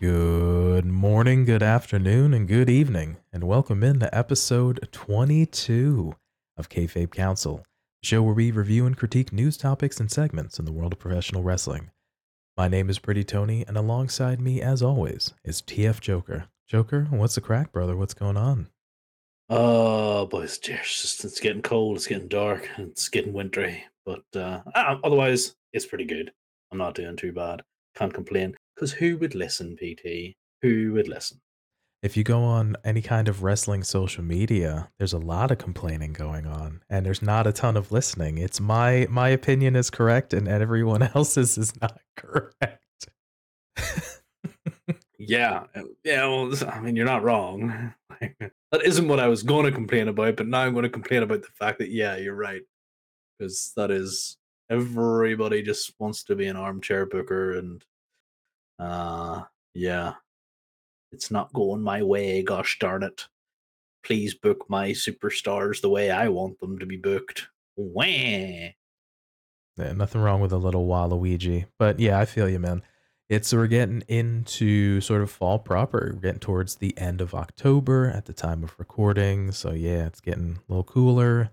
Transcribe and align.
Good 0.00 0.84
morning, 0.84 1.44
good 1.44 1.62
afternoon, 1.62 2.32
and 2.32 2.46
good 2.46 2.70
evening, 2.70 3.16
and 3.32 3.42
welcome 3.42 3.82
into 3.82 4.16
episode 4.16 4.88
22 4.92 6.14
of 6.56 6.68
Kayfabe 6.68 7.08
Kouncil, 7.08 7.64
show 8.00 8.22
where 8.22 8.32
we 8.32 8.52
review 8.52 8.86
and 8.86 8.96
critique 8.96 9.32
news 9.32 9.56
topics 9.56 9.98
and 9.98 10.08
segments 10.08 10.60
in 10.60 10.66
the 10.66 10.70
world 10.70 10.92
of 10.92 11.00
professional 11.00 11.42
wrestling. 11.42 11.90
My 12.56 12.68
name 12.68 12.88
is 12.88 13.00
Pretty 13.00 13.24
Tony, 13.24 13.64
and 13.66 13.76
alongside 13.76 14.40
me, 14.40 14.62
as 14.62 14.82
always, 14.82 15.34
is 15.42 15.62
TF 15.62 16.00
Joker. 16.00 16.44
Joker, 16.68 17.08
what's 17.10 17.34
the 17.34 17.40
crack, 17.40 17.72
brother? 17.72 17.96
What's 17.96 18.14
going 18.14 18.36
on? 18.36 18.68
Oh, 19.50 20.26
boys, 20.26 20.58
it's 20.58 20.58
just 20.58 21.24
it's 21.24 21.40
getting 21.40 21.62
cold, 21.62 21.96
it's 21.96 22.06
getting 22.06 22.28
dark, 22.28 22.68
it's 22.78 23.08
getting 23.08 23.32
wintry, 23.32 23.82
but 24.06 24.22
uh, 24.36 24.60
ah, 24.76 25.00
otherwise 25.02 25.56
it's 25.72 25.86
pretty 25.86 26.04
good. 26.04 26.30
I'm 26.70 26.78
not 26.78 26.94
doing 26.94 27.16
too 27.16 27.32
bad. 27.32 27.62
Can't 27.96 28.14
complain. 28.14 28.54
Because 28.78 28.92
who 28.92 29.16
would 29.16 29.34
listen, 29.34 29.76
PT? 29.76 30.36
Who 30.62 30.92
would 30.92 31.08
listen? 31.08 31.40
If 32.00 32.16
you 32.16 32.22
go 32.22 32.44
on 32.44 32.76
any 32.84 33.02
kind 33.02 33.26
of 33.26 33.42
wrestling 33.42 33.82
social 33.82 34.22
media, 34.22 34.88
there's 34.98 35.12
a 35.12 35.18
lot 35.18 35.50
of 35.50 35.58
complaining 35.58 36.12
going 36.12 36.46
on, 36.46 36.82
and 36.88 37.04
there's 37.04 37.20
not 37.20 37.48
a 37.48 37.52
ton 37.52 37.76
of 37.76 37.90
listening. 37.90 38.38
It's 38.38 38.60
my 38.60 39.08
my 39.10 39.30
opinion 39.30 39.74
is 39.74 39.90
correct, 39.90 40.32
and 40.32 40.46
everyone 40.46 41.02
else's 41.14 41.58
is 41.58 41.72
not 41.80 41.98
correct. 42.16 43.08
yeah, 45.18 45.64
uh, 45.74 45.82
yeah. 46.04 46.24
Well, 46.28 46.54
I 46.68 46.80
mean, 46.80 46.94
you're 46.94 47.04
not 47.04 47.24
wrong. 47.24 47.92
that 48.20 48.82
isn't 48.84 49.08
what 49.08 49.18
I 49.18 49.26
was 49.26 49.42
going 49.42 49.64
to 49.64 49.72
complain 49.72 50.06
about, 50.06 50.36
but 50.36 50.46
now 50.46 50.60
I'm 50.60 50.72
going 50.72 50.84
to 50.84 50.88
complain 50.88 51.24
about 51.24 51.42
the 51.42 51.48
fact 51.58 51.80
that 51.80 51.90
yeah, 51.90 52.16
you're 52.16 52.36
right, 52.36 52.62
because 53.36 53.72
that 53.76 53.90
is 53.90 54.36
everybody 54.70 55.62
just 55.62 55.94
wants 55.98 56.22
to 56.24 56.36
be 56.36 56.46
an 56.46 56.56
armchair 56.56 57.06
booker 57.06 57.58
and 57.58 57.84
uh, 58.78 59.42
yeah, 59.74 60.14
it's 61.12 61.30
not 61.30 61.52
going 61.52 61.82
my 61.82 62.02
way. 62.02 62.42
Gosh 62.42 62.78
darn 62.78 63.02
it! 63.02 63.26
Please 64.04 64.34
book 64.34 64.66
my 64.68 64.90
superstars 64.90 65.80
the 65.80 65.88
way 65.88 66.10
I 66.10 66.28
want 66.28 66.60
them 66.60 66.78
to 66.78 66.86
be 66.86 66.96
booked. 66.96 67.48
Wah. 67.76 68.04
Yeah, 68.04 69.92
nothing 69.94 70.20
wrong 70.20 70.40
with 70.40 70.52
a 70.52 70.58
little 70.58 70.86
Waluigi, 70.88 71.66
but 71.78 72.00
yeah, 72.00 72.18
I 72.18 72.24
feel 72.24 72.48
you, 72.48 72.58
man. 72.58 72.82
It's 73.28 73.52
we're 73.52 73.66
getting 73.66 74.02
into 74.08 75.00
sort 75.02 75.20
of 75.22 75.30
fall 75.30 75.58
proper. 75.58 76.12
We're 76.14 76.20
getting 76.20 76.40
towards 76.40 76.76
the 76.76 76.96
end 76.98 77.20
of 77.20 77.34
October 77.34 78.10
at 78.10 78.24
the 78.24 78.32
time 78.32 78.64
of 78.64 78.74
recording, 78.78 79.52
so 79.52 79.72
yeah, 79.72 80.06
it's 80.06 80.20
getting 80.20 80.58
a 80.68 80.72
little 80.72 80.84
cooler 80.84 81.50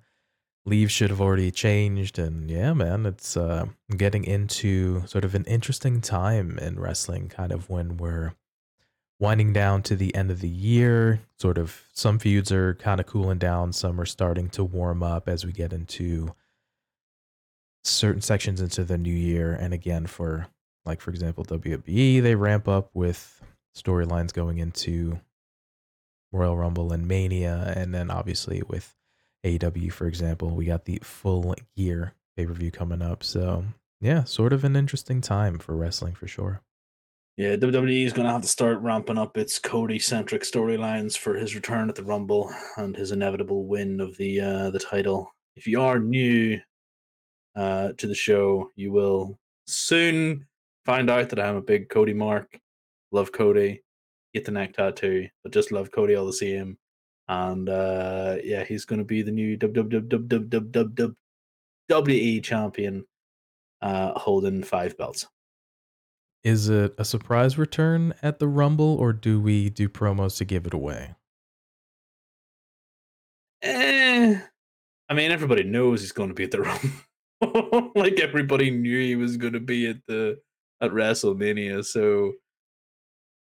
leaves 0.65 0.91
should 0.91 1.09
have 1.09 1.21
already 1.21 1.51
changed 1.51 2.17
and 2.17 2.49
yeah 2.49 2.73
man 2.73 3.05
it's 3.05 3.37
uh, 3.37 3.65
getting 3.95 4.23
into 4.23 5.05
sort 5.05 5.23
of 5.23 5.35
an 5.35 5.43
interesting 5.45 6.01
time 6.01 6.57
in 6.59 6.79
wrestling 6.79 7.29
kind 7.29 7.51
of 7.51 7.69
when 7.69 7.97
we're 7.97 8.33
winding 9.19 9.53
down 9.53 9.81
to 9.81 9.95
the 9.95 10.13
end 10.15 10.31
of 10.31 10.41
the 10.41 10.49
year 10.49 11.21
sort 11.39 11.57
of 11.57 11.83
some 11.93 12.19
feuds 12.19 12.51
are 12.51 12.73
kind 12.75 12.99
of 12.99 13.05
cooling 13.05 13.37
down 13.37 13.71
some 13.71 14.01
are 14.01 14.05
starting 14.05 14.49
to 14.49 14.63
warm 14.63 15.03
up 15.03 15.29
as 15.29 15.45
we 15.45 15.51
get 15.51 15.71
into 15.71 16.33
certain 17.83 18.21
sections 18.21 18.59
into 18.59 18.83
the 18.83 18.97
new 18.97 19.13
year 19.13 19.53
and 19.53 19.73
again 19.73 20.07
for 20.07 20.47
like 20.85 20.99
for 20.99 21.11
example 21.11 21.45
WWE 21.45 22.21
they 22.21 22.35
ramp 22.35 22.67
up 22.67 22.89
with 22.93 23.41
storylines 23.77 24.33
going 24.33 24.57
into 24.57 25.19
Royal 26.31 26.57
Rumble 26.57 26.91
and 26.91 27.07
Mania 27.07 27.73
and 27.75 27.93
then 27.93 28.09
obviously 28.09 28.63
with 28.67 28.95
AEW, 29.45 29.91
for 29.91 30.07
example. 30.07 30.55
We 30.55 30.65
got 30.65 30.85
the 30.85 30.99
Full 31.03 31.55
Gear 31.77 32.13
pay 32.35 32.45
per 32.45 32.53
view 32.53 32.71
coming 32.71 33.01
up. 33.01 33.23
So, 33.23 33.63
yeah, 34.01 34.23
sort 34.23 34.53
of 34.53 34.63
an 34.63 34.75
interesting 34.75 35.21
time 35.21 35.59
for 35.59 35.75
wrestling 35.75 36.15
for 36.15 36.27
sure. 36.27 36.61
Yeah, 37.37 37.55
WWE 37.57 38.05
is 38.05 38.13
going 38.13 38.25
to 38.25 38.31
have 38.31 38.41
to 38.43 38.47
start 38.47 38.79
ramping 38.79 39.17
up 39.17 39.37
its 39.37 39.59
Cody 39.59 39.99
centric 39.99 40.43
storylines 40.43 41.17
for 41.17 41.35
his 41.35 41.53
return 41.53 41.89
at 41.89 41.95
the 41.95 42.03
Rumble 42.03 42.49
and 42.77 42.95
his 42.95 43.11
inevitable 43.11 43.67
win 43.67 43.99
of 43.99 44.15
the 44.17 44.39
uh, 44.39 44.69
the 44.71 44.79
title. 44.79 45.31
If 45.55 45.67
you 45.67 45.81
are 45.81 45.99
new 45.99 46.59
uh, 47.55 47.91
to 47.97 48.07
the 48.07 48.15
show, 48.15 48.71
you 48.75 48.91
will 48.91 49.37
soon 49.67 50.47
find 50.85 51.09
out 51.09 51.29
that 51.29 51.39
I'm 51.39 51.57
a 51.57 51.61
big 51.61 51.89
Cody 51.89 52.13
mark. 52.13 52.57
Love 53.11 53.31
Cody. 53.31 53.83
Get 54.33 54.45
the 54.45 54.51
neck 54.51 54.73
tattoo, 54.73 55.27
but 55.43 55.53
just 55.53 55.71
love 55.71 55.91
Cody 55.91 56.15
all 56.15 56.25
the 56.25 56.33
same 56.33 56.77
and 57.27 57.69
uh, 57.69 58.37
yeah, 58.43 58.63
he's 58.63 58.85
going 58.85 58.99
to 58.99 59.05
be 59.05 59.21
the 59.21 59.31
new 59.31 59.57
WWE 59.57 61.15
champion, 62.43 63.05
uh, 63.81 64.19
holding 64.19 64.63
five 64.63 64.97
belts. 64.97 65.27
Is 66.43 66.69
it 66.69 66.93
a 66.97 67.05
surprise 67.05 67.57
return 67.57 68.13
at 68.21 68.39
the 68.39 68.47
Rumble, 68.47 68.95
or 68.95 69.13
do 69.13 69.41
we 69.41 69.69
do 69.69 69.89
promos 69.89 70.37
to 70.37 70.45
give 70.45 70.67
it 70.67 70.73
away? 70.73 71.15
Eh, 73.63 74.39
I 75.09 75.13
mean, 75.13 75.31
everybody 75.31 75.63
knows 75.63 76.01
he's 76.01 76.11
going 76.11 76.29
to 76.29 76.35
be 76.35 76.43
at 76.43 76.51
the 76.51 76.61
Rumble. 76.61 77.91
like 77.95 78.19
everybody 78.19 78.69
knew 78.69 78.99
he 78.99 79.15
was 79.15 79.37
going 79.37 79.53
to 79.53 79.59
be 79.59 79.87
at 79.87 79.97
the 80.07 80.39
at 80.81 80.91
WrestleMania, 80.91 81.83
so 81.83 82.33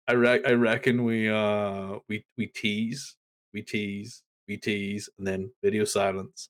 I 0.08 0.14
re- 0.14 0.44
I 0.44 0.54
reckon 0.54 1.04
we 1.04 1.30
uh 1.30 2.00
we 2.08 2.26
we 2.38 2.48
tease 2.48 3.16
we 3.54 3.62
tease, 3.62 4.22
we 4.48 4.58
tease, 4.58 5.10
and 5.18 5.28
then 5.28 5.52
video 5.64 5.86
silence, 5.86 6.50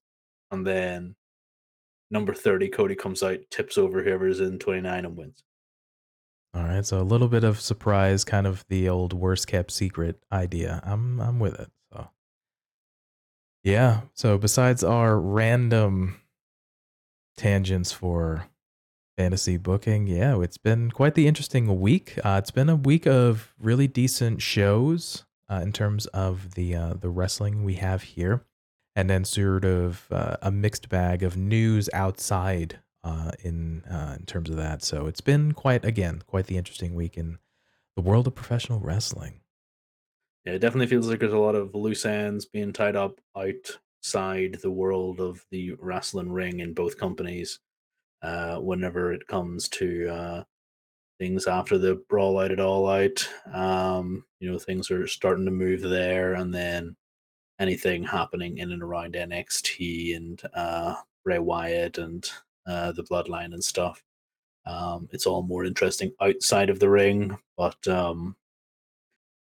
and 0.52 0.66
then 0.66 1.16
number 2.12 2.34
thirty, 2.34 2.70
Cody 2.70 2.96
comes 2.96 3.24
out, 3.24 3.40
tips 3.52 3.78
over 3.78 4.04
whoever's 4.04 4.40
in 4.40 4.60
twenty 4.60 4.82
nine, 4.82 5.06
and 5.06 5.18
wins. 5.18 5.44
All 6.54 6.64
right, 6.64 6.84
so 6.86 7.00
a 7.00 7.04
little 7.04 7.28
bit 7.28 7.44
of 7.44 7.62
surprise, 7.62 8.24
kind 8.24 8.48
of 8.48 8.66
the 8.70 8.90
old 8.90 9.14
worst 9.14 9.48
kept 9.48 9.72
secret 9.72 10.20
idea. 10.32 10.82
I'm 10.84 11.20
I'm 11.20 11.40
with 11.40 11.60
it. 11.60 11.70
So 11.94 12.10
yeah. 13.64 14.02
So 14.14 14.38
besides 14.38 14.84
our 14.84 15.20
random 15.20 16.20
tangents 17.38 17.92
for 17.92 18.48
fantasy 19.16 19.58
booking, 19.58 20.08
yeah, 20.08 20.42
it's 20.42 20.58
been 20.58 20.90
quite 20.90 21.14
the 21.14 21.28
interesting 21.28 21.80
week. 21.80 22.18
Uh, 22.24 22.38
it's 22.40 22.52
been 22.52 22.70
a 22.70 22.76
week 22.76 23.06
of 23.06 23.54
really 23.60 23.88
decent 23.88 24.42
shows 24.42 25.26
uh, 25.50 25.62
in 25.64 25.72
terms 25.72 26.06
of 26.08 26.56
the 26.56 26.76
uh, 26.76 26.94
the 26.94 27.10
wrestling 27.10 27.64
we 27.64 27.76
have 27.76 28.04
here, 28.04 28.46
and 28.96 29.10
then 29.10 29.26
sort 29.26 29.66
of 29.66 30.08
uh, 30.12 30.38
a 30.42 30.52
mixed 30.52 30.90
bag 30.90 31.24
of 31.24 31.36
news 31.36 31.90
outside 31.94 32.80
uh, 33.04 33.32
in 33.42 33.84
uh, 33.86 34.16
in 34.20 34.26
terms 34.26 34.50
of 34.50 34.58
that. 34.58 34.84
So 34.84 35.08
it's 35.08 35.22
been 35.22 35.54
quite 35.54 35.86
again 35.86 36.22
quite 36.28 36.48
the 36.48 36.58
interesting 36.58 36.94
week 36.94 37.18
in 37.18 37.40
the 37.96 38.02
world 38.02 38.28
of 38.28 38.36
professional 38.36 38.80
wrestling. 38.80 39.42
Yeah, 40.46 40.54
it 40.54 40.60
definitely 40.60 40.88
feels 40.88 41.08
like 41.08 41.20
there's 41.20 41.34
a 41.34 41.38
lot 41.38 41.56
of 41.56 41.76
loose 41.76 42.06
ends 42.06 42.46
being 42.46 42.72
tied 42.72 42.96
up 42.96 43.20
outside 43.36 44.60
the 44.62 44.72
world 44.72 45.20
of 45.20 45.46
the 45.52 45.74
wrestling 45.80 46.32
ring 46.32 46.60
in 46.60 46.74
both 46.74 46.98
companies. 46.98 47.60
Uh, 48.22 48.58
whenever 48.58 49.14
it 49.14 49.28
comes 49.28 49.70
to 49.70 50.46
things 51.20 51.48
after 51.48 51.78
the 51.78 51.96
brawl 52.10 52.40
out 52.40 52.52
at 52.52 52.60
all 52.60 52.90
out. 52.90 53.30
Um, 53.54 54.26
you 54.40 54.52
know, 54.52 54.58
things 54.58 54.90
are 54.90 55.06
starting 55.06 55.46
to 55.46 55.52
move 55.52 55.82
there, 55.82 56.34
and 56.36 56.54
then 56.54 56.96
anything 57.60 58.04
happening 58.04 58.58
in 58.58 58.72
and 58.72 58.82
around 58.82 59.14
NXT 59.14 60.16
and 60.16 60.42
uh, 60.54 60.96
Wyatt 61.26 61.98
and 61.98 62.28
uh, 62.66 62.92
the 62.94 63.04
Bloodline 63.04 63.54
and 63.54 63.64
stuff. 63.64 64.04
Um, 64.66 65.10
it's 65.12 65.26
all 65.26 65.44
more 65.44 65.66
interesting 65.66 66.12
outside 66.22 66.70
of 66.70 66.80
the 66.80 66.90
ring, 66.90 67.38
but 67.58 67.88
um, 67.88 68.36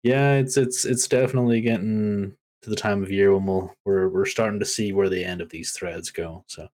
yeah, 0.03 0.35
it's 0.35 0.57
it's 0.57 0.85
it's 0.85 1.07
definitely 1.07 1.61
getting 1.61 2.35
to 2.61 2.69
the 2.69 2.75
time 2.75 3.03
of 3.03 3.11
year 3.11 3.33
when 3.33 3.45
we'll, 3.45 3.73
we're 3.85 4.09
we're 4.09 4.25
starting 4.25 4.59
to 4.59 4.65
see 4.65 4.93
where 4.93 5.09
the 5.09 5.23
end 5.23 5.41
of 5.41 5.49
these 5.49 5.71
threads 5.71 6.11
go. 6.11 6.43
So 6.47 6.67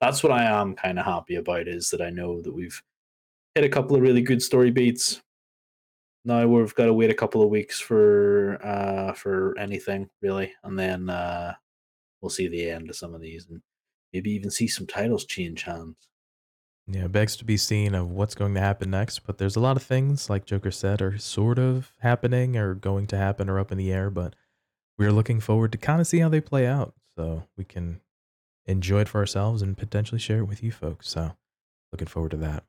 that's 0.00 0.22
what 0.22 0.32
I 0.32 0.44
am 0.44 0.74
kind 0.74 0.98
of 0.98 1.04
happy 1.04 1.36
about 1.36 1.68
is 1.68 1.90
that 1.90 2.00
I 2.00 2.10
know 2.10 2.40
that 2.40 2.52
we've 2.52 2.80
hit 3.54 3.64
a 3.64 3.68
couple 3.68 3.96
of 3.96 4.02
really 4.02 4.22
good 4.22 4.42
story 4.42 4.70
beats. 4.70 5.20
Now 6.24 6.46
we've 6.46 6.74
got 6.74 6.86
to 6.86 6.92
wait 6.92 7.10
a 7.10 7.14
couple 7.14 7.42
of 7.42 7.48
weeks 7.48 7.80
for 7.80 8.58
uh 8.64 9.12
for 9.14 9.58
anything 9.58 10.10
really, 10.20 10.52
and 10.62 10.78
then 10.78 11.08
uh 11.08 11.54
we'll 12.20 12.30
see 12.30 12.48
the 12.48 12.70
end 12.70 12.90
of 12.90 12.96
some 12.96 13.14
of 13.14 13.20
these, 13.20 13.46
and 13.48 13.62
maybe 14.12 14.30
even 14.32 14.50
see 14.50 14.68
some 14.68 14.86
titles 14.86 15.24
change 15.24 15.62
hands. 15.62 15.96
Yeah, 16.86 17.06
begs 17.06 17.36
to 17.36 17.44
be 17.44 17.56
seen 17.56 17.94
of 17.94 18.10
what's 18.10 18.34
going 18.34 18.54
to 18.54 18.60
happen 18.60 18.90
next. 18.90 19.20
But 19.20 19.38
there's 19.38 19.56
a 19.56 19.60
lot 19.60 19.76
of 19.76 19.82
things, 19.82 20.28
like 20.28 20.44
Joker 20.44 20.72
said, 20.72 21.00
are 21.00 21.18
sort 21.18 21.58
of 21.58 21.92
happening 22.00 22.56
or 22.56 22.74
going 22.74 23.06
to 23.08 23.16
happen 23.16 23.48
or 23.48 23.60
up 23.60 23.70
in 23.70 23.78
the 23.78 23.92
air. 23.92 24.10
But 24.10 24.34
we're 24.98 25.12
looking 25.12 25.40
forward 25.40 25.72
to 25.72 25.78
kind 25.78 26.00
of 26.00 26.06
see 26.06 26.18
how 26.18 26.28
they 26.28 26.40
play 26.40 26.66
out, 26.66 26.94
so 27.16 27.44
we 27.56 27.64
can 27.64 28.00
enjoy 28.66 29.00
it 29.00 29.08
for 29.08 29.20
ourselves 29.20 29.62
and 29.62 29.78
potentially 29.78 30.18
share 30.18 30.40
it 30.40 30.48
with 30.48 30.62
you 30.62 30.72
folks. 30.72 31.08
So 31.08 31.36
looking 31.92 32.08
forward 32.08 32.32
to 32.32 32.36
that. 32.38 32.64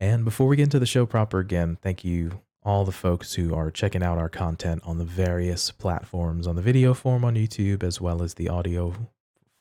And 0.00 0.24
before 0.24 0.46
we 0.46 0.56
get 0.56 0.64
into 0.64 0.78
the 0.78 0.86
show 0.86 1.06
proper 1.06 1.38
again, 1.38 1.76
thank 1.82 2.04
you 2.04 2.40
all 2.62 2.84
the 2.84 2.92
folks 2.92 3.34
who 3.34 3.54
are 3.54 3.70
checking 3.70 4.02
out 4.02 4.18
our 4.18 4.28
content 4.28 4.82
on 4.84 4.98
the 4.98 5.04
various 5.04 5.70
platforms 5.70 6.46
on 6.46 6.56
the 6.56 6.62
video 6.62 6.92
form 6.92 7.24
on 7.24 7.34
YouTube 7.34 7.82
as 7.82 8.00
well 8.00 8.22
as 8.22 8.34
the 8.34 8.48
audio 8.48 8.94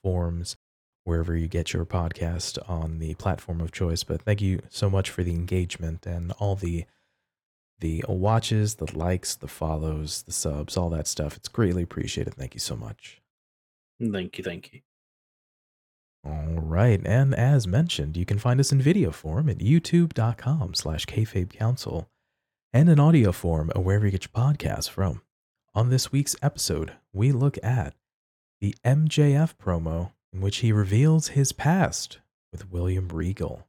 forms 0.04 0.57
wherever 1.04 1.36
you 1.36 1.48
get 1.48 1.72
your 1.72 1.86
podcast 1.86 2.57
on 2.69 3.00
the 3.00 3.13
platform 3.16 3.62
of 3.62 3.72
choice. 3.72 4.04
But 4.04 4.22
thank 4.24 4.42
you 4.42 4.62
so 4.69 4.89
much 4.89 5.10
for 5.10 5.24
the 5.24 5.31
engagement 5.31 6.06
and 6.06 6.31
all 6.34 6.56
the 6.56 6.86
the 7.80 8.04
watches, 8.07 8.75
the 8.75 8.98
likes, 8.98 9.36
the 9.36 9.48
follows, 9.48 10.24
the 10.24 10.31
subs, 10.31 10.75
all 10.75 10.90
that 10.90 11.06
stuff. 11.06 11.38
It's 11.38 11.48
greatly 11.48 11.83
appreciated. 11.83 12.33
Thank 12.33 12.56
you 12.56 12.60
so 12.60 12.75
much. 12.75 13.22
Thank 14.01 14.38
you, 14.38 14.44
thank 14.44 14.74
you. 14.74 14.81
All 16.28 16.60
right, 16.60 17.00
and 17.06 17.34
as 17.34 17.68
mentioned, 17.68 18.18
you 18.18 18.26
can 18.26 18.38
find 18.38 18.60
us 18.60 18.74
in 18.74 18.82
video 18.82 19.12
form 19.12 19.48
at 19.48 19.60
youtube.com 19.60 20.74
slash 20.74 21.06
kayfabe 21.06 21.54
kouncil 21.54 22.08
and 22.74 22.90
in 22.90 23.00
audio 23.00 23.32
form 23.32 23.72
wherever 23.78 24.06
you 24.06 24.12
get 24.12 24.26
your 24.26 24.46
podcasts 24.46 24.90
from. 24.90 25.22
On 25.74 25.90
this 25.90 26.12
week's 26.12 26.36
episode, 26.42 26.94
we 27.14 27.32
look 27.32 27.58
at 27.64 27.94
the 28.60 28.76
MJF 28.84 29.56
promo 29.56 30.12
in 30.34 30.42
which 30.42 30.58
he 30.58 30.74
reveals 30.74 31.30
his 31.30 31.54
past 31.54 32.20
with 32.52 32.72
William 32.72 33.08
Regal. 33.08 33.66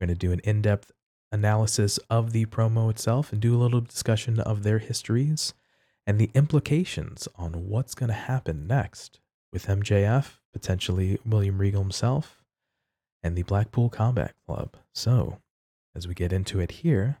We're 0.00 0.06
going 0.06 0.16
to 0.16 0.26
do 0.26 0.32
an 0.32 0.40
in 0.44 0.62
depth 0.62 0.92
analysis 1.30 1.98
of 2.08 2.32
the 2.32 2.46
promo 2.46 2.88
itself 2.88 3.32
and 3.32 3.40
do 3.42 3.54
a 3.54 3.60
little 3.60 3.82
discussion 3.82 4.40
of 4.40 4.62
their 4.62 4.78
histories 4.78 5.52
and 6.06 6.18
the 6.18 6.30
implications 6.34 7.28
on 7.36 7.68
what's 7.68 7.94
going 7.94 8.08
to 8.08 8.14
happen 8.14 8.66
next 8.66 9.20
with 9.52 9.66
MJF, 9.66 10.38
potentially 10.52 11.18
William 11.24 11.58
Regal 11.58 11.82
himself, 11.82 12.42
and 13.22 13.36
the 13.36 13.42
Blackpool 13.42 13.88
Combat 13.88 14.34
Club. 14.46 14.76
So, 14.94 15.38
as 15.94 16.06
we 16.06 16.14
get 16.14 16.32
into 16.32 16.60
it 16.60 16.70
here, 16.70 17.18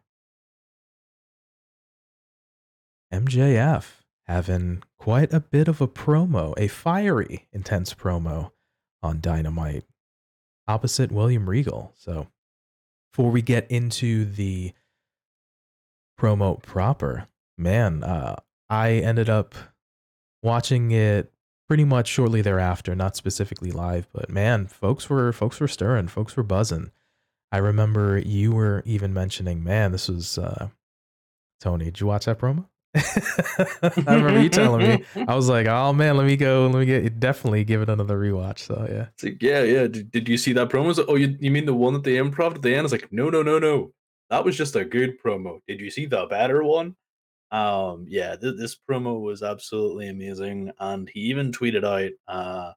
MJF 3.12 3.84
having 4.26 4.82
quite 4.98 5.32
a 5.32 5.40
bit 5.40 5.68
of 5.68 5.80
a 5.80 5.88
promo, 5.88 6.54
a 6.58 6.68
fiery, 6.68 7.48
intense 7.52 7.94
promo 7.94 8.50
on 9.02 9.20
Dynamite 9.20 9.84
opposite 10.66 11.10
William 11.10 11.48
Regal. 11.48 11.92
So, 11.96 12.28
before 13.10 13.30
we 13.30 13.42
get 13.42 13.70
into 13.70 14.26
the 14.26 14.72
promo 16.20 16.62
proper, 16.62 17.26
man, 17.56 18.04
uh, 18.04 18.36
I 18.68 18.92
ended 18.92 19.30
up 19.30 19.54
watching 20.42 20.90
it 20.90 21.32
pretty 21.68 21.84
much 21.84 22.08
shortly 22.08 22.40
thereafter, 22.42 22.94
not 22.94 23.14
specifically 23.14 23.70
live, 23.70 24.08
but 24.12 24.30
man, 24.30 24.66
folks 24.66 25.08
were 25.08 25.32
folks 25.32 25.60
were 25.60 25.68
stirring, 25.68 26.08
folks 26.08 26.36
were 26.36 26.42
buzzing. 26.42 26.90
I 27.52 27.58
remember 27.58 28.18
you 28.18 28.52
were 28.52 28.82
even 28.84 29.12
mentioning, 29.14 29.62
man, 29.62 29.92
this 29.92 30.08
was 30.08 30.38
uh, 30.38 30.68
Tony. 31.60 31.86
Did 31.86 32.00
you 32.00 32.06
watch 32.06 32.24
that 32.24 32.38
promo? 32.38 32.66
I 32.94 34.14
remember 34.14 34.40
you 34.40 34.48
telling 34.48 34.88
me. 34.88 35.04
I 35.28 35.34
was 35.34 35.48
like, 35.48 35.66
oh 35.66 35.92
man, 35.92 36.16
let 36.16 36.26
me 36.26 36.36
go. 36.36 36.66
Let 36.66 36.80
me 36.80 36.86
get 36.86 37.20
definitely 37.20 37.64
give 37.64 37.82
it 37.82 37.90
another 37.90 38.18
rewatch. 38.18 38.60
So 38.60 38.86
yeah. 38.90 39.06
It's 39.14 39.24
like, 39.24 39.42
yeah, 39.42 39.62
yeah. 39.62 39.86
Did, 39.86 40.10
did 40.10 40.28
you 40.28 40.38
see 40.38 40.54
that 40.54 40.70
promo? 40.70 40.96
Like, 40.96 41.06
oh, 41.08 41.16
you, 41.16 41.36
you 41.38 41.50
mean 41.50 41.66
the 41.66 41.74
one 41.74 41.92
that 41.92 42.04
they 42.04 42.14
improv 42.14 42.54
at 42.54 42.62
the 42.62 42.74
end? 42.74 42.84
It's 42.84 42.92
like, 42.92 43.12
no, 43.12 43.28
no, 43.30 43.42
no, 43.42 43.58
no. 43.58 43.92
That 44.30 44.44
was 44.44 44.56
just 44.56 44.76
a 44.76 44.84
good 44.84 45.22
promo. 45.22 45.60
Did 45.68 45.80
you 45.80 45.90
see 45.90 46.06
the 46.06 46.26
better 46.26 46.62
one? 46.62 46.96
Um, 47.50 48.06
yeah, 48.08 48.36
th- 48.36 48.56
this 48.58 48.76
promo 48.76 49.20
was 49.20 49.42
absolutely 49.42 50.08
amazing. 50.08 50.72
And 50.78 51.08
he 51.08 51.20
even 51.20 51.52
tweeted 51.52 51.84
out, 51.84 52.12
uh, 52.26 52.72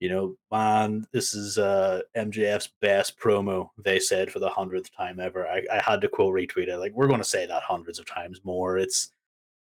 you 0.00 0.08
know, 0.08 0.36
man, 0.52 1.06
this 1.12 1.34
is 1.34 1.58
uh 1.58 2.02
MJF's 2.16 2.68
best 2.80 3.18
promo, 3.18 3.70
they 3.78 3.98
said 3.98 4.30
for 4.30 4.38
the 4.38 4.48
hundredth 4.48 4.94
time 4.94 5.18
ever. 5.20 5.46
I, 5.48 5.62
I 5.72 5.80
had 5.80 6.00
to 6.02 6.08
quote 6.08 6.34
retweet 6.34 6.68
it. 6.68 6.78
Like, 6.78 6.92
we're 6.92 7.08
gonna 7.08 7.24
say 7.24 7.46
that 7.46 7.62
hundreds 7.62 7.98
of 7.98 8.06
times 8.06 8.40
more. 8.44 8.78
It's 8.78 9.10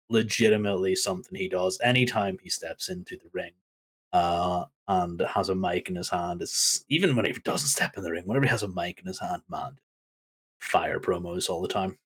legitimately 0.08 0.96
something 0.96 1.36
he 1.38 1.48
does 1.48 1.78
anytime 1.82 2.38
he 2.42 2.48
steps 2.50 2.88
into 2.88 3.16
the 3.16 3.30
ring 3.32 3.52
uh, 4.12 4.64
and 4.88 5.20
has 5.20 5.48
a 5.48 5.54
mic 5.54 5.88
in 5.88 5.96
his 5.96 6.08
hand. 6.08 6.42
It's 6.42 6.84
even 6.88 7.16
when 7.16 7.24
he 7.24 7.32
doesn't 7.32 7.68
step 7.68 7.96
in 7.96 8.02
the 8.02 8.10
ring, 8.10 8.24
whenever 8.24 8.46
he 8.46 8.50
has 8.50 8.62
a 8.62 8.68
mic 8.68 9.00
in 9.00 9.06
his 9.06 9.20
hand, 9.20 9.42
man, 9.48 9.78
fire 10.60 11.00
promos 11.00 11.48
all 11.48 11.60
the 11.60 11.68
time. 11.68 11.98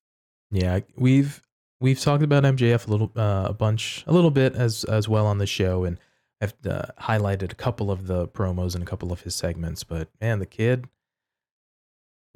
Yeah, 0.51 0.79
we've 0.95 1.41
we've 1.81 1.99
talked 1.99 2.23
about 2.23 2.43
MJF 2.43 2.87
a 2.87 2.91
little 2.91 3.11
uh, 3.17 3.47
a 3.49 3.53
bunch 3.53 4.05
a 4.07 4.13
little 4.13 4.31
bit 4.31 4.55
as 4.55 4.85
as 4.85 5.09
well 5.09 5.27
on 5.27 5.39
the 5.39 5.47
show 5.47 5.83
and 5.83 5.97
I've 6.39 6.53
uh, 6.67 6.83
highlighted 6.99 7.51
a 7.51 7.55
couple 7.55 7.91
of 7.91 8.07
the 8.07 8.27
promos 8.27 8.73
and 8.73 8.81
a 8.81 8.87
couple 8.87 9.11
of 9.11 9.21
his 9.21 9.35
segments, 9.35 9.83
but 9.83 10.09
man, 10.19 10.39
the 10.39 10.47
kid 10.47 10.87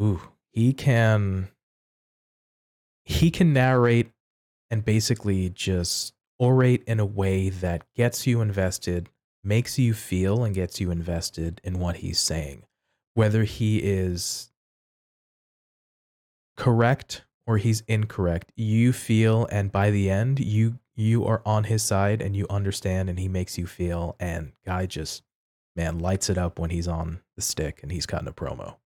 ooh, 0.02 0.22
he 0.52 0.74
can 0.74 1.50
he 3.04 3.32
can 3.32 3.54
narrate 3.54 4.12
and 4.70 4.84
basically 4.84 5.50
just 5.50 6.14
orate 6.42 6.84
in 6.86 7.00
a 7.00 7.06
way 7.06 7.50
that 7.50 7.84
gets 7.96 8.28
you 8.28 8.42
invested, 8.42 9.10
makes 9.44 9.78
you 9.78 9.94
feel, 9.94 10.44
and 10.44 10.56
gets 10.56 10.80
you 10.80 10.92
invested 10.92 11.62
in 11.64 11.80
what 11.80 11.98
he's 11.98 12.20
saying. 12.20 12.64
Whether 13.14 13.44
he 13.44 13.78
is 13.78 14.52
correct 16.58 17.25
or 17.48 17.58
he's 17.58 17.82
incorrect, 17.88 18.52
you 18.56 18.92
feel, 18.94 19.48
and 19.52 19.72
by 19.72 19.92
the 19.92 20.10
end, 20.10 20.40
you 20.40 20.80
you 20.96 21.26
are 21.26 21.42
on 21.46 21.66
his 21.66 21.84
side 21.84 22.22
and 22.22 22.36
you 22.36 22.46
understand, 22.50 23.10
and 23.10 23.20
he 23.20 23.28
makes 23.28 23.58
you 23.58 23.68
feel. 23.68 24.16
And 24.20 24.54
guy 24.66 24.86
just 24.86 25.24
man 25.76 26.00
lights 26.00 26.30
it 26.30 26.38
up 26.38 26.58
when 26.58 26.70
he's 26.70 26.88
on 26.88 27.20
the 27.36 27.42
stick 27.42 27.82
and 27.84 27.92
he's 27.92 28.06
cutting 28.06 28.28
a 28.28 28.34
promo. 28.34 28.78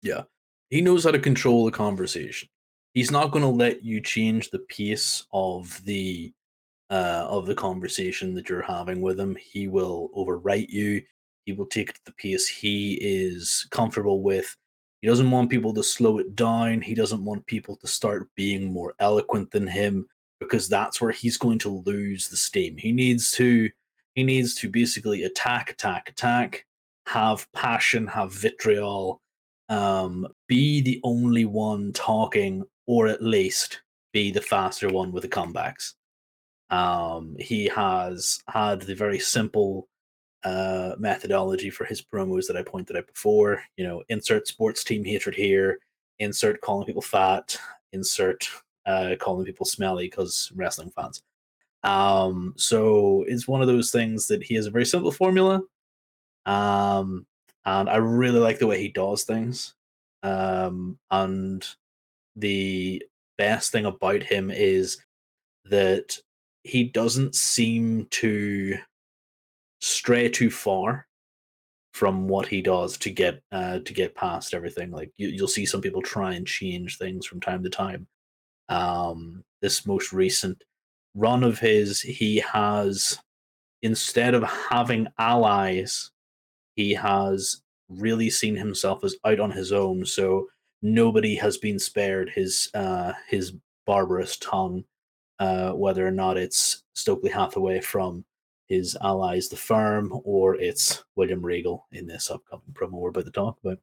Yeah, 0.00 0.22
he 0.70 0.80
knows 0.80 1.04
how 1.04 1.10
to 1.10 1.18
control 1.18 1.64
the 1.64 1.70
conversation 1.70 2.48
he's 2.94 3.10
not 3.10 3.30
going 3.30 3.42
to 3.42 3.48
let 3.48 3.82
you 3.82 4.00
change 4.00 4.50
the 4.50 4.60
pace 4.60 5.24
of 5.32 5.82
the 5.84 6.32
uh, 6.90 7.26
of 7.28 7.46
the 7.46 7.54
conversation 7.54 8.34
that 8.34 8.48
you're 8.48 8.62
having 8.62 9.00
with 9.00 9.18
him. 9.18 9.36
He 9.36 9.66
will 9.66 10.10
overwrite 10.16 10.68
you. 10.68 11.02
He 11.46 11.52
will 11.52 11.66
take 11.66 11.94
the 12.04 12.12
pace 12.12 12.46
he 12.46 12.94
is 13.00 13.66
comfortable 13.70 14.22
with. 14.22 14.54
He 15.02 15.08
doesn't 15.08 15.32
want 15.32 15.50
people 15.50 15.74
to 15.74 15.82
slow 15.82 16.18
it 16.18 16.36
down. 16.36 16.80
He 16.80 16.94
doesn't 16.94 17.24
want 17.24 17.44
people 17.46 17.76
to 17.76 17.86
start 17.88 18.28
being 18.36 18.72
more 18.72 18.94
eloquent 19.00 19.50
than 19.50 19.66
him 19.66 20.06
because 20.38 20.68
that's 20.68 21.00
where 21.00 21.10
he's 21.10 21.36
going 21.36 21.58
to 21.60 21.82
lose 21.84 22.28
the 22.28 22.36
steam. 22.36 22.76
He 22.76 22.92
needs 22.92 23.32
to 23.32 23.68
he 24.14 24.22
needs 24.22 24.54
to 24.56 24.70
basically 24.70 25.24
attack, 25.24 25.70
attack, 25.70 26.08
attack, 26.08 26.66
have 27.06 27.50
passion, 27.52 28.06
have 28.06 28.32
vitriol, 28.32 29.20
um, 29.68 30.28
be 30.48 30.80
the 30.80 31.00
only 31.02 31.46
one 31.46 31.92
talking 31.92 32.62
or 32.86 33.08
at 33.08 33.22
least 33.22 33.82
be 34.12 34.30
the 34.30 34.40
faster 34.40 34.88
one 34.88 35.10
with 35.10 35.22
the 35.22 35.28
comebacks. 35.28 35.94
Um, 36.70 37.36
he 37.38 37.66
has 37.66 38.40
had 38.48 38.82
the 38.82 38.94
very 38.94 39.18
simple 39.18 39.88
uh, 40.44 40.94
methodology 40.98 41.70
for 41.70 41.84
his 41.84 42.02
promos 42.02 42.46
that 42.46 42.56
I 42.56 42.62
pointed 42.62 42.96
out 42.96 43.06
before. 43.06 43.62
You 43.76 43.84
know, 43.84 44.02
insert 44.08 44.48
sports 44.48 44.84
team 44.84 45.04
hatred 45.04 45.34
here, 45.34 45.78
insert 46.18 46.60
calling 46.60 46.86
people 46.86 47.02
fat, 47.02 47.58
insert 47.92 48.48
uh, 48.86 49.14
calling 49.18 49.44
people 49.46 49.66
smelly 49.66 50.06
because 50.06 50.50
wrestling 50.54 50.90
fans. 50.90 51.22
Um, 51.84 52.54
so 52.56 53.24
it's 53.26 53.48
one 53.48 53.60
of 53.60 53.66
those 53.66 53.90
things 53.90 54.26
that 54.28 54.42
he 54.42 54.54
has 54.54 54.66
a 54.66 54.70
very 54.70 54.86
simple 54.86 55.12
formula. 55.12 55.60
Um, 56.46 57.26
and 57.64 57.88
I 57.88 57.96
really 57.96 58.40
like 58.40 58.58
the 58.58 58.66
way 58.66 58.80
he 58.80 58.88
does 58.88 59.24
things. 59.24 59.74
Um, 60.22 60.98
and 61.10 61.66
the 62.36 63.02
best 63.38 63.72
thing 63.72 63.86
about 63.86 64.22
him 64.22 64.50
is 64.50 64.98
that 65.64 66.18
he 66.64 66.84
doesn't 66.84 67.34
seem 67.34 68.06
to 68.10 68.76
stray 69.82 70.28
too 70.28 70.48
far 70.48 71.06
from 71.92 72.28
what 72.28 72.46
he 72.46 72.62
does 72.62 72.96
to 72.96 73.10
get 73.10 73.42
uh, 73.50 73.80
to 73.80 73.92
get 73.92 74.14
past 74.14 74.54
everything. 74.54 74.90
Like 74.90 75.10
you, 75.18 75.42
will 75.42 75.48
see 75.48 75.66
some 75.66 75.80
people 75.80 76.00
try 76.00 76.34
and 76.34 76.46
change 76.46 76.96
things 76.96 77.26
from 77.26 77.40
time 77.40 77.62
to 77.64 77.70
time. 77.70 78.06
Um, 78.68 79.44
this 79.60 79.84
most 79.86 80.12
recent 80.12 80.62
run 81.14 81.42
of 81.42 81.58
his, 81.58 82.00
he 82.00 82.38
has 82.38 83.18
instead 83.82 84.34
of 84.34 84.44
having 84.44 85.08
allies, 85.18 86.10
he 86.76 86.94
has 86.94 87.62
really 87.88 88.30
seen 88.30 88.54
himself 88.54 89.04
as 89.04 89.16
out 89.26 89.40
on 89.40 89.50
his 89.50 89.72
own. 89.72 90.06
So 90.06 90.46
nobody 90.80 91.34
has 91.34 91.58
been 91.58 91.78
spared 91.78 92.30
his 92.30 92.70
uh, 92.72 93.12
his 93.28 93.52
barbarous 93.84 94.36
tongue, 94.36 94.84
uh, 95.40 95.72
whether 95.72 96.06
or 96.06 96.12
not 96.12 96.36
it's 96.36 96.84
Stokely 96.94 97.30
Hathaway 97.30 97.80
from 97.80 98.24
his 98.68 98.96
allies, 99.02 99.48
the 99.48 99.56
firm, 99.56 100.12
or 100.24 100.54
it's 100.56 101.04
William 101.16 101.44
Regal 101.44 101.86
in 101.92 102.06
this 102.06 102.30
upcoming 102.30 102.72
promo 102.72 102.92
we're 102.92 103.10
about 103.10 103.24
to 103.26 103.30
talk 103.30 103.58
about. 103.62 103.78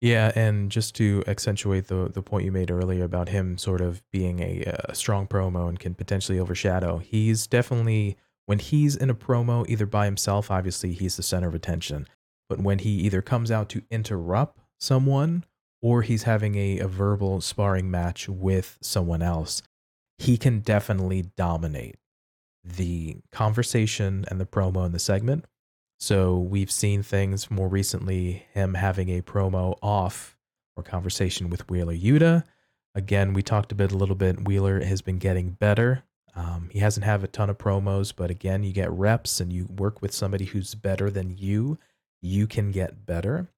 Yeah, 0.00 0.32
and 0.34 0.70
just 0.70 0.94
to 0.96 1.24
accentuate 1.26 1.86
the 1.86 2.10
the 2.12 2.22
point 2.22 2.44
you 2.44 2.52
made 2.52 2.70
earlier 2.70 3.04
about 3.04 3.30
him 3.30 3.56
sort 3.56 3.80
of 3.80 4.02
being 4.12 4.40
a, 4.40 4.62
a 4.88 4.94
strong 4.94 5.26
promo 5.26 5.68
and 5.68 5.78
can 5.78 5.94
potentially 5.94 6.38
overshadow, 6.38 6.98
he's 6.98 7.46
definitely 7.46 8.18
when 8.46 8.58
he's 8.58 8.96
in 8.96 9.08
a 9.08 9.14
promo 9.14 9.64
either 9.68 9.86
by 9.86 10.04
himself, 10.04 10.50
obviously 10.50 10.92
he's 10.92 11.16
the 11.16 11.22
center 11.22 11.48
of 11.48 11.54
attention, 11.54 12.06
but 12.48 12.60
when 12.60 12.80
he 12.80 12.90
either 12.90 13.22
comes 13.22 13.50
out 13.50 13.68
to 13.70 13.82
interrupt 13.90 14.58
someone 14.78 15.44
or 15.80 16.02
he's 16.02 16.24
having 16.24 16.54
a, 16.54 16.78
a 16.80 16.88
verbal 16.88 17.40
sparring 17.40 17.90
match 17.90 18.28
with 18.28 18.78
someone 18.82 19.22
else, 19.22 19.62
he 20.18 20.36
can 20.36 20.60
definitely 20.60 21.30
dominate 21.36 21.96
the 22.64 23.16
conversation 23.30 24.24
and 24.28 24.40
the 24.40 24.46
promo 24.46 24.84
and 24.84 24.94
the 24.94 24.98
segment. 24.98 25.44
So 25.98 26.38
we've 26.38 26.70
seen 26.70 27.02
things 27.02 27.50
more 27.50 27.68
recently, 27.68 28.46
him 28.52 28.74
having 28.74 29.08
a 29.10 29.22
promo 29.22 29.78
off 29.82 30.36
or 30.76 30.82
conversation 30.82 31.50
with 31.50 31.68
Wheeler 31.70 31.94
Yuta. 31.94 32.44
Again, 32.94 33.32
we 33.32 33.42
talked 33.42 33.72
a 33.72 33.74
bit, 33.74 33.92
a 33.92 33.96
little 33.96 34.14
bit. 34.14 34.46
Wheeler 34.46 34.84
has 34.84 35.02
been 35.02 35.18
getting 35.18 35.50
better. 35.50 36.04
Um, 36.36 36.68
he 36.72 36.80
hasn't 36.80 37.04
had 37.04 37.22
a 37.22 37.28
ton 37.28 37.50
of 37.50 37.58
promos, 37.58 38.12
but 38.14 38.30
again, 38.30 38.64
you 38.64 38.72
get 38.72 38.90
reps 38.90 39.40
and 39.40 39.52
you 39.52 39.66
work 39.66 40.02
with 40.02 40.12
somebody 40.12 40.46
who's 40.46 40.74
better 40.74 41.10
than 41.10 41.36
you. 41.38 41.78
You 42.20 42.46
can 42.46 42.70
get 42.70 43.06
better. 43.06 43.48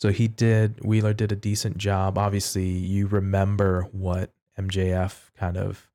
So 0.00 0.10
he 0.10 0.28
did. 0.28 0.84
Wheeler 0.84 1.14
did 1.14 1.32
a 1.32 1.36
decent 1.36 1.78
job. 1.78 2.18
Obviously, 2.18 2.66
you 2.68 3.06
remember 3.06 3.88
what 3.92 4.30
MJF 4.58 5.32
kind 5.36 5.56
of 5.56 5.88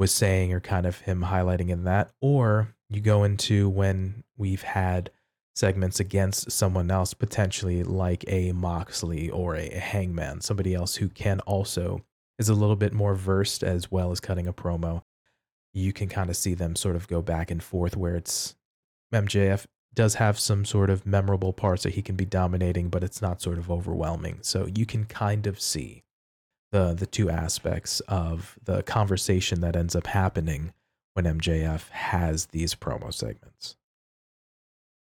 was 0.00 0.12
saying, 0.12 0.50
or 0.50 0.60
kind 0.60 0.86
of 0.86 1.00
him 1.00 1.24
highlighting 1.24 1.68
in 1.68 1.84
that, 1.84 2.10
or 2.22 2.74
you 2.88 3.02
go 3.02 3.22
into 3.22 3.68
when 3.68 4.24
we've 4.38 4.62
had 4.62 5.10
segments 5.54 6.00
against 6.00 6.50
someone 6.50 6.90
else, 6.90 7.12
potentially 7.12 7.82
like 7.82 8.24
a 8.26 8.50
Moxley 8.52 9.28
or 9.28 9.56
a 9.56 9.68
Hangman, 9.68 10.40
somebody 10.40 10.74
else 10.74 10.96
who 10.96 11.10
can 11.10 11.38
also 11.40 12.02
is 12.38 12.48
a 12.48 12.54
little 12.54 12.76
bit 12.76 12.94
more 12.94 13.14
versed 13.14 13.62
as 13.62 13.90
well 13.90 14.10
as 14.10 14.20
cutting 14.20 14.46
a 14.46 14.54
promo. 14.54 15.02
You 15.74 15.92
can 15.92 16.08
kind 16.08 16.30
of 16.30 16.36
see 16.36 16.54
them 16.54 16.76
sort 16.76 16.96
of 16.96 17.06
go 17.06 17.20
back 17.20 17.50
and 17.50 17.62
forth 17.62 17.94
where 17.94 18.16
it's 18.16 18.56
MJF 19.12 19.66
does 19.92 20.14
have 20.14 20.38
some 20.38 20.64
sort 20.64 20.88
of 20.88 21.04
memorable 21.04 21.52
parts 21.52 21.82
that 21.82 21.92
he 21.92 22.00
can 22.00 22.16
be 22.16 22.24
dominating, 22.24 22.88
but 22.88 23.04
it's 23.04 23.20
not 23.20 23.42
sort 23.42 23.58
of 23.58 23.70
overwhelming. 23.70 24.38
So 24.40 24.66
you 24.74 24.86
can 24.86 25.04
kind 25.04 25.46
of 25.46 25.60
see 25.60 26.04
the 26.70 26.94
the 26.94 27.06
two 27.06 27.30
aspects 27.30 28.00
of 28.00 28.58
the 28.64 28.82
conversation 28.82 29.60
that 29.60 29.76
ends 29.76 29.96
up 29.96 30.06
happening 30.06 30.72
when 31.14 31.24
MJF 31.24 31.88
has 31.90 32.46
these 32.46 32.74
promo 32.74 33.12
segments. 33.12 33.76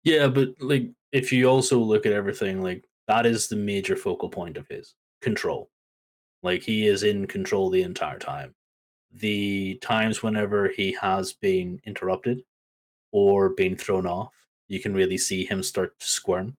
Yeah, 0.04 0.28
but 0.28 0.54
like 0.60 0.90
if 1.12 1.32
you 1.32 1.46
also 1.46 1.78
look 1.78 2.06
at 2.06 2.12
everything, 2.12 2.62
like 2.62 2.84
that 3.06 3.26
is 3.26 3.48
the 3.48 3.56
major 3.56 3.96
focal 3.96 4.28
point 4.28 4.56
of 4.56 4.68
his 4.68 4.94
control. 5.20 5.70
Like 6.42 6.62
he 6.62 6.86
is 6.86 7.02
in 7.02 7.26
control 7.26 7.70
the 7.70 7.82
entire 7.82 8.18
time. 8.18 8.54
The 9.12 9.78
times 9.82 10.22
whenever 10.22 10.68
he 10.68 10.96
has 11.00 11.32
been 11.32 11.80
interrupted 11.84 12.42
or 13.10 13.50
been 13.50 13.76
thrown 13.76 14.06
off, 14.06 14.32
you 14.68 14.80
can 14.80 14.94
really 14.94 15.18
see 15.18 15.44
him 15.44 15.62
start 15.62 15.98
to 15.98 16.06
squirm. 16.06 16.56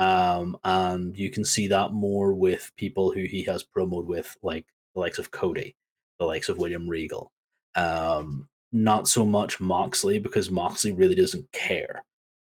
Um, 0.00 0.56
and 0.64 1.16
you 1.16 1.28
can 1.28 1.44
see 1.44 1.66
that 1.68 1.92
more 1.92 2.32
with 2.32 2.72
people 2.78 3.12
who 3.12 3.24
he 3.24 3.42
has 3.42 3.62
promoted 3.62 4.08
with, 4.08 4.34
like 4.42 4.64
the 4.94 5.00
likes 5.00 5.18
of 5.18 5.30
Cody, 5.30 5.76
the 6.18 6.24
likes 6.24 6.48
of 6.48 6.56
William 6.56 6.88
Regal. 6.88 7.30
Um, 7.74 8.48
not 8.72 9.08
so 9.08 9.26
much 9.26 9.60
Moxley 9.60 10.18
because 10.18 10.50
Moxley 10.50 10.92
really 10.92 11.14
doesn't 11.14 11.52
care. 11.52 12.02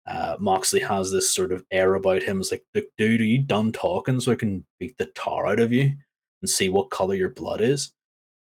Uh, 0.06 0.36
Moxley 0.38 0.80
has 0.80 1.10
this 1.10 1.32
sort 1.32 1.52
of 1.52 1.64
air 1.70 1.94
about 1.94 2.22
him. 2.22 2.40
It's 2.40 2.50
like, 2.50 2.64
dude, 2.74 3.22
are 3.22 3.24
you 3.24 3.38
done 3.38 3.72
talking 3.72 4.20
so 4.20 4.32
I 4.32 4.36
can 4.36 4.66
beat 4.78 4.98
the 4.98 5.06
tar 5.06 5.46
out 5.46 5.58
of 5.60 5.72
you 5.72 5.94
and 6.42 6.50
see 6.50 6.68
what 6.68 6.90
color 6.90 7.14
your 7.14 7.30
blood 7.30 7.62
is? 7.62 7.92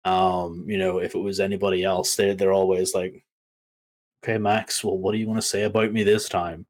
Um, 0.04 0.66
you 0.68 0.78
know, 0.78 0.98
if 0.98 1.16
it 1.16 1.20
was 1.20 1.40
anybody 1.40 1.82
else, 1.82 2.14
they 2.14 2.32
they're 2.34 2.52
always 2.52 2.94
like, 2.94 3.24
okay, 4.22 4.38
Max, 4.38 4.84
well, 4.84 4.98
what 4.98 5.12
do 5.12 5.18
you 5.18 5.26
want 5.26 5.40
to 5.40 5.46
say 5.46 5.64
about 5.64 5.92
me 5.92 6.04
this 6.04 6.28
time? 6.28 6.64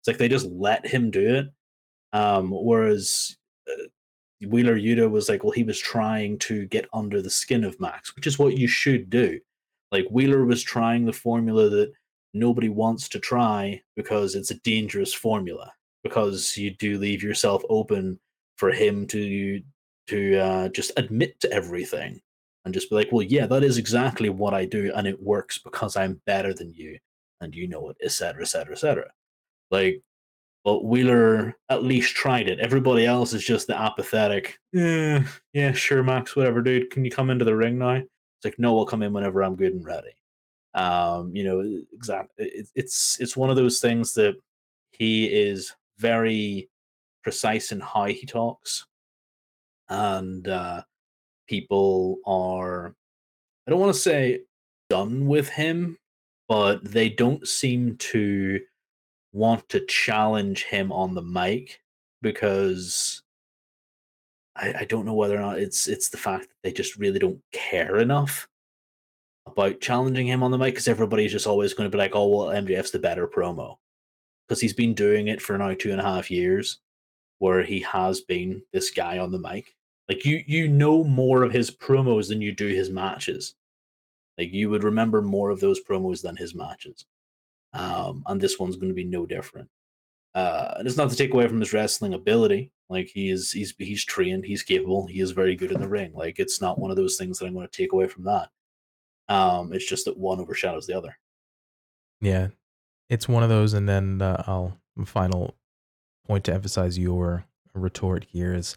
It's 0.00 0.08
like 0.08 0.18
they 0.18 0.28
just 0.28 0.46
let 0.46 0.86
him 0.86 1.10
do 1.10 1.36
it. 1.36 1.46
Um, 2.12 2.50
whereas 2.50 3.36
uh, 3.70 3.84
Wheeler 4.46 4.76
Yuta 4.76 5.10
was 5.10 5.28
like, 5.28 5.44
well, 5.44 5.52
he 5.52 5.64
was 5.64 5.78
trying 5.78 6.38
to 6.40 6.66
get 6.66 6.88
under 6.92 7.22
the 7.22 7.30
skin 7.30 7.64
of 7.64 7.78
Max, 7.80 8.14
which 8.16 8.26
is 8.26 8.38
what 8.38 8.56
you 8.56 8.66
should 8.66 9.10
do. 9.10 9.38
Like 9.92 10.06
Wheeler 10.10 10.44
was 10.44 10.62
trying 10.62 11.04
the 11.04 11.12
formula 11.12 11.68
that 11.68 11.92
nobody 12.32 12.68
wants 12.68 13.08
to 13.10 13.18
try 13.18 13.80
because 13.96 14.34
it's 14.34 14.50
a 14.50 14.60
dangerous 14.60 15.12
formula 15.12 15.72
because 16.02 16.56
you 16.56 16.70
do 16.70 16.98
leave 16.98 17.22
yourself 17.22 17.62
open 17.68 18.18
for 18.56 18.70
him 18.70 19.06
to 19.08 19.60
to 20.06 20.38
uh, 20.38 20.68
just 20.70 20.90
admit 20.96 21.38
to 21.40 21.52
everything 21.52 22.20
and 22.64 22.74
just 22.74 22.90
be 22.90 22.96
like, 22.96 23.08
well, 23.12 23.22
yeah, 23.22 23.46
that 23.46 23.62
is 23.62 23.78
exactly 23.78 24.28
what 24.28 24.54
I 24.54 24.64
do, 24.64 24.92
and 24.94 25.06
it 25.06 25.22
works 25.22 25.58
because 25.58 25.96
I'm 25.96 26.20
better 26.26 26.52
than 26.52 26.74
you, 26.74 26.98
and 27.40 27.54
you 27.54 27.68
know 27.68 27.90
it, 27.90 27.96
etc., 28.02 28.42
etc., 28.42 28.72
etc. 28.72 29.10
Like, 29.70 30.02
but 30.64 30.84
Wheeler 30.84 31.56
at 31.68 31.84
least 31.84 32.14
tried 32.14 32.48
it. 32.48 32.60
Everybody 32.60 33.06
else 33.06 33.32
is 33.32 33.44
just 33.44 33.66
the 33.66 33.78
apathetic. 33.78 34.58
Yeah, 34.72 35.24
yeah, 35.52 35.72
sure, 35.72 36.02
Max, 36.02 36.36
whatever, 36.36 36.60
dude. 36.62 36.90
Can 36.90 37.04
you 37.04 37.10
come 37.10 37.30
into 37.30 37.44
the 37.44 37.56
ring 37.56 37.78
now? 37.78 37.94
It's 37.94 38.44
like, 38.44 38.58
no, 38.58 38.78
I'll 38.78 38.86
come 38.86 39.02
in 39.02 39.12
whenever 39.12 39.42
I'm 39.42 39.56
good 39.56 39.72
and 39.72 39.84
ready. 39.84 40.14
Um, 40.74 41.34
you 41.34 41.44
know, 41.44 41.82
exactly. 41.92 42.46
It, 42.46 42.68
it's 42.74 43.18
it's 43.20 43.36
one 43.36 43.50
of 43.50 43.56
those 43.56 43.80
things 43.80 44.14
that 44.14 44.36
he 44.92 45.26
is 45.26 45.74
very 45.98 46.70
precise 47.22 47.72
in 47.72 47.80
how 47.80 48.06
he 48.06 48.26
talks, 48.26 48.86
and 49.88 50.46
uh, 50.46 50.82
people 51.48 52.18
are. 52.26 52.94
I 53.66 53.70
don't 53.70 53.80
want 53.80 53.94
to 53.94 54.00
say 54.00 54.40
done 54.88 55.26
with 55.26 55.48
him, 55.48 55.96
but 56.48 56.84
they 56.84 57.08
don't 57.08 57.46
seem 57.46 57.96
to 57.96 58.60
want 59.32 59.68
to 59.68 59.84
challenge 59.86 60.64
him 60.64 60.92
on 60.92 61.14
the 61.14 61.22
mic 61.22 61.80
because 62.22 63.22
I, 64.56 64.74
I, 64.80 64.84
don't 64.84 65.06
know 65.06 65.14
whether 65.14 65.36
or 65.36 65.40
not 65.40 65.58
it's 65.58 65.86
it's 65.86 66.08
the 66.08 66.16
fact 66.16 66.48
that 66.48 66.56
they 66.62 66.72
just 66.72 66.96
really 66.96 67.18
don't 67.18 67.40
care 67.52 67.98
enough 67.98 68.48
about 69.46 69.80
challenging 69.80 70.26
him 70.26 70.42
on 70.42 70.50
the 70.50 70.58
mic 70.58 70.74
because 70.74 70.88
everybody's 70.88 71.32
just 71.32 71.46
always 71.46 71.74
going 71.74 71.88
to 71.88 71.94
be 71.94 71.98
like, 71.98 72.14
oh, 72.14 72.28
well, 72.28 72.48
MJF's 72.48 72.90
the 72.90 72.98
better 72.98 73.26
promo. 73.26 73.76
Because 74.46 74.60
he's 74.60 74.74
been 74.74 74.94
doing 74.94 75.28
it 75.28 75.40
for 75.40 75.56
now 75.56 75.74
two 75.74 75.92
and 75.92 76.00
a 76.00 76.04
half 76.04 76.30
years 76.30 76.80
where 77.38 77.62
he 77.62 77.80
has 77.80 78.20
been 78.20 78.62
this 78.72 78.90
guy 78.90 79.18
on 79.18 79.30
the 79.30 79.38
mic. 79.38 79.74
Like 80.08 80.24
you 80.24 80.42
you 80.46 80.66
know 80.66 81.04
more 81.04 81.42
of 81.42 81.52
his 81.52 81.70
promos 81.70 82.28
than 82.28 82.40
you 82.40 82.52
do 82.52 82.66
his 82.66 82.90
matches. 82.90 83.54
Like 84.36 84.52
you 84.52 84.68
would 84.70 84.82
remember 84.82 85.22
more 85.22 85.50
of 85.50 85.60
those 85.60 85.80
promos 85.82 86.20
than 86.20 86.36
his 86.36 86.54
matches. 86.54 87.06
Um, 87.72 88.22
and 88.26 88.40
this 88.40 88.58
one's 88.58 88.76
going 88.76 88.88
to 88.88 88.94
be 88.94 89.04
no 89.04 89.26
different. 89.26 89.68
Uh, 90.34 90.74
and 90.78 90.86
it's 90.86 90.96
not 90.96 91.10
to 91.10 91.16
take 91.16 91.34
away 91.34 91.48
from 91.48 91.60
his 91.60 91.72
wrestling 91.72 92.14
ability. 92.14 92.72
Like 92.88 93.08
he 93.08 93.30
is, 93.30 93.52
he's 93.52 93.74
he's 93.78 94.04
trained, 94.04 94.44
he's 94.44 94.62
capable, 94.62 95.06
he 95.06 95.20
is 95.20 95.30
very 95.30 95.56
good 95.56 95.72
in 95.72 95.80
the 95.80 95.88
ring. 95.98 96.12
Like 96.14 96.38
it's 96.38 96.60
not 96.60 96.78
one 96.78 96.90
of 96.90 96.96
those 96.96 97.16
things 97.16 97.38
that 97.38 97.46
I'm 97.46 97.54
going 97.54 97.66
to 97.66 97.76
take 97.76 97.92
away 97.92 98.08
from 98.08 98.24
that. 98.24 98.48
Um, 99.28 99.72
it's 99.72 99.86
just 99.86 100.06
that 100.06 100.18
one 100.18 100.40
overshadows 100.40 100.86
the 100.86 100.96
other. 100.96 101.16
Yeah, 102.20 102.48
it's 103.08 103.28
one 103.28 103.42
of 103.42 103.48
those, 103.48 103.74
and 103.74 103.88
then 103.88 104.20
uh, 104.20 104.42
I'll 104.46 104.76
final 105.06 105.54
point 106.26 106.44
to 106.44 106.52
emphasize 106.52 106.98
your 106.98 107.44
retort 107.74 108.26
here 108.30 108.54
is, 108.54 108.76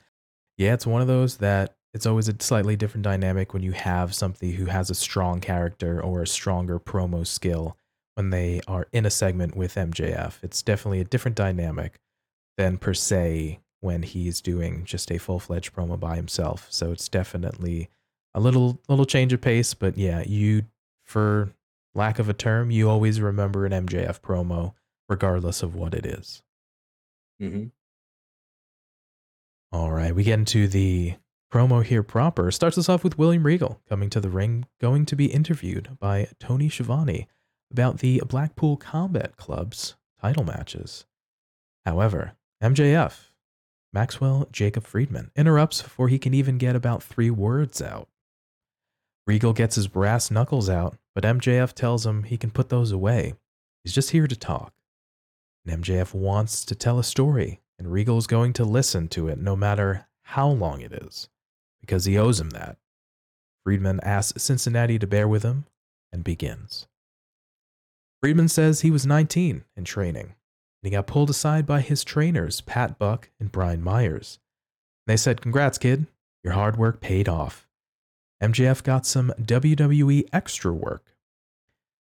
yeah, 0.58 0.74
it's 0.74 0.88
one 0.88 1.02
of 1.02 1.08
those 1.08 1.38
that 1.38 1.76
it's 1.94 2.06
always 2.06 2.28
a 2.28 2.36
slightly 2.40 2.76
different 2.76 3.04
dynamic 3.04 3.54
when 3.54 3.62
you 3.62 3.72
have 3.72 4.16
somebody 4.16 4.54
who 4.54 4.66
has 4.66 4.90
a 4.90 4.96
strong 4.96 5.40
character 5.40 6.02
or 6.02 6.22
a 6.22 6.28
stronger 6.28 6.80
promo 6.80 7.26
skill 7.26 7.78
when 8.16 8.30
they 8.30 8.62
are 8.68 8.88
in 8.92 9.06
a 9.06 9.10
segment 9.10 9.56
with 9.56 9.76
MJF. 9.76 10.36
It's 10.44 10.62
definitely 10.62 11.00
a 11.00 11.06
different 11.06 11.36
dynamic 11.36 12.00
than 12.58 12.78
per 12.78 12.94
se 12.94 13.60
when 13.80 14.04
he's 14.04 14.42
doing 14.42 14.86
just 14.86 15.12
a 15.12 15.18
full 15.18 15.40
fledged 15.40 15.76
promo 15.76 16.00
by 16.00 16.16
himself. 16.16 16.68
So 16.70 16.92
it's 16.92 17.10
definitely 17.10 17.90
a 18.34 18.40
little 18.40 18.80
little 18.88 19.06
change 19.06 19.34
of 19.34 19.42
pace, 19.42 19.74
but 19.74 19.98
yeah, 19.98 20.24
you 20.26 20.64
for 21.04 21.54
lack 21.94 22.20
of 22.20 22.30
a 22.30 22.34
term, 22.34 22.72
you 22.72 22.90
always 22.90 23.20
remember 23.20 23.66
an 23.66 23.72
MJF 23.72 24.22
promo 24.22 24.74
regardless 25.10 25.62
of 25.62 25.76
what 25.76 25.94
it 25.94 26.06
is. 26.06 26.42
Mm-hmm. 27.42 27.66
All 29.72 29.92
right, 29.92 30.16
we 30.16 30.24
get 30.24 30.40
into 30.40 30.68
the 30.68 31.16
promo 31.52 31.84
here 31.84 32.04
proper. 32.04 32.52
Starts 32.52 32.78
us 32.78 32.90
off 32.90 33.04
with 33.04 33.18
William 33.18 33.44
Regal 33.44 33.82
coming 33.90 34.10
to 34.12 34.20
the 34.20 34.30
ring, 34.30 34.66
going 34.80 35.06
to 35.08 35.16
be 35.16 35.26
interviewed 35.26 35.98
by 36.00 36.30
Tony 36.40 36.70
Schiavone 36.70 37.28
about 37.74 38.00
the 38.00 38.22
Blackpool 38.28 38.78
Combat 38.78 39.36
Club's 39.36 39.96
title 40.22 40.44
matches. 40.44 41.06
However, 41.86 42.34
MJF, 42.64 43.32
Maxwell 43.92 44.48
Jacob 44.52 44.86
Friedman, 44.86 45.32
interrupts 45.36 45.82
before 45.82 46.08
he 46.08 46.20
can 46.20 46.34
even 46.34 46.58
get 46.58 46.76
about 46.76 47.04
three 47.04 47.30
words 47.30 47.82
out. 47.82 48.08
Regal 49.26 49.54
gets 49.54 49.76
his 49.76 49.88
brass 49.88 50.30
knuckles 50.30 50.70
out, 50.70 50.98
but 51.16 51.24
MJF 51.24 51.74
tells 51.74 52.06
him 52.06 52.24
he 52.24 52.38
can 52.38 52.52
put 52.52 52.70
those 52.70 52.92
away. 52.92 53.34
He's 53.84 53.94
just 53.94 54.12
here 54.12 54.28
to 54.28 54.36
talk. 54.36 54.74
And 55.66 55.84
MJF 55.84 56.14
wants 56.14 56.64
to 56.66 56.76
tell 56.76 57.00
a 57.00 57.04
story, 57.04 57.62
and 57.80 57.92
Regal 57.92 58.18
is 58.18 58.28
going 58.28 58.54
to 58.54 58.66
listen 58.66 59.08
to 59.10 59.28
it 59.28 59.40
no 59.40 59.56
matter 59.56 60.08
how 60.24 60.48
long 60.48 60.82
it 60.82 60.92
is, 60.92 61.30
because 61.82 62.06
he 62.06 62.18
owes 62.18 62.40
him 62.40 62.52
that. 62.52 62.78
Friedman 63.64 64.00
asks 64.04 64.44
Cincinnati 64.44 65.00
to 65.00 65.08
bear 65.08 65.28
with 65.28 65.44
him 65.44 65.66
and 66.12 66.24
begins. 66.24 66.88
Friedman 68.24 68.48
says 68.48 68.80
he 68.80 68.90
was 68.90 69.06
19 69.06 69.66
in 69.76 69.84
training, 69.84 70.28
and 70.28 70.34
he 70.84 70.92
got 70.92 71.08
pulled 71.08 71.30
aside 71.30 71.66
by 71.66 71.82
his 71.82 72.06
trainers, 72.06 72.62
Pat 72.62 72.98
Buck 72.98 73.30
and 73.38 73.52
Brian 73.52 73.84
Myers. 73.84 74.40
They 75.08 75.18
said, 75.18 75.42
Congrats, 75.42 75.78
kid. 75.78 76.08
Your 76.42 76.54
hard 76.54 76.78
work 76.78 77.02
paid 77.02 77.28
off. 77.28 77.68
MJF 78.42 78.82
got 78.82 79.06
some 79.06 79.34
WWE 79.42 80.30
extra 80.32 80.72
work. 80.72 81.18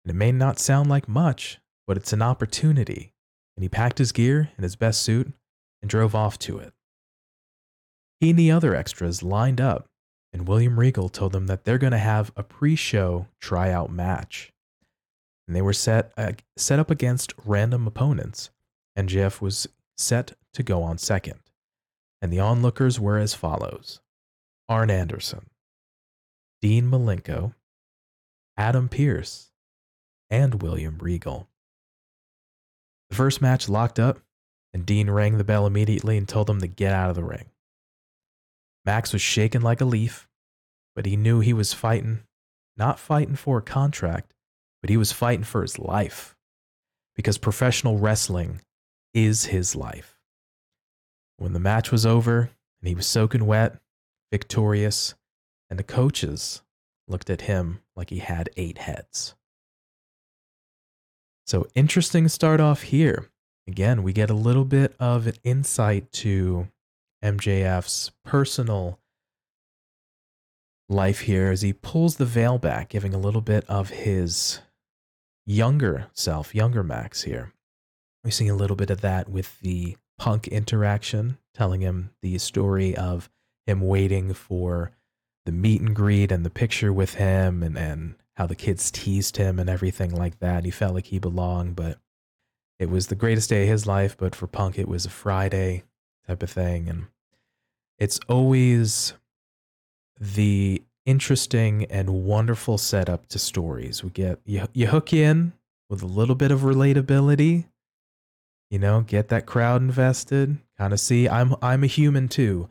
And 0.03 0.09
it 0.09 0.15
may 0.15 0.31
not 0.31 0.57
sound 0.57 0.89
like 0.89 1.07
much, 1.07 1.59
but 1.85 1.97
it's 1.97 2.13
an 2.13 2.23
opportunity. 2.23 3.13
And 3.55 3.61
he 3.61 3.69
packed 3.69 3.99
his 3.99 4.11
gear 4.11 4.49
in 4.57 4.63
his 4.63 4.75
best 4.75 5.03
suit 5.03 5.31
and 5.83 5.89
drove 5.91 6.15
off 6.15 6.39
to 6.39 6.57
it. 6.57 6.73
He 8.19 8.31
and 8.31 8.39
the 8.39 8.49
other 8.49 8.73
extras 8.73 9.21
lined 9.21 9.61
up 9.61 9.87
and 10.33 10.47
William 10.47 10.79
Regal 10.79 11.09
told 11.09 11.31
them 11.31 11.45
that 11.45 11.63
they're 11.63 11.77
going 11.77 11.91
to 11.91 11.99
have 11.99 12.31
a 12.35 12.41
pre-show 12.41 13.27
tryout 13.39 13.91
match. 13.91 14.51
And 15.47 15.55
they 15.55 15.61
were 15.61 15.73
set 15.73 16.11
uh, 16.17 16.33
set 16.57 16.79
up 16.79 16.91
against 16.91 17.33
random 17.45 17.87
opponents. 17.87 18.49
MJF 18.97 19.41
was 19.41 19.67
set 19.97 20.33
to 20.53 20.63
go 20.63 20.83
on 20.83 20.97
second. 20.97 21.39
And 22.21 22.33
the 22.33 22.39
onlookers 22.39 22.99
were 22.99 23.17
as 23.17 23.33
follows 23.33 24.01
Arn 24.67 24.89
Anderson, 24.89 25.49
Dean 26.61 26.89
Malenko, 26.89 27.53
Adam 28.57 28.89
Pearce, 28.89 29.51
and 30.29 30.61
William 30.61 30.97
Regal. 30.97 31.47
The 33.09 33.15
first 33.15 33.41
match 33.41 33.69
locked 33.69 33.99
up, 33.99 34.19
and 34.73 34.85
Dean 34.85 35.09
rang 35.09 35.37
the 35.37 35.43
bell 35.43 35.65
immediately 35.65 36.17
and 36.17 36.27
told 36.27 36.47
them 36.47 36.59
to 36.59 36.67
get 36.67 36.91
out 36.91 37.09
of 37.09 37.15
the 37.15 37.23
ring. 37.23 37.45
Max 38.83 39.13
was 39.13 39.21
shaken 39.21 39.61
like 39.61 39.79
a 39.79 39.85
leaf, 39.85 40.27
but 40.95 41.05
he 41.05 41.15
knew 41.15 41.39
he 41.39 41.53
was 41.53 41.73
fighting, 41.73 42.23
not 42.75 42.99
fighting 42.99 43.35
for 43.35 43.59
a 43.59 43.61
contract, 43.61 44.33
but 44.81 44.89
he 44.89 44.97
was 44.97 45.11
fighting 45.11 45.43
for 45.43 45.61
his 45.61 45.79
life. 45.79 46.35
Because 47.15 47.37
professional 47.37 47.97
wrestling 47.97 48.61
is 49.13 49.45
his 49.45 49.75
life. 49.75 50.19
When 51.37 51.53
the 51.53 51.59
match 51.59 51.91
was 51.91 52.05
over 52.05 52.51
and 52.81 52.87
he 52.87 52.95
was 52.95 53.07
soaking 53.07 53.45
wet, 53.45 53.77
victorious, 54.31 55.15
and 55.69 55.79
the 55.79 55.83
coaches 55.83 56.61
looked 57.07 57.29
at 57.29 57.41
him 57.41 57.79
like 57.95 58.09
he 58.09 58.19
had 58.19 58.49
eight 58.57 58.79
heads. 58.79 59.35
So, 61.45 61.65
interesting 61.75 62.27
start 62.27 62.59
off 62.59 62.83
here. 62.83 63.29
Again, 63.67 64.03
we 64.03 64.13
get 64.13 64.29
a 64.29 64.35
little 64.35 64.65
bit 64.65 64.95
of 64.99 65.27
an 65.27 65.35
insight 65.43 66.11
to 66.13 66.67
MJF's 67.23 68.11
personal 68.23 68.99
life 70.89 71.21
here 71.21 71.51
as 71.51 71.61
he 71.61 71.73
pulls 71.73 72.17
the 72.17 72.25
veil 72.25 72.57
back, 72.57 72.89
giving 72.89 73.13
a 73.13 73.19
little 73.19 73.41
bit 73.41 73.65
of 73.69 73.89
his 73.89 74.59
younger 75.47 76.07
self, 76.13 76.53
younger 76.53 76.83
Max 76.83 77.23
here. 77.23 77.53
We 78.23 78.29
see 78.31 78.47
a 78.47 78.55
little 78.55 78.75
bit 78.75 78.91
of 78.91 79.01
that 79.01 79.29
with 79.29 79.59
the 79.61 79.95
punk 80.19 80.47
interaction, 80.47 81.37
telling 81.53 81.81
him 81.81 82.11
the 82.21 82.37
story 82.37 82.95
of 82.95 83.29
him 83.65 83.81
waiting 83.81 84.33
for 84.33 84.91
the 85.45 85.51
meet 85.51 85.81
and 85.81 85.95
greet 85.95 86.31
and 86.31 86.45
the 86.45 86.49
picture 86.49 86.91
with 86.91 87.15
him 87.15 87.63
and, 87.63 87.77
and 87.77 88.15
how 88.35 88.45
the 88.45 88.55
kids 88.55 88.91
teased 88.91 89.37
him 89.37 89.57
and 89.57 89.69
everything 89.69 90.13
like 90.13 90.39
that. 90.39 90.65
He 90.65 90.71
felt 90.71 90.93
like 90.93 91.07
he 91.07 91.19
belonged, 91.19 91.75
but 91.75 91.97
it 92.77 92.89
was 92.89 93.07
the 93.07 93.15
greatest 93.15 93.49
day 93.49 93.63
of 93.63 93.69
his 93.69 93.87
life. 93.87 94.17
But 94.17 94.35
for 94.35 94.47
Punk, 94.47 94.77
it 94.77 94.87
was 94.87 95.05
a 95.05 95.09
Friday 95.09 95.83
type 96.27 96.43
of 96.43 96.51
thing. 96.51 96.89
And 96.89 97.07
it's 97.97 98.19
always 98.27 99.13
the 100.19 100.83
interesting 101.07 101.85
and 101.85 102.09
wonderful 102.09 102.77
setup 102.77 103.27
to 103.29 103.39
stories. 103.39 104.03
We 104.03 104.11
get 104.11 104.39
you, 104.45 104.67
you 104.73 104.87
hook 104.87 105.13
in 105.13 105.53
with 105.89 106.03
a 106.03 106.07
little 106.07 106.35
bit 106.35 106.51
of 106.51 106.59
relatability, 106.59 107.65
you 108.69 108.77
know, 108.77 109.01
get 109.01 109.29
that 109.29 109.45
crowd 109.45 109.81
invested, 109.81 110.57
kind 110.77 110.93
of 110.93 110.99
see 110.99 111.27
I'm 111.27 111.55
I'm 111.61 111.83
a 111.83 111.87
human 111.87 112.27
too. 112.27 112.69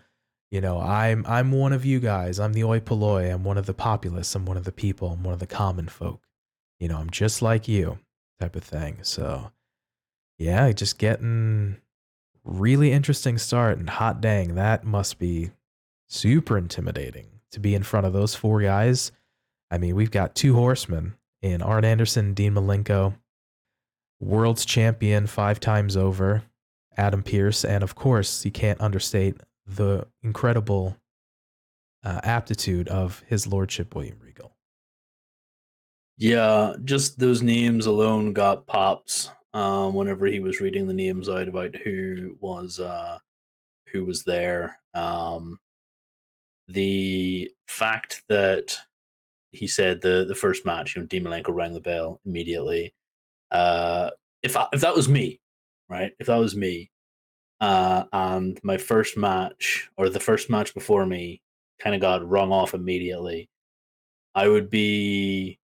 You 0.50 0.60
know, 0.60 0.78
I'm 0.78 1.24
I'm 1.26 1.50
one 1.50 1.72
of 1.72 1.84
you 1.84 1.98
guys. 1.98 2.38
I'm 2.38 2.52
the 2.52 2.62
oi 2.62 2.78
polloi. 2.78 3.32
I'm 3.32 3.42
one 3.42 3.58
of 3.58 3.66
the 3.66 3.74
populace. 3.74 4.32
I'm 4.34 4.44
one 4.44 4.58
of 4.58 4.64
the 4.64 4.70
people. 4.70 5.08
I'm 5.08 5.24
one 5.24 5.34
of 5.34 5.40
the 5.40 5.46
common 5.46 5.88
folk. 5.88 6.20
You 6.78 6.88
know, 6.88 6.98
I'm 6.98 7.10
just 7.10 7.40
like 7.40 7.66
you, 7.66 7.98
type 8.38 8.54
of 8.54 8.62
thing. 8.62 8.98
So, 9.02 9.50
yeah, 10.38 10.70
just 10.72 10.98
getting 10.98 11.78
really 12.44 12.92
interesting 12.92 13.38
start. 13.38 13.78
And 13.78 13.88
hot 13.88 14.20
dang, 14.20 14.56
that 14.56 14.84
must 14.84 15.18
be 15.18 15.52
super 16.06 16.58
intimidating 16.58 17.35
to 17.52 17.60
be 17.60 17.74
in 17.74 17.82
front 17.82 18.06
of 18.06 18.12
those 18.12 18.34
four 18.34 18.60
guys. 18.60 19.12
I 19.70 19.78
mean, 19.78 19.94
we've 19.94 20.10
got 20.10 20.34
two 20.34 20.54
horsemen 20.54 21.14
in 21.42 21.62
Arn 21.62 21.84
Anderson, 21.84 22.34
Dean 22.34 22.54
Malenko, 22.54 23.14
world's 24.20 24.64
champion 24.64 25.26
five 25.26 25.60
times 25.60 25.96
over, 25.96 26.42
Adam 26.96 27.22
Pearce, 27.22 27.64
and 27.64 27.82
of 27.82 27.94
course, 27.94 28.44
you 28.44 28.50
can't 28.50 28.80
understate 28.80 29.36
the 29.66 30.06
incredible 30.22 30.96
uh, 32.04 32.20
aptitude 32.22 32.88
of 32.88 33.22
his 33.26 33.46
lordship 33.46 33.94
William 33.94 34.18
Regal. 34.20 34.56
Yeah, 36.18 36.74
just 36.84 37.18
those 37.18 37.42
names 37.42 37.86
alone 37.86 38.32
got 38.32 38.66
pops 38.66 39.30
um, 39.52 39.94
whenever 39.94 40.26
he 40.26 40.40
was 40.40 40.60
reading 40.60 40.86
the 40.86 40.94
names 40.94 41.28
out 41.28 41.48
about 41.48 41.74
who 41.76 42.36
was 42.40 42.80
uh, 42.80 43.18
who 43.92 44.04
was 44.04 44.22
there. 44.22 44.78
Um, 44.94 45.58
the 46.68 47.50
fact 47.68 48.22
that 48.28 48.76
he 49.52 49.66
said 49.66 50.00
the 50.00 50.24
the 50.26 50.34
first 50.34 50.66
match, 50.66 50.94
you 50.94 51.02
know, 51.02 51.06
Dean 51.06 51.26
rang 51.26 51.72
the 51.72 51.80
bell 51.80 52.20
immediately. 52.26 52.94
Uh, 53.50 54.10
if 54.42 54.56
I, 54.56 54.66
if 54.72 54.80
that 54.80 54.94
was 54.94 55.08
me, 55.08 55.40
right? 55.88 56.12
If 56.18 56.26
that 56.26 56.36
was 56.36 56.56
me, 56.56 56.90
uh, 57.60 58.04
and 58.12 58.58
my 58.62 58.76
first 58.76 59.16
match 59.16 59.88
or 59.96 60.08
the 60.08 60.20
first 60.20 60.50
match 60.50 60.74
before 60.74 61.06
me 61.06 61.40
kind 61.78 61.94
of 61.94 62.00
got 62.00 62.28
rung 62.28 62.52
off 62.52 62.74
immediately, 62.74 63.48
I 64.34 64.48
would 64.48 64.70
be 64.70 65.58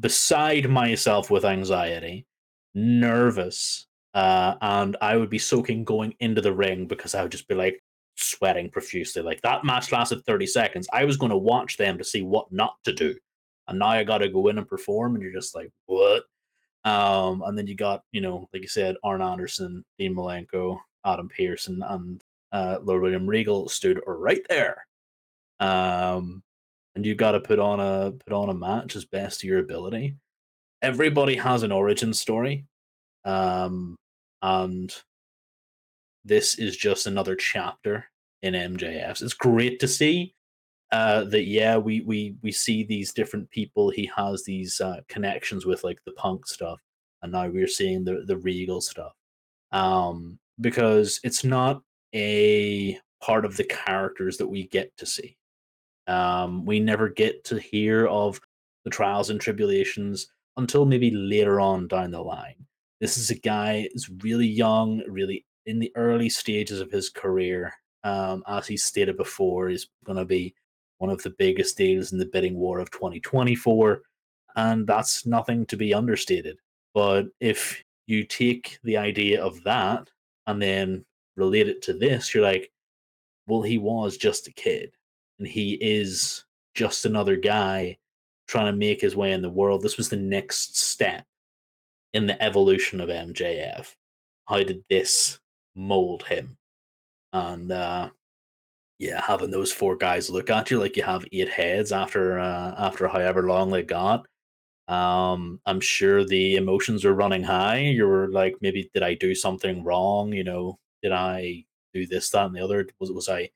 beside 0.00 0.68
myself 0.70 1.30
with 1.30 1.44
anxiety, 1.44 2.26
nervous, 2.74 3.86
uh, 4.14 4.54
and 4.60 4.96
I 5.00 5.16
would 5.16 5.30
be 5.30 5.38
soaking 5.38 5.84
going 5.84 6.14
into 6.20 6.40
the 6.40 6.52
ring 6.54 6.86
because 6.86 7.14
I 7.14 7.22
would 7.22 7.32
just 7.32 7.48
be 7.48 7.54
like 7.54 7.81
sweating 8.16 8.70
profusely. 8.70 9.22
Like 9.22 9.40
that 9.42 9.64
match 9.64 9.92
lasted 9.92 10.24
30 10.24 10.46
seconds. 10.46 10.88
I 10.92 11.04
was 11.04 11.16
going 11.16 11.30
to 11.30 11.36
watch 11.36 11.76
them 11.76 11.98
to 11.98 12.04
see 12.04 12.22
what 12.22 12.50
not 12.52 12.74
to 12.84 12.92
do. 12.92 13.14
And 13.68 13.78
now 13.78 13.88
I 13.88 14.04
got 14.04 14.18
to 14.18 14.28
go 14.28 14.48
in 14.48 14.58
and 14.58 14.68
perform, 14.68 15.14
and 15.14 15.22
you're 15.22 15.32
just 15.32 15.54
like, 15.54 15.70
what? 15.86 16.24
Um, 16.84 17.42
and 17.46 17.56
then 17.56 17.66
you 17.66 17.76
got, 17.76 18.02
you 18.12 18.20
know, 18.20 18.48
like 18.52 18.62
you 18.62 18.68
said, 18.68 18.96
Arn 19.04 19.22
Anderson, 19.22 19.84
Dean 19.98 20.14
Malenko, 20.16 20.78
Adam 21.06 21.28
Pearson, 21.28 21.82
and 21.88 22.22
uh, 22.50 22.78
Lord 22.82 23.02
William 23.02 23.26
Regal 23.26 23.68
stood 23.68 24.00
right 24.06 24.44
there. 24.48 24.84
Um, 25.60 26.42
and 26.94 27.06
you 27.06 27.14
got 27.14 27.32
to 27.32 27.40
put 27.40 27.58
on 27.58 27.80
a 27.80 28.12
put 28.12 28.34
on 28.34 28.50
a 28.50 28.54
match 28.54 28.96
as 28.96 29.04
best 29.04 29.44
your 29.44 29.60
ability. 29.60 30.16
Everybody 30.82 31.36
has 31.36 31.62
an 31.62 31.72
origin 31.72 32.12
story, 32.12 32.66
um, 33.24 33.96
and 34.42 34.94
this 36.24 36.58
is 36.58 36.76
just 36.76 37.06
another 37.06 37.34
chapter 37.36 38.06
in 38.42 38.54
MJF's. 38.54 39.22
It's 39.22 39.34
great 39.34 39.80
to 39.80 39.88
see 39.88 40.34
uh, 40.92 41.24
that 41.24 41.44
yeah, 41.44 41.76
we 41.76 42.02
we 42.02 42.36
we 42.42 42.52
see 42.52 42.84
these 42.84 43.12
different 43.12 43.50
people. 43.50 43.90
He 43.90 44.10
has 44.14 44.44
these 44.44 44.80
uh, 44.80 45.00
connections 45.08 45.64
with 45.64 45.84
like 45.84 45.98
the 46.04 46.12
punk 46.12 46.46
stuff, 46.46 46.80
and 47.22 47.32
now 47.32 47.48
we're 47.48 47.66
seeing 47.66 48.04
the 48.04 48.24
the 48.26 48.36
regal 48.36 48.80
stuff. 48.80 49.12
Um, 49.72 50.38
because 50.60 51.18
it's 51.24 51.44
not 51.44 51.82
a 52.14 52.98
part 53.22 53.46
of 53.46 53.56
the 53.56 53.64
characters 53.64 54.36
that 54.36 54.46
we 54.46 54.68
get 54.68 54.94
to 54.98 55.06
see. 55.06 55.36
Um, 56.06 56.66
we 56.66 56.78
never 56.78 57.08
get 57.08 57.42
to 57.44 57.58
hear 57.58 58.06
of 58.06 58.38
the 58.84 58.90
trials 58.90 59.30
and 59.30 59.40
tribulations 59.40 60.28
until 60.58 60.84
maybe 60.84 61.10
later 61.10 61.58
on 61.58 61.88
down 61.88 62.10
the 62.10 62.20
line. 62.20 62.66
This 63.00 63.16
is 63.16 63.30
a 63.30 63.38
guy 63.38 63.88
who's 63.92 64.10
really 64.22 64.46
young, 64.46 65.02
really 65.08 65.46
in 65.66 65.78
the 65.78 65.92
early 65.96 66.28
stages 66.28 66.80
of 66.80 66.90
his 66.90 67.08
career. 67.08 67.72
Um, 68.04 68.42
as 68.48 68.66
he 68.66 68.76
stated 68.76 69.16
before, 69.16 69.68
is 69.68 69.88
going 70.04 70.18
to 70.18 70.24
be 70.24 70.54
one 70.98 71.10
of 71.10 71.22
the 71.22 71.34
biggest 71.38 71.76
deals 71.76 72.12
in 72.12 72.18
the 72.18 72.26
bidding 72.26 72.56
war 72.56 72.80
of 72.80 72.90
2024. 72.90 74.02
And 74.56 74.86
that's 74.86 75.24
nothing 75.24 75.66
to 75.66 75.76
be 75.76 75.94
understated. 75.94 76.58
But 76.94 77.26
if 77.40 77.82
you 78.06 78.24
take 78.24 78.78
the 78.82 78.96
idea 78.96 79.42
of 79.42 79.62
that 79.64 80.08
and 80.46 80.60
then 80.60 81.04
relate 81.36 81.68
it 81.68 81.82
to 81.82 81.92
this, 81.92 82.34
you're 82.34 82.42
like, 82.42 82.70
well, 83.46 83.62
he 83.62 83.78
was 83.78 84.16
just 84.16 84.48
a 84.48 84.52
kid 84.52 84.92
and 85.38 85.48
he 85.48 85.74
is 85.74 86.44
just 86.74 87.04
another 87.04 87.36
guy 87.36 87.96
trying 88.46 88.66
to 88.66 88.78
make 88.78 89.00
his 89.00 89.16
way 89.16 89.32
in 89.32 89.42
the 89.42 89.50
world. 89.50 89.82
This 89.82 89.96
was 89.96 90.08
the 90.08 90.16
next 90.16 90.76
step 90.76 91.24
in 92.12 92.26
the 92.26 92.40
evolution 92.42 93.00
of 93.00 93.08
MJF. 93.08 93.94
How 94.46 94.62
did 94.62 94.84
this 94.88 95.38
mold 95.74 96.24
him? 96.24 96.56
And 97.32 97.72
uh, 97.72 98.10
yeah, 98.98 99.20
having 99.20 99.50
those 99.50 99.72
four 99.72 99.96
guys 99.96 100.30
look 100.30 100.50
at 100.50 100.70
you 100.70 100.78
like 100.78 100.96
you 100.96 101.02
have 101.02 101.24
eight 101.32 101.48
heads 101.48 101.92
after 101.92 102.38
uh, 102.38 102.74
after 102.78 103.08
however 103.08 103.42
long 103.48 103.70
they 103.70 103.82
got. 103.82 104.26
Um, 104.88 105.60
I'm 105.66 105.80
sure 105.80 106.24
the 106.24 106.56
emotions 106.56 107.04
are 107.04 107.14
running 107.14 107.42
high. 107.42 107.78
You 107.78 108.06
were 108.06 108.28
like, 108.28 108.56
maybe 108.60 108.90
did 108.94 109.02
I 109.02 109.14
do 109.14 109.34
something 109.34 109.84
wrong? 109.84 110.32
You 110.32 110.44
know, 110.44 110.78
did 111.02 111.12
I 111.12 111.64
do 111.94 112.06
this, 112.06 112.30
that, 112.30 112.46
and 112.46 112.54
the 112.56 112.62
other? 112.62 112.86
Was 113.00 113.10
was 113.12 113.28
I 113.28 113.50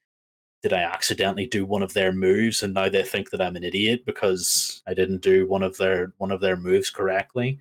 did 0.62 0.72
I 0.72 0.82
accidentally 0.82 1.46
do 1.46 1.64
one 1.64 1.82
of 1.82 1.92
their 1.94 2.12
moves 2.12 2.62
and 2.62 2.74
now 2.74 2.88
they 2.88 3.02
think 3.02 3.30
that 3.30 3.40
I'm 3.40 3.56
an 3.56 3.64
idiot 3.64 4.04
because 4.06 4.82
I 4.86 4.94
didn't 4.94 5.22
do 5.22 5.46
one 5.46 5.62
of 5.62 5.76
their 5.76 6.12
one 6.18 6.32
of 6.32 6.40
their 6.40 6.56
moves 6.56 6.90
correctly? 6.90 7.60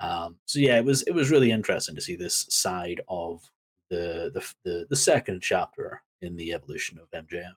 Um, 0.00 0.36
so 0.46 0.60
yeah, 0.60 0.76
it 0.78 0.84
was 0.84 1.02
it 1.02 1.12
was 1.12 1.30
really 1.30 1.50
interesting 1.50 1.94
to 1.96 2.00
see 2.00 2.16
this 2.16 2.46
side 2.48 3.00
of 3.08 3.42
the 3.90 4.30
the 4.34 4.54
the, 4.64 4.86
the 4.88 4.96
second 4.96 5.42
chapter 5.42 6.02
in 6.22 6.36
the 6.36 6.52
evolution 6.52 6.98
of 6.98 7.10
MJF. 7.10 7.52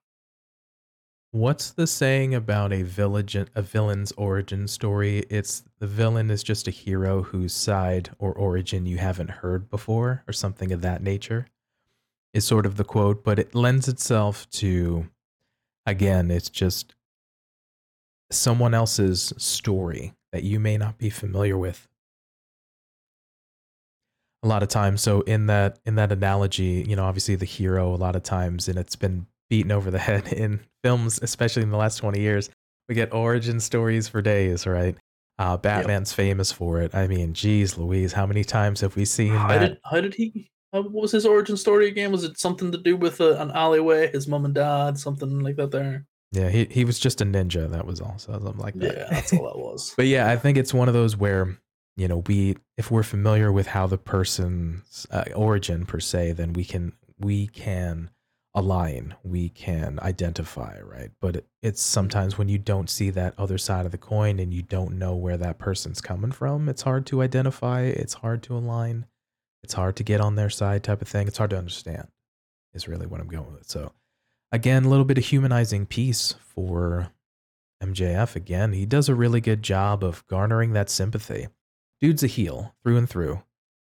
What's 1.34 1.72
the 1.72 1.88
saying 1.88 2.36
about 2.36 2.74
a 2.74 2.84
village 2.84 3.36
a 3.36 3.62
villain's 3.62 4.12
origin 4.14 4.68
story? 4.68 5.20
It's 5.30 5.64
the 5.80 5.88
villain 5.88 6.30
is 6.30 6.44
just 6.44 6.68
a 6.68 6.72
hero 6.72 7.24
whose 7.24 7.54
side 7.54 8.10
or 8.20 8.34
origin 8.34 8.86
you 8.86 8.98
haven't 8.98 9.32
heard 9.32 9.70
before, 9.70 10.24
or 10.28 10.34
something 10.34 10.72
of 10.74 10.82
that 10.82 11.02
nature. 11.02 11.48
Is 12.34 12.46
sort 12.46 12.66
of 12.66 12.78
the 12.78 12.84
quote, 12.84 13.24
but 13.24 13.40
it 13.40 13.56
lends 13.56 13.88
itself 13.88 14.50
to 14.52 15.10
again, 15.86 16.32
it's 16.32 16.50
just 16.50 16.96
someone 18.30 18.74
else's 18.74 19.34
story 19.38 20.14
that 20.32 20.44
you 20.44 20.60
may 20.60 20.78
not 20.78 20.98
be 20.98 21.10
familiar 21.10 21.58
with. 21.58 21.88
A 24.44 24.48
lot 24.48 24.64
of 24.64 24.70
times, 24.70 25.02
so 25.02 25.22
in 25.22 25.46
that 25.48 25.80
in 25.86 25.96
that 25.96 26.12
analogy, 26.12 26.84
you 26.88 26.96
know, 26.96 27.06
obviously 27.06 27.36
the 27.36 27.46
hero 27.46 27.94
a 27.94 27.96
lot 27.96 28.16
of 28.16 28.24
times, 28.24 28.68
and 28.68 28.78
it's 28.78 28.96
been 28.96 29.28
beaten 29.50 29.72
over 29.72 29.92
the 29.92 30.00
head 30.00 30.28
in 30.34 30.62
films, 30.84 31.20
especially 31.22 31.62
in 31.62 31.70
the 31.70 31.78
last 31.78 31.98
20 31.98 32.20
years. 32.20 32.50
We 32.90 32.96
get 32.96 33.14
origin 33.14 33.60
stories 33.60 34.08
for 34.08 34.22
days, 34.22 34.66
right? 34.66 34.96
Uh, 35.38 35.58
Batman's 35.58 36.12
yep. 36.12 36.18
famous 36.18 36.52
for 36.52 36.82
it. 36.82 36.94
I 36.94 37.08
mean, 37.08 37.34
geez, 37.34 37.78
Louise, 37.78 38.14
how 38.14 38.26
many 38.26 38.44
times 38.44 38.82
have 38.82 38.96
we 38.96 39.06
seen 39.06 39.34
how 39.34 39.48
that? 39.48 39.60
Did, 39.60 39.78
how 39.84 40.02
did 40.02 40.14
he? 40.16 40.52
what 40.72 40.92
was 40.92 41.12
his 41.12 41.26
origin 41.26 41.58
story 41.58 41.88
again? 41.88 42.12
Was 42.12 42.24
it 42.24 42.40
something 42.40 42.72
to 42.72 42.78
do 42.78 42.96
with 42.96 43.20
a, 43.20 43.42
an 43.42 43.52
alleyway, 43.52 44.12
his 44.12 44.28
mom 44.28 44.46
and 44.46 44.54
dad, 44.54 44.98
something 44.98 45.40
like 45.40 45.58
that? 45.58 45.72
There. 45.72 46.06
Yeah, 46.32 46.50
he 46.50 46.66
he 46.72 46.86
was 46.86 47.00
just 47.00 47.22
a 47.22 47.26
ninja. 47.26 47.70
That 47.70 47.86
was 47.86 48.00
all. 48.00 48.18
So 48.18 48.32
something 48.32 48.58
like 48.58 48.76
that. 48.76 48.96
Yeah, 48.96 49.08
that's 49.10 49.34
all 49.34 49.46
that 49.46 49.58
was. 49.58 49.94
but 49.98 50.08
yeah, 50.08 50.30
I 50.30 50.38
think 50.38 50.58
it's 50.58 50.74
one 50.74 50.88
of 50.88 50.94
those 50.94 51.18
where 51.18 51.58
you 51.98 52.08
know 52.08 52.24
we 52.28 52.58
if 52.78 52.90
we're 52.92 53.04
familiar 53.04 53.52
with 53.52 53.68
how 53.68 53.88
the 53.88 53.98
person's 53.98 55.06
uh, 55.12 55.26
origin 55.36 55.86
per 55.86 56.00
se, 56.00 56.34
then 56.34 56.54
we 56.54 56.64
can 56.64 56.94
we 57.20 57.48
can 57.48 58.10
align, 58.54 59.16
we 59.24 59.50
can 59.50 60.00
identify, 60.02 60.80
right? 60.82 61.12
But 61.22 61.38
it, 61.38 61.48
it's 61.62 61.82
sometimes 61.82 62.38
when 62.38 62.50
you 62.50 62.58
don't 62.58 62.90
see 62.90 63.10
that 63.12 63.34
other 63.38 63.58
side 63.58 63.86
of 63.86 63.92
the 63.92 63.98
coin 63.98 64.40
and 64.40 64.54
you 64.54 64.62
don't 64.62 64.98
know 64.98 65.16
where 65.16 65.38
that 65.38 65.58
person's 65.58 66.02
coming 66.02 66.32
from, 66.32 66.68
it's 66.68 66.82
hard 66.82 67.06
to 67.08 67.22
identify, 67.22 67.84
it's 67.84 68.16
hard 68.16 68.44
to 68.44 68.56
align, 68.58 69.06
it's 69.64 69.74
hard 69.74 69.96
to 69.98 70.04
get 70.04 70.20
on 70.20 70.36
their 70.36 70.50
side 70.50 70.84
type 70.84 71.02
of 71.02 71.08
thing. 71.08 71.28
It's 71.28 71.38
hard 71.38 71.52
to 71.52 71.58
understand, 71.58 72.08
is 72.74 72.88
really 72.88 73.08
what 73.08 73.22
I'm 73.22 73.28
going 73.28 73.54
with. 73.54 73.70
So, 73.70 73.94
again, 74.52 74.84
a 74.84 74.90
little 74.90 75.06
bit 75.06 75.18
of 75.18 75.26
humanizing 75.26 75.86
piece 75.86 76.36
for 76.40 77.12
MJF. 77.82 78.36
Again, 78.36 78.74
he 78.74 78.86
does 78.86 79.08
a 79.08 79.16
really 79.16 79.40
good 79.40 79.64
job 79.64 80.04
of 80.04 80.26
garnering 80.28 80.74
that 80.74 80.90
sympathy. 80.90 81.48
Dude's 82.02 82.24
a 82.24 82.28
heel 82.28 82.74
through 82.84 82.98
and 82.98 83.10
through, 83.10 83.44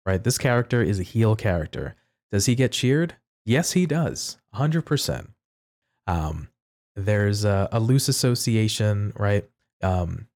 right? 0.05 0.23
This 0.23 0.37
character 0.37 0.81
is 0.81 0.99
a 0.99 1.03
heel 1.03 1.35
character. 1.35 1.95
Does 2.31 2.45
he 2.45 2.55
get 2.55 2.71
cheered? 2.71 3.15
Yes, 3.45 3.73
he 3.73 3.85
does. 3.85 4.37
100%. 4.55 5.27
Um, 6.07 6.49
there's 6.95 7.43
a, 7.43 7.67
a, 7.71 7.79
loose 7.79 8.07
association, 8.07 9.13
right? 9.15 9.49
Um, 9.81 10.27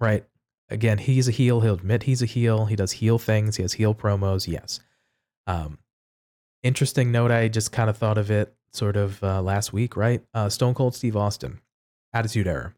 right. 0.00 0.24
Again, 0.68 0.98
he's 0.98 1.28
a 1.28 1.32
heel. 1.32 1.60
He'll 1.60 1.74
admit 1.74 2.02
he's 2.02 2.22
a 2.22 2.26
heel. 2.26 2.66
He 2.66 2.76
does 2.76 2.92
heel 2.92 3.18
things. 3.18 3.56
He 3.56 3.62
has 3.62 3.74
heel 3.74 3.94
promos. 3.94 4.46
Yes. 4.46 4.80
Um, 5.46 5.78
interesting 6.62 7.10
note. 7.12 7.30
I 7.30 7.48
just 7.48 7.72
kind 7.72 7.88
of 7.88 7.96
thought 7.96 8.18
of 8.18 8.30
it 8.30 8.54
sort 8.72 8.96
of 8.96 9.22
uh, 9.22 9.40
last 9.40 9.72
week, 9.72 9.96
right? 9.96 10.22
Uh, 10.34 10.48
Stone 10.48 10.74
Cold 10.74 10.94
Steve 10.94 11.16
Austin, 11.16 11.60
Attitude 12.12 12.46
Era, 12.46 12.74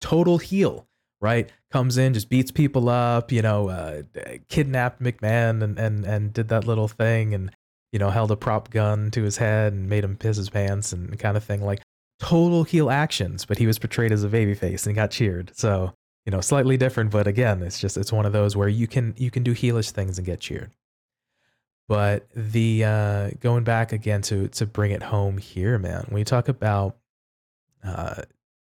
total 0.00 0.38
heel, 0.38 0.86
right? 1.24 1.50
Comes 1.72 1.96
in, 1.96 2.14
just 2.14 2.28
beats 2.28 2.50
people 2.50 2.88
up, 2.88 3.32
you 3.32 3.42
know, 3.42 3.68
uh, 3.70 4.02
kidnapped 4.48 5.02
McMahon 5.02 5.62
and 5.64 5.78
and 5.78 6.04
and 6.04 6.32
did 6.32 6.48
that 6.48 6.66
little 6.66 6.86
thing 6.86 7.34
and 7.34 7.50
you 7.94 7.98
know, 8.00 8.10
held 8.10 8.32
a 8.32 8.36
prop 8.36 8.70
gun 8.70 9.12
to 9.12 9.22
his 9.22 9.36
head 9.36 9.72
and 9.72 9.88
made 9.88 10.02
him 10.02 10.16
piss 10.16 10.36
his 10.36 10.50
pants 10.50 10.92
and 10.92 11.16
kind 11.16 11.36
of 11.36 11.44
thing. 11.44 11.64
Like 11.64 11.80
total 12.18 12.64
heel 12.64 12.90
actions, 12.90 13.44
but 13.44 13.56
he 13.56 13.68
was 13.68 13.78
portrayed 13.78 14.10
as 14.10 14.24
a 14.24 14.28
babyface 14.28 14.84
and 14.86 14.96
got 14.96 15.12
cheered. 15.12 15.52
So, 15.54 15.94
you 16.26 16.32
know, 16.32 16.40
slightly 16.40 16.76
different, 16.76 17.12
but 17.12 17.28
again, 17.28 17.62
it's 17.62 17.78
just 17.78 17.96
it's 17.96 18.12
one 18.12 18.26
of 18.26 18.32
those 18.32 18.56
where 18.56 18.68
you 18.68 18.88
can 18.88 19.14
you 19.16 19.30
can 19.30 19.44
do 19.44 19.54
heelish 19.54 19.92
things 19.92 20.18
and 20.18 20.26
get 20.26 20.40
cheered. 20.40 20.72
But 21.86 22.26
the 22.34 22.84
uh 22.84 23.30
going 23.40 23.62
back 23.62 23.92
again 23.92 24.22
to 24.22 24.48
to 24.48 24.66
bring 24.66 24.90
it 24.90 25.04
home 25.04 25.38
here, 25.38 25.78
man, 25.78 26.04
when 26.08 26.18
you 26.18 26.24
talk 26.24 26.48
about 26.48 26.96
uh 27.84 28.22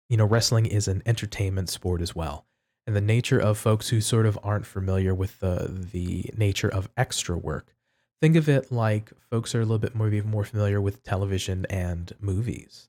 you 0.09 0.17
know, 0.17 0.25
wrestling 0.25 0.65
is 0.65 0.89
an 0.89 1.03
entertainment 1.05 1.69
sport 1.69 2.01
as 2.01 2.17
well. 2.17 2.47
And 2.89 2.97
the 2.97 3.01
nature 3.03 3.39
of 3.39 3.59
folks 3.59 3.91
who 3.91 4.01
sort 4.01 4.25
of 4.25 4.39
aren't 4.43 4.67
familiar 4.67 5.15
with 5.15 5.39
the 5.41 5.69
the 5.93 6.31
nature 6.37 6.69
of 6.69 6.89
extra 6.97 7.37
work. 7.37 7.75
Think 8.21 8.35
of 8.35 8.49
it 8.49 8.73
like 8.73 9.13
folks 9.31 9.55
are 9.55 9.61
a 9.61 9.65
little 9.65 9.79
bit 9.79 9.95
more 9.95 10.11
more 10.25 10.45
familiar 10.45 10.81
with 10.81 11.05
television 11.05 11.67
and 11.69 12.13
movies 12.19 12.89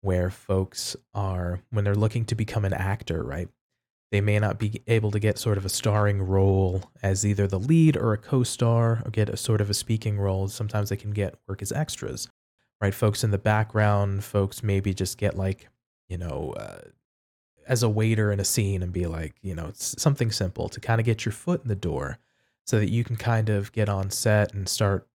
where 0.00 0.28
folks 0.28 0.96
are 1.14 1.60
when 1.70 1.84
they're 1.84 1.94
looking 1.94 2.24
to 2.24 2.34
become 2.34 2.64
an 2.64 2.72
actor 2.72 3.22
right 3.22 3.48
they 4.12 4.20
may 4.20 4.38
not 4.38 4.58
be 4.58 4.82
able 4.86 5.10
to 5.10 5.18
get 5.18 5.38
sort 5.38 5.58
of 5.58 5.64
a 5.64 5.68
starring 5.68 6.22
role 6.22 6.90
as 7.02 7.26
either 7.26 7.46
the 7.46 7.58
lead 7.58 7.96
or 7.96 8.12
a 8.12 8.18
co-star 8.18 9.02
or 9.04 9.10
get 9.10 9.28
a 9.28 9.36
sort 9.36 9.60
of 9.60 9.68
a 9.68 9.74
speaking 9.74 10.18
role. 10.18 10.48
Sometimes 10.48 10.88
they 10.88 10.96
can 10.96 11.10
get 11.10 11.34
work 11.46 11.60
as 11.62 11.72
extras 11.72 12.28
right? 12.80 12.94
Folks 12.94 13.24
in 13.24 13.30
the 13.30 13.38
background 13.38 14.24
folks 14.24 14.62
maybe 14.62 14.94
just 14.94 15.18
get 15.18 15.36
like 15.36 15.68
you 16.08 16.18
know 16.18 16.54
uh, 16.56 16.80
as 17.68 17.82
a 17.82 17.88
waiter 17.88 18.32
in 18.32 18.40
a 18.40 18.44
scene 18.44 18.82
and 18.82 18.92
be 18.92 19.06
like 19.06 19.34
you 19.42 19.54
know 19.54 19.70
something 19.74 20.32
simple 20.32 20.68
to 20.68 20.80
kind 20.80 21.00
of 21.00 21.04
get 21.04 21.24
your 21.24 21.32
foot 21.32 21.62
in 21.62 21.68
the 21.68 21.76
door 21.76 22.18
so 22.66 22.78
that 22.78 22.90
you 22.90 23.04
can 23.04 23.16
kind 23.16 23.48
of 23.48 23.72
get 23.72 23.88
on 23.88 24.10
set 24.10 24.52
and 24.52 24.68
start 24.68 25.06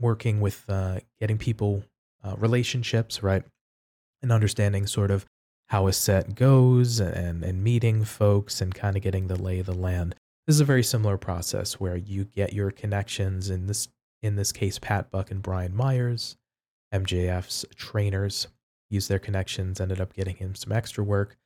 working 0.00 0.40
with 0.40 0.64
uh, 0.68 0.98
getting 1.20 1.38
people 1.38 1.84
uh, 2.24 2.34
relationships, 2.38 3.22
right? 3.22 3.42
And 4.22 4.32
understanding 4.32 4.86
sort 4.86 5.10
of 5.10 5.26
how 5.66 5.86
a 5.86 5.92
set 5.92 6.34
goes 6.34 7.00
and, 7.00 7.44
and 7.44 7.62
meeting 7.62 8.04
folks 8.04 8.60
and 8.60 8.74
kind 8.74 8.96
of 8.96 9.02
getting 9.02 9.26
the 9.26 9.40
lay 9.40 9.58
of 9.58 9.66
the 9.66 9.74
land. 9.74 10.14
This 10.46 10.56
is 10.56 10.60
a 10.60 10.66
very 10.66 10.82
similar 10.82 11.16
process 11.16 11.74
where 11.74 11.96
you 11.96 12.24
get 12.24 12.52
your 12.52 12.70
connections 12.70 13.48
in 13.48 13.66
this 13.66 13.88
in 14.22 14.36
this 14.36 14.52
case 14.52 14.78
Pat 14.78 15.10
Buck 15.10 15.30
and 15.30 15.42
Brian 15.42 15.74
Myers, 15.74 16.36
MJF's 16.94 17.64
trainers 17.74 18.46
used 18.88 19.08
their 19.08 19.18
connections, 19.18 19.80
ended 19.80 20.00
up 20.00 20.12
getting 20.12 20.36
him 20.36 20.54
some 20.54 20.72
extra 20.72 21.02
work 21.02 21.36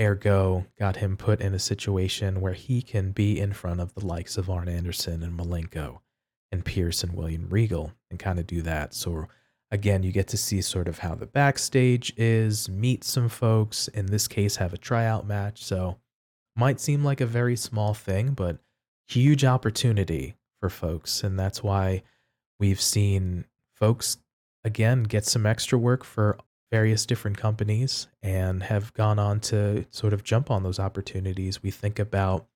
ergo 0.00 0.66
got 0.78 0.96
him 0.96 1.16
put 1.16 1.40
in 1.40 1.54
a 1.54 1.58
situation 1.58 2.40
where 2.40 2.52
he 2.52 2.82
can 2.82 3.12
be 3.12 3.38
in 3.40 3.52
front 3.52 3.80
of 3.80 3.94
the 3.94 4.04
likes 4.04 4.36
of 4.36 4.50
Arn 4.50 4.68
Anderson 4.68 5.22
and 5.22 5.38
Malenko 5.38 6.00
and 6.52 6.64
Pearce 6.64 7.02
and 7.02 7.14
William 7.14 7.48
Regal 7.48 7.92
and 8.10 8.18
kind 8.18 8.38
of 8.38 8.46
do 8.46 8.62
that. 8.62 8.94
So 8.94 9.26
again, 9.70 10.02
you 10.02 10.12
get 10.12 10.28
to 10.28 10.36
see 10.36 10.60
sort 10.60 10.88
of 10.88 10.98
how 10.98 11.14
the 11.14 11.26
backstage 11.26 12.12
is, 12.16 12.68
meet 12.68 13.04
some 13.04 13.28
folks, 13.28 13.88
in 13.88 14.06
this 14.06 14.28
case 14.28 14.56
have 14.56 14.72
a 14.72 14.78
tryout 14.78 15.26
match. 15.26 15.64
So 15.64 15.98
might 16.54 16.80
seem 16.80 17.04
like 17.04 17.20
a 17.20 17.26
very 17.26 17.56
small 17.56 17.94
thing, 17.94 18.30
but 18.30 18.58
huge 19.08 19.44
opportunity 19.44 20.36
for 20.60 20.68
folks 20.68 21.22
and 21.22 21.38
that's 21.38 21.62
why 21.62 22.02
we've 22.58 22.80
seen 22.80 23.44
folks 23.74 24.18
again 24.64 25.04
get 25.04 25.24
some 25.24 25.46
extra 25.46 25.78
work 25.78 26.02
for 26.02 26.38
various 26.70 27.06
different 27.06 27.36
companies 27.36 28.08
and 28.22 28.62
have 28.64 28.92
gone 28.94 29.18
on 29.18 29.40
to 29.40 29.86
sort 29.90 30.12
of 30.12 30.24
jump 30.24 30.50
on 30.50 30.62
those 30.62 30.78
opportunities. 30.78 31.62
We 31.62 31.70
think 31.70 31.98
about 31.98 32.46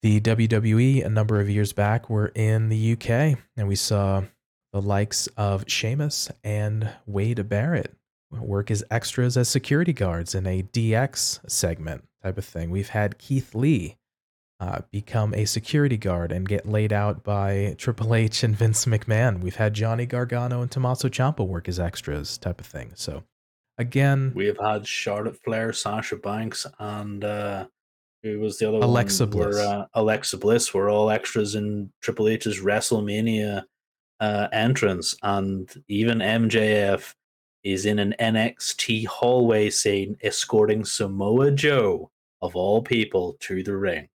the 0.00 0.20
WWE 0.20 1.04
a 1.04 1.08
number 1.08 1.40
of 1.40 1.48
years 1.48 1.72
back 1.72 2.10
were 2.10 2.32
in 2.34 2.68
the 2.68 2.92
UK 2.92 3.38
and 3.56 3.68
we 3.68 3.76
saw 3.76 4.22
the 4.72 4.82
likes 4.82 5.26
of 5.36 5.64
Sheamus 5.66 6.30
and 6.42 6.90
Wade 7.06 7.48
Barrett 7.48 7.94
work 8.30 8.70
as 8.70 8.82
extras 8.90 9.36
as 9.36 9.48
security 9.48 9.92
guards 9.92 10.34
in 10.34 10.46
a 10.46 10.62
DX 10.62 11.48
segment 11.50 12.08
type 12.22 12.38
of 12.38 12.44
thing. 12.44 12.70
We've 12.70 12.88
had 12.88 13.18
Keith 13.18 13.54
Lee 13.54 13.96
uh, 14.62 14.80
become 14.92 15.34
a 15.34 15.44
security 15.44 15.96
guard 15.96 16.30
and 16.30 16.48
get 16.48 16.68
laid 16.68 16.92
out 16.92 17.24
by 17.24 17.74
Triple 17.78 18.14
H 18.14 18.44
and 18.44 18.54
Vince 18.54 18.84
McMahon. 18.84 19.40
We've 19.40 19.56
had 19.56 19.74
Johnny 19.74 20.06
Gargano 20.06 20.62
and 20.62 20.70
Tommaso 20.70 21.08
Ciampa 21.08 21.44
work 21.44 21.68
as 21.68 21.80
extras, 21.80 22.38
type 22.38 22.60
of 22.60 22.66
thing. 22.66 22.92
So, 22.94 23.24
again, 23.78 24.30
we 24.36 24.46
have 24.46 24.58
had 24.58 24.86
Charlotte 24.86 25.36
Flair, 25.42 25.72
Sasha 25.72 26.14
Banks, 26.14 26.64
and 26.78 27.24
uh, 27.24 27.66
who 28.22 28.38
was 28.38 28.58
the 28.58 28.68
other 28.68 28.78
Alexa 28.78 29.24
one? 29.24 29.30
Bliss. 29.30 29.56
Were, 29.56 29.62
uh, 29.62 29.86
Alexa 29.94 30.36
Bliss 30.36 30.72
were 30.72 30.88
all 30.88 31.10
extras 31.10 31.56
in 31.56 31.90
Triple 32.00 32.28
H's 32.28 32.60
WrestleMania 32.60 33.64
uh, 34.20 34.46
entrance, 34.52 35.16
and 35.24 35.68
even 35.88 36.18
MJF 36.18 37.12
is 37.64 37.84
in 37.84 37.98
an 37.98 38.14
NXT 38.20 39.06
hallway 39.06 39.70
scene 39.70 40.16
escorting 40.22 40.84
Samoa 40.84 41.50
Joe 41.50 42.12
of 42.40 42.54
all 42.54 42.80
people 42.80 43.36
to 43.40 43.64
the 43.64 43.76
ring. 43.76 44.08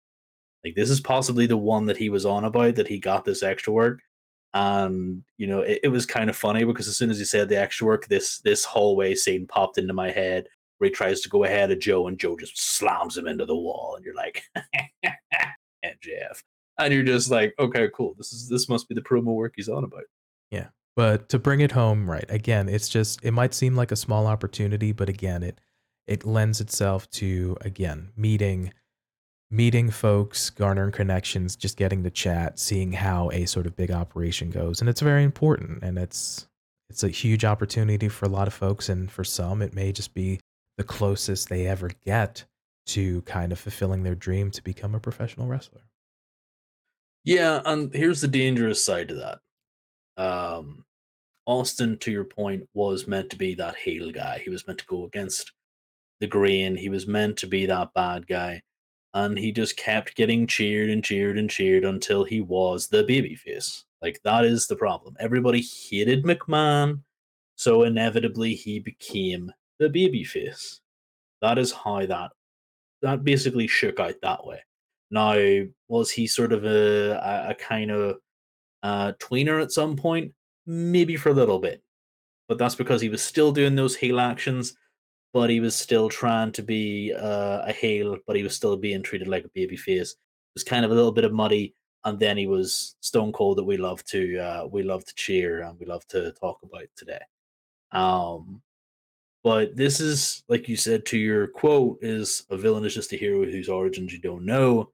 Like 0.68 0.76
this 0.76 0.90
is 0.90 1.00
possibly 1.00 1.46
the 1.46 1.58
one 1.58 1.86
that 1.86 1.98
he 1.98 2.10
was 2.10 2.26
on 2.26 2.44
about 2.44 2.76
that 2.76 2.88
he 2.88 3.00
got 3.00 3.24
this 3.24 3.42
extra 3.42 3.72
work. 3.72 4.02
And 4.54 5.24
you 5.38 5.48
know, 5.48 5.62
it, 5.62 5.80
it 5.84 5.88
was 5.88 6.06
kind 6.06 6.30
of 6.30 6.36
funny 6.36 6.66
because 6.66 6.88
as 6.88 6.98
soon 6.98 7.10
as 7.10 7.20
he 7.20 7.26
said 7.26 7.48
the 7.48 7.60
extra 7.60 7.88
work, 7.88 8.08
this 8.08 8.40
this 8.40 8.66
hallway 8.66 9.16
scene 9.16 9.48
popped 9.48 9.78
into 9.78 9.94
my 9.94 10.12
head 10.12 10.48
where 10.78 10.90
he 10.90 10.94
tries 10.94 11.22
to 11.22 11.30
go 11.30 11.46
ahead 11.46 11.72
of 11.72 11.80
Joe 11.80 12.08
and 12.08 12.20
Joe 12.20 12.36
just 12.38 12.60
slams 12.60 13.18
him 13.18 13.28
into 13.28 13.46
the 13.46 13.56
wall, 13.56 13.96
and 13.96 14.04
you're 14.04 14.14
like, 14.14 14.44
MJF. 15.86 16.44
And 16.80 16.94
you're 16.94 17.04
just 17.04 17.32
like, 17.32 17.56
okay, 17.60 17.88
cool. 17.96 18.14
This 18.18 18.34
is 18.34 18.50
this 18.50 18.68
must 18.68 18.90
be 18.90 18.96
the 18.96 19.02
promo 19.02 19.34
work 19.34 19.54
he's 19.56 19.70
on 19.70 19.84
about. 19.84 20.04
Yeah. 20.52 20.68
But 20.96 21.30
to 21.30 21.40
bring 21.40 21.62
it 21.62 21.72
home, 21.72 22.10
right? 22.10 22.26
Again, 22.28 22.68
it's 22.68 22.90
just 22.90 23.24
it 23.24 23.32
might 23.32 23.54
seem 23.54 23.76
like 23.76 23.92
a 23.92 23.96
small 23.96 24.28
opportunity, 24.28 24.92
but 24.92 25.08
again, 25.08 25.44
it 25.44 25.62
it 26.08 26.26
lends 26.26 26.60
itself 26.60 27.10
to 27.12 27.58
again 27.62 28.10
meeting 28.18 28.74
meeting 29.50 29.90
folks, 29.90 30.50
garnering 30.50 30.92
connections, 30.92 31.56
just 31.56 31.78
getting 31.78 32.04
to 32.04 32.10
chat, 32.10 32.60
seeing 32.60 32.92
how 32.92 33.30
a 33.32 33.46
sort 33.46 33.66
of 33.66 33.76
big 33.76 33.92
operation 33.92 34.50
goes. 34.50 34.82
And 34.82 34.90
it's 34.90 35.02
very 35.02 35.24
important 35.24 35.84
and 35.84 35.98
it's 35.98 36.48
it's 36.90 37.04
a 37.04 37.10
huge 37.10 37.44
opportunity 37.44 38.08
for 38.08 38.26
a 38.26 38.30
lot 38.30 38.48
of 38.48 38.54
folks 38.54 38.88
and 38.88 39.12
for 39.12 39.26
some 39.26 39.62
it 39.62 39.74
may 39.74 39.92
just 39.92 40.14
be 40.14 40.40
the 40.78 40.84
closest 40.84 41.50
they 41.50 41.68
ever 41.68 41.92
get 42.06 42.46
to 42.86 43.22
kind 43.24 43.52
of 43.52 43.60
fulfilling 43.60 44.04
their 44.04 44.16
dream 44.16 44.50
to 44.52 44.64
become 44.64 44.96
a 44.96 45.00
professional 45.00 45.48
wrestler. 45.48 45.82
Yeah, 47.26 47.62
and 47.66 47.94
here's 47.94 48.22
the 48.22 48.28
dangerous 48.30 48.84
side 48.84 49.10
to 49.10 49.16
that. 49.16 50.24
Um, 50.24 50.86
Austin, 51.46 51.98
to 52.00 52.12
your 52.12 52.24
point, 52.24 52.70
was 52.74 53.08
meant 53.08 53.30
to 53.32 53.38
be 53.38 53.56
that 53.56 53.76
heel 53.76 54.12
guy. 54.12 54.42
He 54.44 54.50
was 54.50 54.66
meant 54.66 54.80
to 54.80 54.86
go 54.86 55.04
against 55.04 55.52
the 56.22 56.28
grain. 56.28 56.78
He 56.78 56.88
was 56.88 57.06
meant 57.06 57.38
to 57.38 57.48
be 57.48 57.66
that 57.66 57.94
bad 57.94 58.28
guy. 58.28 58.62
And 59.18 59.38
he 59.38 59.52
just 59.52 59.78
kept 59.78 60.16
getting 60.16 60.46
cheered 60.46 60.92
and 60.92 61.04
cheered 61.04 61.40
and 61.40 61.50
cheered 61.50 61.86
until 61.86 62.24
he 62.24 62.40
was 62.40 62.88
the 62.88 63.04
babyface. 63.04 63.84
Like, 64.00 64.22
that 64.24 64.46
is 64.46 64.68
the 64.68 64.76
problem. 64.76 65.16
Everybody 65.20 65.62
hated 65.62 66.24
McMahon, 66.24 67.02
so 67.56 67.82
inevitably 67.82 68.54
he 68.54 68.80
became 68.80 69.52
the 69.80 69.90
babyface. 69.90 70.82
That 71.42 71.58
is 71.58 71.72
how 71.72 72.06
that 72.06 72.30
that 73.02 73.24
basically 73.24 73.68
shook 73.68 74.00
out 74.00 74.16
that 74.22 74.46
way. 74.46 74.60
Now, 75.10 75.36
was 75.88 76.12
he 76.12 76.28
sort 76.28 76.54
of 76.54 76.66
a 76.66 77.48
a, 77.50 77.56
kind 77.56 77.90
of 77.90 78.18
uh, 78.84 79.14
tweener 79.20 79.62
at 79.64 79.72
some 79.72 79.96
point? 79.96 80.34
Maybe 80.68 81.16
for 81.16 81.30
a 81.30 81.40
little 81.42 81.60
bit, 81.60 81.82
but 82.48 82.60
that's 82.60 82.76
because 82.76 83.02
he 83.02 83.10
was 83.10 83.24
still 83.24 83.52
doing 83.52 83.76
those 83.76 83.96
heel 83.96 84.20
actions, 84.20 84.76
but 85.34 85.50
he 85.50 85.60
was 85.60 85.76
still 85.76 86.10
trying 86.10 86.52
to 86.54 86.64
be 86.64 87.14
uh, 87.14 87.62
a 87.66 87.74
heel, 87.74 88.18
but 88.26 88.36
he 88.36 88.44
was 88.44 88.56
still 88.56 88.78
being 88.78 89.04
treated 89.04 89.28
like 89.28 89.46
a 89.46 89.50
baby 89.50 89.78
face. 89.78 90.12
It 90.12 90.18
was 90.56 90.64
kind 90.64 90.86
of 90.86 90.92
a 90.92 90.96
little 90.96 91.12
bit 91.12 91.26
of 91.26 91.34
muddy, 91.34 91.76
and 92.06 92.20
then 92.20 92.38
he 92.38 92.48
was 92.48 92.96
Stone 93.02 93.34
Cold 93.34 93.58
that 93.58 93.64
we 93.64 93.78
love 93.78 94.04
to 94.06 94.38
uh, 94.40 94.68
we 94.72 94.84
love 94.84 95.06
to 95.06 95.16
cheer 95.16 95.62
and 95.62 95.80
we 95.80 95.86
love 95.86 96.06
to 96.08 96.32
talk 96.34 96.60
about 96.64 96.88
today. 96.96 97.22
Um, 97.92 98.62
but 99.44 99.76
this 99.76 100.00
is 100.00 100.44
like 100.50 100.68
you 100.68 100.76
said 100.76 101.06
to 101.08 101.18
your 101.18 101.48
quote 101.48 102.00
is 102.02 102.46
a 102.50 102.58
villain 102.58 102.86
is 102.86 102.94
just 102.94 103.14
a 103.14 103.18
hero 103.18 103.46
whose 103.46 103.70
origins 103.70 104.12
you 104.12 104.20
don't 104.20 104.46
know 104.46 104.92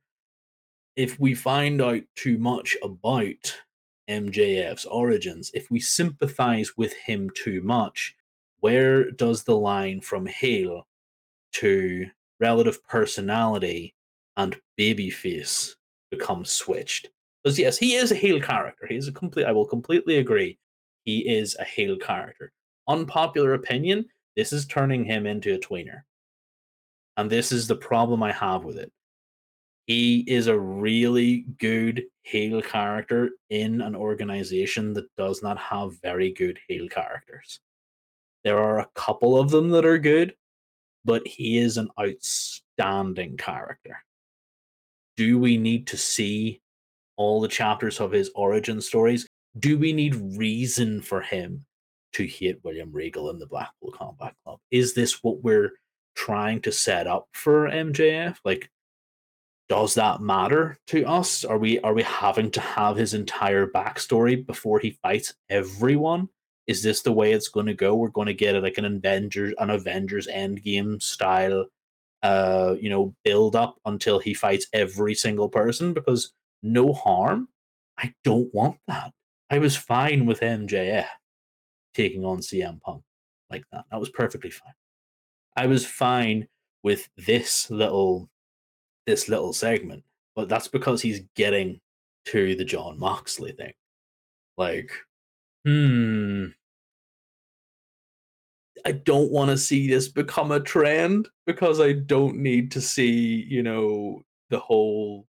if 0.96 1.20
we 1.20 1.34
find 1.34 1.82
out 1.82 2.02
too 2.16 2.38
much 2.38 2.78
about 2.84 3.62
MJF's 4.10 4.86
origins, 4.86 5.52
if 5.54 5.72
we 5.72 5.80
sympathize 5.80 6.78
with 6.78 6.94
him 6.94 7.30
too 7.36 7.62
much, 7.62 8.16
where 8.64 9.12
does 9.12 9.44
the 9.44 9.56
line 9.56 10.00
from 10.00 10.26
heel 10.26 10.88
to 11.52 12.08
relative 12.40 12.82
personality 12.88 13.94
and 14.38 14.56
babyface 14.80 15.72
become 16.10 16.46
switched? 16.46 17.10
Because 17.44 17.60
yes, 17.60 17.78
he 17.78 17.96
is 17.96 18.12
a 18.12 18.16
heel 18.16 18.40
character. 18.40 18.88
He 18.88 18.96
is 18.96 19.10
a 19.10 19.12
complete. 19.12 19.46
I 19.46 19.52
will 19.52 19.66
completely 19.66 20.18
agree. 20.20 20.58
He 21.04 21.20
is 21.20 21.58
a 21.60 21.66
heel 21.66 21.98
character. 21.98 22.54
Unpopular 22.88 23.54
opinion. 23.54 24.06
This 24.38 24.54
is 24.54 24.66
turning 24.66 25.04
him 25.04 25.28
into 25.28 25.54
a 25.54 25.60
tweener, 25.60 26.04
and 27.18 27.30
this 27.30 27.52
is 27.52 27.68
the 27.68 27.76
problem 27.76 28.24
I 28.24 28.32
have 28.32 28.64
with 28.64 28.78
it 28.78 28.92
he 29.86 30.20
is 30.28 30.48
a 30.48 30.58
really 30.58 31.46
good 31.60 32.04
heel 32.22 32.62
character 32.62 33.32
in 33.50 33.82
an 33.82 33.96
organization 33.96 34.94
that 34.94 35.14
does 35.18 35.44
not 35.44 35.58
have 35.58 36.00
very 36.02 36.32
good 36.32 36.58
heel 36.68 36.88
characters. 36.88 37.60
There 38.44 38.60
are 38.60 38.80
a 38.80 38.90
couple 38.96 39.38
of 39.38 39.52
them 39.52 39.70
that 39.70 39.86
are 39.86 39.98
good, 39.98 40.36
but 41.06 41.26
he 41.28 41.58
is 41.58 41.78
an 41.78 41.90
outstanding 42.00 43.38
character. 43.38 43.98
Do 45.16 45.38
we 45.40 45.58
need 45.58 45.88
to 45.88 45.98
see 45.98 46.62
all 47.16 47.40
the 47.40 47.48
chapters 47.48 48.00
of 48.00 48.12
his 48.12 48.32
origin 48.36 48.82
stories? 48.82 49.28
Do 49.60 49.78
we 49.78 49.94
need 49.94 50.16
reason 50.38 51.02
for 51.02 51.22
him 51.22 51.66
to 52.14 52.26
hate 52.26 52.60
William 52.64 52.92
Regal 52.92 53.30
in 53.30 53.40
the 53.40 53.48
Blackpool 53.48 53.92
Combat 53.92 54.34
Club? 54.44 54.60
Is 54.72 54.94
this 54.94 55.24
what 55.24 55.44
we're 55.44 55.74
trying 56.16 56.62
to 56.62 56.72
set 56.72 57.08
up 57.08 57.28
for 57.34 57.70
MJF? 57.70 58.38
Like, 58.44 58.70
does 59.70 59.94
that 59.96 60.22
matter 60.22 60.78
to 60.88 61.06
us? 61.06 61.46
Are 61.46 61.58
we 61.58 61.80
are 61.80 61.94
we 61.94 62.04
having 62.04 62.52
to 62.52 62.62
have 62.62 62.98
his 62.98 63.14
entire 63.14 63.68
backstory 63.68 64.46
before 64.46 64.80
he 64.80 64.98
fights 65.02 65.34
everyone? 65.50 66.30
Is 66.68 66.82
this 66.82 67.02
the 67.02 67.12
way 67.12 67.34
it's 67.34 67.50
going 67.50 67.66
to 67.66 67.74
go? 67.74 67.96
We're 67.96 68.10
going 68.10 68.28
to 68.28 68.34
get 68.34 68.56
it 68.56 68.64
like 68.64 68.78
an 68.78 68.86
Avengers 68.86 69.54
an 69.58 69.70
Avengers 69.70 70.28
Endgame 70.28 71.02
style, 71.02 71.66
uh, 72.22 72.76
you 72.80 72.90
know, 72.90 73.14
build 73.24 73.56
up 73.56 73.78
until 73.86 74.20
he 74.20 74.34
fights 74.34 74.68
every 74.74 75.14
single 75.16 75.50
person 75.50 75.94
because 75.94 76.34
no 76.62 76.94
harm. 76.94 77.50
I 77.98 78.14
don't 78.24 78.54
want 78.54 78.78
that. 78.88 79.12
I 79.50 79.60
was 79.60 79.76
fine 79.76 80.26
with 80.26 80.40
MJF 80.40 81.06
taking 81.94 82.26
on 82.26 82.40
CM 82.40 82.82
Punk 82.82 83.04
like 83.50 83.64
that. 83.72 83.86
That 83.92 84.00
was 84.00 84.10
perfectly 84.10 84.50
fine. 84.50 84.74
I 85.56 85.68
was 85.68 85.86
fine 85.86 86.48
with 86.82 87.08
this 87.18 87.70
little 87.70 88.30
this 89.06 89.30
little 89.30 89.54
segment, 89.54 90.04
but 90.36 90.50
that's 90.50 90.68
because 90.68 91.02
he's 91.02 91.22
getting 91.36 91.80
to 92.26 92.56
the 92.56 92.66
Jon 92.66 92.98
Moxley 92.98 93.52
thing. 93.52 93.74
Like, 94.58 94.92
hmm. 95.66 96.46
I 98.86 98.92
don't 98.92 99.32
want 99.32 99.50
to 99.50 99.58
see 99.58 99.88
this 99.88 100.10
become 100.10 100.52
a 100.52 100.60
trend 100.60 101.30
because 101.46 101.80
I 101.80 101.94
don't 101.94 102.38
need 102.38 102.72
to 102.72 102.82
see, 102.82 103.46
you 103.48 103.64
know, 103.64 104.24
the 104.50 104.60
whole 104.60 105.26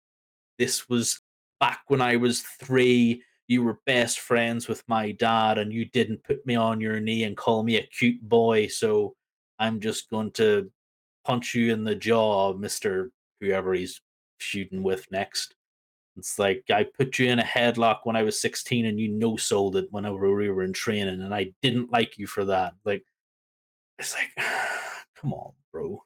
this 0.57 0.89
was 0.89 1.21
back 1.59 1.81
when 1.87 2.01
I 2.01 2.15
was 2.15 2.41
three, 2.41 3.21
you 3.47 3.63
were 3.63 3.79
best 3.85 4.19
friends 4.19 4.67
with 4.67 4.83
my 4.87 5.11
dad 5.11 5.57
and 5.57 5.71
you 5.71 5.85
didn't 5.85 6.23
put 6.23 6.45
me 6.45 6.55
on 6.55 6.81
your 6.81 6.99
knee 6.99 7.23
and 7.25 7.37
call 7.37 7.63
me 7.63 7.77
a 7.77 7.87
cute 7.87 8.21
boy, 8.21 8.67
so 8.67 9.15
I'm 9.59 9.79
just 9.79 10.09
going 10.09 10.31
to 10.31 10.71
punch 11.25 11.53
you 11.53 11.71
in 11.73 11.83
the 11.83 11.95
jaw, 11.95 12.53
Mr 12.53 13.09
whoever 13.43 13.73
he's 13.73 14.01
shooting 14.37 14.83
with 14.83 15.05
next. 15.11 15.53
It's 16.17 16.37
like 16.37 16.63
I 16.69 16.83
put 16.83 17.17
you 17.17 17.27
in 17.29 17.39
a 17.39 17.43
headlock 17.43 17.99
when 18.03 18.15
I 18.15 18.23
was 18.23 18.39
16 18.39 18.85
and 18.85 18.99
you 18.99 19.09
no 19.09 19.35
sold 19.35 19.75
it 19.75 19.87
whenever 19.91 20.33
we 20.33 20.49
were 20.49 20.63
in 20.63 20.73
training 20.73 21.21
and 21.21 21.33
I 21.33 21.53
didn't 21.61 21.91
like 21.91 22.17
you 22.17 22.27
for 22.27 22.45
that. 22.45 22.73
Like 22.85 23.03
it's 23.97 24.15
like 24.15 24.29
come 25.15 25.33
on, 25.33 25.53
bro. 25.71 26.03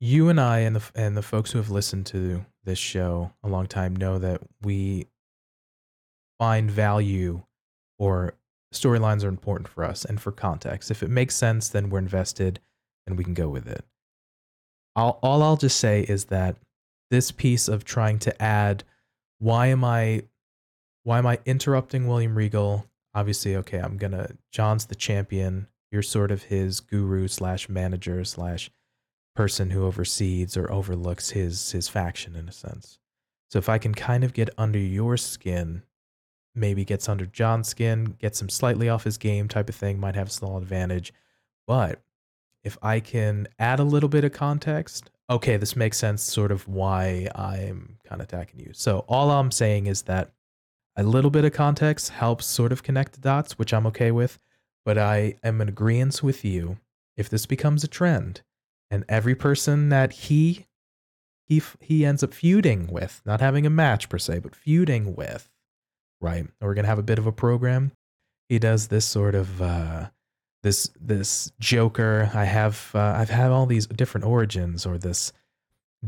You 0.00 0.28
and 0.28 0.40
I 0.40 0.60
and 0.60 0.76
the 0.76 0.82
and 0.94 1.16
the 1.16 1.22
folks 1.22 1.52
who 1.52 1.58
have 1.58 1.70
listened 1.70 2.06
to 2.06 2.44
this 2.64 2.78
show 2.78 3.32
a 3.42 3.48
long 3.48 3.66
time 3.66 3.94
know 3.94 4.18
that 4.18 4.40
we 4.62 5.06
find 6.38 6.70
value 6.70 7.42
or 7.98 8.34
storylines 8.74 9.24
are 9.24 9.28
important 9.28 9.68
for 9.68 9.84
us 9.84 10.04
and 10.04 10.20
for 10.20 10.32
context. 10.32 10.90
If 10.90 11.02
it 11.02 11.10
makes 11.10 11.36
sense, 11.36 11.68
then 11.68 11.90
we're 11.90 12.00
invested 12.00 12.60
and 13.06 13.16
we 13.16 13.24
can 13.24 13.34
go 13.34 13.48
with 13.48 13.68
it. 13.68 13.84
I'll, 14.96 15.18
all 15.22 15.42
I'll 15.42 15.56
just 15.56 15.78
say 15.78 16.02
is 16.02 16.26
that 16.26 16.56
this 17.10 17.30
piece 17.30 17.68
of 17.68 17.84
trying 17.84 18.18
to 18.20 18.42
add 18.42 18.84
why 19.38 19.66
am 19.66 19.84
I 19.84 20.24
why 21.02 21.18
am 21.18 21.26
I 21.26 21.38
interrupting 21.44 22.06
William 22.06 22.36
Regal? 22.36 22.86
Obviously, 23.14 23.56
okay, 23.56 23.78
I'm 23.78 23.96
gonna 23.96 24.30
Jon's 24.50 24.86
the 24.86 24.94
champion. 24.94 25.68
You're 25.90 26.02
sort 26.02 26.30
of 26.30 26.44
his 26.44 26.80
guru 26.80 27.28
slash 27.28 27.68
manager 27.68 28.24
slash 28.24 28.70
person 29.36 29.70
who 29.70 29.84
oversees 29.84 30.56
or 30.56 30.70
overlooks 30.72 31.30
his 31.30 31.72
his 31.72 31.88
faction 31.88 32.34
in 32.34 32.48
a 32.48 32.52
sense. 32.52 32.98
So 33.50 33.58
if 33.58 33.68
I 33.68 33.78
can 33.78 33.94
kind 33.94 34.24
of 34.24 34.32
get 34.32 34.50
under 34.58 34.78
your 34.78 35.16
skin, 35.16 35.82
maybe 36.54 36.84
gets 36.84 37.08
under 37.08 37.26
Jon's 37.26 37.68
skin, 37.68 38.16
gets 38.18 38.40
him 38.40 38.48
slightly 38.48 38.88
off 38.88 39.04
his 39.04 39.18
game 39.18 39.48
type 39.48 39.68
of 39.68 39.74
thing, 39.74 40.00
might 40.00 40.14
have 40.16 40.28
a 40.28 40.32
small 40.32 40.58
advantage. 40.58 41.12
But 41.66 42.02
if 42.62 42.78
I 42.82 43.00
can 43.00 43.46
add 43.58 43.78
a 43.78 43.84
little 43.84 44.08
bit 44.08 44.24
of 44.24 44.32
context, 44.32 45.10
okay, 45.30 45.56
this 45.56 45.76
makes 45.76 45.98
sense 45.98 46.22
sort 46.22 46.52
of 46.52 46.68
why 46.68 47.28
I'm 47.34 47.98
kind 48.04 48.20
of 48.20 48.28
attacking 48.28 48.60
you. 48.60 48.70
So 48.72 49.04
all 49.08 49.30
I'm 49.30 49.50
saying 49.50 49.86
is 49.86 50.02
that 50.02 50.32
a 50.96 51.02
little 51.02 51.30
bit 51.30 51.44
of 51.44 51.52
context 51.52 52.10
helps 52.10 52.46
sort 52.46 52.72
of 52.72 52.82
connect 52.82 53.14
the 53.14 53.20
dots, 53.20 53.58
which 53.58 53.72
I'm 53.72 53.86
okay 53.86 54.10
with, 54.10 54.38
but 54.84 54.98
I 54.98 55.36
am 55.42 55.60
in 55.60 55.68
agreement 55.68 56.22
with 56.22 56.44
you. 56.44 56.78
If 57.16 57.28
this 57.28 57.46
becomes 57.46 57.84
a 57.84 57.88
trend 57.88 58.42
and 58.90 59.04
every 59.08 59.34
person 59.34 59.88
that 59.90 60.12
he 60.12 60.66
he 61.46 61.62
he 61.80 62.04
ends 62.04 62.22
up 62.22 62.32
feuding 62.32 62.86
with, 62.88 63.20
not 63.24 63.40
having 63.40 63.66
a 63.66 63.70
match 63.70 64.08
per 64.08 64.18
se, 64.18 64.40
but 64.40 64.56
feuding 64.56 65.14
with, 65.14 65.50
right? 66.20 66.46
We're 66.60 66.74
gonna 66.74 66.88
have 66.88 66.98
a 66.98 67.02
bit 67.02 67.18
of 67.18 67.26
a 67.26 67.32
program. 67.32 67.92
He 68.48 68.58
does 68.58 68.88
this 68.88 69.04
sort 69.04 69.34
of 69.34 69.62
uh, 69.62 70.10
this 70.64 70.90
this 71.00 71.52
Joker. 71.60 72.28
I 72.34 72.44
have 72.44 72.90
uh, 72.94 72.98
I've 73.16 73.30
had 73.30 73.52
all 73.52 73.66
these 73.66 73.86
different 73.86 74.26
origins, 74.26 74.84
or 74.86 74.98
this 74.98 75.32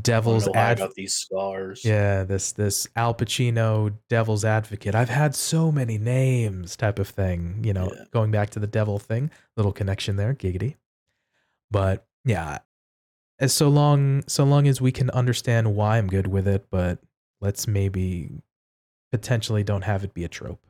devil's 0.00 0.48
I 0.48 0.56
ad- 0.58 0.78
got 0.78 0.94
these 0.94 1.14
scars. 1.14 1.82
yeah, 1.84 2.24
this 2.24 2.52
this 2.52 2.88
Al 2.96 3.14
Pacino 3.14 3.92
devil's 4.08 4.44
advocate. 4.44 4.94
I've 4.96 5.08
had 5.10 5.34
so 5.36 5.70
many 5.70 5.98
names 5.98 6.74
type 6.76 6.98
of 6.98 7.08
thing, 7.08 7.62
you 7.64 7.72
know, 7.72 7.90
Yeah. 7.94 8.04
going 8.10 8.30
back 8.32 8.50
to 8.50 8.58
the 8.58 8.66
devil 8.66 8.98
thing, 8.98 9.30
little 9.56 9.72
connection 9.72 10.16
there, 10.16 10.34
giggity. 10.34 10.74
But 11.70 12.06
yeah, 12.24 12.58
as 13.38 13.52
so 13.52 13.68
long 13.68 14.24
so 14.26 14.44
long 14.44 14.66
as 14.66 14.80
we 14.80 14.90
can 14.92 15.10
understand 15.10 15.74
why 15.76 15.98
I'm 15.98 16.08
good 16.08 16.26
with 16.26 16.48
it, 16.48 16.66
but 16.70 16.98
let's 17.40 17.68
maybe 17.68 18.30
potentially 19.12 19.62
don't 19.64 19.82
have 19.82 20.02
it 20.04 20.12
be 20.14 20.24
a 20.24 20.28
trope. 20.28 20.60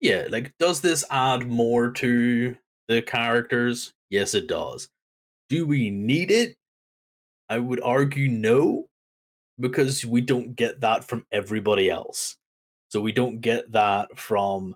Yeah, 0.00 0.26
like 0.30 0.52
does 0.58 0.80
this 0.80 1.04
add 1.10 1.46
more 1.46 1.90
to 1.92 2.56
the 2.94 3.02
characters? 3.02 3.92
Yes, 4.10 4.34
it 4.34 4.46
does. 4.46 4.88
Do 5.48 5.66
we 5.66 5.90
need 5.90 6.30
it? 6.30 6.56
I 7.48 7.58
would 7.58 7.80
argue 7.82 8.28
no, 8.28 8.86
because 9.60 10.04
we 10.04 10.20
don't 10.20 10.56
get 10.56 10.80
that 10.80 11.04
from 11.04 11.26
everybody 11.32 11.90
else. 11.90 12.36
So 12.88 13.00
we 13.00 13.12
don't 13.12 13.40
get 13.40 13.72
that 13.72 14.18
from 14.18 14.74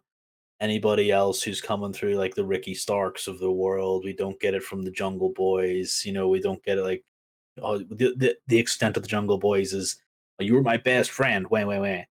anybody 0.61 1.11
else 1.11 1.43
who's 1.43 1.61
coming 1.61 1.93
through 1.93 2.15
like 2.15 2.35
the 2.35 2.45
Ricky 2.45 2.75
Starks 2.75 3.27
of 3.29 3.39
the 3.39 3.51
world. 3.51 4.05
We 4.05 4.15
don't 4.15 4.41
get 4.41 4.55
it 4.55 4.63
from 4.63 4.83
the 4.83 4.91
Jungle 4.91 5.33
Boys. 5.35 6.03
You 6.05 6.13
know, 6.13 6.29
we 6.29 6.41
don't 6.41 6.63
get 6.65 6.79
it 6.79 6.83
like 6.83 7.05
oh, 7.63 7.79
the 7.79 8.15
the, 8.17 8.37
the 8.47 8.59
extent 8.59 8.97
of 8.97 9.03
the 9.03 9.09
Jungle 9.09 9.39
Boys 9.39 9.73
is 9.73 9.97
"Oh, 10.41 10.45
you 10.45 10.55
were 10.55 10.63
my 10.63 10.77
best 10.77 11.11
friend, 11.11 11.47
wah 11.49 11.65
wah 11.65 11.81
wah, 11.81 12.03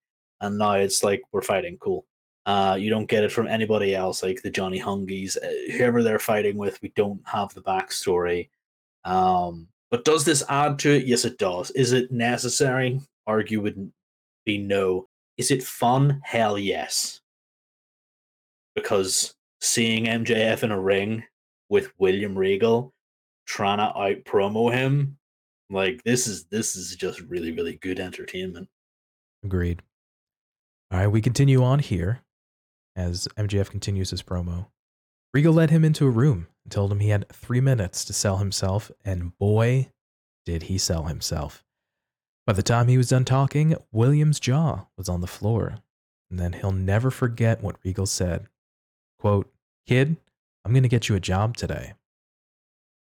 and 0.41 0.57
now 0.57 0.73
it's 0.73 1.03
like 1.03 1.21
we're 1.31 1.41
fighting. 1.41 1.77
Cool. 1.79 2.05
Uh, 2.45 2.77
you 2.79 2.91
don't 2.91 3.09
get 3.09 3.23
it 3.23 3.31
from 3.31 3.47
anybody 3.47 3.95
else, 3.95 4.21
like 4.21 4.41
the 4.41 4.51
Johnny 4.51 4.79
Hungies, 4.79 5.35
uh, 5.37 5.71
whoever 5.73 6.03
they're 6.03 6.19
fighting 6.19 6.57
with. 6.57 6.81
We 6.81 6.89
don't 6.95 7.21
have 7.25 7.53
the 7.53 7.61
backstory. 7.61 8.49
Um, 9.03 9.67
but 9.89 10.05
does 10.05 10.25
this 10.25 10.43
add 10.47 10.77
to 10.79 10.91
it? 10.91 11.07
Yes, 11.07 11.25
it 11.25 11.39
does. 11.39 11.71
Is 11.71 11.91
it 11.91 12.11
necessary? 12.11 13.01
Argue 13.25 13.61
would 13.61 13.91
be 14.45 14.59
no. 14.59 15.07
Is 15.37 15.49
it 15.49 15.63
fun? 15.63 16.21
Hell 16.23 16.59
yes. 16.59 17.21
Because 18.75 19.33
seeing 19.61 20.05
MJF 20.05 20.63
in 20.63 20.71
a 20.71 20.79
ring 20.79 21.23
with 21.69 21.91
William 21.97 22.37
Regal 22.37 22.93
trying 23.47 23.77
to 23.79 23.97
out 23.97 24.23
promo 24.25 24.71
him, 24.71 25.17
like 25.71 26.03
this 26.03 26.27
is 26.27 26.45
this 26.45 26.75
is 26.75 26.95
just 26.95 27.21
really 27.21 27.51
really 27.51 27.77
good 27.77 27.99
entertainment. 27.99 28.67
Agreed. 29.43 29.81
All 30.91 30.99
right, 30.99 31.07
we 31.07 31.21
continue 31.21 31.63
on 31.63 31.79
here 31.79 32.21
as 32.95 33.27
MJF 33.37 33.69
continues 33.69 34.11
his 34.11 34.23
promo. 34.23 34.67
Regal 35.33 35.53
led 35.53 35.69
him 35.69 35.83
into 35.83 36.05
a 36.05 36.09
room 36.09 36.47
and 36.63 36.71
told 36.71 36.91
him 36.91 36.99
he 36.99 37.09
had 37.09 37.27
three 37.29 37.61
minutes 37.61 38.05
to 38.05 38.13
sell 38.13 38.37
himself, 38.37 38.89
and 39.03 39.37
boy, 39.37 39.89
did 40.45 40.63
he 40.63 40.77
sell 40.77 41.03
himself. 41.05 41.63
By 42.47 42.53
the 42.53 42.63
time 42.63 42.87
he 42.87 42.97
was 42.97 43.09
done 43.09 43.25
talking, 43.25 43.75
William's 43.91 44.39
jaw 44.39 44.85
was 44.97 45.09
on 45.09 45.21
the 45.21 45.27
floor, 45.27 45.79
and 46.29 46.39
then 46.39 46.53
he'll 46.53 46.71
never 46.71 47.11
forget 47.11 47.61
what 47.61 47.77
Regal 47.83 48.05
said. 48.05 48.47
Quote, 49.19 49.51
Kid, 49.87 50.17
I'm 50.63 50.71
going 50.71 50.83
to 50.83 50.89
get 50.89 51.09
you 51.09 51.15
a 51.15 51.19
job 51.19 51.57
today. 51.57 51.93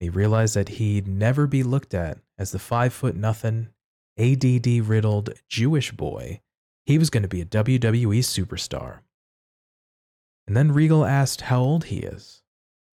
He 0.00 0.08
realized 0.08 0.54
that 0.54 0.70
he'd 0.70 1.08
never 1.08 1.46
be 1.46 1.62
looked 1.62 1.94
at 1.94 2.18
as 2.36 2.52
the 2.52 2.58
five 2.58 2.92
foot 2.92 3.16
nothing, 3.16 3.68
ADD 4.18 4.66
riddled 4.86 5.30
Jewish 5.48 5.92
boy. 5.92 6.40
He 6.86 6.98
was 6.98 7.10
going 7.10 7.22
to 7.22 7.28
be 7.28 7.40
a 7.40 7.46
WWE 7.46 8.18
superstar. 8.18 9.00
And 10.48 10.56
then 10.56 10.72
Regal 10.72 11.04
asked 11.04 11.42
how 11.42 11.60
old 11.60 11.84
he 11.84 11.98
is. 11.98 12.40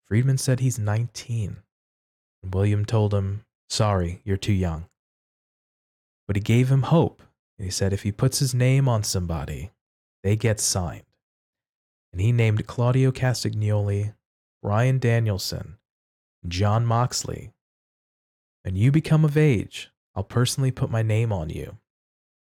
Friedman 0.06 0.38
said 0.38 0.60
he's 0.60 0.78
19. 0.78 1.56
And 2.44 2.54
William 2.54 2.84
told 2.84 3.12
him, 3.12 3.44
Sorry, 3.68 4.22
you're 4.24 4.36
too 4.36 4.52
young. 4.52 4.86
But 6.28 6.36
he 6.36 6.42
gave 6.42 6.70
him 6.70 6.82
hope. 6.82 7.22
And 7.58 7.64
he 7.64 7.70
said 7.72 7.92
if 7.92 8.04
he 8.04 8.12
puts 8.12 8.38
his 8.38 8.54
name 8.54 8.88
on 8.88 9.02
somebody, 9.02 9.72
they 10.22 10.36
get 10.36 10.60
signed. 10.60 11.02
And 12.12 12.20
he 12.20 12.30
named 12.30 12.68
Claudio 12.68 13.10
Castagnoli, 13.10 14.14
Bryan 14.62 15.00
Danielson, 15.00 15.78
Jon 16.46 16.86
Moxley. 16.86 17.52
When 18.62 18.76
you 18.76 18.92
become 18.92 19.24
of 19.24 19.36
age, 19.36 19.90
I'll 20.14 20.22
personally 20.22 20.70
put 20.70 20.88
my 20.88 21.02
name 21.02 21.32
on 21.32 21.50
you. 21.50 21.78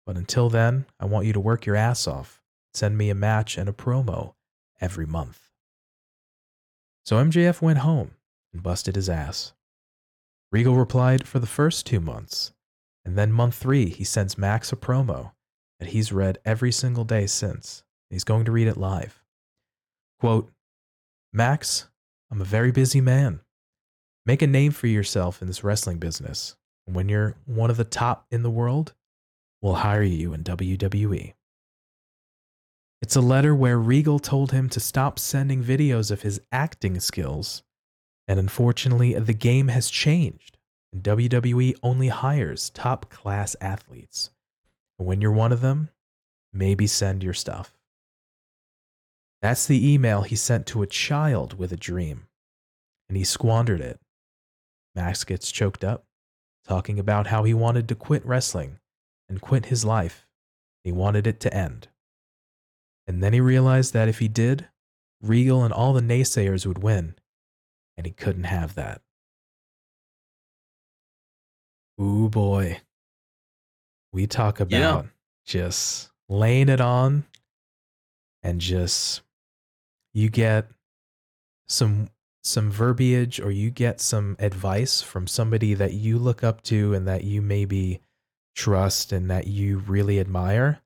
But 0.05 0.17
until 0.17 0.49
then, 0.49 0.85
I 0.99 1.05
want 1.05 1.25
you 1.25 1.33
to 1.33 1.39
work 1.39 1.65
your 1.65 1.75
ass 1.75 2.05
off. 2.05 2.43
Send 2.75 2.95
me 2.95 3.09
a 3.09 3.15
match 3.15 3.57
and 3.57 3.67
a 3.67 3.73
promo 3.73 4.35
every 4.83 5.05
month. 5.05 5.49
So 7.05 7.15
MJF 7.15 7.61
went 7.61 7.79
home 7.79 8.11
and 8.51 8.61
busted 8.61 8.95
his 8.95 9.09
ass. 9.09 9.53
Regal 10.51 10.75
replied 10.75 11.25
for 11.25 11.39
the 11.39 11.47
first 11.47 11.85
two 11.85 12.01
months, 12.01 12.51
and 13.05 13.17
then 13.17 13.31
month 13.31 13.55
three, 13.55 13.89
he 13.89 14.03
sends 14.03 14.37
Max 14.37 14.71
a 14.71 14.75
promo 14.75 15.31
that 15.79 15.89
he's 15.89 16.11
read 16.11 16.37
every 16.45 16.71
single 16.71 17.05
day 17.05 17.25
since. 17.25 17.83
He's 18.09 18.25
going 18.25 18.45
to 18.45 18.51
read 18.51 18.67
it 18.67 18.77
live. 18.77 19.23
Quote 20.19 20.51
Max, 21.31 21.87
I'm 22.29 22.41
a 22.41 22.45
very 22.45 22.71
busy 22.71 23.01
man. 23.01 23.39
Make 24.25 24.41
a 24.41 24.47
name 24.47 24.71
for 24.71 24.87
yourself 24.87 25.41
in 25.41 25.47
this 25.47 25.63
wrestling 25.63 25.97
business. 25.97 26.55
And 26.85 26.95
when 26.95 27.09
you're 27.09 27.35
one 27.45 27.69
of 27.69 27.77
the 27.77 27.83
top 27.83 28.25
in 28.29 28.43
the 28.43 28.51
world, 28.51 28.93
we'll 29.61 29.75
hire 29.75 30.03
you 30.03 30.33
in 30.33 30.43
WWE. 30.43 31.33
It's 33.03 33.17
a 33.17 33.21
letter 33.21 33.53
where 33.53 33.77
Regal 33.77 34.17
told 34.17 34.53
him 34.53 34.69
to 34.69 34.79
stop 34.79 35.19
sending 35.19 35.61
videos 35.61 36.09
of 36.09 36.21
his 36.21 36.39
acting 36.53 37.01
skills. 37.01 37.61
And 38.29 38.39
unfortunately, 38.39 39.13
the 39.19 39.33
game 39.33 39.67
has 39.67 39.89
changed, 39.89 40.57
and 40.93 41.03
WWE 41.03 41.75
only 41.83 42.07
hires 42.07 42.69
top 42.69 43.09
class 43.09 43.57
athletes. 43.59 44.31
When 44.95 45.19
you're 45.19 45.33
one 45.33 45.51
of 45.51 45.59
them, 45.59 45.89
maybe 46.53 46.87
send 46.87 47.23
your 47.23 47.33
stuff. 47.33 47.75
That's 49.41 49.65
the 49.65 49.93
email 49.93 50.21
he 50.21 50.37
sent 50.37 50.65
to 50.67 50.81
a 50.81 50.87
child 50.87 51.59
with 51.59 51.73
a 51.73 51.77
dream, 51.77 52.27
and 53.09 53.17
he 53.17 53.25
squandered 53.25 53.81
it. 53.81 53.99
Max 54.95 55.25
gets 55.25 55.51
choked 55.51 55.83
up, 55.83 56.05
talking 56.65 56.99
about 56.99 57.27
how 57.27 57.43
he 57.43 57.53
wanted 57.53 57.89
to 57.89 57.95
quit 57.95 58.25
wrestling 58.25 58.79
and 59.27 59.41
quit 59.41 59.65
his 59.65 59.83
life. 59.83 60.25
He 60.85 60.93
wanted 60.93 61.27
it 61.27 61.41
to 61.41 61.53
end. 61.53 61.89
And 63.07 63.21
then 63.21 63.33
he 63.33 63.41
realized 63.41 63.93
that 63.93 64.07
if 64.07 64.19
he 64.19 64.27
did, 64.27 64.67
Regal 65.21 65.63
and 65.63 65.73
all 65.73 65.93
the 65.93 66.01
naysayers 66.01 66.65
would 66.65 66.83
win, 66.83 67.15
and 67.97 68.05
he 68.05 68.11
couldn't 68.11 68.43
have 68.45 68.75
that. 68.75 69.01
Ooh 72.01 72.29
boy. 72.29 72.81
We 74.11 74.27
talk 74.27 74.59
about 74.59 75.05
Yeah. 75.05 75.09
just 75.45 76.11
laying 76.29 76.69
it 76.69 76.81
on 76.81 77.25
and 78.41 78.59
just 78.61 79.21
you 80.13 80.29
get 80.29 80.69
some 81.67 82.09
some 82.45 82.69
verbiage 82.69 83.39
or 83.39 83.51
you 83.51 83.71
get 83.71 84.01
some 84.01 84.35
advice 84.37 85.01
from 85.01 85.27
somebody 85.27 85.73
that 85.73 85.93
you 85.93 86.19
look 86.19 86.43
up 86.43 86.61
to 86.61 86.93
and 86.93 87.07
that 87.07 87.23
you 87.23 87.41
maybe 87.41 88.01
trust 88.53 89.13
and 89.13 89.31
that 89.31 89.47
you 89.47 89.77
really 89.79 90.19
admire 90.19 90.81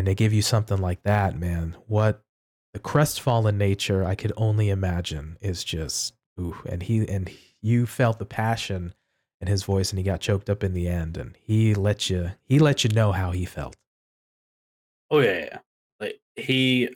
and 0.00 0.08
they 0.08 0.14
give 0.14 0.32
you 0.32 0.40
something 0.40 0.78
like 0.78 1.02
that 1.02 1.38
man 1.38 1.76
what 1.86 2.24
the 2.72 2.80
crestfallen 2.80 3.58
nature 3.58 4.02
i 4.02 4.14
could 4.14 4.32
only 4.36 4.70
imagine 4.70 5.36
is 5.42 5.62
just 5.62 6.14
ooh 6.40 6.56
and 6.66 6.84
he 6.84 7.06
and 7.06 7.30
you 7.60 7.84
felt 7.84 8.18
the 8.18 8.24
passion 8.24 8.94
in 9.42 9.46
his 9.46 9.62
voice 9.62 9.90
and 9.90 9.98
he 9.98 10.02
got 10.02 10.20
choked 10.20 10.48
up 10.48 10.64
in 10.64 10.72
the 10.72 10.88
end 10.88 11.18
and 11.18 11.36
he 11.42 11.74
let 11.74 12.08
you 12.08 12.30
he 12.44 12.58
let 12.58 12.82
you 12.82 12.90
know 12.90 13.12
how 13.12 13.30
he 13.30 13.44
felt 13.44 13.76
Oh 15.10 15.18
yeah, 15.18 15.38
yeah. 15.38 15.58
Like 15.98 16.20
he 16.36 16.94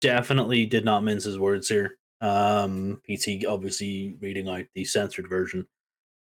definitely 0.00 0.66
did 0.66 0.84
not 0.84 1.02
mince 1.02 1.24
his 1.24 1.38
words 1.38 1.68
here. 1.68 1.98
Um, 2.20 3.00
PT 3.08 3.44
obviously 3.46 4.16
reading 4.20 4.48
out 4.48 4.64
the 4.74 4.84
censored 4.84 5.28
version, 5.28 5.66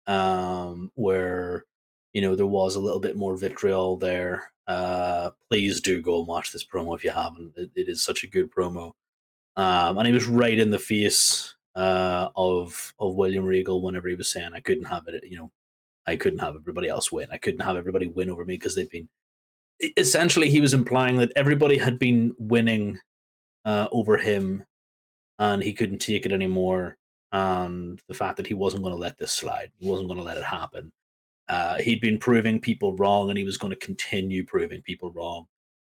um, 0.07 0.91
where 0.95 1.64
you 2.13 2.21
know 2.21 2.35
there 2.35 2.47
was 2.47 2.77
a 2.77 2.81
little 2.81 3.01
bit 3.01 3.17
more 3.17 3.37
vitriol 3.37 3.97
there. 3.97 4.53
Uh, 4.67 5.31
please 5.51 5.81
do 5.81 6.01
go 6.01 6.19
and 6.19 6.29
watch 6.29 6.53
this 6.53 6.65
promo 6.65 6.97
if 6.97 7.05
you 7.05 7.11
haven't. 7.11 7.53
It, 7.57 7.71
it 7.75 7.89
is 7.89 8.05
such 8.05 8.23
a 8.25 8.29
good 8.29 8.53
promo. 8.53 8.93
Um, 9.57 9.99
and 9.99 10.07
he 10.07 10.13
was 10.13 10.27
right 10.27 10.59
in 10.59 10.71
the 10.71 10.79
face 10.79 11.55
uh, 11.75 12.29
of 12.37 12.95
of 12.99 13.15
William 13.15 13.45
Regal 13.45 13.83
whenever 13.83 14.09
he 14.09 14.15
was 14.15 14.31
saying, 14.31 14.51
"I 14.55 14.61
couldn't 14.61 14.85
have 14.85 15.09
it." 15.09 15.25
You 15.29 15.39
know, 15.39 15.51
I 16.07 16.17
couldn't 16.17 16.39
have 16.41 16.57
everybody 16.57 16.89
else 16.89 17.13
win. 17.13 17.29
I 17.31 17.39
couldn't 17.39 17.61
have 17.61 17.77
everybody 17.77 18.07
win 18.09 18.31
over 18.31 18.45
me 18.45 18.55
because 18.55 18.75
they've 18.75 18.91
been. 18.91 19.09
Essentially, 19.97 20.51
he 20.51 20.61
was 20.61 20.75
implying 20.75 21.17
that 21.19 21.33
everybody 21.37 21.79
had 21.79 21.99
been 21.99 22.35
winning 22.39 22.99
uh, 23.65 23.89
over 23.93 24.17
him, 24.17 24.65
and 25.39 25.63
he 25.63 25.73
couldn't 25.73 25.99
take 25.99 26.27
it 26.27 26.33
anymore. 26.33 26.97
And 27.33 28.01
the 28.09 28.15
fact 28.15 28.37
that 28.37 28.47
he 28.47 28.55
wasn't 28.55 28.83
going 28.83 28.95
to 28.95 29.01
let 29.01 29.17
this 29.19 29.33
slide, 29.33 29.71
he 29.79 29.89
wasn't 29.89 30.09
going 30.09 30.19
to 30.19 30.25
let 30.25 30.37
it 30.37 30.45
happen. 30.45 30.93
Uh, 31.51 31.78
he'd 31.78 32.01
been 32.01 32.18
proving 32.18 32.61
people 32.61 32.96
wrong, 32.96 33.28
and 33.28 33.36
he 33.36 33.44
was 33.44 33.59
going 33.59 33.72
to 33.72 33.86
continue 33.86 34.44
proving 34.44 34.80
people 34.82 35.11
wrong. 35.12 35.46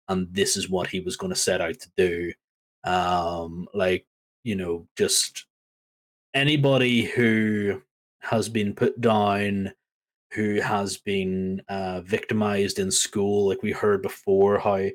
And 0.07 0.27
this 0.31 0.55
is 0.55 0.69
what 0.69 0.87
he 0.87 0.99
was 1.01 1.17
going 1.17 1.33
to 1.33 1.39
set 1.39 1.59
out 1.59 1.79
to 1.79 1.89
do. 1.97 2.31
Um, 2.83 3.67
like 3.73 4.05
you 4.43 4.55
know, 4.55 4.87
just 4.95 5.45
anybody 6.33 7.03
who 7.03 7.81
has 8.21 8.47
been 8.47 8.73
put 8.73 9.01
down 9.01 9.73
who 10.33 10.59
has 10.61 10.97
been 10.97 11.61
uh, 11.69 12.01
victimized 12.01 12.79
in 12.79 12.91
school. 12.91 13.47
Like 13.47 13.63
we 13.63 13.71
heard 13.71 14.01
before, 14.01 14.59
how 14.59 14.89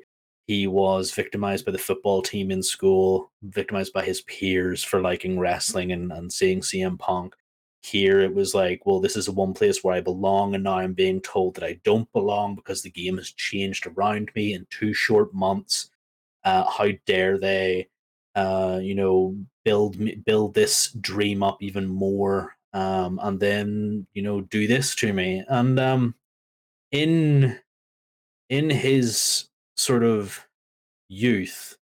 he 0.47 0.67
was 0.67 1.11
victimized 1.11 1.65
by 1.65 1.71
the 1.71 1.77
football 1.77 2.21
team 2.21 2.51
in 2.51 2.61
school, 2.61 3.31
victimized 3.43 3.93
by 3.93 4.03
his 4.03 4.21
peers 4.21 4.83
for 4.83 5.01
liking 5.01 5.39
wrestling 5.39 5.91
and, 5.91 6.11
and 6.11 6.31
seeing 6.31 6.61
CM 6.61 6.99
Punk. 6.99 7.35
Here 7.83 8.21
it 8.21 8.33
was 8.33 8.55
like, 8.55 8.85
well, 8.85 9.01
this 9.01 9.17
is 9.17 9.25
the 9.25 9.33
one 9.33 9.53
place 9.53 9.83
where 9.83 9.93
I 9.95 10.01
belong, 10.01 10.55
and 10.55 10.63
now 10.63 10.77
I'm 10.77 10.93
being 10.93 11.21
told 11.21 11.55
that 11.55 11.65
I 11.65 11.79
don't 11.83 12.11
belong 12.13 12.55
because 12.55 12.81
the 12.81 12.89
game 12.89 13.17
has 13.17 13.31
changed 13.31 13.85
around 13.87 14.31
me 14.35 14.53
in 14.53 14.65
two 14.69 14.93
short 14.93 15.33
months. 15.33 15.89
Uh, 16.45 16.63
how 16.69 16.89
dare 17.05 17.37
they, 17.37 17.87
uh, 18.35 18.79
you 18.81 18.95
know, 18.95 19.35
build 19.65 19.97
build 20.25 20.53
this 20.53 20.91
dream 21.01 21.43
up 21.43 21.57
even 21.61 21.87
more, 21.87 22.55
um, 22.73 23.19
and 23.23 23.39
then 23.39 24.07
you 24.13 24.21
know 24.21 24.41
do 24.41 24.67
this 24.67 24.95
to 24.95 25.13
me. 25.13 25.43
And 25.49 25.79
um, 25.79 26.15
in 26.91 27.59
in 28.49 28.69
his 28.69 29.49
sort 29.77 30.03
of 30.03 30.47
youth, 31.09 31.77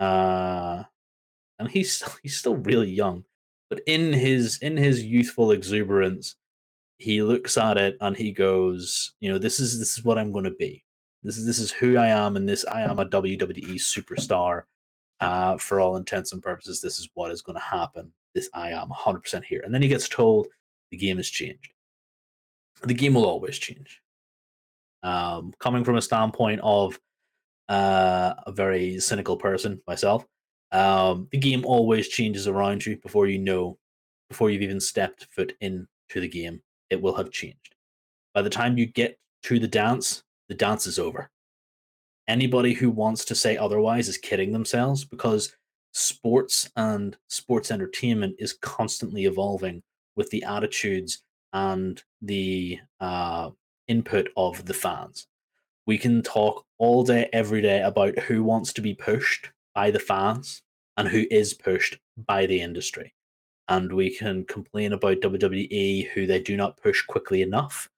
uh, 0.00 0.84
and 1.58 1.70
he's 1.70 2.02
he's 2.22 2.36
still 2.36 2.56
really 2.56 2.90
young, 2.90 3.24
but 3.68 3.80
in 3.86 4.12
his 4.12 4.58
in 4.58 4.76
his 4.76 5.02
youthful 5.04 5.50
exuberance, 5.50 6.36
he 6.98 7.22
looks 7.22 7.56
at 7.58 7.76
it 7.76 7.96
and 8.00 8.16
he 8.16 8.32
goes, 8.32 9.14
you 9.20 9.30
know, 9.30 9.38
this 9.38 9.60
is 9.60 9.78
this 9.78 9.98
is 9.98 10.04
what 10.04 10.18
I'm 10.18 10.32
going 10.32 10.44
to 10.44 10.50
be. 10.52 10.84
This 11.22 11.36
is 11.38 11.46
this 11.46 11.58
is 11.58 11.72
who 11.72 11.96
I 11.96 12.06
am, 12.06 12.36
and 12.36 12.48
this 12.48 12.64
I 12.66 12.82
am 12.82 12.98
a 12.98 13.06
WWE 13.06 13.74
superstar. 13.74 14.62
Uh, 15.18 15.56
for 15.56 15.80
all 15.80 15.96
intents 15.96 16.32
and 16.32 16.42
purposes, 16.42 16.82
this 16.82 16.98
is 16.98 17.08
what 17.14 17.30
is 17.30 17.40
going 17.40 17.56
to 17.56 17.62
happen. 17.62 18.12
This 18.34 18.50
I 18.52 18.70
am 18.70 18.88
100% 18.90 19.44
here, 19.44 19.62
and 19.64 19.74
then 19.74 19.80
he 19.82 19.88
gets 19.88 20.08
told 20.08 20.46
the 20.90 20.96
game 20.96 21.16
has 21.16 21.28
changed. 21.28 21.72
The 22.82 22.94
game 22.94 23.14
will 23.14 23.24
always 23.24 23.58
change. 23.58 24.02
Um, 25.02 25.54
coming 25.58 25.84
from 25.84 25.96
a 25.96 26.02
standpoint 26.02 26.60
of 26.62 27.00
uh, 27.68 28.34
a 28.46 28.52
very 28.52 29.00
cynical 29.00 29.36
person 29.36 29.80
myself. 29.86 30.24
Um, 30.72 31.28
the 31.30 31.38
game 31.38 31.64
always 31.64 32.08
changes 32.08 32.46
around 32.46 32.84
you 32.84 32.96
before 32.96 33.26
you 33.26 33.38
know, 33.38 33.78
before 34.28 34.50
you've 34.50 34.62
even 34.62 34.80
stepped 34.80 35.26
foot 35.30 35.54
into 35.60 35.86
the 36.14 36.28
game. 36.28 36.62
It 36.90 37.00
will 37.00 37.14
have 37.16 37.30
changed. 37.30 37.74
By 38.34 38.42
the 38.42 38.50
time 38.50 38.78
you 38.78 38.86
get 38.86 39.18
to 39.44 39.58
the 39.58 39.68
dance, 39.68 40.22
the 40.48 40.54
dance 40.54 40.86
is 40.86 40.98
over. 40.98 41.30
Anybody 42.28 42.72
who 42.72 42.90
wants 42.90 43.24
to 43.26 43.34
say 43.34 43.56
otherwise 43.56 44.08
is 44.08 44.18
kidding 44.18 44.52
themselves 44.52 45.04
because 45.04 45.54
sports 45.92 46.70
and 46.76 47.16
sports 47.28 47.70
entertainment 47.70 48.36
is 48.38 48.52
constantly 48.54 49.24
evolving 49.24 49.82
with 50.16 50.30
the 50.30 50.42
attitudes 50.44 51.22
and 51.52 52.02
the 52.20 52.78
uh, 53.00 53.50
input 53.88 54.28
of 54.36 54.64
the 54.66 54.74
fans 54.74 55.28
we 55.86 55.96
can 55.96 56.22
talk 56.22 56.64
all 56.78 57.04
day, 57.04 57.28
every 57.32 57.62
day 57.62 57.80
about 57.80 58.18
who 58.18 58.42
wants 58.42 58.72
to 58.74 58.80
be 58.80 58.94
pushed 58.94 59.50
by 59.76 59.90
the 59.90 60.00
fans 60.00 60.62
and 60.96 61.06
who 61.06 61.26
is 61.30 61.52
pushed 61.52 61.98
by 62.16 62.46
the 62.46 62.60
industry. 62.60 63.14
And 63.68 63.92
we 63.92 64.16
can 64.16 64.44
complain 64.46 64.94
about 64.94 65.20
WWE, 65.20 66.08
who 66.10 66.26
they 66.26 66.40
do 66.40 66.56
not 66.56 66.80
push 66.82 67.02
quickly 67.02 67.42
enough, 67.42 67.88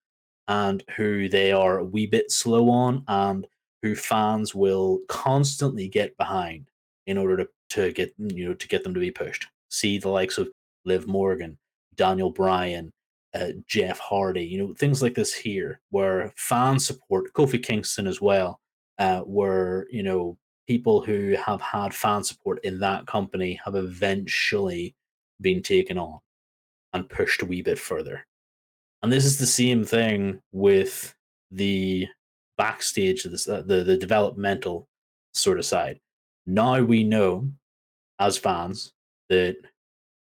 and 0.49 0.83
who 0.97 1.29
they 1.29 1.53
are 1.53 1.79
a 1.79 1.85
wee 1.85 2.07
bit 2.07 2.33
slow 2.33 2.68
on, 2.68 3.05
and 3.07 3.47
who 3.83 3.95
fans 3.95 4.55
will 4.55 5.01
constantly 5.09 5.89
get 5.89 6.16
behind 6.16 6.68
in 7.07 7.16
order 7.16 7.37
to, 7.37 7.49
to 7.70 7.93
get 7.93 8.12
you 8.18 8.49
know 8.49 8.55
to 8.55 8.68
get 8.68 8.83
them 8.83 8.95
to 8.95 9.01
be 9.01 9.11
pushed. 9.11 9.47
See 9.70 9.99
the 9.99 10.09
likes 10.09 10.39
of 10.39 10.49
Liv 10.85 11.07
Morgan, 11.07 11.59
Daniel 11.95 12.31
Bryan, 12.31 12.91
uh, 13.35 13.51
Jeff 13.66 13.99
Hardy, 13.99 14.45
you 14.45 14.59
know, 14.59 14.74
things 14.74 15.03
like 15.03 15.14
this 15.14 15.35
here, 15.35 15.81
where 15.91 16.33
fan 16.37 16.81
support, 16.81 17.33
Kofi 17.35 17.62
Kingston 17.62 18.07
as 18.07 18.22
well, 18.22 18.59
uh, 18.99 19.22
you 19.26 20.03
know, 20.03 20.39
people 20.69 21.01
who 21.01 21.35
have 21.45 21.61
had 21.61 21.95
fan 21.95 22.23
support 22.23 22.62
in 22.64 22.79
that 22.79 23.07
company 23.07 23.59
have 23.64 23.75
eventually 23.75 24.95
been 25.41 25.62
taken 25.62 25.99
on 25.99 26.21
and 26.93 27.09
pushed 27.09 27.43
a 27.43 27.47
wee 27.47 27.62
bit 27.62 27.79
further. 27.79 28.25
And 29.03 29.11
this 29.11 29.25
is 29.25 29.39
the 29.39 29.47
same 29.47 29.85
thing 29.85 30.41
with 30.53 31.14
the 31.51 32.07
backstage, 32.57 33.25
this, 33.25 33.49
uh, 33.49 33.62
the, 33.64 33.83
the 33.83 33.97
developmental 33.97 34.87
sort 35.33 35.59
of 35.59 35.64
side. 35.64 35.99
Now 36.47 36.83
we 36.83 37.03
know 37.03 37.51
as 38.19 38.37
fans 38.37 38.93
that 39.29 39.57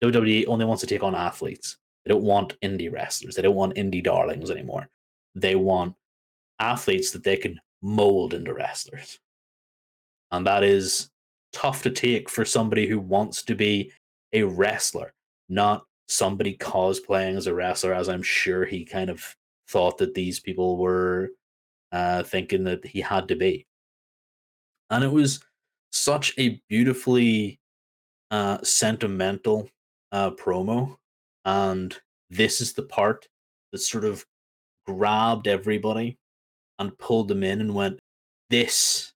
WWE 0.03 0.47
only 0.47 0.65
wants 0.65 0.81
to 0.81 0.87
take 0.87 1.03
on 1.03 1.15
athletes 1.15 1.77
they 2.05 2.13
don't 2.13 2.23
want 2.23 2.59
indie 2.61 2.91
wrestlers. 2.91 3.35
They 3.35 3.41
don't 3.41 3.55
want 3.55 3.75
indie 3.75 4.03
darlings 4.03 4.51
anymore. 4.51 4.87
They 5.33 5.55
want 5.55 5.95
athletes 6.59 7.11
that 7.11 7.23
they 7.23 7.35
can 7.35 7.59
mold 7.81 8.33
into 8.33 8.53
wrestlers. 8.53 9.19
And 10.31 10.45
that 10.47 10.63
is 10.63 11.09
tough 11.53 11.83
to 11.83 11.91
take 11.91 12.29
for 12.29 12.45
somebody 12.45 12.87
who 12.87 12.99
wants 12.99 13.43
to 13.43 13.55
be 13.55 13.91
a 14.33 14.43
wrestler, 14.43 15.13
not 15.49 15.85
somebody 16.07 16.57
cosplaying 16.57 17.37
as 17.37 17.47
a 17.47 17.53
wrestler, 17.53 17.93
as 17.93 18.09
I'm 18.09 18.23
sure 18.23 18.65
he 18.65 18.83
kind 18.85 19.09
of 19.09 19.35
thought 19.69 19.97
that 19.99 20.13
these 20.13 20.39
people 20.39 20.77
were 20.77 21.29
uh, 21.91 22.23
thinking 22.23 22.63
that 22.65 22.85
he 22.85 23.01
had 23.01 23.27
to 23.29 23.35
be. 23.35 23.65
And 24.89 25.03
it 25.03 25.11
was 25.11 25.39
such 25.91 26.33
a 26.37 26.61
beautifully 26.69 27.59
uh, 28.31 28.59
sentimental 28.63 29.69
uh, 30.11 30.31
promo 30.31 30.97
and 31.45 31.95
this 32.29 32.59
is 32.59 32.73
the 32.73 32.83
part 32.83 33.27
that 33.71 33.77
sort 33.77 34.03
of 34.03 34.25
grabbed 34.87 35.47
everybody 35.47 36.17
and 36.79 36.97
pulled 36.97 37.27
them 37.27 37.43
in 37.43 37.61
and 37.61 37.73
went, 37.73 37.99
This 38.49 39.13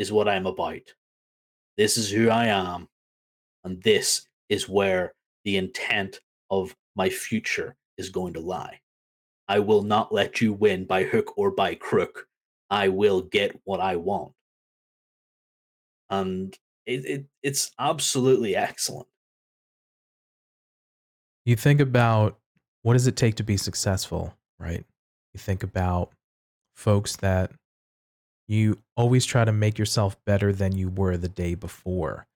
is 0.00 0.10
what 0.10 0.26
I'm 0.26 0.46
about. 0.46 0.94
This 1.76 1.98
is 1.98 2.10
who 2.10 2.30
I 2.30 2.46
am. 2.46 2.88
And 3.64 3.80
this 3.82 4.26
is 4.48 4.66
where 4.66 5.14
the 5.44 5.58
intent 5.58 6.20
of 6.50 6.74
my 6.96 7.10
future 7.10 7.76
is 7.98 8.08
going 8.08 8.32
to 8.32 8.40
lie. 8.40 8.80
I 9.46 9.58
will 9.58 9.82
not 9.82 10.10
let 10.10 10.40
you 10.40 10.54
win 10.54 10.86
by 10.86 11.04
hook 11.04 11.36
or 11.36 11.50
by 11.50 11.74
crook. 11.74 12.26
I 12.70 12.88
will 12.88 13.20
get 13.20 13.60
what 13.64 13.80
I 13.80 13.96
want. 13.96 14.32
And 16.08 16.56
it, 16.86 17.04
it 17.04 17.26
it's 17.42 17.70
absolutely 17.78 18.56
excellent. 18.56 19.06
You 21.44 21.56
think 21.56 21.80
about 21.80 22.38
what 22.82 22.94
does 22.94 23.06
it 23.06 23.16
take 23.16 23.34
to 23.34 23.42
be 23.42 23.58
successful, 23.58 24.34
right? 24.58 24.84
You 25.34 25.38
think 25.38 25.62
about 25.62 26.12
folks 26.74 27.16
that 27.16 27.52
you 28.50 28.76
always 28.96 29.24
try 29.24 29.44
to 29.44 29.52
make 29.52 29.78
yourself 29.78 30.16
better 30.24 30.52
than 30.52 30.76
you 30.76 30.88
were 30.88 31.16
the 31.16 31.28
day 31.28 31.54
before. 31.54 32.26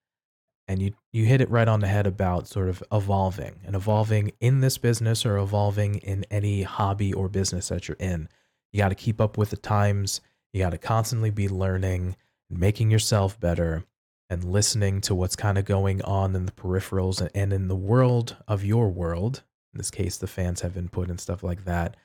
And 0.68 0.80
you 0.80 0.92
you 1.12 1.24
hit 1.24 1.40
it 1.40 1.50
right 1.50 1.66
on 1.66 1.80
the 1.80 1.88
head 1.88 2.06
about 2.06 2.46
sort 2.46 2.68
of 2.68 2.84
evolving 2.92 3.56
and 3.64 3.74
evolving 3.74 4.30
in 4.40 4.60
this 4.60 4.78
business 4.78 5.26
or 5.26 5.36
evolving 5.36 5.96
in 5.96 6.24
any 6.30 6.62
hobby 6.62 7.12
or 7.12 7.28
business 7.28 7.68
that 7.68 7.88
you're 7.88 7.96
in. 7.98 8.28
You 8.72 8.78
got 8.78 8.90
to 8.90 8.94
keep 8.94 9.20
up 9.20 9.36
with 9.36 9.50
the 9.50 9.56
times. 9.56 10.20
You 10.52 10.62
got 10.62 10.70
to 10.70 10.78
constantly 10.78 11.30
be 11.30 11.48
learning 11.48 12.14
and 12.48 12.60
making 12.60 12.92
yourself 12.92 13.38
better 13.40 13.84
and 14.30 14.44
listening 14.44 15.00
to 15.02 15.16
what's 15.16 15.36
kind 15.36 15.58
of 15.58 15.64
going 15.64 16.00
on 16.02 16.36
in 16.36 16.46
the 16.46 16.52
peripherals 16.52 17.28
and 17.34 17.52
in 17.52 17.66
the 17.66 17.76
world 17.76 18.36
of 18.46 18.64
your 18.64 18.88
world. 18.88 19.42
In 19.74 19.78
this 19.78 19.90
case, 19.90 20.16
the 20.16 20.28
fans 20.28 20.60
have 20.60 20.76
input 20.76 21.10
and 21.10 21.20
stuff 21.20 21.42
like 21.42 21.64
that. 21.64 21.96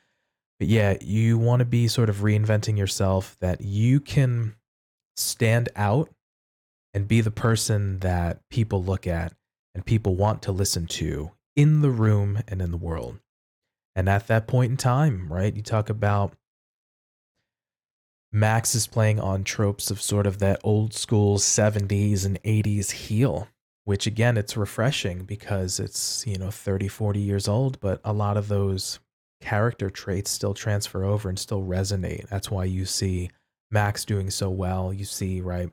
But 0.60 0.68
yeah, 0.68 0.98
you 1.00 1.38
want 1.38 1.62
to 1.62 1.66
be 1.66 1.88
sort 1.88 2.10
of 2.10 2.18
reinventing 2.18 2.78
yourself 2.78 3.38
that 3.40 3.62
you 3.62 4.02
can 4.02 4.56
stand 5.16 5.70
out 5.76 6.10
and 6.94 7.08
be 7.08 7.22
the 7.22 7.32
person 7.32 8.00
that 8.00 8.42
people 8.50 8.84
look 8.84 9.08
at 9.08 9.34
and 9.74 9.86
people 9.86 10.16
want 10.16 10.42
to 10.44 10.52
listen 10.52 10.86
to 10.88 11.32
in 11.56 11.82
the 11.82 11.90
room 11.90 12.42
and 12.48 12.62
in 12.62 12.72
the 12.72 12.78
world. 12.78 13.20
And 13.96 14.10
at 14.10 14.28
that 14.28 14.48
point 14.48 14.72
in 14.72 14.78
time, 14.78 15.32
right, 15.32 15.56
you 15.56 15.62
talk 15.62 15.90
about 15.90 16.34
Max 18.32 18.76
is 18.76 18.86
playing 18.86 19.20
on 19.20 19.44
tropes 19.44 19.90
of 19.90 20.02
sort 20.02 20.28
of 20.28 20.40
that 20.40 20.62
old 20.64 20.94
school 20.94 21.38
70s 21.38 22.26
and 22.26 22.42
80s 22.44 22.92
heel, 22.92 23.48
which 23.86 24.06
again, 24.06 24.38
it's 24.38 24.56
refreshing 24.56 25.24
because 25.24 25.80
it's, 25.80 26.26
you 26.28 26.38
know, 26.38 26.52
30, 26.52 26.88
40 26.88 27.20
years 27.20 27.48
old, 27.48 27.80
but 27.80 28.00
a 28.04 28.14
lot 28.14 28.38
of 28.38 28.48
those 28.48 29.00
character 29.42 29.90
traits 29.90 30.32
still 30.32 30.54
transfer 30.54 31.04
over 31.04 31.30
and 31.30 31.40
still 31.40 31.64
resonate. 31.64 32.28
That's 32.30 32.52
why 32.52 32.66
you 32.66 32.86
see 32.86 33.30
Max 33.72 34.06
doing 34.06 34.30
so 34.30 34.50
well. 34.50 34.94
You 34.94 35.06
see, 35.06 35.42
right? 35.42 35.70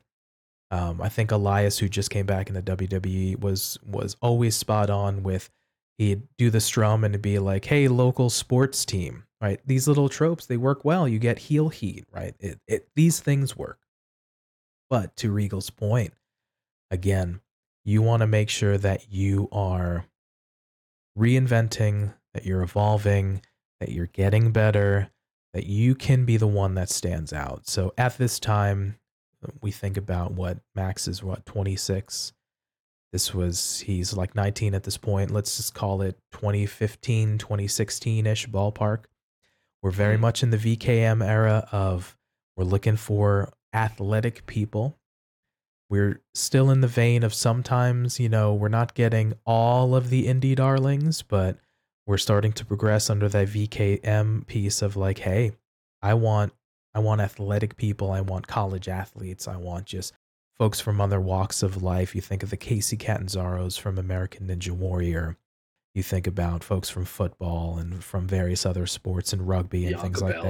Um, 0.69 1.01
I 1.01 1.09
think 1.09 1.31
Elias, 1.31 1.77
who 1.79 1.87
just 1.87 2.09
came 2.09 2.25
back 2.25 2.49
in 2.49 2.53
the 2.53 2.61
WWE, 2.61 3.39
was 3.39 3.77
was 3.85 4.15
always 4.21 4.55
spot 4.55 4.89
on 4.89 5.23
with 5.23 5.49
he'd 5.97 6.23
do 6.37 6.49
the 6.49 6.61
strum 6.61 7.03
and 7.03 7.21
be 7.21 7.39
like, 7.39 7.65
"Hey, 7.65 7.87
local 7.87 8.29
sports 8.29 8.85
team," 8.85 9.23
right? 9.41 9.59
These 9.65 9.87
little 9.87 10.09
tropes 10.09 10.45
they 10.45 10.57
work 10.57 10.83
well. 10.83 11.07
You 11.07 11.19
get 11.19 11.39
heel 11.39 11.69
heat, 11.69 12.05
right? 12.11 12.35
It, 12.39 12.59
it 12.67 12.87
these 12.95 13.19
things 13.19 13.55
work. 13.55 13.79
But 14.89 15.15
to 15.17 15.31
Regal's 15.31 15.69
point, 15.69 16.13
again, 16.91 17.41
you 17.85 18.01
want 18.01 18.21
to 18.21 18.27
make 18.27 18.49
sure 18.49 18.77
that 18.77 19.11
you 19.11 19.49
are 19.51 20.05
reinventing, 21.17 22.13
that 22.33 22.45
you're 22.45 22.61
evolving, 22.61 23.41
that 23.79 23.89
you're 23.89 24.07
getting 24.07 24.51
better, 24.51 25.09
that 25.53 25.65
you 25.65 25.95
can 25.95 26.25
be 26.25 26.37
the 26.37 26.47
one 26.47 26.75
that 26.75 26.89
stands 26.89 27.31
out. 27.33 27.67
So 27.67 27.93
at 27.97 28.17
this 28.17 28.39
time, 28.39 28.97
we 29.61 29.71
think 29.71 29.97
about 29.97 30.33
what 30.33 30.59
Max 30.75 31.07
is 31.07 31.23
what 31.23 31.45
26. 31.45 32.33
This 33.13 33.33
was 33.33 33.79
he's 33.81 34.13
like 34.13 34.35
19 34.35 34.73
at 34.73 34.83
this 34.83 34.97
point. 34.97 35.31
Let's 35.31 35.55
just 35.57 35.73
call 35.73 36.01
it 36.01 36.17
2015, 36.31 37.37
2016-ish 37.37 38.47
ballpark. 38.49 39.05
We're 39.81 39.91
very 39.91 40.17
Mhm. 40.17 40.21
much 40.21 40.43
in 40.43 40.49
the 40.49 40.57
VKM 40.57 41.21
era 41.21 41.67
of 41.71 42.17
we're 42.55 42.65
looking 42.65 42.97
for 42.97 43.53
athletic 43.73 44.45
people. 44.47 44.97
We're 45.89 46.21
still 46.33 46.69
in 46.69 46.81
the 46.81 46.87
vein 46.87 47.23
of 47.23 47.33
sometimes, 47.33 48.19
you 48.19 48.27
know, 48.27 48.53
we're 48.53 48.67
not 48.67 48.93
getting 48.93 49.35
all 49.45 49.95
of 49.95 50.09
the 50.09 50.25
indie 50.25 50.55
darlings, 50.55 51.21
but 51.21 51.59
we're 52.07 52.17
starting 52.17 52.53
to 52.53 52.65
progress 52.65 53.09
under 53.09 53.29
that 53.29 53.49
VKM 53.49 54.47
piece 54.47 54.81
of 54.81 54.95
like, 54.95 55.19
hey, 55.19 55.51
I 56.01 56.15
want 56.15 56.53
I 56.95 56.99
want 56.99 57.21
athletic 57.21 57.77
people, 57.77 58.11
I 58.11 58.21
want 58.21 58.47
college 58.47 58.87
athletes, 58.87 59.47
I 59.47 59.57
want 59.57 59.85
just 59.85 60.13
folks 60.57 60.79
from 60.79 60.99
other 60.99 61.19
walks 61.19 61.61
of 61.61 61.83
life. 61.83 62.15
You 62.15 62.21
think 62.21 62.41
of 62.41 62.49
the 62.49 62.57
Kacy 62.57 62.97
Catanzaros 62.97 63.79
from 63.79 63.99
American 63.99 64.47
Ninja 64.47 64.71
Warrior. 64.71 65.37
You 65.93 66.01
think 66.01 66.25
about 66.27 66.63
folks 66.63 66.89
from 66.89 67.05
football 67.05 67.77
and 67.77 68.03
from 68.03 68.27
various 68.27 68.65
other 68.65 68.87
sports 68.87 69.33
and 69.33 69.47
rugby 69.47 69.85
and 69.85 69.99
things 70.01 70.21
like 70.21 70.35
that. 70.35 70.43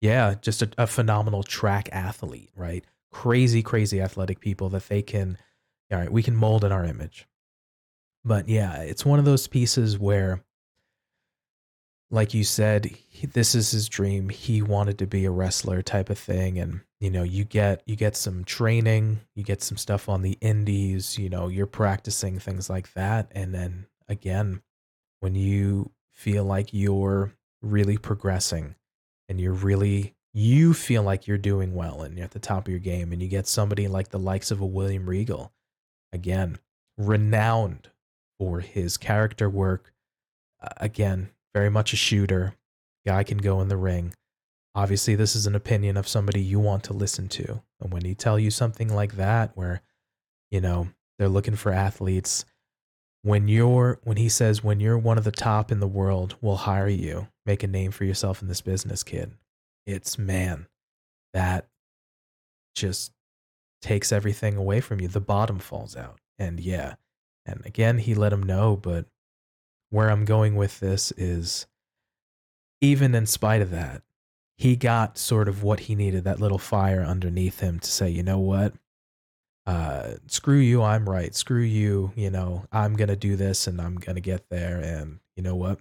Yeah, 0.00 0.34
just 0.40 0.62
a, 0.62 0.70
a 0.76 0.86
phenomenal 0.86 1.42
track 1.42 1.88
athlete, 1.92 2.50
right? 2.56 2.84
Crazy, 3.12 3.62
crazy 3.62 4.00
athletic 4.00 4.40
people 4.40 4.68
that 4.70 4.88
they 4.88 5.02
can, 5.02 5.38
all 5.92 5.98
right, 5.98 6.10
we 6.12 6.22
can 6.22 6.34
mold 6.36 6.64
in 6.64 6.72
our 6.72 6.84
image. 6.84 7.26
But 8.24 8.48
yeah, 8.48 8.82
it's 8.82 9.04
one 9.04 9.18
of 9.18 9.24
those 9.24 9.46
pieces 9.46 9.98
where, 9.98 10.42
like 12.10 12.34
you 12.34 12.44
said, 12.44 12.86
he, 13.08 13.26
this 13.26 13.54
is 13.54 13.70
his 13.72 13.88
dream. 13.88 14.28
He 14.28 14.62
wanted 14.62 14.98
to 14.98 15.06
be 15.06 15.24
a 15.24 15.30
wrestler 15.30 15.82
type 15.82 16.10
of 16.10 16.18
thing, 16.18 16.58
and 16.58 16.80
you 17.00 17.10
know, 17.10 17.22
you 17.22 17.44
get 17.44 17.82
you 17.86 17.96
get 17.96 18.16
some 18.16 18.44
training, 18.44 19.20
you 19.34 19.42
get 19.42 19.62
some 19.62 19.76
stuff 19.76 20.08
on 20.08 20.22
the 20.22 20.38
indies. 20.40 21.18
You 21.18 21.28
know, 21.28 21.48
you're 21.48 21.66
practicing 21.66 22.38
things 22.38 22.70
like 22.70 22.92
that, 22.94 23.30
and 23.34 23.54
then 23.54 23.86
again, 24.08 24.62
when 25.20 25.34
you 25.34 25.90
feel 26.12 26.44
like 26.44 26.72
you're 26.72 27.32
really 27.62 27.98
progressing 27.98 28.74
and 29.28 29.40
you're 29.40 29.52
really 29.52 30.14
you 30.32 30.74
feel 30.74 31.02
like 31.02 31.26
you're 31.26 31.38
doing 31.38 31.74
well 31.74 32.02
and 32.02 32.16
you're 32.16 32.24
at 32.24 32.30
the 32.32 32.38
top 32.38 32.66
of 32.66 32.70
your 32.70 32.78
game 32.78 33.12
and 33.12 33.22
you 33.22 33.28
get 33.28 33.46
somebody 33.46 33.88
like 33.88 34.08
the 34.10 34.18
likes 34.18 34.50
of 34.50 34.60
a 34.60 34.66
William 34.66 35.08
Regal 35.08 35.52
again 36.12 36.58
renowned 36.96 37.88
for 38.38 38.60
his 38.60 38.96
character 38.96 39.48
work 39.48 39.92
again 40.76 41.30
very 41.56 41.70
much 41.70 41.94
a 41.94 41.96
shooter. 41.96 42.54
Guy 43.06 43.24
can 43.24 43.38
go 43.38 43.62
in 43.62 43.68
the 43.68 43.78
ring. 43.78 44.12
Obviously 44.74 45.14
this 45.14 45.34
is 45.34 45.46
an 45.46 45.54
opinion 45.54 45.96
of 45.96 46.06
somebody 46.06 46.42
you 46.42 46.60
want 46.60 46.84
to 46.84 46.92
listen 46.92 47.28
to. 47.28 47.62
And 47.80 47.90
when 47.90 48.04
he 48.04 48.14
tell 48.14 48.38
you 48.38 48.50
something 48.50 48.94
like 48.94 49.16
that 49.16 49.52
where 49.54 49.80
you 50.50 50.60
know 50.60 50.88
they're 51.18 51.30
looking 51.30 51.56
for 51.56 51.72
athletes 51.72 52.44
when 53.22 53.48
you're 53.48 53.98
when 54.04 54.18
he 54.18 54.28
says 54.28 54.62
when 54.62 54.80
you're 54.80 54.98
one 54.98 55.16
of 55.16 55.24
the 55.24 55.32
top 55.32 55.72
in 55.72 55.80
the 55.80 55.88
world 55.88 56.36
we'll 56.42 56.56
hire 56.56 56.88
you. 56.88 57.28
Make 57.46 57.62
a 57.62 57.68
name 57.68 57.90
for 57.90 58.04
yourself 58.04 58.42
in 58.42 58.48
this 58.48 58.60
business 58.60 59.02
kid. 59.02 59.32
It's 59.86 60.18
man 60.18 60.66
that 61.32 61.68
just 62.74 63.12
takes 63.80 64.12
everything 64.12 64.58
away 64.58 64.82
from 64.82 65.00
you. 65.00 65.08
The 65.08 65.20
bottom 65.20 65.58
falls 65.58 65.96
out. 65.96 66.18
And 66.38 66.60
yeah. 66.60 66.96
And 67.46 67.64
again 67.64 67.96
he 67.96 68.14
let 68.14 68.34
him 68.34 68.42
know 68.42 68.76
but 68.76 69.06
where 69.90 70.10
i'm 70.10 70.24
going 70.24 70.54
with 70.56 70.80
this 70.80 71.12
is 71.12 71.66
even 72.80 73.14
in 73.14 73.26
spite 73.26 73.62
of 73.62 73.70
that 73.70 74.02
he 74.56 74.76
got 74.76 75.18
sort 75.18 75.48
of 75.48 75.62
what 75.62 75.80
he 75.80 75.94
needed 75.94 76.24
that 76.24 76.40
little 76.40 76.58
fire 76.58 77.02
underneath 77.02 77.60
him 77.60 77.78
to 77.78 77.90
say 77.90 78.08
you 78.08 78.22
know 78.22 78.38
what 78.38 78.72
uh 79.66 80.12
screw 80.26 80.58
you 80.58 80.82
i'm 80.82 81.08
right 81.08 81.34
screw 81.34 81.62
you 81.62 82.12
you 82.14 82.30
know 82.30 82.64
i'm 82.72 82.94
gonna 82.94 83.16
do 83.16 83.36
this 83.36 83.66
and 83.66 83.80
i'm 83.80 83.96
gonna 83.96 84.20
get 84.20 84.48
there 84.48 84.80
and 84.80 85.18
you 85.34 85.42
know 85.42 85.56
what 85.56 85.78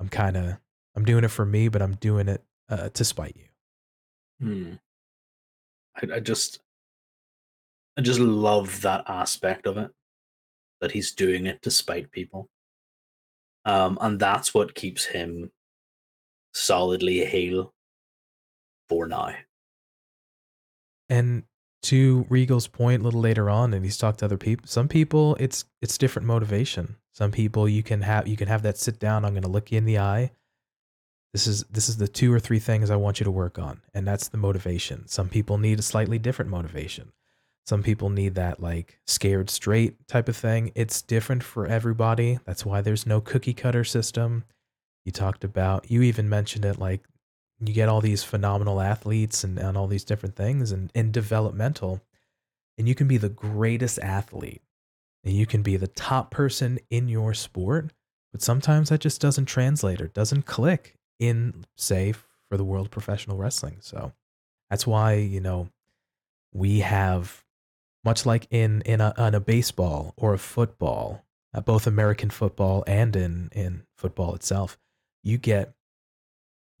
i'm 0.00 0.08
kind 0.08 0.36
of 0.36 0.56
i'm 0.94 1.04
doing 1.04 1.24
it 1.24 1.28
for 1.28 1.44
me 1.44 1.68
but 1.68 1.82
i'm 1.82 1.94
doing 1.94 2.28
it 2.28 2.42
uh, 2.70 2.88
to 2.90 3.04
spite 3.04 3.36
you 3.36 3.44
Hmm. 4.40 4.74
I, 5.96 6.16
I 6.16 6.20
just, 6.20 6.60
I 7.96 8.02
just 8.02 8.20
love 8.20 8.80
that 8.82 9.04
aspect 9.08 9.66
of 9.66 9.76
it. 9.76 9.90
That 10.80 10.90
he's 10.90 11.12
doing 11.12 11.46
it 11.46 11.62
to 11.62 11.70
spite 11.70 12.10
people, 12.10 12.50
um, 13.64 13.98
and 14.00 14.18
that's 14.20 14.52
what 14.54 14.74
keeps 14.74 15.06
him 15.06 15.50
solidly 16.52 17.22
a 17.22 17.26
heel 17.26 17.72
for 18.88 19.06
now. 19.06 19.34
and 21.08 21.44
to 21.82 22.24
regal's 22.30 22.66
point 22.66 23.02
a 23.02 23.04
little 23.04 23.20
later 23.20 23.50
on 23.50 23.74
and 23.74 23.84
he's 23.84 23.98
talked 23.98 24.20
to 24.20 24.24
other 24.24 24.38
people 24.38 24.66
some 24.66 24.88
people 24.88 25.36
it's 25.38 25.64
it's 25.82 25.98
different 25.98 26.26
motivation. 26.26 26.96
Some 27.12 27.30
people 27.30 27.68
you 27.68 27.82
can 27.82 28.00
have 28.00 28.26
you 28.26 28.36
can 28.36 28.48
have 28.48 28.62
that 28.62 28.78
sit 28.78 28.98
down 28.98 29.24
i'm 29.24 29.34
going 29.34 29.42
to 29.42 29.48
look 29.48 29.70
you 29.70 29.78
in 29.78 29.84
the 29.84 29.98
eye. 29.98 30.30
This 31.32 31.46
is 31.46 31.64
this 31.64 31.88
is 31.88 31.98
the 31.98 32.08
two 32.08 32.32
or 32.32 32.40
three 32.40 32.58
things 32.58 32.90
i 32.90 32.96
want 32.96 33.20
you 33.20 33.24
to 33.24 33.30
work 33.30 33.58
on 33.58 33.82
and 33.92 34.06
that's 34.06 34.28
the 34.28 34.38
motivation. 34.38 35.06
Some 35.08 35.28
people 35.28 35.58
need 35.58 35.78
a 35.78 35.82
slightly 35.82 36.18
different 36.18 36.50
motivation 36.50 37.12
some 37.66 37.82
people 37.82 38.10
need 38.10 38.34
that 38.34 38.60
like 38.60 38.98
scared 39.06 39.50
straight 39.50 40.06
type 40.06 40.28
of 40.28 40.36
thing. 40.36 40.72
It's 40.74 41.02
different 41.02 41.42
for 41.42 41.66
everybody. 41.66 42.38
That's 42.44 42.66
why 42.66 42.80
there's 42.80 43.06
no 43.06 43.20
cookie 43.20 43.54
cutter 43.54 43.84
system. 43.84 44.44
You 45.04 45.12
talked 45.12 45.44
about 45.44 45.90
you 45.90 46.02
even 46.02 46.28
mentioned 46.28 46.64
it 46.64 46.78
like 46.78 47.02
you 47.60 47.72
get 47.72 47.88
all 47.88 48.00
these 48.00 48.24
phenomenal 48.24 48.80
athletes 48.80 49.44
and, 49.44 49.58
and 49.58 49.76
all 49.76 49.86
these 49.86 50.04
different 50.04 50.36
things 50.36 50.72
and, 50.72 50.90
and 50.94 51.12
developmental 51.12 52.00
and 52.76 52.88
you 52.88 52.94
can 52.94 53.06
be 53.06 53.16
the 53.16 53.28
greatest 53.28 53.98
athlete 54.00 54.62
and 55.22 55.34
you 55.34 55.46
can 55.46 55.62
be 55.62 55.76
the 55.76 55.86
top 55.86 56.30
person 56.30 56.78
in 56.90 57.08
your 57.08 57.32
sport 57.32 57.92
but 58.34 58.42
sometimes 58.42 58.88
that 58.88 59.00
just 59.00 59.20
doesn't 59.20 59.44
translate 59.44 60.00
or 60.00 60.08
doesn't 60.08 60.44
click 60.44 60.96
in 61.20 61.64
say 61.76 62.12
for 62.48 62.56
the 62.56 62.64
world 62.64 62.86
of 62.86 62.90
professional 62.90 63.36
wrestling. 63.36 63.76
So 63.78 64.12
that's 64.68 64.88
why 64.88 65.14
you 65.14 65.40
know 65.40 65.68
we 66.52 66.80
have 66.80 67.43
much 68.04 68.26
like 68.26 68.46
in 68.50 68.82
in 68.82 69.00
a, 69.00 69.14
in 69.18 69.34
a 69.34 69.40
baseball 69.40 70.14
or 70.16 70.34
a 70.34 70.38
football 70.38 71.24
uh, 71.54 71.60
both 71.60 71.86
american 71.86 72.30
football 72.30 72.84
and 72.86 73.16
in 73.16 73.48
in 73.52 73.82
football 73.96 74.34
itself 74.34 74.78
you 75.22 75.38
get 75.38 75.74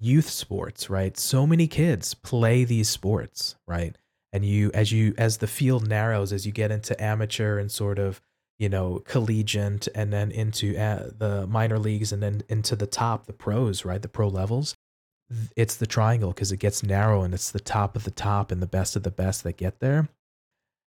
youth 0.04 0.28
sports 0.28 0.90
right? 0.90 1.16
So 1.16 1.46
many 1.46 1.66
kids 1.66 2.14
play 2.14 2.64
these 2.64 2.88
sports 2.88 3.56
right? 3.66 3.96
And 4.32 4.44
you 4.44 4.70
as 4.74 4.92
you 4.92 5.14
as 5.16 5.38
the 5.38 5.46
field 5.46 5.88
narrows 5.88 6.32
as 6.32 6.44
you 6.46 6.52
get 6.52 6.70
into 6.70 7.00
amateur 7.02 7.58
and 7.58 7.70
sort 7.70 7.98
of 7.98 8.20
you 8.58 8.68
know 8.68 9.00
collegiate 9.06 9.88
and 9.94 10.12
then 10.12 10.30
into 10.30 10.76
uh, 10.76 11.10
the 11.16 11.46
minor 11.46 11.78
leagues 11.78 12.12
and 12.12 12.22
then 12.22 12.42
into 12.48 12.76
the 12.76 12.86
top 12.86 13.26
the 13.26 13.32
pros 13.32 13.84
right? 13.84 14.02
The 14.02 14.08
pro 14.08 14.28
levels 14.28 14.76
it's 15.56 15.76
the 15.76 15.86
triangle 15.86 16.30
because 16.30 16.52
it 16.52 16.58
gets 16.58 16.82
narrow 16.82 17.22
and 17.22 17.32
it's 17.32 17.50
the 17.50 17.60
top 17.60 17.96
of 17.96 18.04
the 18.04 18.10
top 18.10 18.52
and 18.52 18.60
the 18.60 18.66
best 18.66 18.94
of 18.94 19.04
the 19.04 19.10
best 19.10 19.42
that 19.44 19.56
get 19.56 19.80
there 19.80 20.08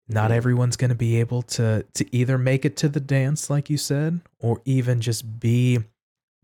not 0.09 0.31
Mhm. 0.31 0.37
everyone's 0.37 0.77
going 0.77 0.91
to 0.91 0.95
be 0.95 1.21
able 1.21 1.43
to 1.43 1.85
to 1.95 2.17
either 2.17 2.39
make 2.39 2.65
it 2.65 2.77
to 2.79 2.89
the 2.89 3.01
dance 3.01 3.51
like 3.51 3.71
you 3.71 3.79
said 3.79 4.21
or 4.41 4.61
even 4.65 5.01
just 5.01 5.41
be 5.41 5.79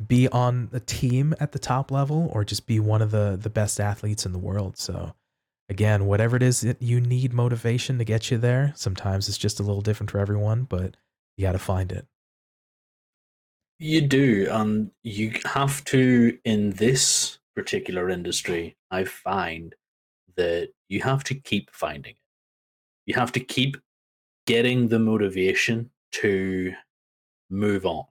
be 0.07 0.29
on 0.29 0.69
the 0.73 0.81
team 0.81 1.35
at 1.41 1.53
the 1.53 1.59
top 1.59 1.91
level 1.91 2.31
or 2.33 2.45
just 2.45 2.67
be 2.67 2.81
one 2.81 3.03
of 3.03 3.11
the 3.11 3.39
the 3.41 3.51
best 3.51 3.81
athletes 3.81 4.27
in 4.27 4.33
the 4.33 4.39
world 4.39 4.79
so 4.79 5.15
again 5.69 6.07
whatever 6.07 6.37
it 6.37 6.43
is 6.43 6.63
that 6.63 6.81
you 6.83 7.01
need 7.01 7.33
motivation 7.35 7.99
to 7.99 8.05
get 8.05 8.31
you 8.31 8.39
there 8.39 8.73
sometimes 8.77 9.29
it's 9.29 9.39
just 9.39 9.61
a 9.61 9.65
little 9.65 9.83
different 9.83 10.11
for 10.11 10.19
everyone 10.19 10.65
but 10.65 10.97
you 11.37 11.43
got 11.43 11.53
to 11.53 11.59
find 11.61 11.93
it 11.93 12.07
You 13.79 14.03
do, 14.03 14.47
and 14.51 14.91
you 15.03 15.33
have 15.45 15.85
to 15.87 16.39
in 16.45 16.71
this 16.71 17.39
particular 17.55 18.09
industry. 18.11 18.77
I 18.91 19.05
find 19.05 19.75
that 20.37 20.73
you 20.89 21.03
have 21.03 21.25
to 21.25 21.37
keep 21.37 21.71
finding 21.73 22.15
it. 22.17 22.20
You 23.07 23.15
have 23.15 23.33
to 23.33 23.41
keep 23.41 23.77
getting 24.47 24.89
the 24.89 24.99
motivation 24.99 25.91
to 26.13 26.73
move 27.51 27.87
on, 27.87 28.05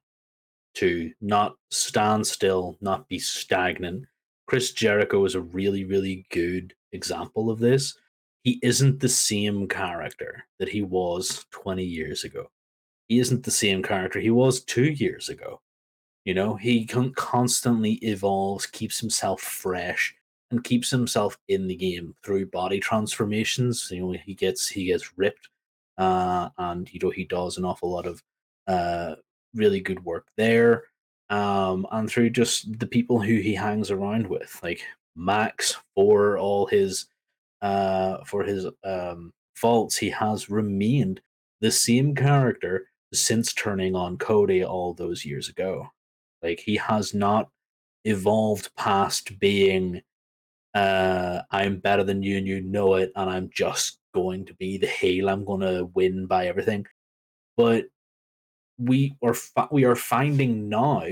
to 0.75 1.11
not 1.21 1.55
stand 1.71 2.25
still, 2.25 2.77
not 2.81 3.07
be 3.07 3.19
stagnant. 3.19 4.05
Chris 4.47 4.71
Jericho 4.71 5.25
is 5.25 5.35
a 5.35 5.41
really, 5.41 5.85
really 5.85 6.25
good 6.31 6.73
example 6.91 7.49
of 7.49 7.59
this. 7.59 7.97
He 8.43 8.59
isn't 8.63 8.99
the 8.99 9.09
same 9.09 9.67
character 9.67 10.45
that 10.59 10.69
he 10.69 10.81
was 10.81 11.45
20 11.51 11.83
years 11.83 12.23
ago. 12.23 12.49
He 13.07 13.19
isn't 13.19 13.43
the 13.43 13.51
same 13.51 13.83
character 13.83 14.19
he 14.19 14.31
was 14.31 14.63
two 14.63 14.91
years 14.91 15.29
ago. 15.29 15.61
You 16.25 16.33
know, 16.33 16.55
he 16.55 16.85
con- 16.85 17.13
constantly 17.13 17.93
evolves, 17.93 18.65
keeps 18.65 18.99
himself 18.99 19.41
fresh, 19.41 20.15
and 20.51 20.63
keeps 20.63 20.89
himself 20.89 21.37
in 21.47 21.67
the 21.67 21.75
game 21.75 22.15
through 22.23 22.47
body 22.47 22.79
transformations. 22.79 23.89
You 23.91 24.01
know, 24.07 24.11
he 24.25 24.33
gets 24.35 24.67
he 24.67 24.85
gets 24.85 25.17
ripped, 25.17 25.49
uh, 25.97 26.49
and 26.57 26.91
you 26.93 26.99
know 27.03 27.11
he 27.11 27.25
does 27.25 27.57
an 27.57 27.65
awful 27.65 27.91
lot 27.91 28.07
of 28.07 28.23
uh, 28.67 29.15
really 29.55 29.81
good 29.81 30.03
work 30.05 30.27
there. 30.37 30.83
um, 31.29 31.85
and 31.91 32.09
through 32.09 32.29
just 32.31 32.79
the 32.79 32.87
people 32.87 33.21
who 33.21 33.35
he 33.37 33.53
hangs 33.53 33.91
around 33.91 34.27
with, 34.27 34.59
like 34.63 34.81
Max, 35.15 35.77
for 35.95 36.37
all 36.37 36.65
his 36.67 37.05
uh, 37.61 38.23
for 38.25 38.43
his 38.43 38.65
um, 38.83 39.31
faults, 39.55 39.97
he 39.97 40.09
has 40.09 40.49
remained 40.49 41.21
the 41.61 41.71
same 41.71 42.15
character 42.15 42.87
since 43.13 43.53
turning 43.53 43.95
on 43.95 44.17
Cody 44.17 44.63
all 44.63 44.93
those 44.93 45.25
years 45.25 45.49
ago. 45.49 45.87
Like 46.43 46.59
he 46.59 46.77
has 46.77 47.13
not 47.13 47.49
evolved 48.05 48.73
past 48.77 49.39
being 49.39 50.01
uh 50.79 51.41
I'm 51.51 51.79
better 51.79 52.03
than 52.03 52.23
you 52.23 52.37
and 52.37 52.47
you 52.47 52.61
know 52.61 52.95
it 52.95 53.11
and 53.15 53.29
I'm 53.29 53.49
just 53.53 53.99
going 54.13 54.45
to 54.45 54.53
be 54.55 54.77
the 54.77 54.87
heel. 54.87 55.29
I'm 55.29 55.43
going 55.43 55.61
to 55.61 55.89
win 55.93 56.25
by 56.25 56.47
everything. 56.47 56.85
But 57.57 57.85
we 58.77 59.15
are 59.21 59.33
fi- 59.33 59.67
we 59.71 59.83
are 59.83 59.95
finding 59.95 60.69
now 60.69 61.03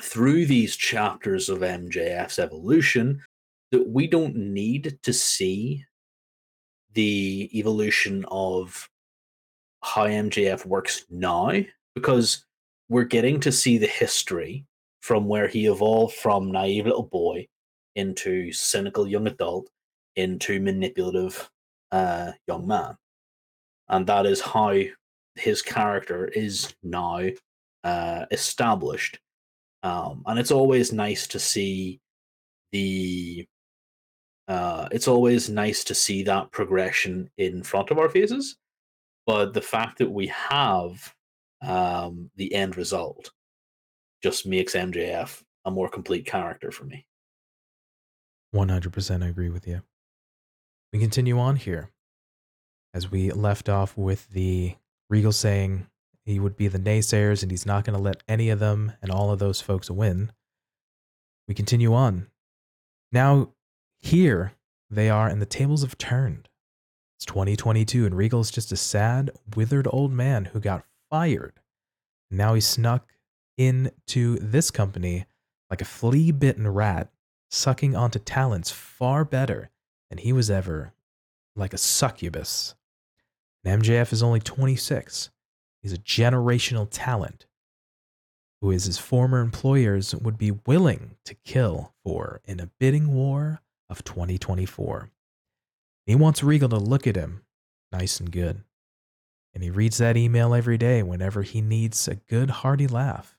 through 0.00 0.46
these 0.46 0.76
chapters 0.76 1.48
of 1.48 1.58
MJF's 1.58 2.38
evolution 2.38 3.20
that 3.72 3.88
we 3.88 4.06
don't 4.06 4.36
need 4.36 4.98
to 5.02 5.12
see 5.12 5.84
the 6.94 7.50
evolution 7.52 8.24
of 8.30 8.88
how 9.82 10.06
MJF 10.06 10.64
works 10.66 11.04
now 11.10 11.52
because 11.94 12.44
we're 12.88 13.04
getting 13.04 13.40
to 13.40 13.52
see 13.52 13.78
the 13.78 13.86
history 13.86 14.64
from 15.00 15.26
where 15.26 15.48
he 15.48 15.66
evolved 15.66 16.14
from 16.14 16.52
naive 16.52 16.86
little 16.86 17.02
boy 17.02 17.46
into 17.96 18.52
cynical 18.52 19.06
young 19.06 19.26
adult 19.26 19.68
into 20.16 20.60
manipulative 20.60 21.50
uh, 21.92 22.32
young 22.46 22.66
man. 22.66 22.96
And 23.88 24.06
that 24.06 24.26
is 24.26 24.40
how 24.40 24.78
his 25.34 25.62
character 25.62 26.26
is 26.26 26.74
now 26.82 27.28
uh, 27.84 28.26
established. 28.30 29.18
Um, 29.82 30.22
and 30.26 30.38
it's 30.38 30.50
always 30.50 30.92
nice 30.92 31.26
to 31.28 31.38
see 31.38 32.00
the 32.72 33.46
uh, 34.48 34.88
it's 34.90 35.08
always 35.08 35.48
nice 35.48 35.84
to 35.84 35.94
see 35.94 36.24
that 36.24 36.50
progression 36.50 37.30
in 37.38 37.62
front 37.62 37.90
of 37.90 37.98
our 37.98 38.08
faces 38.08 38.56
but 39.26 39.54
the 39.54 39.60
fact 39.60 39.98
that 39.98 40.10
we 40.10 40.26
have 40.26 41.14
um, 41.62 42.30
the 42.36 42.52
end 42.54 42.76
result 42.76 43.30
just 44.22 44.46
makes 44.46 44.74
mjf 44.74 45.42
a 45.64 45.70
more 45.70 45.88
complete 45.88 46.26
character 46.26 46.70
for 46.70 46.84
me 46.84 47.06
100% 48.54 49.22
I 49.22 49.28
agree 49.28 49.50
with 49.50 49.66
you. 49.66 49.82
We 50.92 50.98
continue 50.98 51.38
on 51.38 51.56
here 51.56 51.90
as 52.92 53.10
we 53.10 53.30
left 53.30 53.68
off 53.68 53.96
with 53.96 54.28
the 54.30 54.76
Regal 55.08 55.32
saying 55.32 55.86
he 56.24 56.40
would 56.40 56.56
be 56.56 56.68
the 56.68 56.78
naysayers 56.78 57.42
and 57.42 57.50
he's 57.50 57.66
not 57.66 57.84
going 57.84 57.96
to 57.96 58.02
let 58.02 58.22
any 58.28 58.50
of 58.50 58.58
them 58.58 58.92
and 59.00 59.10
all 59.10 59.30
of 59.30 59.38
those 59.38 59.60
folks 59.60 59.90
win. 59.90 60.32
We 61.48 61.54
continue 61.54 61.94
on. 61.94 62.28
Now, 63.12 63.50
here 64.00 64.52
they 64.90 65.10
are, 65.10 65.28
and 65.28 65.42
the 65.42 65.46
tables 65.46 65.82
have 65.82 65.98
turned. 65.98 66.48
It's 67.16 67.26
2022, 67.26 68.06
and 68.06 68.14
Regal's 68.14 68.50
just 68.50 68.72
a 68.72 68.76
sad, 68.76 69.30
withered 69.54 69.86
old 69.90 70.12
man 70.12 70.46
who 70.46 70.60
got 70.60 70.84
fired. 71.10 71.60
Now 72.30 72.54
he 72.54 72.60
snuck 72.60 73.12
into 73.58 74.38
this 74.38 74.70
company 74.70 75.26
like 75.68 75.82
a 75.82 75.86
flea 75.86 76.30
bitten 76.30 76.68
rat 76.68 77.10
sucking 77.50 77.96
onto 77.96 78.18
talents 78.18 78.70
far 78.70 79.24
better 79.24 79.70
than 80.08 80.18
he 80.18 80.32
was 80.32 80.50
ever 80.50 80.94
like 81.56 81.74
a 81.74 81.78
succubus. 81.78 82.74
And 83.64 83.82
MJF 83.82 84.12
is 84.12 84.22
only 84.22 84.40
26. 84.40 85.30
He's 85.82 85.92
a 85.92 85.98
generational 85.98 86.88
talent 86.90 87.46
who 88.60 88.70
is 88.70 88.84
his 88.84 88.98
former 88.98 89.40
employers 89.40 90.14
would 90.14 90.36
be 90.38 90.50
willing 90.50 91.16
to 91.24 91.34
kill 91.34 91.94
for 92.04 92.40
in 92.44 92.60
a 92.60 92.70
bidding 92.78 93.12
war 93.12 93.62
of 93.88 94.04
2024. 94.04 95.10
He 96.06 96.14
wants 96.14 96.42
Regal 96.42 96.68
to 96.68 96.76
look 96.76 97.06
at 97.06 97.16
him 97.16 97.42
nice 97.92 98.20
and 98.20 98.30
good. 98.30 98.62
And 99.52 99.64
he 99.64 99.70
reads 99.70 99.98
that 99.98 100.16
email 100.16 100.54
every 100.54 100.78
day 100.78 101.02
whenever 101.02 101.42
he 101.42 101.60
needs 101.60 102.06
a 102.06 102.14
good 102.14 102.50
hearty 102.50 102.86
laugh 102.86 103.36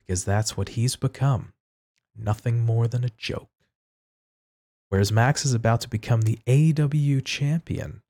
because 0.00 0.24
that's 0.24 0.56
what 0.56 0.70
he's 0.70 0.94
become 0.96 1.51
nothing 2.16 2.60
more 2.60 2.88
than 2.88 3.04
a 3.04 3.10
joke. 3.10 3.50
Whereas 4.88 5.10
Max 5.10 5.44
is 5.46 5.54
about 5.54 5.80
to 5.82 5.88
become 5.88 6.22
the 6.22 6.38
AEW 6.46 7.24
champion 7.24 8.02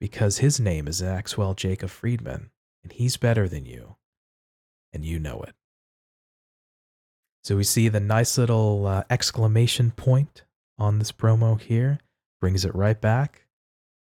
because 0.00 0.38
his 0.38 0.58
name 0.58 0.88
is 0.88 1.02
Maxwell 1.02 1.54
Jacob 1.54 1.90
Friedman, 1.90 2.50
and 2.82 2.92
he's 2.92 3.16
better 3.16 3.48
than 3.48 3.66
you, 3.66 3.96
and 4.92 5.04
you 5.04 5.18
know 5.18 5.42
it. 5.42 5.54
So 7.44 7.56
we 7.56 7.64
see 7.64 7.88
the 7.88 8.00
nice 8.00 8.38
little 8.38 8.86
uh, 8.86 9.04
exclamation 9.10 9.90
point 9.90 10.42
on 10.78 10.98
this 10.98 11.12
promo 11.12 11.60
here, 11.60 11.98
brings 12.40 12.64
it 12.64 12.74
right 12.74 13.00
back, 13.00 13.46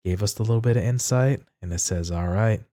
gave 0.03 0.21
us 0.21 0.37
a 0.37 0.43
little 0.43 0.61
bit 0.61 0.77
of 0.77 0.83
insight, 0.83 1.41
and 1.61 1.71
it 1.71 1.79
says, 1.79 2.11
All 2.11 2.27
right, 2.27 2.63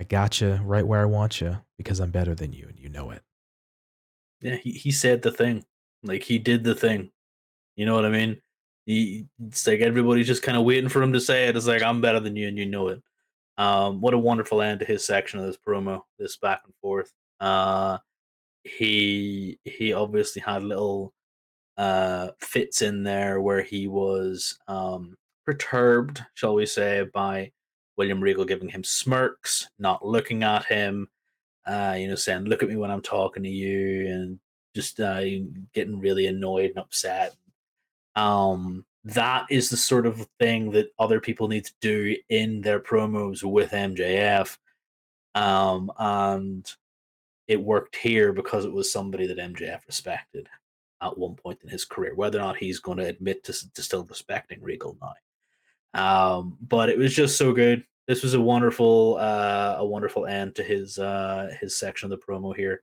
I 0.00 0.04
got 0.04 0.40
you 0.40 0.54
right 0.64 0.86
where 0.86 1.02
I 1.02 1.04
want 1.04 1.40
you 1.40 1.58
because 1.78 2.00
I'm 2.00 2.10
better 2.10 2.34
than 2.34 2.52
you, 2.52 2.66
and 2.68 2.78
you 2.78 2.88
know 2.88 3.10
it. 3.10 3.22
Yeah 4.42 4.56
he, 4.56 4.72
he 4.72 4.90
said 4.90 5.22
the 5.22 5.30
thing 5.32 5.64
like 6.02 6.22
he 6.22 6.38
did 6.38 6.64
the 6.64 6.74
thing. 6.74 7.10
You 7.76 7.86
know 7.86 7.94
what 7.94 8.04
i 8.04 8.10
mean? 8.10 8.40
He, 8.84 9.26
it's 9.46 9.66
like 9.66 9.80
everybody's 9.80 10.26
just 10.26 10.42
kind 10.42 10.58
of 10.58 10.64
waiting 10.64 10.88
for 10.88 11.00
him 11.00 11.12
to 11.12 11.20
say 11.20 11.46
it 11.46 11.56
it's 11.56 11.68
like 11.68 11.82
i'm 11.82 12.00
better 12.00 12.18
than 12.20 12.36
you 12.36 12.48
and 12.48 12.58
you 12.58 12.66
know 12.66 12.88
it. 12.88 13.02
Um 13.58 14.00
what 14.00 14.14
a 14.14 14.18
wonderful 14.18 14.62
end 14.62 14.80
to 14.80 14.86
his 14.86 15.04
section 15.04 15.38
of 15.40 15.46
this 15.46 15.58
promo 15.66 16.02
this 16.18 16.36
back 16.36 16.62
and 16.64 16.74
forth. 16.82 17.12
Uh 17.40 17.98
he 18.64 19.58
he 19.64 19.92
obviously 19.92 20.42
had 20.42 20.62
little 20.62 21.12
uh 21.76 22.28
fits 22.40 22.82
in 22.82 23.02
there 23.02 23.40
where 23.40 23.62
he 23.62 23.88
was 23.88 24.58
um 24.68 25.16
perturbed 25.46 26.22
shall 26.34 26.54
we 26.54 26.66
say 26.66 27.04
by 27.12 27.50
william 27.96 28.20
regal 28.20 28.44
giving 28.44 28.68
him 28.68 28.84
smirks 28.84 29.68
not 29.78 30.04
looking 30.06 30.44
at 30.44 30.64
him 30.66 31.08
uh, 31.66 31.96
you 31.98 32.08
know, 32.08 32.14
saying, 32.14 32.44
"Look 32.44 32.62
at 32.62 32.68
me 32.68 32.76
when 32.76 32.90
I'm 32.90 33.02
talking 33.02 33.42
to 33.42 33.48
you," 33.48 34.08
and 34.08 34.38
just 34.74 35.00
uh, 35.00 35.22
getting 35.74 36.00
really 36.00 36.26
annoyed 36.26 36.70
and 36.70 36.78
upset. 36.78 37.34
Um, 38.16 38.84
that 39.04 39.46
is 39.50 39.68
the 39.68 39.76
sort 39.76 40.06
of 40.06 40.26
thing 40.38 40.70
that 40.72 40.92
other 40.98 41.20
people 41.20 41.48
need 41.48 41.64
to 41.64 41.72
do 41.80 42.16
in 42.28 42.60
their 42.60 42.80
promos 42.80 43.42
with 43.42 43.72
MJF. 43.72 44.56
Um, 45.34 45.90
and 45.98 46.70
it 47.48 47.60
worked 47.60 47.96
here 47.96 48.32
because 48.32 48.64
it 48.64 48.72
was 48.72 48.92
somebody 48.92 49.26
that 49.26 49.38
MJF 49.38 49.80
respected 49.86 50.48
at 51.00 51.18
one 51.18 51.34
point 51.34 51.58
in 51.62 51.68
his 51.68 51.84
career. 51.84 52.14
Whether 52.14 52.38
or 52.38 52.42
not 52.42 52.56
he's 52.56 52.78
going 52.78 52.98
to 52.98 53.06
admit 53.06 53.44
to, 53.44 53.72
to 53.72 53.82
still 53.82 54.04
respecting 54.04 54.62
Regal 54.62 54.96
now, 55.00 55.14
um, 55.94 56.56
but 56.60 56.88
it 56.88 56.98
was 56.98 57.14
just 57.14 57.36
so 57.36 57.52
good 57.52 57.84
this 58.08 58.22
was 58.22 58.34
a 58.34 58.40
wonderful 58.40 59.16
uh 59.20 59.76
a 59.78 59.86
wonderful 59.86 60.26
end 60.26 60.54
to 60.54 60.62
his 60.62 60.98
uh 60.98 61.54
his 61.60 61.76
section 61.76 62.12
of 62.12 62.18
the 62.18 62.26
promo 62.26 62.54
here 62.54 62.82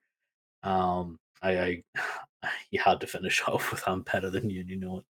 um 0.64 1.18
i 1.42 1.60
i 1.60 1.84
you 2.72 2.80
had 2.80 3.00
to 3.00 3.08
finish 3.08 3.42
off 3.48 3.72
with 3.72 3.84
i'm 3.88 4.02
better 4.02 4.30
than 4.30 4.50
you 4.50 4.64
you 4.68 4.76
know 4.78 5.00
it 5.00 5.06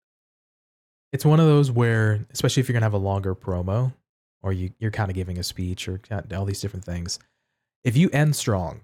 It's 1.12 1.26
one 1.26 1.39
of 1.39 1.45
those 1.47 1.72
where, 1.72 2.26
especially 2.32 2.62
if 2.62 2.70
you're 2.70 2.74
gonna 2.74 2.86
have 2.86 2.93
a 2.93 2.97
longer 2.97 3.36
promo, 3.36 3.93
or 4.41 4.53
you 4.53 4.72
you're 4.80 4.91
kind 4.91 5.10
of 5.10 5.16
giving 5.16 5.38
a 5.39 5.43
speech 5.43 5.88
or 5.88 5.99
all 6.36 6.45
these 6.45 6.62
different 6.62 6.86
things. 6.86 7.20
If 7.84 7.97
you 7.97 8.10
end 8.12 8.36
strong, 8.36 8.82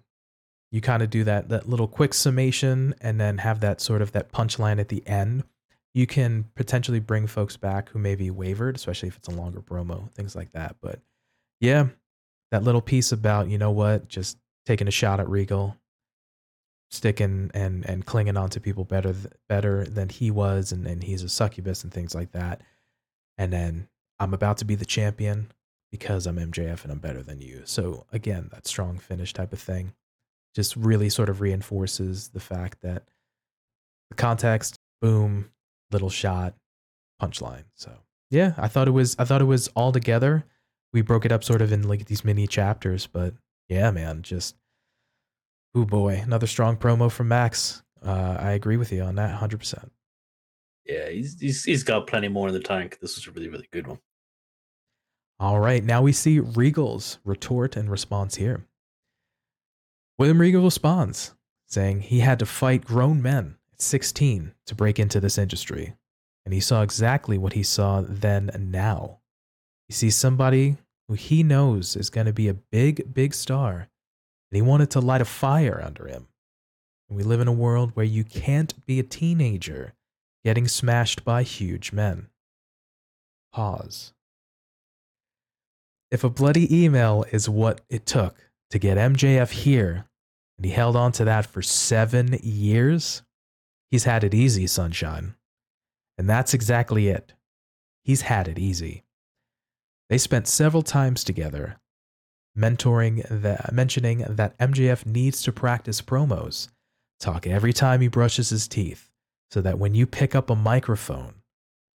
you 0.72 0.82
kind 0.82 1.04
of 1.04 1.10
do 1.10 1.24
that 1.26 1.50
that 1.50 1.70
little 1.70 1.88
quick 1.88 2.14
summation 2.14 2.96
and 3.02 3.20
then 3.20 3.40
have 3.40 3.60
that 3.62 3.82
sort 3.82 4.02
of 4.02 4.12
that 4.14 4.32
punchline 4.32 4.80
at 4.80 4.90
the 4.90 5.06
end. 5.08 5.44
You 5.94 6.08
can 6.08 6.46
potentially 6.56 7.00
bring 7.00 7.28
folks 7.28 7.58
back 7.58 7.90
who 7.90 8.00
maybe 8.00 8.30
wavered, 8.30 8.76
especially 8.76 9.10
if 9.10 9.18
it's 9.18 9.30
a 9.30 9.32
longer 9.32 9.62
promo, 9.62 10.12
things 10.12 10.36
like 10.36 10.52
that. 10.52 10.76
But 10.82 11.00
yeah, 11.60 11.88
that 12.52 12.64
little 12.64 12.82
piece 12.82 13.12
about 13.12 13.50
you 13.50 13.58
know 13.58 13.72
what, 13.72 14.08
just 14.08 14.38
taking 14.66 14.88
a 14.88 14.92
shot 14.92 15.20
at 15.20 15.30
Regal, 15.30 15.78
sticking 16.92 17.52
and 17.54 17.86
and 17.88 18.06
clinging 18.06 18.38
on 18.38 18.50
to 18.52 18.60
people 18.60 18.84
better 18.84 19.16
better 19.48 19.86
than 19.86 20.10
he 20.10 20.32
was, 20.32 20.72
and 20.72 20.86
and 20.86 21.04
he's 21.04 21.24
a 21.24 21.30
succubus 21.30 21.84
and 21.84 21.94
things 21.94 22.16
like 22.16 22.32
that. 22.32 22.62
And 23.38 23.52
then 23.52 23.88
I'm 24.20 24.34
about 24.34 24.58
to 24.58 24.66
be 24.66 24.76
the 24.76 24.86
champion 24.86 25.52
because 25.92 26.26
I'm 26.26 26.38
MJF 26.38 26.84
and 26.84 26.92
I'm 26.92 27.00
better 27.00 27.22
than 27.22 27.42
you. 27.42 27.62
So 27.66 28.06
again, 28.12 28.50
that 28.52 28.68
strong 28.68 28.98
finish 28.98 29.34
type 29.34 29.54
of 29.54 29.60
thing 29.60 29.94
just 30.56 30.76
really 30.76 31.10
sort 31.10 31.30
of 31.30 31.42
reinforces 31.42 32.30
the 32.30 32.40
fact 32.40 32.82
that 32.82 33.04
the 34.10 34.16
context, 34.16 34.80
boom, 35.02 35.52
little 35.92 36.10
shot, 36.10 36.56
punchline. 37.22 37.66
So 37.76 37.92
yeah, 38.30 38.54
I 38.58 38.68
thought 38.68 38.88
it 38.88 38.92
was 38.92 39.16
I 39.20 39.26
thought 39.26 39.42
it 39.42 39.46
was 39.46 39.68
all 39.70 39.92
together. 39.92 40.46
We 40.96 41.02
broke 41.04 41.26
it 41.26 41.32
up 41.32 41.44
sort 41.44 41.62
of 41.62 41.72
in 41.72 41.88
like 41.88 42.06
these 42.06 42.26
mini 42.26 42.48
chapters, 42.48 43.06
but 43.06 43.36
yeah, 43.70 43.92
man, 43.92 44.24
just 44.24 44.56
oh 45.76 45.86
boy, 45.86 46.22
another 46.24 46.48
strong 46.48 46.78
promo 46.78 47.12
from 47.12 47.28
Max. 47.28 47.84
Uh, 48.04 48.38
I 48.40 48.52
agree 48.52 48.78
with 48.78 48.92
you 48.92 49.02
on 49.04 49.16
that 49.16 49.40
100%. 49.40 49.90
yeah 50.86 51.10
he's, 51.10 51.40
he's 51.40 51.64
he's 51.64 51.84
got 51.84 52.08
plenty 52.08 52.28
more 52.28 52.48
in 52.48 52.54
the 52.54 52.60
tank 52.60 53.00
this 53.02 53.16
was 53.16 53.26
a 53.28 53.32
really 53.32 53.50
really 53.50 53.68
good 53.72 53.88
one 53.88 54.00
All 55.40 55.60
right, 55.60 55.84
now 55.84 56.02
we 56.02 56.14
see 56.14 56.40
Regal's 56.40 57.20
retort 57.26 57.76
and 57.76 57.90
response 57.92 58.36
here. 58.36 58.66
William 60.18 60.40
Regal 60.40 60.64
responds, 60.64 61.34
saying 61.68 62.02
he 62.02 62.20
had 62.22 62.40
to 62.40 62.46
fight 62.46 62.86
grown 62.86 63.22
men 63.22 63.58
at 63.74 63.82
16 63.82 64.54
to 64.68 64.76
break 64.76 64.98
into 65.00 65.20
this 65.20 65.38
industry. 65.38 65.96
And 66.46 66.54
he 66.54 66.62
saw 66.62 66.84
exactly 66.84 67.38
what 67.38 67.54
he 67.54 67.64
saw 67.64 68.02
then 68.08 68.50
and 68.54 68.72
now. 68.72 69.20
He 69.90 69.94
sees 69.94 70.16
somebody 70.16 70.78
who 71.08 71.14
he 71.14 71.44
knows 71.44 71.96
is 71.96 72.10
going 72.10 72.28
to 72.28 72.34
be 72.34 72.48
a 72.48 72.54
big, 72.54 73.14
big 73.14 73.34
star, 73.34 73.88
and 74.52 74.56
he 74.56 74.62
wanted 74.62 74.90
to 74.92 75.00
light 75.00 75.22
a 75.22 75.26
fire 75.26 75.82
under 75.84 76.08
him. 76.08 76.28
And 77.10 77.18
we 77.18 77.24
live 77.24 77.40
in 77.40 77.48
a 77.48 77.54
world 77.54 77.92
where 77.94 78.06
you 78.06 78.24
can't 78.24 78.86
be 78.86 79.00
a 79.00 79.04
teenager 79.04 79.94
getting 80.44 80.68
smashed 80.68 81.24
by 81.24 81.44
huge 81.44 81.92
men. 81.92 82.28
Pause. 83.54 84.14
If 86.12 86.24
a 86.24 86.30
bloody 86.30 86.84
email 86.84 87.26
is 87.32 87.50
what 87.50 87.82
it 87.90 88.06
took 88.06 88.50
to 88.70 88.80
get 88.80 88.98
MJF 88.98 89.52
here, 89.52 90.06
and 90.58 90.66
he 90.66 90.72
held 90.72 90.96
on 90.96 91.12
to 91.14 91.26
that 91.26 91.46
for 91.46 91.62
seven 91.62 92.38
years, 92.42 93.24
he's 93.92 94.04
had 94.04 94.24
it 94.24 94.34
easy, 94.34 94.68
sunshine. 94.68 95.36
And 96.18 96.30
that's 96.30 96.54
exactly 96.54 97.08
it. 97.08 97.34
He's 98.04 98.22
had 98.22 98.48
it 98.48 98.60
easy. 98.60 99.05
They 100.10 100.18
spent 100.18 100.48
several 100.48 100.84
times 100.84 101.24
together, 101.24 101.78
mentoring 102.58 103.28
the, 103.28 103.60
mentioning 103.72 104.20
that 104.30 104.58
MJF 104.60 105.06
needs 105.06 105.42
to 105.44 105.52
practice 105.52 106.02
promos, 106.02 106.70
talk 107.20 107.48
every 107.48 107.74
time 107.74 108.02
he 108.02 108.08
brushes 108.08 108.50
his 108.50 108.68
teeth, 108.68 109.10
so 109.52 109.62
that 109.62 109.80
when 109.80 109.96
you 109.96 110.06
pick 110.06 110.36
up 110.36 110.50
a 110.50 110.56
microphone, 110.56 111.36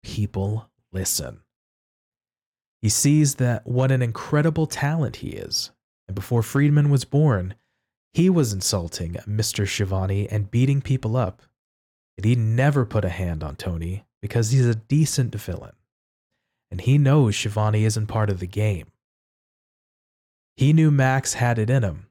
people 0.03 0.71
listen. 0.93 1.41
He 2.81 2.89
sees 2.89 3.35
that 3.37 3.67
what 3.67 3.91
an 3.91 4.03
incredible 4.03 4.67
talent 4.67 5.17
he 5.17 5.31
is, 5.31 5.71
and 6.07 6.15
before 6.15 6.43
Friedman 6.43 6.91
was 6.91 7.05
born, 7.05 7.55
he 8.15 8.31
was 8.31 8.53
insulting 8.53 9.15
Mr. 9.29 9.69
Schiavone 9.69 10.29
and 10.29 10.51
beating 10.51 10.81
people 10.81 11.17
up. 11.17 11.43
And 12.17 12.25
he 12.25 12.35
never 12.35 12.85
put 12.85 13.05
a 13.05 13.11
hand 13.11 13.45
on 13.45 13.55
Tony 13.57 14.05
because 14.21 14.51
he's 14.51 14.67
a 14.67 14.75
decent 14.75 15.35
villain. 15.35 15.75
And 16.71 16.81
he 16.81 16.99
knows 16.99 17.35
Schiavone 17.35 17.85
isn't 17.85 18.07
part 18.07 18.31
of 18.31 18.41
the 18.41 18.47
game. 18.47 18.87
He 20.57 20.73
knew 20.73 20.91
Max 20.91 21.35
had 21.35 21.59
it 21.59 21.71
in 21.71 21.83
him, 21.83 22.07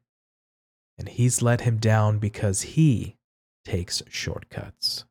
and 0.97 1.09
he's 1.09 1.41
let 1.41 1.61
him 1.61 1.77
down 1.77 2.17
because 2.17 2.61
he 2.61 3.17
takes 3.65 4.01
shortcuts. 4.09 5.05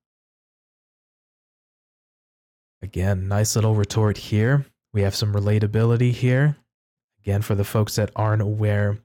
Again, 2.82 3.28
nice 3.28 3.54
little 3.54 3.74
retort 3.74 4.16
here. 4.16 4.66
We 4.92 5.02
have 5.02 5.14
some 5.14 5.34
relatability 5.34 6.12
here. 6.12 6.56
Again, 7.20 7.42
for 7.42 7.54
the 7.54 7.64
folks 7.64 7.96
that 7.96 8.10
aren't 8.16 8.42
aware, 8.42 8.98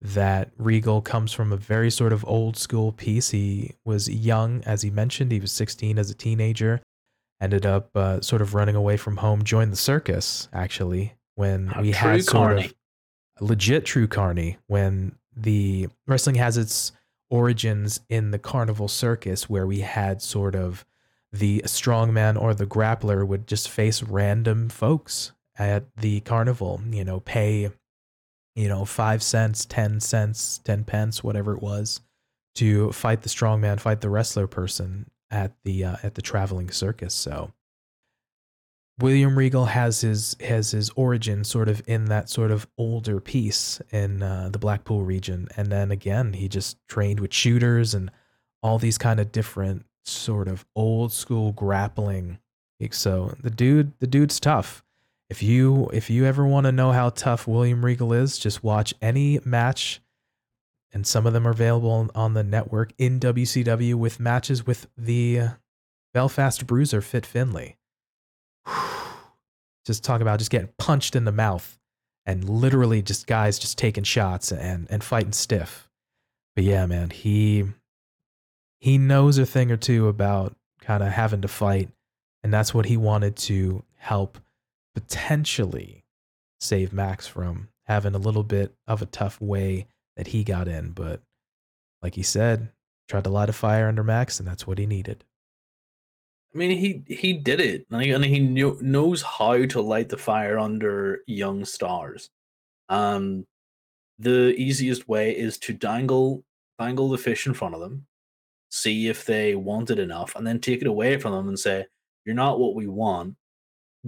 that 0.00 0.50
Regal 0.58 1.00
comes 1.00 1.32
from 1.32 1.52
a 1.52 1.56
very 1.56 1.90
sort 1.90 2.12
of 2.12 2.24
old 2.26 2.56
school 2.56 2.92
piece. 2.92 3.30
He 3.30 3.74
was 3.84 4.08
young, 4.08 4.62
as 4.64 4.82
he 4.82 4.90
mentioned, 4.90 5.30
he 5.30 5.40
was 5.40 5.52
16 5.52 5.98
as 5.98 6.10
a 6.10 6.14
teenager, 6.14 6.82
ended 7.44 7.64
up 7.66 7.96
uh, 7.96 8.20
sort 8.20 8.42
of 8.42 8.54
running 8.54 8.74
away 8.74 8.96
from 8.96 9.18
home, 9.18 9.44
joined 9.44 9.72
the 9.72 9.76
circus, 9.76 10.48
actually, 10.52 11.14
when 11.36 11.72
A 11.76 11.80
we 11.82 11.92
had 11.92 12.24
sort 12.24 12.32
carny. 12.48 12.64
of 12.66 12.74
a 13.40 13.44
legit 13.44 13.84
true 13.84 14.08
carny, 14.08 14.58
when 14.66 15.16
the 15.36 15.88
wrestling 16.06 16.36
has 16.36 16.56
its 16.56 16.92
origins 17.30 18.00
in 18.08 18.30
the 18.30 18.38
carnival 18.38 18.88
circus, 18.88 19.48
where 19.48 19.66
we 19.66 19.80
had 19.80 20.22
sort 20.22 20.54
of 20.54 20.84
the 21.32 21.62
strongman 21.66 22.40
or 22.40 22.54
the 22.54 22.66
grappler 22.66 23.26
would 23.26 23.46
just 23.46 23.68
face 23.68 24.02
random 24.02 24.68
folks 24.68 25.32
at 25.56 25.84
the 25.96 26.20
carnival, 26.20 26.80
you 26.90 27.04
know, 27.04 27.20
pay 27.20 27.70
you 28.56 28.68
know, 28.68 28.84
five 28.84 29.22
cents, 29.22 29.64
10 29.66 29.98
cents, 30.00 30.60
10 30.64 30.84
pence, 30.84 31.24
whatever 31.24 31.54
it 31.54 31.62
was, 31.62 32.00
to 32.54 32.92
fight 32.92 33.22
the 33.22 33.28
strongman, 33.28 33.80
fight 33.80 34.00
the 34.00 34.08
wrestler 34.08 34.46
person 34.46 35.10
at 35.34 35.52
the 35.64 35.84
uh, 35.84 35.96
at 36.02 36.14
the 36.14 36.22
traveling 36.22 36.70
circus. 36.70 37.12
So 37.14 37.52
William 38.98 39.36
Regal 39.36 39.66
has 39.66 40.00
his 40.00 40.36
has 40.40 40.70
his 40.70 40.90
origin 40.90 41.44
sort 41.44 41.68
of 41.68 41.82
in 41.86 42.06
that 42.06 42.30
sort 42.30 42.50
of 42.50 42.66
older 42.78 43.20
piece 43.20 43.80
in 43.90 44.22
uh, 44.22 44.48
the 44.52 44.58
Blackpool 44.58 45.02
region, 45.02 45.48
and 45.56 45.70
then 45.70 45.90
again 45.90 46.32
he 46.32 46.48
just 46.48 46.76
trained 46.88 47.20
with 47.20 47.34
shooters 47.34 47.94
and 47.94 48.10
all 48.62 48.78
these 48.78 48.96
kind 48.96 49.20
of 49.20 49.32
different 49.32 49.84
sort 50.04 50.48
of 50.48 50.64
old 50.74 51.12
school 51.12 51.52
grappling. 51.52 52.38
So 52.90 53.34
the 53.40 53.50
dude 53.50 53.92
the 53.98 54.06
dude's 54.06 54.38
tough 54.38 54.84
if 55.30 55.42
you 55.42 55.88
if 55.92 56.10
you 56.10 56.26
ever 56.26 56.46
want 56.46 56.64
to 56.66 56.72
know 56.72 56.92
how 56.92 57.10
tough 57.10 57.48
William 57.48 57.84
Regal 57.84 58.12
is, 58.12 58.38
just 58.38 58.62
watch 58.62 58.94
any 59.00 59.40
match, 59.44 60.00
and 60.94 61.06
some 61.06 61.26
of 61.26 61.32
them 61.32 61.46
are 61.46 61.50
available 61.50 62.08
on 62.14 62.34
the 62.34 62.44
network 62.44 62.92
in 62.96 63.18
WCW 63.18 63.96
with 63.96 64.20
matches 64.20 64.64
with 64.64 64.86
the 64.96 65.40
Belfast 66.14 66.64
Bruiser 66.66 67.02
Fit 67.02 67.26
Finlay. 67.26 67.76
Just 69.86 70.04
talk 70.04 70.22
about 70.22 70.38
just 70.38 70.50
getting 70.50 70.70
punched 70.78 71.14
in 71.14 71.26
the 71.26 71.32
mouth 71.32 71.78
and 72.24 72.48
literally 72.48 73.02
just 73.02 73.26
guys 73.26 73.58
just 73.58 73.76
taking 73.76 74.02
shots 74.02 74.50
and 74.50 74.86
and 74.88 75.04
fighting 75.04 75.32
stiff. 75.32 75.90
But 76.54 76.64
yeah, 76.64 76.86
man, 76.86 77.10
he 77.10 77.66
he 78.80 78.96
knows 78.96 79.36
a 79.36 79.44
thing 79.44 79.70
or 79.70 79.76
two 79.76 80.08
about 80.08 80.56
kind 80.80 81.02
of 81.02 81.10
having 81.10 81.42
to 81.42 81.48
fight, 81.48 81.90
and 82.42 82.50
that's 82.50 82.72
what 82.72 82.86
he 82.86 82.96
wanted 82.96 83.36
to 83.36 83.84
help 83.96 84.38
potentially 84.94 86.04
save 86.60 86.94
Max 86.94 87.26
from 87.26 87.68
having 87.86 88.14
a 88.14 88.18
little 88.18 88.42
bit 88.42 88.72
of 88.86 89.02
a 89.02 89.06
tough 89.06 89.38
way 89.38 89.86
that 90.16 90.28
he 90.28 90.44
got 90.44 90.68
in. 90.68 90.90
But 90.90 91.22
like 92.02 92.14
he 92.14 92.22
said, 92.22 92.70
tried 93.08 93.24
to 93.24 93.30
light 93.30 93.48
a 93.48 93.52
fire 93.52 93.88
under 93.88 94.04
Max, 94.04 94.38
and 94.38 94.48
that's 94.48 94.66
what 94.66 94.78
he 94.78 94.86
needed. 94.86 95.24
I 96.54 96.58
mean, 96.58 96.78
he 96.78 97.02
he 97.12 97.32
did 97.32 97.60
it, 97.60 97.86
and 97.90 98.02
he, 98.02 98.10
and 98.12 98.24
he 98.24 98.38
knew, 98.38 98.78
knows 98.80 99.22
how 99.22 99.66
to 99.66 99.80
light 99.80 100.08
the 100.08 100.16
fire 100.16 100.58
under 100.58 101.20
young 101.26 101.64
stars. 101.64 102.30
Um, 102.88 103.46
the 104.18 104.54
easiest 104.56 105.08
way 105.08 105.36
is 105.36 105.58
to 105.58 105.72
dangle 105.72 106.44
dangle 106.78 107.08
the 107.08 107.18
fish 107.18 107.46
in 107.46 107.54
front 107.54 107.74
of 107.74 107.80
them, 107.80 108.06
see 108.70 109.08
if 109.08 109.24
they 109.24 109.56
want 109.56 109.90
it 109.90 109.98
enough, 109.98 110.36
and 110.36 110.46
then 110.46 110.60
take 110.60 110.80
it 110.80 110.86
away 110.86 111.18
from 111.18 111.32
them 111.32 111.48
and 111.48 111.58
say, 111.58 111.86
"You're 112.24 112.36
not 112.36 112.60
what 112.60 112.76
we 112.76 112.86
want. 112.86 113.36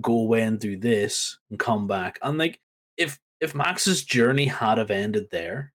Go 0.00 0.20
away 0.20 0.42
and 0.42 0.60
do 0.60 0.76
this, 0.76 1.38
and 1.50 1.58
come 1.58 1.88
back." 1.88 2.18
And 2.22 2.38
like, 2.38 2.60
if 2.96 3.18
if 3.40 3.56
Max's 3.56 4.04
journey 4.04 4.46
had 4.46 4.78
have 4.78 4.92
ended 4.92 5.28
there, 5.32 5.72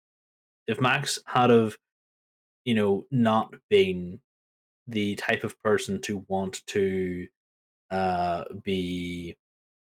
if 0.67 0.79
Max 0.79 1.19
had 1.25 1.51
of, 1.51 1.77
you 2.65 2.75
know, 2.75 3.05
not 3.11 3.53
been 3.69 4.19
the 4.87 5.15
type 5.15 5.43
of 5.43 5.61
person 5.63 6.01
to 6.01 6.25
want 6.27 6.65
to 6.67 7.27
uh, 7.89 8.43
be 8.63 9.35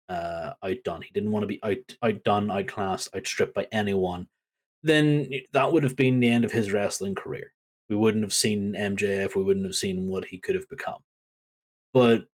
uh, 0.09 0.53
outdone. 0.63 1.01
He 1.01 1.11
didn't 1.13 1.31
want 1.31 1.43
to 1.43 1.47
be 1.47 1.59
out 1.63 1.77
outdone, 2.03 2.49
outclassed, 2.51 3.15
outstripped 3.15 3.53
by 3.53 3.67
anyone. 3.71 4.27
Then 4.81 5.29
that 5.53 5.71
would 5.71 5.83
have 5.83 5.95
been 5.95 6.19
the 6.19 6.29
end 6.29 6.45
of 6.45 6.51
his 6.51 6.71
wrestling 6.71 7.15
career. 7.15 7.53
We 7.89 7.95
wouldn't 7.95 8.23
have 8.23 8.33
seen 8.33 8.73
MJF. 8.73 9.35
We 9.35 9.43
wouldn't 9.43 9.65
have 9.65 9.75
seen 9.75 10.07
what 10.07 10.25
he 10.25 10.37
could 10.37 10.55
have 10.55 10.69
become. 10.69 10.99
But 11.93 12.25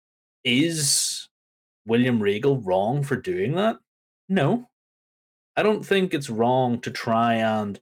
is 0.44 1.28
William 1.86 2.22
Regal 2.22 2.60
wrong 2.60 3.02
for 3.02 3.16
doing 3.16 3.54
that? 3.54 3.76
No. 4.28 4.68
I 5.56 5.62
don't 5.62 5.84
think 5.84 6.12
it's 6.12 6.30
wrong 6.30 6.80
to 6.80 6.90
try 6.90 7.34
and 7.34 7.78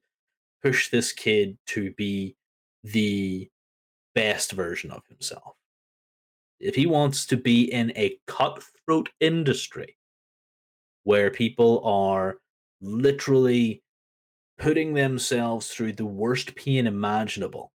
push 0.62 0.90
this 0.90 1.12
kid 1.12 1.58
to 1.66 1.92
be 1.92 2.36
the 2.84 3.48
best 4.14 4.52
version 4.52 4.90
of 4.90 5.02
himself. 5.08 5.54
If 6.60 6.74
he 6.74 6.86
wants 6.86 7.26
to 7.26 7.36
be 7.36 7.72
in 7.72 7.92
a 7.96 8.18
cutthroat 8.26 9.08
industry 9.20 9.96
where 11.04 11.30
people 11.30 11.84
are 11.84 12.36
literally 12.80 13.82
putting 14.58 14.94
themselves 14.94 15.68
through 15.68 15.94
the 15.94 16.06
worst 16.06 16.54
pain 16.54 16.86
imaginable, 16.86 17.72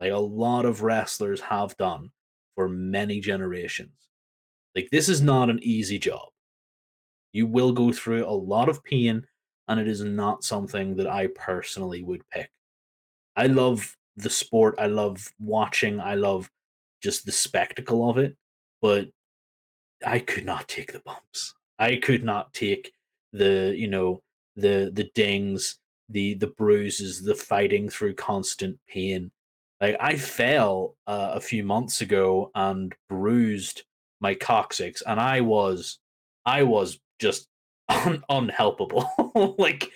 like 0.00 0.10
a 0.12 0.16
lot 0.16 0.64
of 0.64 0.82
wrestlers 0.82 1.40
have 1.40 1.76
done 1.76 2.10
for 2.56 2.68
many 2.68 3.20
generations, 3.20 4.08
like 4.74 4.88
this 4.90 5.08
is 5.08 5.20
not 5.20 5.50
an 5.50 5.60
easy 5.62 5.98
job. 5.98 6.28
You 7.32 7.46
will 7.46 7.72
go 7.72 7.92
through 7.92 8.26
a 8.26 8.30
lot 8.30 8.68
of 8.68 8.82
pain, 8.82 9.24
and 9.68 9.80
it 9.80 9.88
is 9.88 10.02
not 10.02 10.44
something 10.44 10.96
that 10.96 11.06
I 11.06 11.28
personally 11.28 12.02
would 12.02 12.22
pick. 12.30 12.50
I 13.36 13.46
love 13.46 13.96
the 14.16 14.30
sport. 14.30 14.74
I 14.78 14.86
love 14.86 15.26
watching. 15.40 16.00
I 16.00 16.14
love 16.14 16.50
just 17.02 17.24
the 17.24 17.32
spectacle 17.32 18.08
of 18.08 18.18
it. 18.18 18.36
But 18.80 19.08
I 20.04 20.18
could 20.18 20.44
not 20.44 20.68
take 20.68 20.92
the 20.92 21.00
bumps. 21.00 21.54
I 21.78 21.96
could 21.96 22.24
not 22.24 22.52
take 22.52 22.92
the 23.32 23.74
you 23.76 23.88
know 23.88 24.22
the 24.56 24.90
the 24.92 25.10
dings, 25.14 25.78
the 26.08 26.34
the 26.34 26.48
bruises, 26.48 27.22
the 27.22 27.34
fighting 27.34 27.88
through 27.88 28.14
constant 28.14 28.78
pain. 28.88 29.30
Like 29.80 29.96
I 30.00 30.16
fell 30.16 30.96
uh, 31.06 31.32
a 31.34 31.40
few 31.40 31.64
months 31.64 32.00
ago 32.00 32.50
and 32.54 32.94
bruised 33.08 33.84
my 34.20 34.34
coccyx, 34.34 35.02
and 35.02 35.20
I 35.20 35.40
was 35.40 35.98
I 36.44 36.62
was 36.64 37.00
just 37.18 37.48
un- 37.92 38.24
unhelpable. 38.30 39.06
like 39.58 39.90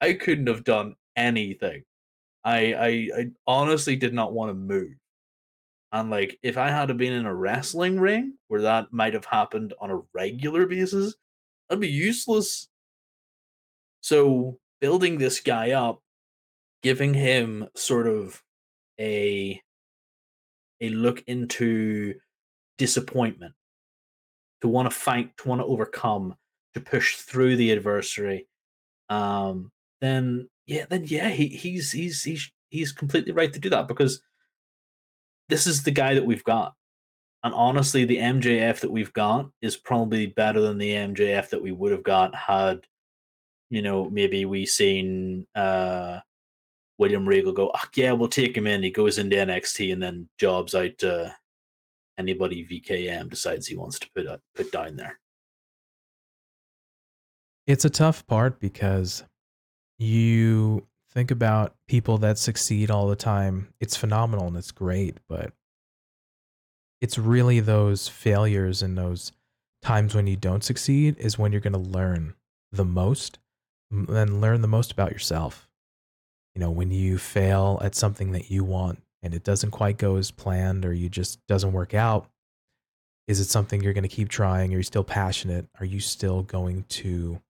I 0.00 0.12
couldn't 0.14 0.46
have 0.46 0.64
done 0.64 0.94
anything. 1.16 1.84
I 2.44 2.74
I, 2.74 2.88
I 3.18 3.30
honestly 3.46 3.96
did 3.96 4.14
not 4.14 4.32
want 4.32 4.50
to 4.50 4.54
move. 4.54 4.94
And 5.92 6.10
like 6.10 6.38
if 6.42 6.58
I 6.58 6.70
had 6.70 6.96
been 6.96 7.12
in 7.12 7.26
a 7.26 7.34
wrestling 7.34 7.98
ring 7.98 8.34
where 8.48 8.62
that 8.62 8.92
might 8.92 9.14
have 9.14 9.24
happened 9.24 9.72
on 9.80 9.90
a 9.90 10.00
regular 10.12 10.66
basis, 10.66 11.14
I'd 11.70 11.80
be 11.80 11.88
useless. 11.88 12.68
So 14.02 14.58
building 14.80 15.18
this 15.18 15.40
guy 15.40 15.72
up, 15.72 16.00
giving 16.82 17.14
him 17.14 17.68
sort 17.74 18.06
of 18.06 18.42
a 19.00 19.60
a 20.80 20.90
look 20.90 21.24
into 21.26 22.14
disappointment, 22.76 23.54
to 24.60 24.68
want 24.68 24.90
to 24.90 24.96
fight, 24.96 25.36
to 25.38 25.48
want 25.48 25.60
to 25.60 25.64
overcome, 25.64 26.34
to 26.78 26.90
push 26.90 27.16
through 27.16 27.56
the 27.56 27.72
adversary, 27.72 28.46
um, 29.08 29.70
then 30.00 30.48
yeah, 30.66 30.84
then 30.88 31.04
yeah, 31.06 31.28
he, 31.30 31.48
he's 31.48 31.92
he's 31.92 32.22
he's 32.22 32.50
he's 32.70 32.92
completely 32.92 33.32
right 33.32 33.52
to 33.52 33.58
do 33.58 33.70
that 33.70 33.88
because 33.88 34.22
this 35.48 35.66
is 35.66 35.82
the 35.82 35.90
guy 35.90 36.14
that 36.14 36.26
we've 36.26 36.44
got. 36.44 36.74
And 37.44 37.54
honestly, 37.54 38.04
the 38.04 38.18
MJF 38.18 38.80
that 38.80 38.90
we've 38.90 39.12
got 39.12 39.48
is 39.62 39.76
probably 39.76 40.26
better 40.26 40.60
than 40.60 40.76
the 40.76 40.90
MJF 40.90 41.50
that 41.50 41.62
we 41.62 41.72
would 41.72 41.92
have 41.92 42.02
got 42.02 42.34
had, 42.34 42.80
you 43.70 43.80
know, 43.80 44.10
maybe 44.10 44.44
we 44.44 44.66
seen 44.66 45.46
uh, 45.54 46.18
William 46.98 47.26
Regal 47.26 47.52
go, 47.52 47.70
oh, 47.72 47.84
yeah, 47.94 48.12
we'll 48.12 48.28
take 48.28 48.56
him 48.56 48.66
in. 48.66 48.82
He 48.82 48.90
goes 48.90 49.18
into 49.18 49.36
NXT 49.36 49.92
and 49.92 50.02
then 50.02 50.28
jobs 50.38 50.74
out 50.74 51.02
uh, 51.04 51.30
anybody 52.18 52.66
VKM 52.66 53.30
decides 53.30 53.66
he 53.66 53.76
wants 53.76 54.00
to 54.00 54.10
put 54.14 54.26
uh, 54.26 54.38
put 54.56 54.72
down 54.72 54.96
there. 54.96 55.18
It's 57.68 57.84
a 57.84 57.90
tough 57.90 58.26
part 58.26 58.60
because 58.60 59.24
you 59.98 60.86
think 61.12 61.30
about 61.30 61.74
people 61.86 62.16
that 62.18 62.38
succeed 62.38 62.90
all 62.90 63.08
the 63.08 63.14
time. 63.14 63.68
It's 63.78 63.94
phenomenal 63.94 64.46
and 64.46 64.56
it's 64.56 64.70
great, 64.70 65.18
but 65.28 65.52
it's 67.02 67.18
really 67.18 67.60
those 67.60 68.08
failures 68.08 68.80
and 68.80 68.96
those 68.96 69.32
times 69.82 70.14
when 70.14 70.26
you 70.26 70.34
don't 70.34 70.64
succeed 70.64 71.16
is 71.18 71.38
when 71.38 71.52
you're 71.52 71.60
going 71.60 71.74
to 71.74 71.78
learn 71.78 72.32
the 72.72 72.86
most 72.86 73.38
and 73.90 74.40
learn 74.40 74.62
the 74.62 74.66
most 74.66 74.90
about 74.90 75.12
yourself. 75.12 75.68
You 76.54 76.60
know, 76.60 76.70
when 76.70 76.90
you 76.90 77.18
fail 77.18 77.78
at 77.84 77.94
something 77.94 78.32
that 78.32 78.50
you 78.50 78.64
want 78.64 79.02
and 79.22 79.34
it 79.34 79.44
doesn't 79.44 79.72
quite 79.72 79.98
go 79.98 80.16
as 80.16 80.30
planned 80.30 80.86
or 80.86 80.94
you 80.94 81.10
just 81.10 81.46
doesn't 81.46 81.72
work 81.72 81.92
out, 81.92 82.30
is 83.26 83.40
it 83.40 83.44
something 83.44 83.82
you're 83.82 83.92
going 83.92 84.04
to 84.04 84.08
keep 84.08 84.30
trying? 84.30 84.72
Are 84.72 84.78
you 84.78 84.82
still 84.82 85.04
passionate? 85.04 85.66
Are 85.78 85.84
you 85.84 86.00
still 86.00 86.42
going 86.42 86.84
to 86.88 87.42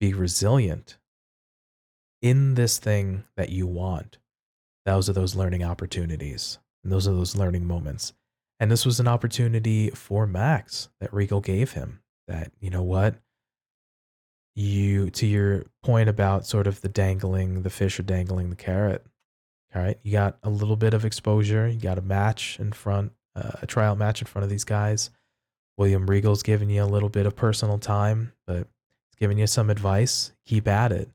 be 0.00 0.12
resilient 0.12 0.98
in 2.20 2.54
this 2.54 2.78
thing 2.78 3.24
that 3.36 3.50
you 3.50 3.66
want, 3.66 4.18
those 4.84 5.08
are 5.08 5.12
those 5.12 5.34
learning 5.34 5.62
opportunities. 5.62 6.58
And 6.82 6.92
those 6.92 7.06
are 7.06 7.14
those 7.14 7.36
learning 7.36 7.66
moments. 7.66 8.12
And 8.60 8.70
this 8.70 8.86
was 8.86 8.98
an 8.98 9.08
opportunity 9.08 9.90
for 9.90 10.26
Max 10.26 10.88
that 11.00 11.12
Regal 11.12 11.40
gave 11.40 11.72
him 11.72 12.00
that, 12.26 12.52
you 12.60 12.70
know 12.70 12.82
what? 12.82 13.16
You, 14.54 15.10
to 15.10 15.26
your 15.26 15.66
point 15.84 16.08
about 16.08 16.46
sort 16.46 16.66
of 16.66 16.80
the 16.80 16.88
dangling, 16.88 17.62
the 17.62 17.70
fish 17.70 18.00
or 18.00 18.02
dangling 18.02 18.50
the 18.50 18.56
carrot. 18.56 19.04
All 19.74 19.82
right. 19.82 19.98
You 20.02 20.12
got 20.12 20.38
a 20.42 20.50
little 20.50 20.76
bit 20.76 20.94
of 20.94 21.04
exposure. 21.04 21.68
You 21.68 21.78
got 21.78 21.98
a 21.98 22.02
match 22.02 22.58
in 22.58 22.72
front, 22.72 23.12
uh, 23.36 23.52
a 23.62 23.66
trial 23.66 23.94
match 23.94 24.20
in 24.20 24.26
front 24.26 24.44
of 24.44 24.50
these 24.50 24.64
guys. 24.64 25.10
William 25.76 26.08
Regal's 26.08 26.42
giving 26.42 26.70
you 26.70 26.82
a 26.82 26.86
little 26.86 27.08
bit 27.08 27.26
of 27.26 27.36
personal 27.36 27.78
time, 27.78 28.32
but 28.46 28.66
giving 29.18 29.38
you 29.38 29.46
some 29.46 29.70
advice. 29.70 30.32
Keep 30.46 30.68
at 30.68 30.92
it 30.92 31.10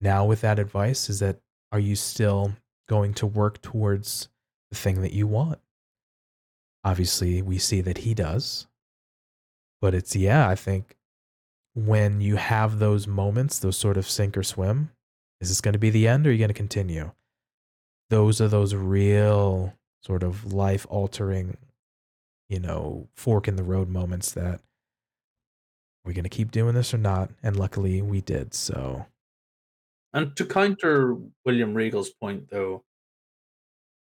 now 0.00 0.24
with 0.24 0.40
that 0.42 0.58
advice 0.58 1.08
is 1.08 1.20
that 1.20 1.40
are 1.72 1.78
you 1.78 1.96
still 1.96 2.52
going 2.88 3.14
to 3.14 3.26
work 3.26 3.60
towards 3.62 4.28
the 4.70 4.76
thing 4.76 5.02
that 5.02 5.12
you 5.12 5.26
want? 5.26 5.58
Obviously, 6.84 7.42
we 7.42 7.58
see 7.58 7.80
that 7.80 7.98
he 7.98 8.14
does. 8.14 8.66
But 9.80 9.94
it's, 9.94 10.14
yeah, 10.14 10.48
I 10.48 10.54
think 10.54 10.96
when 11.74 12.20
you 12.20 12.36
have 12.36 12.78
those 12.78 13.06
moments, 13.06 13.58
those 13.58 13.76
sort 13.76 13.96
of 13.96 14.08
sink 14.08 14.36
or 14.36 14.42
swim, 14.42 14.90
is 15.40 15.48
this 15.48 15.60
going 15.60 15.74
to 15.74 15.78
be 15.78 15.90
the 15.90 16.08
end 16.08 16.26
or 16.26 16.30
are 16.30 16.32
you 16.32 16.38
going 16.38 16.48
to 16.48 16.54
continue? 16.54 17.12
Those 18.08 18.40
are 18.40 18.48
those 18.48 18.74
real 18.74 19.74
sort 20.02 20.22
of 20.22 20.52
life 20.52 20.86
altering, 20.88 21.56
you 22.48 22.60
know, 22.60 23.08
fork 23.16 23.48
in 23.48 23.56
the 23.56 23.64
road 23.64 23.88
moments 23.88 24.30
that 24.32 24.60
we're 26.06 26.12
going 26.12 26.22
to 26.22 26.30
keep 26.30 26.52
doing 26.52 26.74
this 26.74 26.94
or 26.94 26.98
not. 26.98 27.30
And 27.42 27.56
luckily 27.56 28.00
we 28.00 28.20
did. 28.20 28.54
So 28.54 29.04
and 30.16 30.34
to 30.36 30.46
counter 30.46 31.16
William 31.44 31.74
Regal's 31.74 32.08
point, 32.08 32.48
though, 32.48 32.84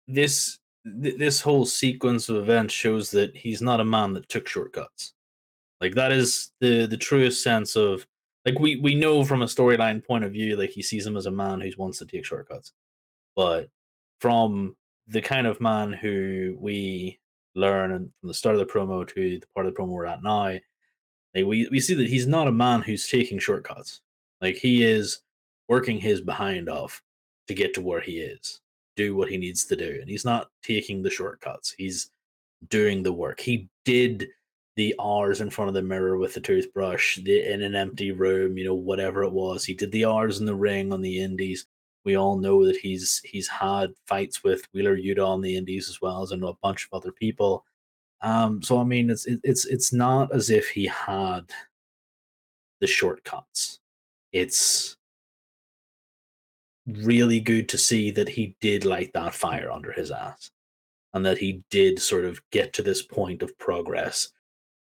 this 0.07 0.59
th- 1.01 1.17
this 1.17 1.41
whole 1.41 1.65
sequence 1.65 2.29
of 2.29 2.35
events 2.35 2.75
shows 2.75 3.09
that 3.11 3.35
he's 3.35 3.59
not 3.59 3.79
a 3.79 3.85
man 3.85 4.13
that 4.13 4.29
took 4.29 4.47
shortcuts. 4.47 5.13
Like 5.81 5.95
that 5.95 6.11
is 6.11 6.51
the 6.59 6.85
the 6.85 6.97
truest 6.97 7.41
sense 7.41 7.75
of 7.75 8.05
like 8.45 8.59
we 8.59 8.75
we 8.75 8.93
know 8.93 9.23
from 9.23 9.41
a 9.41 9.45
storyline 9.45 10.05
point 10.05 10.23
of 10.23 10.31
view, 10.31 10.55
like 10.57 10.69
he 10.69 10.83
sees 10.83 11.07
him 11.07 11.17
as 11.17 11.25
a 11.25 11.31
man 11.31 11.59
who 11.59 11.71
wants 11.77 11.97
to 11.99 12.05
take 12.05 12.23
shortcuts, 12.23 12.73
but 13.35 13.69
from 14.21 14.75
the 15.07 15.21
kind 15.21 15.47
of 15.47 15.59
man 15.59 15.91
who 15.91 16.55
we 16.59 17.19
learn 17.55 17.91
and 17.91 18.11
from 18.19 18.27
the 18.27 18.33
start 18.33 18.55
of 18.55 18.59
the 18.59 18.71
promo 18.71 19.07
to 19.07 19.39
the 19.39 19.47
part 19.55 19.65
of 19.65 19.73
the 19.73 19.79
promo 19.79 19.87
we're 19.87 20.05
at 20.05 20.21
now, 20.21 20.57
like 21.35 21.45
we 21.45 21.67
we 21.69 21.79
see 21.79 21.93
that 21.95 22.07
he's 22.07 22.27
not 22.27 22.47
a 22.47 22.51
man 22.51 22.81
who's 22.81 23.07
taking 23.07 23.37
shortcuts. 23.37 24.01
Like 24.41 24.55
he 24.55 24.83
is 24.83 25.19
working 25.67 25.99
his 25.99 26.21
behind 26.21 26.69
off 26.69 27.01
to 27.47 27.53
get 27.53 27.73
to 27.73 27.81
where 27.81 28.01
he 28.01 28.19
is, 28.19 28.61
do 28.95 29.15
what 29.15 29.29
he 29.29 29.37
needs 29.37 29.65
to 29.65 29.75
do. 29.75 29.97
And 29.99 30.09
he's 30.09 30.25
not 30.25 30.49
taking 30.63 31.01
the 31.01 31.09
shortcuts. 31.09 31.75
He's 31.77 32.11
doing 32.69 33.03
the 33.03 33.13
work. 33.13 33.39
He 33.39 33.69
did 33.83 34.27
the 34.75 34.95
R's 34.99 35.41
in 35.41 35.49
front 35.49 35.69
of 35.69 35.73
the 35.73 35.81
mirror 35.81 36.17
with 36.17 36.33
the 36.33 36.41
toothbrush 36.41 37.19
the, 37.19 37.51
in 37.51 37.61
an 37.61 37.75
empty 37.75 38.11
room, 38.11 38.57
you 38.57 38.65
know, 38.65 38.73
whatever 38.73 39.23
it 39.23 39.31
was. 39.31 39.63
He 39.63 39.73
did 39.73 39.91
the 39.91 40.05
R's 40.05 40.39
in 40.39 40.45
the 40.45 40.55
ring 40.55 40.91
on 40.91 41.01
the 41.01 41.21
indies. 41.21 41.65
We 42.03 42.15
all 42.15 42.37
know 42.37 42.65
that 42.65 42.77
he's 42.77 43.21
he's 43.23 43.47
had 43.47 43.93
fights 44.05 44.43
with 44.43 44.67
Wheeler 44.73 44.97
Yuta 44.97 45.25
on 45.25 45.41
the 45.41 45.57
indies 45.57 45.89
as 45.89 46.01
well 46.01 46.21
as 46.21 46.31
I 46.31 46.35
know 46.35 46.49
a 46.49 46.57
bunch 46.61 46.85
of 46.85 46.93
other 46.93 47.11
people. 47.11 47.65
Um, 48.25 48.63
so 48.63 48.79
I 48.79 48.83
mean, 48.83 49.11
it's 49.11 49.27
it, 49.27 49.39
it's 49.43 49.65
it's 49.65 49.93
not 49.93 50.33
as 50.33 50.49
if 50.49 50.67
he 50.67 50.87
had 50.87 51.51
the 52.81 52.87
shortcuts. 52.87 53.79
It's 54.31 54.97
really 56.87 57.39
good 57.39 57.69
to 57.69 57.77
see 57.77 58.09
that 58.11 58.29
he 58.29 58.55
did 58.61 58.83
light 58.83 59.11
that 59.13 59.35
fire 59.35 59.71
under 59.71 59.91
his 59.91 60.09
ass 60.09 60.49
and 61.13 61.23
that 61.23 61.37
he 61.37 61.63
did 61.69 62.01
sort 62.01 62.25
of 62.25 62.41
get 62.51 62.73
to 62.73 62.81
this 62.81 63.03
point 63.03 63.43
of 63.43 63.55
progress 63.59 64.29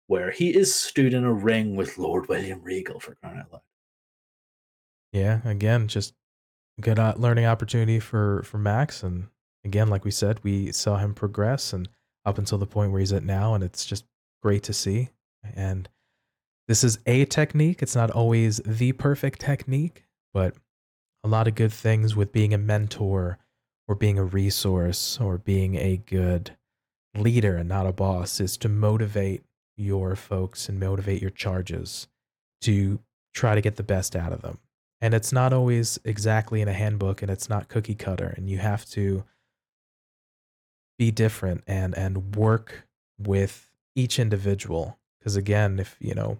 where 0.07 0.30
he 0.30 0.51
is 0.51 0.72
stood 0.72 1.12
in 1.12 1.24
a 1.24 1.32
ring 1.32 1.74
with 1.74 1.99
Lord 1.99 2.28
William 2.28 2.62
Regal 2.62 3.01
for 3.01 3.16
crying 3.16 3.38
out 3.38 3.53
loud. 3.53 3.62
Yeah, 5.12 5.40
again, 5.45 5.88
just 5.88 6.14
good 6.80 7.01
uh, 7.01 7.14
learning 7.16 7.47
opportunity 7.47 7.99
for 7.99 8.45
for 8.45 8.59
Max, 8.59 9.03
and 9.03 9.26
again, 9.64 9.88
like 9.88 10.05
we 10.05 10.12
said, 10.12 10.38
we 10.45 10.70
saw 10.70 10.99
him 10.99 11.12
progress 11.12 11.72
and 11.72 11.88
up 12.24 12.38
until 12.38 12.58
the 12.58 12.66
point 12.66 12.92
where 12.92 13.00
he's 13.00 13.12
at 13.12 13.24
now, 13.24 13.54
and 13.54 13.64
it's 13.64 13.84
just 13.84 14.04
great 14.42 14.62
to 14.64 14.72
see. 14.72 15.10
And 15.54 15.88
this 16.68 16.84
is 16.84 16.98
a 17.06 17.24
technique; 17.24 17.82
it's 17.82 17.96
not 17.96 18.10
always 18.10 18.58
the 18.64 18.92
perfect 18.92 19.40
technique, 19.40 20.04
but 20.32 20.54
a 21.24 21.28
lot 21.28 21.48
of 21.48 21.54
good 21.54 21.72
things 21.72 22.16
with 22.16 22.32
being 22.32 22.52
a 22.52 22.58
mentor 22.58 23.38
or 23.88 23.94
being 23.94 24.18
a 24.18 24.24
resource 24.24 25.18
or 25.20 25.38
being 25.38 25.76
a 25.76 25.96
good 25.96 26.56
leader 27.14 27.56
and 27.56 27.68
not 27.68 27.86
a 27.86 27.92
boss 27.92 28.40
is 28.40 28.56
to 28.56 28.68
motivate 28.68 29.42
your 29.76 30.16
folks 30.16 30.68
and 30.68 30.80
motivate 30.80 31.20
your 31.20 31.30
charges 31.30 32.08
to 32.60 33.00
try 33.34 33.54
to 33.54 33.60
get 33.60 33.76
the 33.76 33.82
best 33.82 34.14
out 34.16 34.32
of 34.32 34.42
them. 34.42 34.58
And 35.00 35.14
it's 35.14 35.32
not 35.32 35.52
always 35.52 35.98
exactly 36.04 36.60
in 36.60 36.68
a 36.68 36.72
handbook 36.72 37.22
and 37.22 37.30
it's 37.30 37.48
not 37.48 37.68
cookie 37.68 37.94
cutter 37.94 38.32
and 38.36 38.48
you 38.48 38.58
have 38.58 38.84
to 38.90 39.24
be 41.03 41.11
different 41.11 41.64
and 41.66 41.98
and 41.98 42.36
work 42.36 42.86
with 43.18 43.68
each 43.96 44.20
individual. 44.20 44.98
Because 45.18 45.34
again 45.34 45.80
if 45.80 45.96
you 45.98 46.14
know 46.14 46.38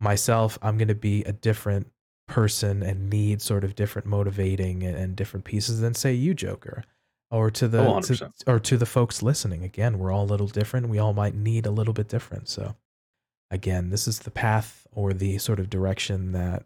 myself 0.00 0.58
I'm 0.62 0.78
going 0.78 0.88
to 0.88 0.94
be 0.94 1.24
a 1.24 1.32
different 1.32 1.90
person 2.26 2.82
and 2.82 3.10
need 3.10 3.42
sort 3.42 3.64
of 3.64 3.74
different 3.74 4.06
motivating 4.06 4.82
and, 4.82 4.96
and 4.96 5.14
different 5.14 5.44
pieces 5.44 5.80
than 5.80 5.92
say 5.92 6.14
you 6.14 6.32
Joker 6.32 6.84
or 7.30 7.50
to 7.50 7.68
the 7.68 7.80
oh, 7.86 8.00
to, 8.00 8.32
or 8.46 8.58
to 8.58 8.78
the 8.78 8.86
folks 8.86 9.22
listening. 9.22 9.62
Again 9.62 9.98
we're 9.98 10.12
all 10.12 10.24
a 10.24 10.32
little 10.32 10.46
different. 10.46 10.88
We 10.88 10.98
all 10.98 11.12
might 11.12 11.34
need 11.34 11.66
a 11.66 11.70
little 11.70 11.92
bit 11.92 12.08
different. 12.08 12.48
So 12.48 12.76
again 13.50 13.90
this 13.90 14.08
is 14.08 14.20
the 14.20 14.30
path 14.30 14.86
or 14.90 15.12
the 15.12 15.36
sort 15.36 15.60
of 15.60 15.68
direction 15.68 16.32
that 16.32 16.64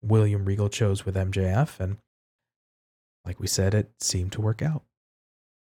William 0.00 0.46
Regal 0.46 0.70
chose 0.70 1.04
with 1.04 1.16
MJF 1.16 1.80
and 1.80 1.98
like 3.26 3.38
we 3.38 3.46
said 3.46 3.74
it 3.74 3.90
seemed 4.00 4.32
to 4.32 4.40
work 4.40 4.62
out 4.62 4.84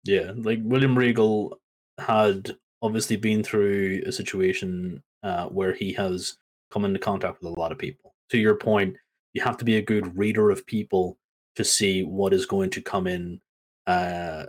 yeah 0.05 0.33
like 0.37 0.61
William 0.63 0.97
Regal 0.97 1.59
had 1.99 2.57
obviously 2.81 3.17
been 3.17 3.43
through 3.43 4.03
a 4.07 4.13
situation 4.13 5.03
uh, 5.23 5.47
where 5.47 5.73
he 5.73 5.93
has 5.93 6.37
come 6.71 6.85
into 6.85 6.99
contact 6.99 7.41
with 7.41 7.57
a 7.57 7.61
lot 7.61 7.73
of 7.73 7.79
people 7.79 8.15
to 8.31 8.39
your 8.39 8.57
point 8.57 8.97
you 9.33 9.43
have 9.43 9.57
to 9.57 9.65
be 9.65 9.77
a 9.77 9.83
good 9.83 10.17
reader 10.17 10.51
of 10.51 10.67
people 10.67 11.17
to 11.57 11.65
see 11.65 12.03
what 12.03 12.33
is 12.33 12.47
going 12.47 12.71
to 12.71 12.83
come 12.83 13.07
in. 13.07 13.41
Uh, 13.87 14.45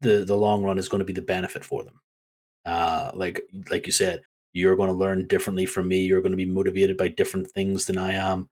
the 0.00 0.24
the 0.24 0.36
long 0.36 0.62
run 0.62 0.78
is 0.78 0.88
going 0.88 1.00
to 1.00 1.04
be 1.04 1.12
the 1.12 1.22
benefit 1.22 1.64
for 1.64 1.84
them. 1.84 2.00
Uh, 2.64 3.10
like 3.14 3.42
like 3.70 3.86
you 3.86 3.92
said, 3.92 4.22
you're 4.52 4.76
going 4.76 4.88
to 4.88 4.96
learn 4.96 5.26
differently 5.26 5.66
from 5.66 5.88
me. 5.88 6.00
You're 6.00 6.22
going 6.22 6.32
to 6.32 6.36
be 6.36 6.46
motivated 6.46 6.96
by 6.96 7.08
different 7.08 7.50
things 7.50 7.86
than 7.86 7.98
I 7.98 8.12
am. 8.12 8.48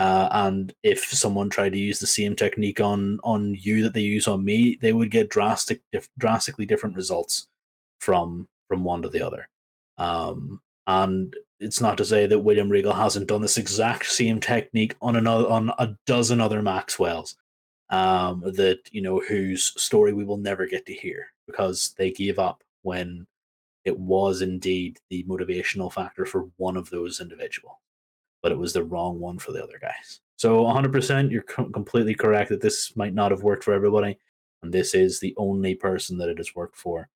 Uh, 0.00 0.30
and 0.32 0.72
if 0.82 1.04
someone 1.04 1.50
tried 1.50 1.74
to 1.74 1.78
use 1.78 1.98
the 1.98 2.06
same 2.06 2.34
technique 2.34 2.80
on 2.80 3.20
on 3.22 3.54
you 3.60 3.82
that 3.82 3.92
they 3.92 4.00
use 4.00 4.26
on 4.26 4.42
me, 4.42 4.78
they 4.80 4.94
would 4.94 5.10
get 5.10 5.28
drastic, 5.28 5.82
drastically 6.18 6.64
different 6.64 6.96
results 6.96 7.48
from 8.00 8.48
from 8.66 8.82
one 8.82 9.02
to 9.02 9.10
the 9.10 9.20
other. 9.20 9.46
Um, 9.98 10.62
and 10.86 11.36
it's 11.58 11.82
not 11.82 11.98
to 11.98 12.06
say 12.06 12.26
that 12.26 12.38
William 12.38 12.70
Regal 12.70 12.94
hasn't 12.94 13.26
done 13.26 13.42
this 13.42 13.58
exact 13.58 14.06
same 14.06 14.40
technique 14.40 14.96
on 15.02 15.16
another 15.16 15.46
on 15.46 15.70
a 15.78 15.94
dozen 16.06 16.40
other 16.40 16.62
Maxwells. 16.62 17.36
Um, 17.90 18.40
that 18.46 18.78
you 18.92 19.02
know 19.02 19.20
whose 19.20 19.74
story 19.76 20.14
we 20.14 20.24
will 20.24 20.38
never 20.38 20.66
get 20.66 20.86
to 20.86 20.94
hear 20.94 21.26
because 21.46 21.94
they 21.98 22.10
gave 22.10 22.38
up 22.38 22.62
when 22.82 23.26
it 23.84 23.98
was 23.98 24.40
indeed 24.40 24.98
the 25.10 25.24
motivational 25.24 25.92
factor 25.92 26.24
for 26.24 26.48
one 26.56 26.78
of 26.78 26.88
those 26.88 27.20
individuals 27.20 27.76
but 28.42 28.52
it 28.52 28.58
was 28.58 28.72
the 28.72 28.84
wrong 28.84 29.18
one 29.20 29.38
for 29.38 29.52
the 29.52 29.62
other 29.62 29.78
guys. 29.80 30.20
So 30.36 30.64
100%, 30.64 31.30
you're 31.30 31.42
co- 31.42 31.68
completely 31.68 32.14
correct 32.14 32.48
that 32.48 32.62
this 32.62 32.96
might 32.96 33.14
not 33.14 33.30
have 33.30 33.42
worked 33.42 33.64
for 33.64 33.74
everybody, 33.74 34.18
and 34.62 34.72
this 34.72 34.94
is 34.94 35.20
the 35.20 35.34
only 35.36 35.74
person 35.74 36.16
that 36.18 36.28
it 36.28 36.38
has 36.38 36.54
worked 36.54 36.76
for. 36.76 37.08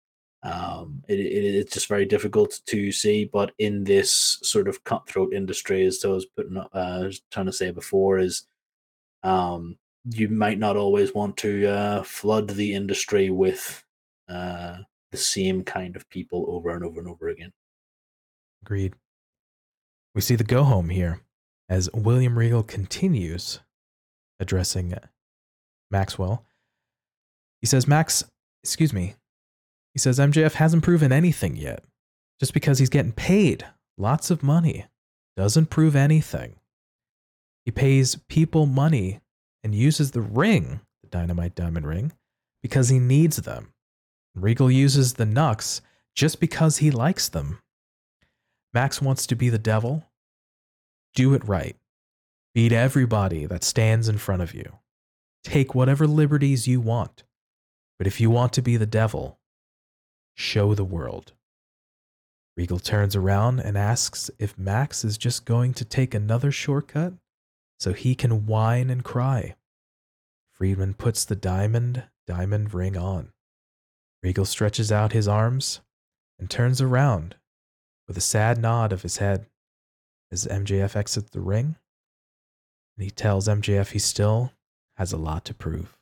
Um, 0.42 1.02
it, 1.08 1.18
it, 1.18 1.54
it's 1.54 1.72
just 1.72 1.88
very 1.88 2.04
difficult 2.04 2.60
to 2.66 2.92
see, 2.92 3.24
but 3.24 3.52
in 3.58 3.84
this 3.84 4.38
sort 4.42 4.68
of 4.68 4.84
cutthroat 4.84 5.32
industry, 5.32 5.86
as 5.86 6.04
I 6.04 6.08
was 6.08 6.26
putting, 6.26 6.58
uh, 6.58 7.10
trying 7.30 7.46
to 7.46 7.52
say 7.52 7.70
before, 7.70 8.18
is 8.18 8.46
um, 9.22 9.78
you 10.10 10.28
might 10.28 10.58
not 10.58 10.76
always 10.76 11.14
want 11.14 11.38
to 11.38 11.66
uh, 11.66 12.02
flood 12.02 12.50
the 12.50 12.74
industry 12.74 13.30
with 13.30 13.82
uh, 14.28 14.76
the 15.10 15.16
same 15.16 15.64
kind 15.64 15.96
of 15.96 16.08
people 16.10 16.44
over 16.48 16.70
and 16.70 16.84
over 16.84 17.00
and 17.00 17.08
over 17.08 17.28
again. 17.28 17.52
Agreed. 18.62 18.94
We 20.14 20.20
see 20.20 20.36
the 20.36 20.44
go 20.44 20.62
home 20.64 20.90
here 20.90 21.20
as 21.68 21.90
William 21.92 22.38
Regal 22.38 22.62
continues 22.62 23.60
addressing 24.38 24.94
Maxwell. 25.90 26.44
He 27.60 27.66
says, 27.66 27.88
Max, 27.88 28.24
excuse 28.62 28.92
me. 28.92 29.14
He 29.92 29.98
says, 29.98 30.18
MJF 30.18 30.54
hasn't 30.54 30.82
proven 30.82 31.12
anything 31.12 31.56
yet. 31.56 31.82
Just 32.40 32.52
because 32.52 32.78
he's 32.78 32.90
getting 32.90 33.12
paid 33.12 33.64
lots 33.96 34.30
of 34.30 34.42
money 34.42 34.86
doesn't 35.36 35.70
prove 35.70 35.96
anything. 35.96 36.56
He 37.64 37.70
pays 37.70 38.16
people 38.28 38.66
money 38.66 39.20
and 39.62 39.74
uses 39.74 40.10
the 40.10 40.20
ring, 40.20 40.80
the 41.02 41.08
Dynamite 41.08 41.54
Diamond 41.54 41.86
Ring, 41.86 42.12
because 42.62 42.88
he 42.88 42.98
needs 42.98 43.38
them. 43.38 43.72
Regal 44.34 44.70
uses 44.70 45.14
the 45.14 45.24
knucks 45.24 45.80
just 46.14 46.40
because 46.40 46.78
he 46.78 46.90
likes 46.90 47.28
them. 47.28 47.60
Max 48.74 49.00
wants 49.00 49.26
to 49.28 49.36
be 49.36 49.48
the 49.48 49.58
devil. 49.58 50.10
Do 51.14 51.32
it 51.32 51.46
right. 51.46 51.76
Beat 52.54 52.72
everybody 52.72 53.46
that 53.46 53.62
stands 53.62 54.08
in 54.08 54.18
front 54.18 54.42
of 54.42 54.52
you. 54.52 54.78
Take 55.44 55.74
whatever 55.74 56.08
liberties 56.08 56.66
you 56.66 56.80
want. 56.80 57.22
But 57.98 58.08
if 58.08 58.20
you 58.20 58.30
want 58.30 58.52
to 58.54 58.62
be 58.62 58.76
the 58.76 58.86
devil, 58.86 59.38
show 60.34 60.74
the 60.74 60.84
world. 60.84 61.32
Regal 62.56 62.80
turns 62.80 63.14
around 63.14 63.60
and 63.60 63.78
asks 63.78 64.30
if 64.38 64.58
Max 64.58 65.04
is 65.04 65.18
just 65.18 65.44
going 65.44 65.72
to 65.74 65.84
take 65.84 66.14
another 66.14 66.50
shortcut 66.50 67.14
so 67.78 67.92
he 67.92 68.14
can 68.14 68.46
whine 68.46 68.90
and 68.90 69.04
cry. 69.04 69.54
Friedman 70.52 70.94
puts 70.94 71.24
the 71.24 71.36
diamond 71.36 72.04
diamond 72.26 72.74
ring 72.74 72.96
on. 72.96 73.32
Regal 74.22 74.44
stretches 74.44 74.90
out 74.90 75.12
his 75.12 75.28
arms 75.28 75.80
and 76.38 76.48
turns 76.48 76.80
around 76.80 77.36
with 78.06 78.16
a 78.16 78.22
sad 78.22 78.58
nod 78.58 78.92
of 78.92 79.02
his 79.02 79.18
head 79.18 79.46
as 80.30 80.46
MJF 80.46 80.96
exits 80.96 81.30
the 81.30 81.40
ring. 81.40 81.76
And 82.96 83.04
he 83.04 83.10
tells 83.10 83.48
MJF 83.48 83.90
he 83.90 83.98
still 83.98 84.52
has 84.96 85.12
a 85.12 85.16
lot 85.16 85.44
to 85.46 85.54
prove. 85.54 85.96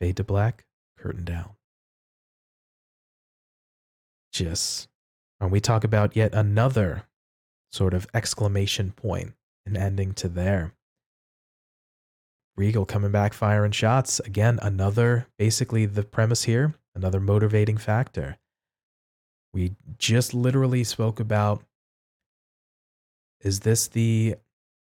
Fade 0.00 0.16
to 0.16 0.24
black, 0.24 0.64
curtain 0.98 1.24
down. 1.24 1.50
Just, 4.32 4.88
and 5.40 5.50
we 5.50 5.60
talk 5.60 5.84
about 5.84 6.16
yet 6.16 6.34
another 6.34 7.04
sort 7.72 7.94
of 7.94 8.06
exclamation 8.14 8.92
point 8.92 9.34
and 9.66 9.76
ending 9.76 10.12
to 10.14 10.28
there. 10.28 10.74
Regal 12.56 12.84
coming 12.84 13.10
back 13.10 13.32
firing 13.32 13.72
shots. 13.72 14.20
Again, 14.20 14.58
another, 14.62 15.26
basically 15.38 15.86
the 15.86 16.04
premise 16.04 16.44
here, 16.44 16.74
another 16.94 17.20
motivating 17.20 17.76
factor. 17.76 18.38
We 19.54 19.76
just 19.98 20.34
literally 20.34 20.82
spoke 20.82 21.20
about 21.20 21.62
is 23.40 23.60
this 23.60 23.86
the 23.86 24.34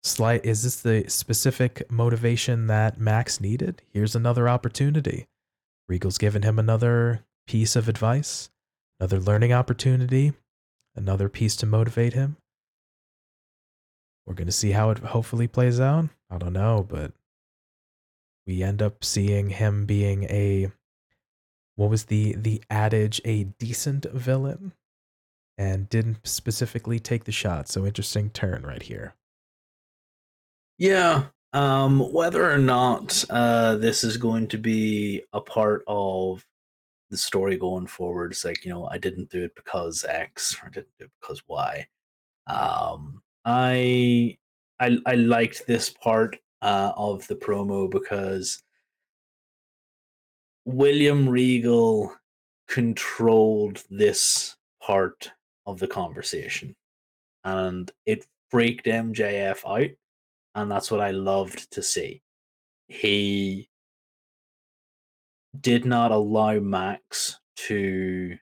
slight 0.04 0.46
is 0.46 0.64
this 0.64 0.82
the 0.82 1.10
specific 1.10 1.92
motivation 1.92 2.68
that 2.68 3.00
Max 3.00 3.42
needed? 3.42 3.82
Here's 3.92 4.16
another 4.16 4.48
opportunity. 4.48 5.28
Regal's 5.90 6.18
given 6.18 6.44
him 6.44 6.58
another 6.58 7.26
piece 7.46 7.76
of 7.76 7.90
advice, 7.90 8.50
another 9.00 9.20
learning 9.20 9.52
opportunity, 9.52 10.32
another 10.96 11.28
piece 11.28 11.58
to 11.58 11.66
motivate 11.66 12.14
him. 12.14 12.38
We're 14.26 14.36
going 14.36 14.48
to 14.48 14.54
see 14.54 14.72
how 14.72 14.92
it 14.92 15.00
hopefully 15.00 15.48
plays 15.48 15.82
out. 15.82 16.08
I 16.30 16.38
don't 16.38 16.54
know, 16.54 16.86
but 16.88 17.12
we 18.48 18.64
end 18.64 18.82
up 18.82 19.04
seeing 19.04 19.50
him 19.50 19.86
being 19.86 20.24
a 20.26 20.72
what 21.76 21.90
was 21.90 22.06
the 22.06 22.36
the 22.36 22.62
adage 22.70 23.22
a 23.26 23.46
decent 23.46 24.06
villain 24.12 24.74
and 25.58 25.90
didn't 25.90 26.26
specifically 26.26 27.00
take 27.00 27.26
the 27.26 27.32
shot. 27.32 27.68
So 27.68 27.86
interesting 27.86 28.30
turn 28.30 28.64
right 28.64 28.82
here. 28.82 29.16
Yeah. 30.78 31.26
Um, 31.54 32.00
whether 32.12 32.50
or 32.50 32.58
not 32.58 33.24
uh, 33.30 33.76
this 33.76 34.04
is 34.04 34.18
going 34.18 34.48
to 34.48 34.58
be 34.58 35.22
a 35.34 35.42
part 35.42 35.84
of 35.88 36.44
the 37.12 37.18
story 37.18 37.58
going 37.58 37.86
forward, 37.86 38.32
it's 38.32 38.44
like, 38.44 38.66
you 38.66 38.72
know, 38.72 38.88
I 38.88 38.98
didn't 38.98 39.30
do 39.30 39.44
it 39.44 39.56
because 39.56 40.04
X 40.04 40.58
or 40.62 40.68
I 40.68 40.70
didn't 40.72 40.98
do 40.98 41.06
it 41.06 41.12
because 41.22 41.44
Y. 41.48 41.88
Um, 42.48 43.22
I 43.46 44.38
I 44.80 44.98
I 45.06 45.14
liked 45.16 45.68
this 45.68 45.90
part 45.92 46.38
uh, 46.64 46.92
of 46.98 47.28
the 47.28 47.36
promo 47.36 47.90
because 47.90 48.64
William 50.66 51.28
Regal 51.28 52.14
controlled 52.68 53.84
this 53.90 54.56
part 54.82 55.32
of 55.66 55.80
the 55.80 55.88
conversation. 55.88 56.76
And 57.44 57.92
it 58.06 58.26
freaked 58.50 58.86
MJF 58.86 59.60
out. 59.66 59.92
And 60.56 60.72
that's 60.72 60.92
what 60.92 61.02
I 61.02 61.12
loved 61.12 61.72
to 61.72 61.84
see. 61.84 62.22
He 62.88 63.70
did 65.60 65.86
not 65.86 66.12
allow 66.12 66.60
Max 66.60 67.40
to 67.56 68.38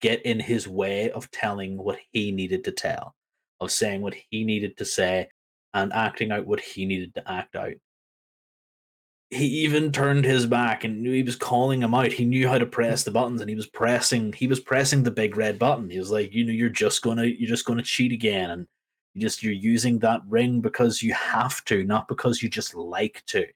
get 0.00 0.22
in 0.22 0.40
his 0.40 0.66
way 0.66 1.10
of 1.12 1.30
telling 1.30 1.76
what 1.76 1.98
he 2.12 2.32
needed 2.32 2.64
to 2.64 2.72
tell, 2.72 3.14
of 3.60 3.70
saying 3.70 4.02
what 4.02 4.14
he 4.30 4.44
needed 4.44 4.76
to 4.76 4.84
say, 4.84 5.28
and 5.74 5.92
acting 5.92 6.32
out 6.32 6.46
what 6.46 6.60
he 6.60 6.84
needed 6.84 7.14
to 7.14 7.30
act 7.30 7.56
out 7.56 7.74
he 9.32 9.46
even 9.46 9.90
turned 9.90 10.26
his 10.26 10.44
back 10.44 10.84
and 10.84 11.00
knew 11.02 11.12
he 11.12 11.22
was 11.22 11.36
calling 11.36 11.82
him 11.82 11.94
out. 11.94 12.12
He 12.12 12.26
knew 12.26 12.46
how 12.48 12.58
to 12.58 12.66
press 12.66 13.02
the 13.02 13.10
buttons 13.10 13.40
and 13.40 13.48
he 13.48 13.56
was 13.56 13.66
pressing 13.66 14.32
he 14.34 14.46
was 14.46 14.60
pressing 14.60 15.02
the 15.02 15.10
big 15.10 15.36
red 15.36 15.58
button. 15.58 15.88
He 15.88 15.98
was 15.98 16.10
like, 16.10 16.34
you 16.34 16.44
know, 16.44 16.52
you're 16.52 16.68
just 16.68 17.00
gonna 17.00 17.24
you're 17.24 17.48
just 17.48 17.64
gonna 17.64 17.82
cheat 17.82 18.12
again 18.12 18.50
and 18.50 18.66
you 19.14 19.22
just 19.22 19.42
you're 19.42 19.54
using 19.54 19.98
that 20.00 20.20
ring 20.28 20.60
because 20.60 21.02
you 21.02 21.14
have 21.14 21.64
to, 21.66 21.82
not 21.84 22.08
because 22.08 22.42
you 22.42 22.50
just 22.50 22.74
like 22.74 23.22
to. 23.28 23.46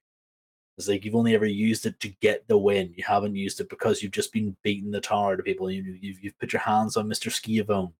It's 0.78 0.88
like 0.88 1.04
you've 1.04 1.14
only 1.14 1.34
ever 1.34 1.46
used 1.46 1.86
it 1.86 2.00
to 2.00 2.08
get 2.20 2.48
the 2.48 2.56
win. 2.58 2.92
You 2.96 3.04
haven't 3.06 3.36
used 3.36 3.60
it 3.60 3.68
because 3.68 4.02
you've 4.02 4.12
just 4.12 4.32
been 4.32 4.56
beating 4.62 4.90
the 4.90 5.00
tar 5.00 5.36
to 5.36 5.42
people. 5.42 5.70
You, 5.70 5.82
you've 6.00 6.20
you've 6.22 6.38
put 6.38 6.52
your 6.52 6.60
hands 6.62 6.96
on 6.96 7.08
Mister 7.08 7.30
Schiavone. 7.30 7.92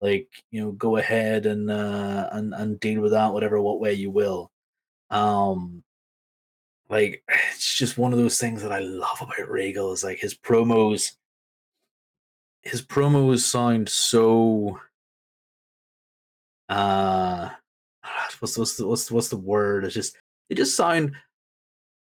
Like 0.00 0.28
you 0.50 0.60
know, 0.60 0.72
go 0.72 0.96
ahead 0.96 1.46
and 1.46 1.70
uh, 1.70 2.28
and 2.32 2.54
and 2.54 2.78
deal 2.80 3.00
with 3.00 3.12
that 3.12 3.32
whatever 3.32 3.60
what 3.60 3.80
way 3.80 3.94
you 3.94 4.10
will. 4.10 4.50
Um, 5.10 5.82
like 6.88 7.22
it's 7.52 7.74
just 7.74 7.98
one 7.98 8.12
of 8.12 8.18
those 8.18 8.38
things 8.38 8.62
that 8.62 8.72
I 8.72 8.80
love 8.80 9.20
about 9.20 9.50
Regal 9.50 9.92
is 9.92 10.04
like 10.04 10.18
his 10.18 10.34
promos. 10.34 11.12
His 12.62 12.82
promos 12.82 13.40
sound 13.40 13.88
so. 13.88 14.80
Uh, 16.68 17.50
what's 18.40 18.58
what's 18.58 18.76
the, 18.76 18.86
what's 18.86 19.10
what's 19.10 19.28
the 19.28 19.36
word? 19.36 19.84
It's 19.84 19.94
just 19.94 20.16
they 20.48 20.54
just 20.54 20.76
sound 20.76 21.12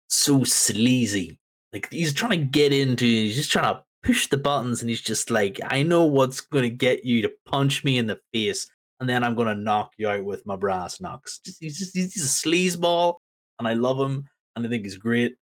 so 0.10 0.44
sleazy. 0.44 1.38
Like 1.74 1.92
he's 1.92 2.14
trying 2.14 2.32
to 2.32 2.46
get 2.46 2.74
into. 2.74 3.06
He's 3.06 3.36
just 3.36 3.52
trying 3.52 3.74
to 3.74 3.84
push 4.04 4.28
the 4.28 4.38
buttons, 4.38 4.82
and 4.82 4.90
he's 4.90 5.02
just 5.02 5.30
like, 5.30 5.60
I 5.66 5.84
know 5.84 6.06
what's 6.06 6.42
going 6.42 6.64
to 6.64 6.70
get 6.70 7.04
you 7.04 7.22
to 7.24 7.32
punch 7.46 7.84
me 7.84 7.98
in 7.98 8.08
the 8.08 8.20
face 8.34 8.68
and 9.00 9.10
then 9.10 9.24
I'm 9.24 9.36
gonna 9.36 9.56
knock 9.56 9.94
you 9.98 10.08
out 10.08 10.24
with 10.24 10.46
my 10.46 10.56
brass 10.56 11.02
knucks. 11.02 11.40
Just 11.40 11.58
he's 11.60 11.78
just 11.78 11.96
he's 11.96 12.16
a 12.16 12.48
sleazeball, 12.48 13.16
and 13.60 13.68
I 13.68 13.74
love 13.74 14.00
him, 14.00 14.26
and 14.56 14.66
I 14.66 14.70
think 14.70 14.84
he's 14.84 14.98
great. 14.98 15.36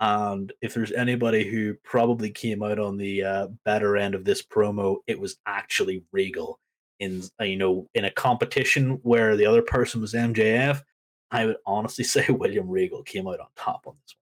And 0.00 0.50
if 0.62 0.72
there's 0.72 0.92
anybody 0.92 1.48
who 1.48 1.74
probably 1.84 2.30
came 2.30 2.62
out 2.62 2.78
on 2.78 2.96
the 2.96 3.22
uh, 3.22 3.48
better 3.64 3.96
end 3.96 4.14
of 4.14 4.24
this 4.24 4.42
promo, 4.42 4.96
it 5.06 5.20
was 5.20 5.36
actually 5.46 6.04
Regal. 6.12 6.58
In 7.00 7.22
uh, 7.40 7.44
you 7.44 7.56
know, 7.56 7.88
in 7.94 8.04
a 8.04 8.10
competition 8.10 8.98
where 9.02 9.34
the 9.36 9.46
other 9.46 9.62
person 9.62 10.00
was 10.02 10.12
MJF, 10.14 10.82
I 11.30 11.46
would 11.46 11.56
honestly 11.66 12.04
say 12.14 12.26
William 12.28 12.68
Regal 12.68 13.02
came 13.02 13.26
out 13.26 13.40
on 13.40 13.46
top 13.56 13.86
on 13.86 13.94
this 14.02 14.14
one. 14.14 14.20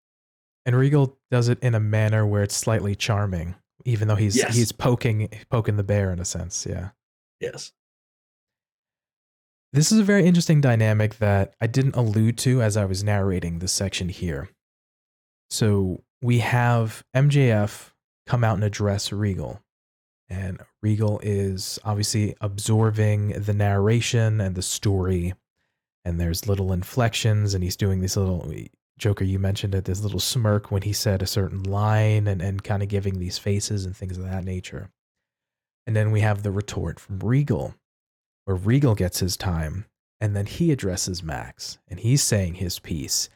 And 0.66 0.76
Regal 0.76 1.16
does 1.30 1.49
it 1.49 1.59
in 1.61 1.74
a 1.74 1.80
manner 1.80 2.26
where 2.26 2.42
it's 2.42 2.57
slightly 2.57 2.94
charming, 2.94 3.55
even 3.84 4.07
though 4.09 4.16
he's 4.16 4.36
Yes. 4.36 4.55
he's 4.55 4.70
poking 4.72 5.28
poking 5.51 5.76
the 5.76 5.82
bear 5.84 6.12
in 6.12 6.18
a 6.20 6.24
sense. 6.24 6.66
Yeah. 6.68 6.90
Yes. 7.40 7.72
This 9.72 9.92
is 9.92 9.98
a 9.98 10.04
very 10.04 10.24
interesting 10.24 10.60
dynamic 10.60 11.18
that 11.18 11.54
I 11.60 11.66
didn't 11.66 11.96
allude 11.96 12.38
to 12.38 12.62
as 12.62 12.76
I 12.76 12.86
was 12.86 13.04
narrating 13.04 13.58
this 13.58 13.72
section 13.72 14.08
here. 14.08 14.48
So 15.50 16.02
we 16.22 16.38
have 16.38 17.04
MJF 17.14 17.90
come 18.26 18.44
out 18.44 18.54
and 18.54 18.64
address 18.64 19.12
Regal. 19.12 19.60
And 20.30 20.60
Regal 20.82 21.20
is 21.22 21.78
obviously 21.84 22.34
absorbing 22.40 23.28
the 23.28 23.54
narration 23.54 24.40
and 24.40 24.54
the 24.54 24.62
story. 24.62 25.34
And 26.04 26.18
there's 26.18 26.48
little 26.48 26.72
inflections, 26.72 27.54
and 27.54 27.62
he's 27.62 27.76
doing 27.76 28.00
this 28.00 28.16
little 28.16 28.50
Joker, 28.98 29.24
you 29.24 29.38
mentioned 29.38 29.74
it, 29.74 29.84
this 29.84 30.02
little 30.02 30.20
smirk 30.20 30.70
when 30.70 30.82
he 30.82 30.92
said 30.92 31.22
a 31.22 31.26
certain 31.26 31.62
line 31.62 32.26
and, 32.26 32.42
and 32.42 32.64
kind 32.64 32.82
of 32.82 32.88
giving 32.88 33.18
these 33.18 33.38
faces 33.38 33.84
and 33.84 33.96
things 33.96 34.18
of 34.18 34.24
that 34.24 34.44
nature. 34.44 34.90
And 35.86 35.94
then 35.94 36.10
we 36.10 36.20
have 36.20 36.42
the 36.42 36.50
retort 36.50 36.98
from 36.98 37.20
Regal, 37.20 37.74
where 38.49 38.57
Regal 38.57 38.94
gets 38.94 39.18
his 39.18 39.36
time, 39.36 39.84
and 40.22 40.34
then 40.34 40.46
he 40.46 40.72
addresses 40.72 41.22
Max, 41.22 41.76
and 41.86 42.01
he's 42.01 42.22
saying 42.22 42.55
his 42.55 42.78
piece. 42.78 43.28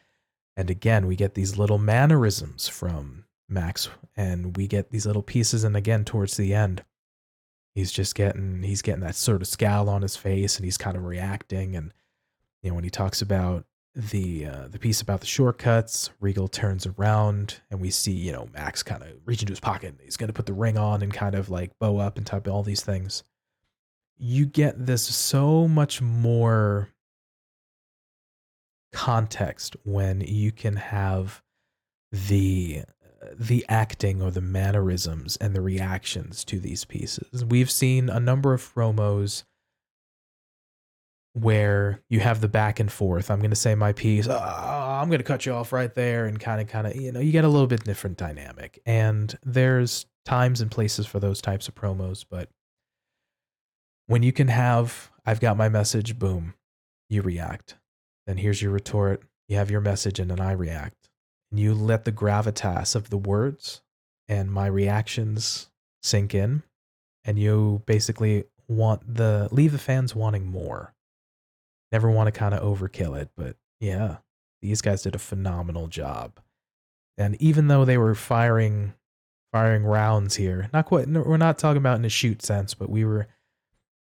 And 0.57 0.71
again, 0.71 1.07
we 1.07 1.17
get 1.17 1.35
these 1.35 1.59
little 1.59 1.77
mannerisms 1.77 2.67
from 2.67 3.27
Max, 3.47 3.91
and 4.17 4.57
we 4.57 4.67
get 4.67 4.91
these 4.91 5.05
little 5.05 5.23
pieces. 5.23 5.65
And 5.65 5.77
again, 5.77 6.07
towards 6.07 6.39
the 6.39 6.55
end, 6.55 6.83
he's 7.75 7.93
just 7.93 8.15
getting 8.15 8.63
he's 8.63 8.81
getting 8.81 9.03
that 9.03 9.15
sort 9.15 9.43
of 9.43 9.49
scowl 9.49 9.91
on 9.91 10.01
his 10.01 10.17
face, 10.17 10.57
and 10.57 10.65
he's 10.65 10.79
kind 10.79 10.97
of 10.97 11.05
reacting. 11.05 11.77
And 11.77 11.93
you 12.63 12.71
know, 12.71 12.75
when 12.75 12.85
he 12.85 12.91
talks 12.91 13.21
about 13.21 13.67
the 13.95 14.47
uh, 14.47 14.69
the 14.69 14.79
piece 14.79 15.03
about 15.03 15.21
the 15.21 15.27
shortcuts, 15.27 16.09
Regal 16.21 16.49
turns 16.49 16.87
around, 16.87 17.61
and 17.71 17.83
we 17.83 17.91
see 17.91 18.13
you 18.13 18.33
know 18.33 18.49
Max 18.55 18.83
kind 18.83 19.03
of 19.03 19.11
reach 19.27 19.43
into 19.43 19.53
his 19.53 19.61
pocket. 19.61 19.95
He's 20.03 20.17
going 20.17 20.29
to 20.29 20.33
put 20.33 20.47
the 20.47 20.55
ring 20.55 20.79
on 20.79 21.03
and 21.03 21.13
kind 21.13 21.35
of 21.35 21.51
like 21.51 21.79
bow 21.79 21.99
up 21.99 22.17
and 22.17 22.27
type 22.27 22.49
all 22.49 22.63
these 22.63 22.83
things. 22.83 23.25
You 24.19 24.47
get 24.47 24.87
this 24.87 25.03
so 25.03 25.67
much 25.67 26.01
more 26.01 26.89
context 28.93 29.75
when 29.85 30.21
you 30.21 30.53
can 30.53 30.77
have 30.77 31.43
the 32.11 32.83
the 33.35 33.65
acting 33.69 34.21
or 34.21 34.31
the 34.31 34.41
mannerisms 34.41 35.37
and 35.37 35.55
the 35.55 35.61
reactions 35.61 36.45
to 36.45 36.59
these 36.59 36.85
pieces. 36.85 37.45
We've 37.45 37.71
seen 37.71 38.09
a 38.11 38.19
number 38.21 38.53
of 38.53 38.75
promos 38.75 39.45
where 41.35 42.03
you 42.09 42.21
have 42.21 42.41
the 42.41 42.49
back 42.49 42.81
and 42.81 42.91
forth. 42.91 43.31
I'm 43.31 43.39
going 43.39 43.51
to 43.51 43.57
say 43.57 43.75
my 43.75 43.93
piece. 43.93 44.27
"Oh, 44.29 44.35
I'm 44.37 45.09
going 45.09 45.21
to 45.21 45.25
cut 45.25 45.47
you 45.47 45.55
off 45.55 45.73
right 45.73 45.95
there 45.95 46.27
and 46.27 46.39
kind 46.39 46.61
of 46.61 46.67
kind 46.69 46.87
of, 46.87 46.97
you 46.97 47.13
know, 47.13 47.21
you 47.21 47.33
get 47.33 47.45
a 47.45 47.49
little 47.49 47.67
bit 47.67 47.85
different 47.85 48.19
dynamic. 48.19 48.81
And 48.85 49.37
there's 49.43 50.07
times 50.25 50.61
and 50.61 50.71
places 50.71 51.07
for 51.07 51.21
those 51.21 51.41
types 51.41 51.69
of 51.69 51.75
promos, 51.75 52.25
but 52.29 52.49
when 54.13 54.23
you 54.23 54.31
can 54.31 54.49
have 54.49 55.11
I've 55.25 55.41
got 55.41 55.57
my 55.57 55.71
message, 55.71 56.19
boom, 56.19 56.53
you 57.09 57.23
react. 57.23 57.77
Then 58.27 58.37
here's 58.37 58.61
your 58.61 58.73
retort. 58.73 59.23
You 59.49 59.57
have 59.57 59.71
your 59.71 59.81
message 59.81 60.19
and 60.19 60.31
then 60.31 60.39
I 60.39 60.53
react. 60.53 61.09
And 61.51 61.59
you 61.59 61.73
let 61.73 62.05
the 62.05 62.13
gravitas 62.13 62.95
of 62.95 63.09
the 63.09 63.17
words 63.17 63.81
and 64.29 64.53
my 64.53 64.67
reactions 64.67 65.71
sink 66.03 66.35
in 66.35 66.63
and 67.25 67.39
you 67.39 67.83
basically 67.87 68.45
want 68.69 69.15
the 69.15 69.49
leave 69.51 69.73
the 69.73 69.79
fans 69.79 70.15
wanting 70.15 70.47
more. 70.47 70.93
Never 71.91 72.11
want 72.11 72.27
to 72.27 72.39
kind 72.39 72.53
of 72.53 72.63
overkill 72.63 73.19
it, 73.19 73.31
but 73.35 73.57
yeah, 73.81 74.19
these 74.61 74.83
guys 74.83 75.03
did 75.03 75.15
a 75.15 75.19
phenomenal 75.19 75.87
job. 75.87 76.39
And 77.17 77.41
even 77.41 77.69
though 77.69 77.87
they 77.87 77.97
were 77.97 78.15
firing 78.15 78.93
firing 79.55 79.85
rounds 79.85 80.37
here, 80.37 80.69
not 80.71 80.85
quite 80.85 81.09
we're 81.09 81.39
not 81.39 81.57
talking 81.57 81.79
about 81.79 81.99
in 81.99 82.05
a 82.05 82.11
shoot 82.11 82.43
sense, 82.43 82.75
but 82.75 82.91
we 82.91 83.07
were 83.07 83.29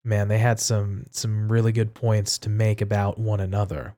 man, 0.04 0.28
they 0.28 0.38
had 0.38 0.60
some 0.60 1.06
some 1.10 1.50
really 1.50 1.72
good 1.72 1.94
points 1.94 2.38
to 2.38 2.48
make 2.50 2.80
about 2.80 3.18
one 3.18 3.40
another. 3.40 3.96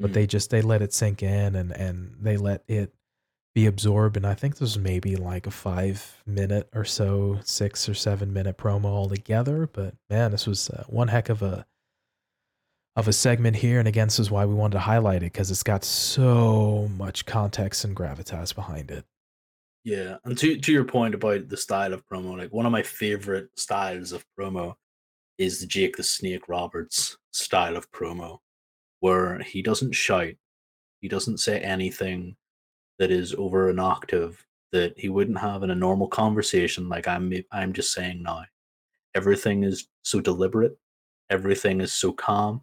But 0.00 0.12
Mm. 0.12 0.14
they 0.14 0.26
just 0.26 0.50
they 0.50 0.62
let 0.62 0.82
it 0.82 0.92
sink 0.92 1.22
in 1.22 1.54
and 1.56 1.72
and 1.72 2.16
they 2.20 2.36
let 2.36 2.64
it 2.68 2.94
be 3.54 3.66
absorbed 3.66 4.16
and 4.16 4.26
I 4.26 4.34
think 4.34 4.54
this 4.54 4.60
was 4.60 4.78
maybe 4.78 5.16
like 5.16 5.46
a 5.46 5.50
5 5.50 6.22
minute 6.26 6.68
or 6.74 6.84
so, 6.84 7.40
6 7.44 7.88
or 7.88 7.94
7 7.94 8.32
minute 8.32 8.56
promo 8.58 8.86
altogether, 8.86 9.66
but 9.66 9.94
man, 10.10 10.30
this 10.30 10.46
was 10.46 10.70
uh, 10.70 10.84
one 10.88 11.08
heck 11.08 11.28
of 11.28 11.42
a 11.42 11.66
of 12.96 13.06
a 13.08 13.12
segment 13.12 13.56
here 13.56 13.78
and 13.78 13.86
again 13.88 14.08
this 14.08 14.18
is 14.18 14.30
why 14.30 14.44
we 14.44 14.54
wanted 14.54 14.72
to 14.74 14.80
highlight 14.80 15.22
it 15.22 15.30
cuz 15.32 15.50
it's 15.50 15.62
got 15.62 15.84
so 15.84 16.88
much 16.96 17.26
context 17.26 17.84
and 17.84 17.96
gravitas 17.96 18.54
behind 18.54 18.90
it. 18.90 19.04
Yeah, 19.84 20.18
and 20.24 20.36
to 20.38 20.58
to 20.58 20.72
your 20.72 20.84
point 20.84 21.14
about 21.14 21.48
the 21.48 21.56
style 21.56 21.92
of 21.94 22.04
promo, 22.06 22.36
like 22.36 22.52
one 22.52 22.66
of 22.66 22.72
my 22.72 22.82
favorite 22.82 23.50
styles 23.56 24.12
of 24.12 24.24
promo 24.38 24.74
is 25.38 25.60
the 25.60 25.66
Jake 25.66 25.96
the 25.96 26.02
Snake 26.02 26.48
Roberts 26.48 27.16
style 27.32 27.76
of 27.76 27.90
promo, 27.92 28.38
where 29.00 29.38
he 29.38 29.62
doesn't 29.62 29.94
shout, 29.94 30.34
he 31.00 31.08
doesn't 31.08 31.38
say 31.38 31.60
anything 31.60 32.36
that 32.98 33.10
is 33.10 33.34
over 33.34 33.70
an 33.70 33.78
octave 33.78 34.44
that 34.72 34.98
he 34.98 35.08
wouldn't 35.08 35.38
have 35.38 35.62
in 35.62 35.70
a 35.70 35.74
normal 35.74 36.08
conversation, 36.08 36.88
like 36.88 37.08
I'm 37.08 37.32
I'm 37.52 37.72
just 37.72 37.92
saying 37.92 38.22
now. 38.22 38.44
Everything 39.14 39.62
is 39.62 39.88
so 40.02 40.20
deliberate, 40.20 40.76
everything 41.30 41.80
is 41.80 41.92
so 41.92 42.12
calm, 42.12 42.62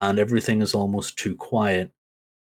and 0.00 0.18
everything 0.18 0.62
is 0.62 0.74
almost 0.74 1.18
too 1.18 1.36
quiet 1.36 1.90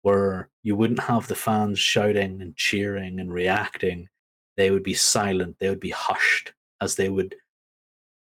where 0.01 0.49
you 0.63 0.75
wouldn't 0.75 1.01
have 1.01 1.27
the 1.27 1.35
fans 1.35 1.77
shouting 1.77 2.41
and 2.41 2.55
cheering 2.55 3.19
and 3.19 3.31
reacting. 3.31 4.07
They 4.55 4.71
would 4.71 4.83
be 4.83 4.93
silent, 4.93 5.57
they 5.59 5.69
would 5.69 5.79
be 5.79 5.91
hushed 5.91 6.53
as 6.81 6.95
they 6.95 7.09
would 7.09 7.35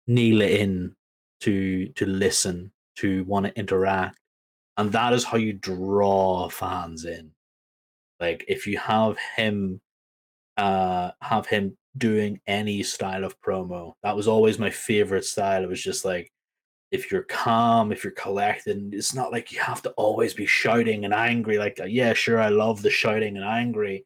kneel 0.08 0.42
in 0.42 0.96
to 1.44 1.88
to 1.88 2.06
listen, 2.06 2.72
to 2.98 3.24
want 3.26 3.46
to 3.46 3.58
interact. 3.58 4.18
And 4.78 4.92
that 4.92 5.14
is 5.14 5.24
how 5.24 5.38
you 5.38 5.54
draw 5.54 6.50
fans 6.50 7.06
in. 7.06 7.32
Like 8.20 8.46
if 8.48 8.66
you 8.68 8.78
have 8.78 9.18
him 9.36 9.82
uh 10.58 11.12
have 11.22 11.48
him 11.48 11.78
doing 11.98 12.40
any 12.48 12.84
style 12.84 13.24
of 13.24 13.40
promo, 13.42 13.94
that 14.04 14.16
was 14.16 14.28
always 14.28 14.60
my 14.60 14.70
favorite 14.70 15.26
style. 15.26 15.64
It 15.64 15.70
was 15.70 15.84
just 15.84 16.06
like 16.06 16.32
if 16.94 17.12
you're 17.12 17.24
calm, 17.24 17.92
if 17.92 18.04
you're 18.04 18.14
collected, 18.14 18.94
it's 18.94 19.16
not 19.16 19.32
like 19.32 19.52
you 19.52 19.60
have 19.60 19.82
to 19.82 19.90
always 19.92 20.36
be 20.36 20.46
shouting 20.46 21.06
and 21.06 21.14
angry. 21.14 21.58
Like, 21.58 21.80
yeah, 21.88 22.14
sure, 22.14 22.40
I 22.40 22.50
love 22.50 22.84
the 22.84 22.92
shouting 22.92 23.36
and 23.36 23.46
angry, 23.46 24.06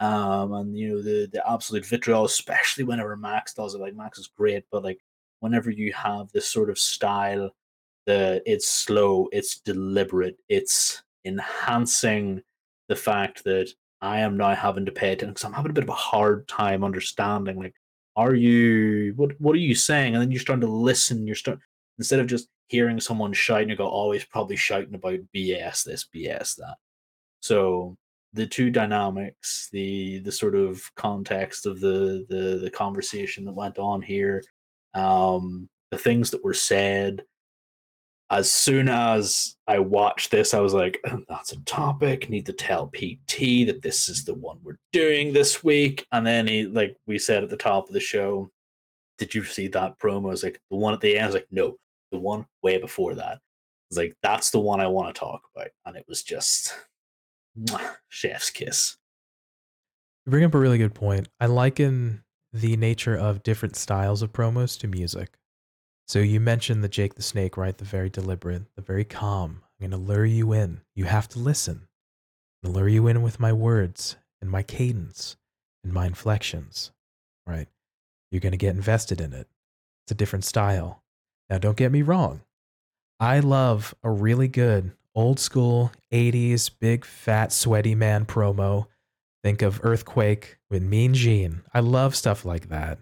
um, 0.00 0.52
and 0.52 0.76
you 0.76 0.90
know 0.90 1.02
the 1.02 1.28
the 1.32 1.50
absolute 1.50 1.86
vitriol, 1.86 2.26
especially 2.26 2.84
whenever 2.84 3.16
Max 3.16 3.54
does 3.54 3.74
it. 3.74 3.80
Like 3.80 3.96
Max 3.96 4.18
is 4.18 4.28
great, 4.36 4.64
but 4.70 4.84
like 4.84 5.00
whenever 5.40 5.70
you 5.70 5.92
have 5.92 6.30
this 6.32 6.48
sort 6.48 6.70
of 6.70 6.78
style, 6.78 7.50
the 8.06 8.42
it's 8.46 8.68
slow, 8.68 9.28
it's 9.32 9.60
deliberate, 9.60 10.38
it's 10.48 11.02
enhancing 11.24 12.42
the 12.88 12.96
fact 12.96 13.44
that 13.44 13.70
I 14.00 14.20
am 14.20 14.36
now 14.36 14.54
having 14.54 14.86
to 14.86 14.92
pay 14.92 15.12
attention 15.12 15.30
because 15.30 15.44
I'm 15.44 15.52
having 15.52 15.70
a 15.70 15.74
bit 15.74 15.84
of 15.84 15.90
a 15.90 15.94
hard 15.94 16.46
time 16.48 16.84
understanding. 16.84 17.58
Like, 17.58 17.74
are 18.14 18.34
you 18.34 19.12
what 19.16 19.40
what 19.40 19.54
are 19.54 19.58
you 19.58 19.74
saying? 19.74 20.14
And 20.14 20.22
then 20.22 20.30
you're 20.30 20.40
starting 20.40 20.66
to 20.66 20.72
listen. 20.72 21.26
You're 21.26 21.36
starting 21.36 21.62
instead 21.98 22.20
of 22.20 22.26
just 22.26 22.48
hearing 22.68 23.00
someone 23.00 23.32
shouting, 23.32 23.70
you 23.70 23.76
go, 23.76 23.90
oh, 23.90 24.12
he's 24.12 24.24
probably 24.24 24.56
shouting 24.56 24.94
about 24.94 25.20
BS 25.34 25.84
this, 25.84 26.06
BS 26.14 26.56
that. 26.56 26.76
So 27.40 27.96
the 28.32 28.46
two 28.46 28.70
dynamics, 28.70 29.68
the 29.72 30.20
the 30.20 30.32
sort 30.32 30.54
of 30.54 30.82
context 30.96 31.66
of 31.66 31.80
the 31.80 32.26
the 32.28 32.58
the 32.62 32.70
conversation 32.70 33.44
that 33.44 33.52
went 33.52 33.78
on 33.78 34.02
here, 34.02 34.42
um, 34.96 35.68
the 35.90 35.98
things 35.98 36.30
that 36.30 36.44
were 36.44 36.54
said. 36.54 37.24
As 38.28 38.50
soon 38.50 38.88
as 38.88 39.54
I 39.68 39.78
watched 39.78 40.32
this, 40.32 40.52
I 40.52 40.58
was 40.58 40.74
like, 40.74 40.98
"Oh, 41.06 41.22
"That's 41.28 41.52
a 41.52 41.60
topic. 41.60 42.28
Need 42.28 42.46
to 42.46 42.52
tell 42.52 42.88
PT 42.88 43.66
that 43.66 43.82
this 43.82 44.08
is 44.08 44.24
the 44.24 44.34
one 44.34 44.58
we're 44.64 44.78
doing 44.92 45.32
this 45.32 45.62
week." 45.62 46.04
And 46.10 46.26
then 46.26 46.48
he, 46.48 46.64
like 46.64 46.96
we 47.06 47.18
said 47.18 47.44
at 47.44 47.50
the 47.50 47.56
top 47.56 47.86
of 47.86 47.94
the 47.94 48.00
show, 48.00 48.50
did 49.18 49.34
you 49.34 49.44
see 49.44 49.68
that 49.68 49.98
promo? 49.98 50.26
I 50.26 50.30
was 50.30 50.42
like, 50.42 50.60
the 50.70 50.76
one 50.76 50.94
at 50.94 51.00
the 51.00 51.16
end. 51.16 51.24
I 51.24 51.26
was 51.26 51.34
like, 51.34 51.48
no, 51.50 51.76
the 52.12 52.18
one 52.18 52.46
way 52.62 52.78
before 52.78 53.14
that. 53.14 53.34
I 53.34 53.88
was 53.90 53.98
like, 53.98 54.16
that's 54.22 54.50
the 54.50 54.60
one 54.60 54.80
I 54.80 54.86
want 54.86 55.14
to 55.14 55.18
talk 55.18 55.42
about. 55.54 55.68
And 55.84 55.96
it 55.96 56.04
was 56.08 56.22
just 56.22 56.74
chef's 58.08 58.50
kiss. 58.50 58.96
You 60.24 60.30
bring 60.30 60.44
up 60.44 60.54
a 60.54 60.58
really 60.58 60.78
good 60.78 60.94
point. 60.94 61.28
I 61.40 61.46
liken 61.46 62.24
the 62.60 62.76
nature 62.76 63.16
of 63.16 63.42
different 63.42 63.76
styles 63.76 64.22
of 64.22 64.32
promos 64.32 64.78
to 64.80 64.88
music. 64.88 65.38
So 66.08 66.20
you 66.20 66.40
mentioned 66.40 66.84
the 66.84 66.88
Jake 66.88 67.14
the 67.14 67.22
Snake, 67.22 67.56
right? 67.56 67.76
The 67.76 67.84
very 67.84 68.08
deliberate, 68.08 68.62
the 68.76 68.82
very 68.82 69.04
calm. 69.04 69.62
I'm 69.62 69.90
going 69.90 70.00
to 70.00 70.06
lure 70.06 70.24
you 70.24 70.52
in. 70.52 70.80
You 70.94 71.04
have 71.04 71.28
to 71.30 71.38
listen. 71.38 71.88
I'm 72.62 72.72
going 72.72 72.74
to 72.74 72.78
lure 72.80 72.88
you 72.88 73.06
in 73.08 73.22
with 73.22 73.40
my 73.40 73.52
words 73.52 74.16
and 74.40 74.50
my 74.50 74.62
cadence 74.62 75.36
and 75.84 75.92
my 75.92 76.06
inflections, 76.06 76.92
right? 77.46 77.68
You're 78.30 78.40
going 78.40 78.52
to 78.52 78.58
get 78.58 78.74
invested 78.76 79.20
in 79.20 79.32
it. 79.32 79.48
It's 80.04 80.12
a 80.12 80.14
different 80.14 80.44
style. 80.44 81.02
Now, 81.50 81.58
don't 81.58 81.76
get 81.76 81.92
me 81.92 82.02
wrong. 82.02 82.42
I 83.18 83.40
love 83.40 83.94
a 84.02 84.10
really 84.10 84.48
good 84.48 84.92
old 85.14 85.40
school 85.40 85.90
80s 86.12 86.70
big 86.78 87.04
fat 87.04 87.52
sweaty 87.52 87.94
man 87.94 88.26
promo. 88.26 88.86
Think 89.46 89.62
of 89.62 89.80
Earthquake 89.84 90.58
with 90.70 90.82
Mean 90.82 91.14
Gene. 91.14 91.62
I 91.72 91.78
love 91.78 92.16
stuff 92.16 92.44
like 92.44 92.68
that. 92.70 92.98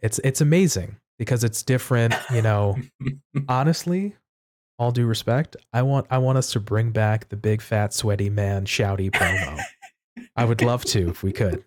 It's 0.00 0.18
it's 0.24 0.40
amazing 0.40 0.96
because 1.18 1.44
it's 1.44 1.62
different, 1.62 2.14
you 2.32 2.40
know. 2.40 2.78
honestly, 3.50 4.16
all 4.78 4.92
due 4.92 5.04
respect, 5.04 5.56
I 5.74 5.82
want 5.82 6.06
I 6.08 6.16
want 6.16 6.38
us 6.38 6.52
to 6.52 6.60
bring 6.60 6.90
back 6.90 7.28
the 7.28 7.36
big 7.36 7.60
fat 7.60 7.92
sweaty 7.92 8.30
man 8.30 8.64
shouty 8.64 9.10
promo. 9.10 9.60
I 10.34 10.46
would 10.46 10.62
love 10.62 10.86
to 10.86 11.10
if 11.10 11.22
we 11.22 11.32
could. 11.32 11.62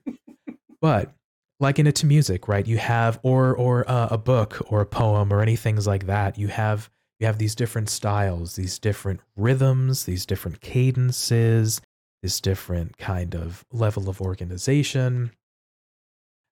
But 0.82 1.14
liken 1.60 1.86
it 1.86 1.94
to 1.98 2.08
music, 2.08 2.48
right? 2.48 2.66
You 2.66 2.80
have 2.80 3.20
or 3.22 3.56
or 3.56 3.88
uh, 3.88 4.08
a 4.10 4.18
book 4.18 4.60
or 4.66 4.82
a 4.82 4.88
poem 4.88 5.32
or 5.32 5.44
any 5.44 5.56
things 5.56 5.86
like 5.86 6.08
that. 6.08 6.40
You 6.40 6.48
have 6.48 6.90
you 7.20 7.28
have 7.28 7.38
these 7.38 7.54
different 7.54 7.92
styles, 7.92 8.56
these 8.56 8.80
different 8.80 9.20
rhythms, 9.36 10.06
these 10.06 10.26
different 10.26 10.60
cadences, 10.60 11.82
this 12.22 12.42
different 12.42 12.98
kind 12.98 13.36
of 13.36 13.66
level 13.72 14.10
of 14.10 14.22
organization. 14.22 15.32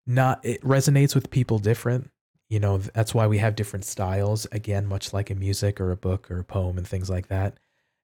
Not 0.08 0.44
it 0.46 0.62
resonates 0.62 1.16
with 1.16 1.32
people 1.32 1.60
different. 1.60 2.12
You 2.50 2.60
know, 2.60 2.78
that's 2.78 3.14
why 3.14 3.26
we 3.26 3.40
have 3.40 3.56
different 3.56 3.86
styles, 3.86 4.46
again, 4.52 4.86
much 4.86 5.14
like 5.14 5.32
a 5.32 5.36
music 5.36 5.82
or 5.82 5.92
a 5.92 5.98
book 5.98 6.30
or 6.30 6.40
a 6.40 6.44
poem 6.44 6.78
and 6.78 6.88
things 6.88 7.10
like 7.10 7.28
that. 7.28 7.58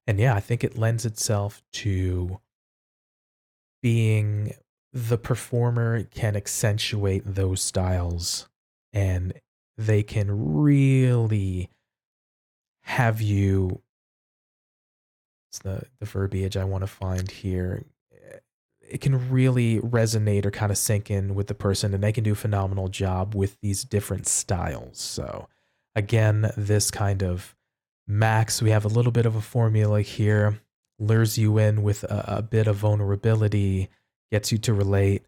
And 0.06 0.18
yeah, 0.18 0.34
I 0.34 0.40
think 0.40 0.64
it 0.64 0.76
lends 0.76 1.06
itself 1.06 1.62
to 1.74 2.40
being 3.82 4.54
the 4.92 5.18
performer 5.18 6.02
can 6.04 6.36
accentuate 6.36 7.22
those 7.24 7.62
styles 7.62 8.48
and 8.92 9.32
they 9.78 10.02
can 10.02 10.54
really 10.54 11.70
have 12.82 13.20
you 13.20 13.80
it's 15.52 15.58
the 15.58 15.82
the 16.00 16.06
verbiage 16.06 16.56
I 16.56 16.64
want 16.64 16.82
to 16.82 16.88
find 16.88 17.30
here. 17.30 17.84
It 18.80 19.00
can 19.00 19.30
really 19.30 19.80
resonate 19.80 20.44
or 20.46 20.50
kind 20.50 20.72
of 20.72 20.78
sink 20.78 21.10
in 21.10 21.34
with 21.34 21.46
the 21.46 21.54
person 21.54 21.94
and 21.94 22.02
they 22.02 22.12
can 22.12 22.24
do 22.24 22.32
a 22.32 22.36
phenomenal 22.36 22.88
job 22.88 23.34
with 23.34 23.58
these 23.60 23.84
different 23.84 24.26
styles. 24.26 24.98
So 24.98 25.48
again 25.94 26.50
this 26.56 26.90
kind 26.90 27.22
of 27.22 27.54
max 28.08 28.62
we 28.62 28.70
have 28.70 28.84
a 28.84 28.88
little 28.88 29.12
bit 29.12 29.26
of 29.26 29.36
a 29.36 29.40
formula 29.40 30.00
here 30.00 30.58
lures 30.98 31.38
you 31.38 31.58
in 31.58 31.82
with 31.82 32.02
a, 32.04 32.38
a 32.38 32.42
bit 32.42 32.66
of 32.66 32.76
vulnerability 32.76 33.88
gets 34.30 34.50
you 34.50 34.58
to 34.58 34.72
relate 34.72 35.22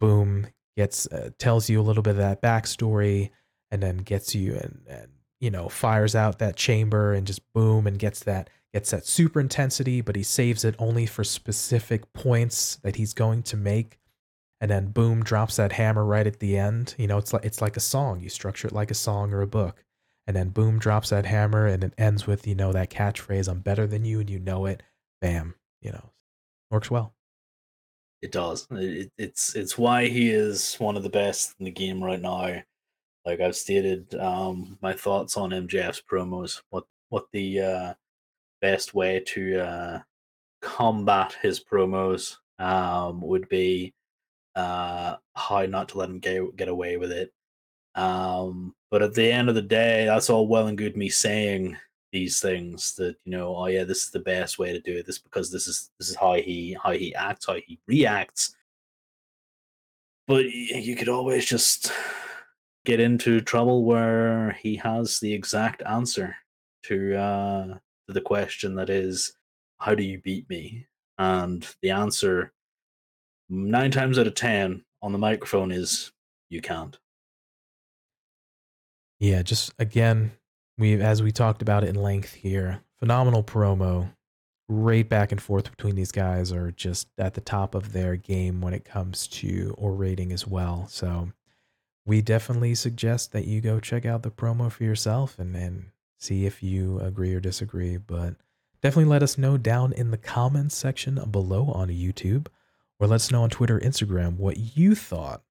boom 0.00 0.46
gets 0.76 1.06
uh, 1.08 1.30
tells 1.38 1.68
you 1.68 1.80
a 1.80 1.82
little 1.82 2.02
bit 2.02 2.12
of 2.12 2.16
that 2.16 2.42
backstory 2.42 3.30
and 3.70 3.82
then 3.82 3.98
gets 3.98 4.34
you 4.34 4.54
and, 4.54 4.80
and 4.88 5.08
you 5.38 5.50
know 5.50 5.68
fires 5.68 6.14
out 6.14 6.38
that 6.38 6.56
chamber 6.56 7.12
and 7.12 7.26
just 7.26 7.40
boom 7.52 7.86
and 7.86 7.98
gets 7.98 8.20
that 8.24 8.48
gets 8.76 8.90
that 8.90 9.06
super 9.06 9.40
intensity 9.40 10.02
but 10.02 10.16
he 10.16 10.22
saves 10.22 10.62
it 10.62 10.74
only 10.78 11.06
for 11.06 11.24
specific 11.24 12.12
points 12.12 12.76
that 12.82 12.96
he's 12.96 13.14
going 13.14 13.42
to 13.42 13.56
make. 13.56 13.98
And 14.60 14.70
then 14.70 14.88
boom 14.88 15.22
drops 15.22 15.56
that 15.56 15.72
hammer 15.72 16.04
right 16.04 16.26
at 16.26 16.40
the 16.40 16.58
end. 16.58 16.94
You 16.98 17.06
know 17.06 17.16
it's 17.16 17.32
like 17.32 17.46
it's 17.46 17.62
like 17.62 17.78
a 17.78 17.80
song. 17.80 18.20
You 18.20 18.28
structure 18.28 18.68
it 18.68 18.74
like 18.74 18.90
a 18.90 18.94
song 18.94 19.32
or 19.32 19.40
a 19.40 19.46
book. 19.46 19.82
And 20.26 20.36
then 20.36 20.50
boom 20.50 20.78
drops 20.78 21.08
that 21.08 21.24
hammer 21.24 21.66
and 21.66 21.84
it 21.84 21.94
ends 21.96 22.26
with 22.26 22.46
you 22.46 22.54
know 22.54 22.70
that 22.74 22.90
catchphrase 22.90 23.48
i'm 23.48 23.60
better 23.60 23.86
than 23.86 24.04
you 24.04 24.20
and 24.20 24.28
you 24.28 24.38
know 24.38 24.66
it. 24.66 24.82
Bam 25.22 25.54
you 25.80 25.90
know 25.90 26.10
works 26.70 26.90
well. 26.90 27.14
It 28.20 28.30
does. 28.30 28.66
It, 28.72 29.10
it's 29.16 29.54
it's 29.54 29.78
why 29.78 30.08
he 30.08 30.28
is 30.28 30.74
one 30.74 30.98
of 30.98 31.02
the 31.02 31.08
best 31.08 31.54
in 31.58 31.64
the 31.64 31.70
game 31.70 32.04
right 32.04 32.20
now. 32.20 32.62
Like 33.24 33.40
I've 33.40 33.56
stated 33.56 34.14
um, 34.16 34.76
my 34.82 34.92
thoughts 34.92 35.38
on 35.38 35.48
MJF's 35.48 36.02
promos, 36.02 36.60
what 36.68 36.84
what 37.08 37.24
the 37.32 37.60
uh, 37.60 37.94
best 38.66 38.94
way 38.94 39.22
to 39.34 39.60
uh, 39.60 40.00
combat 40.60 41.36
his 41.40 41.62
promos 41.62 42.36
um, 42.58 43.20
would 43.20 43.48
be, 43.48 43.94
uh, 44.56 45.16
how 45.34 45.66
not 45.66 45.88
to 45.90 45.98
let 45.98 46.10
him 46.10 46.18
get 46.18 46.56
get 46.56 46.68
away 46.68 46.96
with 46.96 47.12
it. 47.12 47.32
Um, 47.94 48.74
but 48.90 49.02
at 49.02 49.14
the 49.14 49.30
end 49.30 49.48
of 49.48 49.54
the 49.54 49.62
day, 49.62 50.06
that's 50.06 50.30
all 50.30 50.48
well 50.48 50.66
and 50.66 50.78
good 50.78 50.96
me 50.96 51.08
saying 51.08 51.76
these 52.12 52.40
things 52.40 52.94
that 52.96 53.16
you 53.24 53.32
know, 53.32 53.56
oh 53.56 53.66
yeah, 53.66 53.84
this 53.84 54.04
is 54.04 54.10
the 54.10 54.20
best 54.34 54.58
way 54.58 54.72
to 54.72 54.80
do 54.80 54.96
it. 54.96 55.06
This 55.06 55.18
because 55.18 55.50
this 55.52 55.66
is 55.68 55.90
this 55.98 56.08
is 56.10 56.16
how 56.16 56.34
he 56.34 56.76
how 56.82 56.92
he 56.92 57.14
acts, 57.14 57.46
how 57.46 57.54
he 57.54 57.78
reacts. 57.86 58.56
But 60.26 60.46
you 60.46 60.96
could 60.96 61.08
always 61.08 61.44
just 61.46 61.92
get 62.84 62.98
into 62.98 63.40
trouble 63.40 63.84
where 63.84 64.52
he 64.60 64.76
has 64.76 65.20
the 65.20 65.32
exact 65.32 65.82
answer 65.86 66.36
to 66.84 67.16
uh, 67.16 67.78
to 68.06 68.12
the 68.12 68.20
question 68.20 68.74
that 68.76 68.90
is, 68.90 69.32
"How 69.78 69.94
do 69.94 70.02
you 70.02 70.20
beat 70.20 70.48
me?" 70.48 70.86
And 71.18 71.66
the 71.82 71.90
answer, 71.90 72.52
nine 73.48 73.90
times 73.90 74.18
out 74.18 74.26
of 74.26 74.34
ten, 74.34 74.84
on 75.02 75.12
the 75.12 75.18
microphone 75.18 75.70
is, 75.70 76.12
"You 76.48 76.60
can't." 76.60 76.98
Yeah, 79.18 79.42
just 79.42 79.72
again, 79.78 80.32
we 80.78 81.00
as 81.00 81.22
we 81.22 81.32
talked 81.32 81.62
about 81.62 81.84
it 81.84 81.88
in 81.88 81.96
length 81.96 82.34
here, 82.34 82.82
phenomenal 82.98 83.42
promo. 83.42 84.12
Great 84.68 85.08
back 85.08 85.30
and 85.30 85.40
forth 85.40 85.70
between 85.70 85.94
these 85.94 86.10
guys 86.10 86.50
are 86.50 86.72
just 86.72 87.08
at 87.18 87.34
the 87.34 87.40
top 87.40 87.74
of 87.74 87.92
their 87.92 88.16
game 88.16 88.60
when 88.60 88.74
it 88.74 88.84
comes 88.84 89.28
to 89.28 89.74
orating 89.78 90.32
as 90.32 90.44
well. 90.44 90.88
So 90.88 91.30
we 92.04 92.20
definitely 92.20 92.74
suggest 92.74 93.30
that 93.30 93.46
you 93.46 93.60
go 93.60 93.78
check 93.78 94.04
out 94.04 94.22
the 94.24 94.30
promo 94.30 94.70
for 94.70 94.82
yourself 94.82 95.38
and, 95.38 95.54
and 95.54 95.92
see 96.18 96.46
if 96.46 96.62
you 96.62 96.98
agree 97.00 97.34
or 97.34 97.40
disagree. 97.40 97.96
But 97.96 98.36
definitely 98.82 99.10
let 99.10 99.22
us 99.22 99.38
know 99.38 99.56
down 99.56 99.92
in 99.92 100.10
the 100.10 100.18
comments 100.18 100.76
section 100.76 101.20
below 101.30 101.66
on 101.66 101.88
YouTube 101.88 102.48
or 102.98 103.06
let 103.06 103.16
us 103.16 103.30
know 103.30 103.42
on 103.42 103.50
Twitter, 103.50 103.78
Instagram 103.78 104.36
what 104.36 104.76
you 104.76 104.94
thought 104.94 105.42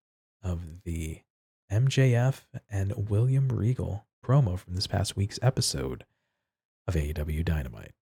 of 0.44 0.84
the 0.84 1.22
MJF 1.72 2.42
and 2.70 3.10
William 3.10 3.50
Regal 3.50 4.06
promo 4.24 4.58
from 4.58 4.76
this 4.76 4.88
past 4.88 5.16
week's 5.16 5.40
episode 5.42 6.06
of 6.88 6.96
AEW 6.96 7.44
Dynamite. 7.44 7.94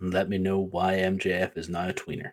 Let 0.00 0.28
me 0.28 0.38
know 0.38 0.58
why 0.58 0.96
MJF 0.96 1.56
is 1.56 1.68
not 1.68 1.90
a 1.90 1.92
tweener. 1.92 2.32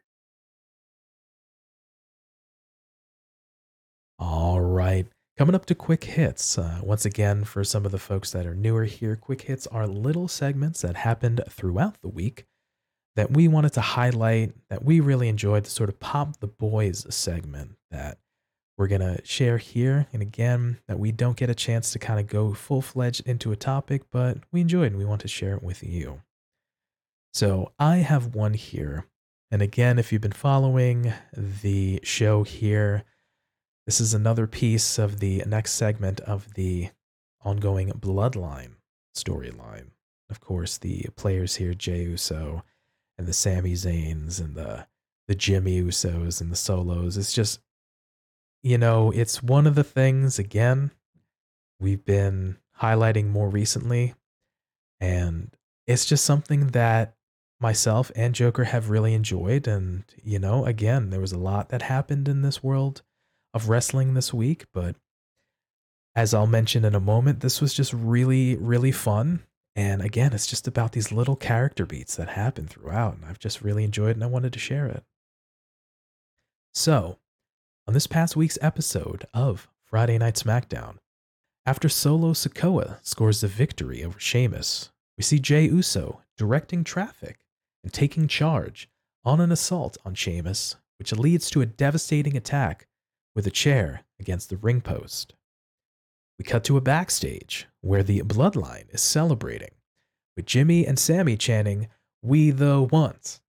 All 4.19 4.61
right. 4.61 5.07
Coming 5.37 5.55
up 5.55 5.65
to 5.65 5.75
quick 5.75 6.05
hits. 6.05 6.57
Uh, 6.57 6.79
once 6.81 7.03
again, 7.03 7.43
for 7.43 7.63
some 7.65 7.85
of 7.85 7.91
the 7.91 7.99
folks 7.99 8.31
that 8.31 8.45
are 8.45 8.55
newer 8.55 8.85
here, 8.85 9.17
quick 9.17 9.41
hits 9.41 9.67
are 9.67 9.85
little 9.85 10.29
segments 10.29 10.81
that 10.81 10.95
happened 10.95 11.41
throughout 11.49 12.01
the 12.01 12.07
week 12.07 12.45
that 13.17 13.31
we 13.31 13.47
wanted 13.49 13.73
to 13.73 13.81
highlight, 13.81 14.53
that 14.69 14.83
we 14.83 15.01
really 15.01 15.27
enjoyed, 15.27 15.65
the 15.65 15.69
sort 15.69 15.89
of 15.89 15.99
pop 15.99 16.39
the 16.39 16.47
boys 16.47 17.05
segment 17.13 17.71
that 17.91 18.17
we're 18.77 18.87
going 18.87 19.01
to 19.01 19.19
share 19.25 19.57
here. 19.57 20.07
And 20.13 20.21
again, 20.21 20.79
that 20.87 20.99
we 20.99 21.11
don't 21.11 21.37
get 21.37 21.49
a 21.49 21.55
chance 21.55 21.91
to 21.91 21.99
kind 21.99 22.19
of 22.19 22.27
go 22.27 22.53
full 22.53 22.81
fledged 22.81 23.21
into 23.25 23.51
a 23.51 23.57
topic, 23.57 24.03
but 24.11 24.37
we 24.53 24.61
enjoyed 24.61 24.87
and 24.87 24.97
we 24.97 25.05
want 25.05 25.21
to 25.21 25.27
share 25.27 25.55
it 25.55 25.63
with 25.63 25.83
you. 25.83 26.21
So 27.33 27.73
I 27.77 27.97
have 27.97 28.35
one 28.35 28.53
here. 28.53 29.05
And 29.51 29.61
again, 29.61 29.99
if 29.99 30.11
you've 30.11 30.21
been 30.21 30.31
following 30.31 31.13
the 31.35 31.99
show 32.03 32.43
here, 32.43 33.03
this 33.85 34.01
is 34.01 34.13
another 34.13 34.47
piece 34.47 34.97
of 34.97 35.19
the 35.19 35.43
next 35.45 35.73
segment 35.73 36.19
of 36.21 36.53
the 36.55 36.89
ongoing 37.43 37.89
Bloodline 37.91 38.75
storyline. 39.15 39.91
Of 40.29 40.39
course, 40.39 40.77
the 40.77 41.05
players 41.15 41.55
here, 41.55 41.73
Jey 41.73 42.03
Uso 42.03 42.63
and 43.17 43.27
the 43.27 43.33
Sami 43.33 43.73
Zayns 43.73 44.39
and 44.39 44.55
the 44.55 44.87
the 45.27 45.35
Jimmy 45.35 45.81
Usos 45.81 46.41
and 46.41 46.51
the 46.51 46.55
solos. 46.55 47.17
It's 47.17 47.33
just, 47.33 47.59
you 48.61 48.77
know, 48.77 49.11
it's 49.11 49.41
one 49.41 49.67
of 49.67 49.75
the 49.75 49.83
things, 49.83 50.37
again, 50.37 50.91
we've 51.79 52.05
been 52.05 52.57
highlighting 52.81 53.29
more 53.29 53.49
recently. 53.49 54.13
And 54.99 55.55
it's 55.87 56.05
just 56.05 56.25
something 56.25 56.67
that 56.67 57.15
myself 57.59 58.11
and 58.15 58.35
Joker 58.35 58.65
have 58.65 58.89
really 58.89 59.13
enjoyed. 59.13 59.67
And, 59.67 60.03
you 60.23 60.39
know, 60.39 60.65
again, 60.65 61.09
there 61.09 61.21
was 61.21 61.31
a 61.31 61.39
lot 61.39 61.69
that 61.69 61.83
happened 61.83 62.27
in 62.27 62.41
this 62.41 62.63
world 62.63 63.01
of 63.55 63.69
wrestling 63.69 64.13
this 64.13 64.33
week, 64.33 64.65
but 64.73 64.97
as 66.13 66.33
I'll 66.33 66.45
mention 66.45 66.83
in 66.83 66.93
a 66.93 66.99
moment, 66.99 67.39
this 67.39 67.61
was 67.61 67.73
just 67.73 67.93
really, 67.93 68.55
really 68.57 68.91
fun. 68.91 69.43
And 69.75 70.01
again, 70.01 70.33
it's 70.33 70.45
just 70.45 70.67
about 70.67 70.91
these 70.91 71.11
little 71.11 71.37
character 71.37 71.85
beats 71.85 72.15
that 72.17 72.29
happen 72.29 72.67
throughout, 72.67 73.15
and 73.15 73.25
I've 73.25 73.39
just 73.39 73.61
really 73.61 73.83
enjoyed 73.83 74.11
it 74.11 74.17
and 74.17 74.23
I 74.23 74.27
wanted 74.27 74.53
to 74.53 74.59
share 74.59 74.87
it. 74.87 75.03
So, 76.73 77.17
on 77.87 77.93
this 77.93 78.07
past 78.07 78.35
week's 78.35 78.57
episode 78.61 79.25
of 79.33 79.69
Friday 79.85 80.17
Night 80.17 80.35
SmackDown, 80.35 80.97
After 81.65 81.87
Solo 81.87 82.33
Sikoa 82.33 82.99
scores 83.03 83.41
the 83.41 83.47
victory 83.47 84.03
over 84.03 84.19
Sheamus, 84.19 84.91
we 85.17 85.23
see 85.23 85.39
Jey 85.39 85.65
Uso 85.65 86.21
directing 86.37 86.83
traffic 86.83 87.39
and 87.83 87.93
taking 87.93 88.27
charge 88.27 88.89
on 89.23 89.39
an 89.39 89.51
assault 89.51 89.97
on 90.05 90.13
Sheamus, 90.13 90.75
which 90.99 91.13
leads 91.13 91.49
to 91.49 91.61
a 91.61 91.65
devastating 91.65 92.35
attack 92.35 92.87
with 93.35 93.45
a 93.45 93.51
chair 93.51 94.03
against 94.19 94.49
the 94.49 94.57
ring 94.57 94.81
post. 94.81 95.35
We 96.39 96.45
cut 96.45 96.63
to 96.65 96.77
a 96.77 96.81
backstage 96.81 97.67
where 97.81 98.03
the 98.03 98.21
Bloodline 98.21 98.93
is 98.93 99.01
celebrating, 99.01 99.71
with 100.35 100.45
Jimmy 100.45 100.85
and 100.85 100.97
Sami 100.97 101.37
chanting, 101.37 101.87
We 102.21 102.51
the 102.51 102.81
want, 102.81 103.39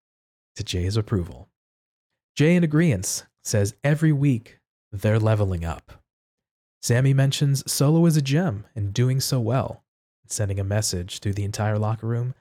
to 0.57 0.65
Jey's 0.65 0.97
approval. 0.97 1.49
Jey 2.37 2.55
in 2.55 2.65
agreement 2.65 3.27
says 3.45 3.75
every 3.83 4.13
week 4.13 4.59
they're 4.93 5.19
leveling 5.19 5.65
up. 5.65 6.03
Sami 6.83 7.15
mentions 7.15 7.71
Solo 7.71 8.07
is 8.07 8.17
a 8.17 8.23
gem 8.23 8.67
and 8.75 8.93
doing 8.93 9.21
so 9.21 9.41
well, 9.41 9.83
sending 10.27 10.61
a 10.61 10.65
message 10.65 11.19
through 11.19 11.35
the 11.35 11.45
entire 11.45 11.79
locker 11.79 12.07
room 12.07 12.35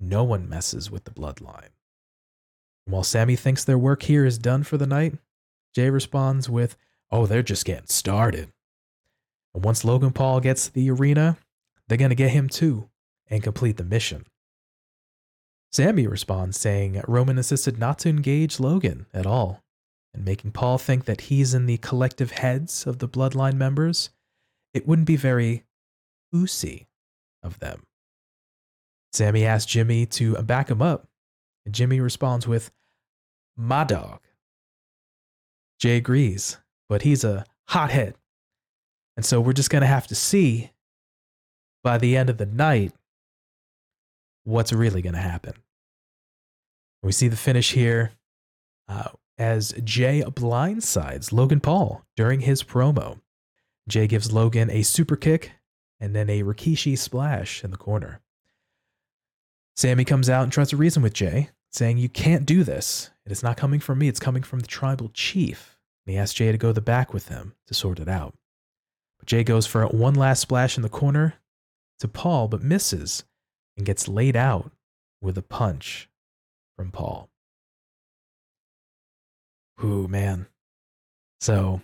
no 0.00 0.24
one 0.24 0.48
messes 0.48 0.90
with 0.90 1.04
the 1.04 1.12
bloodline. 1.12 1.68
While 2.86 3.04
Sami 3.04 3.36
thinks 3.36 3.64
their 3.64 3.78
work 3.78 4.02
here 4.02 4.26
is 4.26 4.36
done 4.36 4.64
for 4.64 4.76
the 4.76 4.86
night, 4.86 5.14
Jey 5.74 5.88
responds 5.88 6.48
with, 6.48 6.76
Oh, 7.12 7.26
they're 7.26 7.42
just 7.42 7.66
getting 7.66 7.86
started. 7.86 8.50
And 9.54 9.62
once 9.62 9.84
Logan 9.84 10.12
Paul 10.12 10.40
gets 10.40 10.66
to 10.66 10.72
the 10.72 10.90
arena, 10.90 11.36
they're 11.86 11.98
going 11.98 12.08
to 12.08 12.16
get 12.16 12.30
him 12.30 12.48
too 12.48 12.88
and 13.28 13.42
complete 13.42 13.76
the 13.76 13.84
mission. 13.84 14.24
Sami 15.70 16.06
responds 16.06 16.58
saying 16.58 17.02
Roman 17.06 17.36
insisted 17.36 17.78
not 17.78 17.98
to 18.00 18.08
engage 18.08 18.58
Logan 18.58 19.06
at 19.12 19.26
all, 19.26 19.62
and 20.14 20.24
making 20.24 20.52
Paul 20.52 20.78
think 20.78 21.04
that 21.04 21.22
he's 21.22 21.54
in 21.54 21.66
the 21.66 21.78
collective 21.78 22.32
heads 22.32 22.86
of 22.86 22.98
the 22.98 23.08
bloodline 23.08 23.54
members. 23.54 24.10
It 24.74 24.86
wouldn't 24.86 25.06
be 25.06 25.16
very 25.16 25.64
oozy 26.34 26.88
of 27.42 27.58
them. 27.58 27.82
Sami 29.12 29.44
asks 29.44 29.70
Jimmy 29.70 30.06
to 30.06 30.34
back 30.42 30.70
him 30.70 30.80
up, 30.80 31.08
and 31.66 31.74
Jimmy 31.74 32.00
responds 32.00 32.46
with, 32.46 32.70
My 33.56 33.84
dog. 33.84 34.20
Jey 35.78 35.96
agrees, 35.96 36.58
but 36.88 37.02
he's 37.02 37.24
a 37.24 37.44
hothead. 37.68 38.14
And 39.16 39.24
so 39.24 39.40
we're 39.40 39.52
just 39.52 39.70
going 39.70 39.82
to 39.82 39.86
have 39.88 40.06
to 40.08 40.14
see 40.14 40.70
by 41.82 41.98
the 41.98 42.16
end 42.16 42.30
of 42.30 42.38
the 42.38 42.46
night 42.46 42.92
what's 44.44 44.72
really 44.72 45.02
going 45.02 45.14
to 45.14 45.20
happen. 45.20 45.54
We 47.02 47.12
see 47.12 47.28
the 47.28 47.36
finish 47.36 47.72
here 47.72 48.12
uh, 48.88 49.10
as 49.38 49.74
Jey 49.84 50.22
blindsides 50.22 51.32
Logan 51.32 51.60
Paul 51.60 52.04
during 52.16 52.40
his 52.40 52.62
promo. 52.62 53.20
Jey 53.88 54.06
gives 54.06 54.32
Logan 54.32 54.70
a 54.70 54.82
super 54.82 55.16
kick 55.16 55.52
and 56.00 56.14
then 56.14 56.30
a 56.30 56.42
Rikishi 56.42 56.96
splash 56.96 57.64
in 57.64 57.70
the 57.70 57.76
corner. 57.76 58.20
Sami 59.76 60.04
comes 60.04 60.28
out 60.28 60.44
and 60.44 60.52
tries 60.52 60.68
to 60.70 60.76
reason 60.76 61.02
with 61.02 61.14
Jey, 61.14 61.50
saying, 61.70 61.98
You 61.98 62.08
can't 62.08 62.46
do 62.46 62.62
this. 62.62 63.10
It 63.24 63.32
is 63.32 63.42
not 63.42 63.56
coming 63.56 63.80
from 63.80 63.98
me, 63.98 64.08
it's 64.08 64.20
coming 64.20 64.42
from 64.42 64.60
the 64.60 64.66
tribal 64.66 65.10
chief. 65.14 65.71
And 66.06 66.14
he 66.14 66.18
asks 66.18 66.34
Jey 66.34 66.50
to 66.52 66.58
go 66.58 66.68
to 66.68 66.74
the 66.74 66.80
back 66.80 67.12
with 67.12 67.28
him 67.28 67.54
to 67.66 67.74
sort 67.74 68.00
it 68.00 68.08
out. 68.08 68.34
But 69.18 69.28
Jey 69.28 69.44
goes 69.44 69.66
for 69.66 69.86
one 69.86 70.14
last 70.14 70.40
splash 70.40 70.76
in 70.76 70.82
the 70.82 70.88
corner 70.88 71.34
to 72.00 72.08
Paul, 72.08 72.48
but 72.48 72.62
misses 72.62 73.24
and 73.76 73.86
gets 73.86 74.08
laid 74.08 74.36
out 74.36 74.72
with 75.20 75.38
a 75.38 75.42
punch 75.42 76.08
from 76.76 76.90
Paul. 76.90 77.30
Ooh, 79.82 80.08
man. 80.08 80.46
So, 81.40 81.80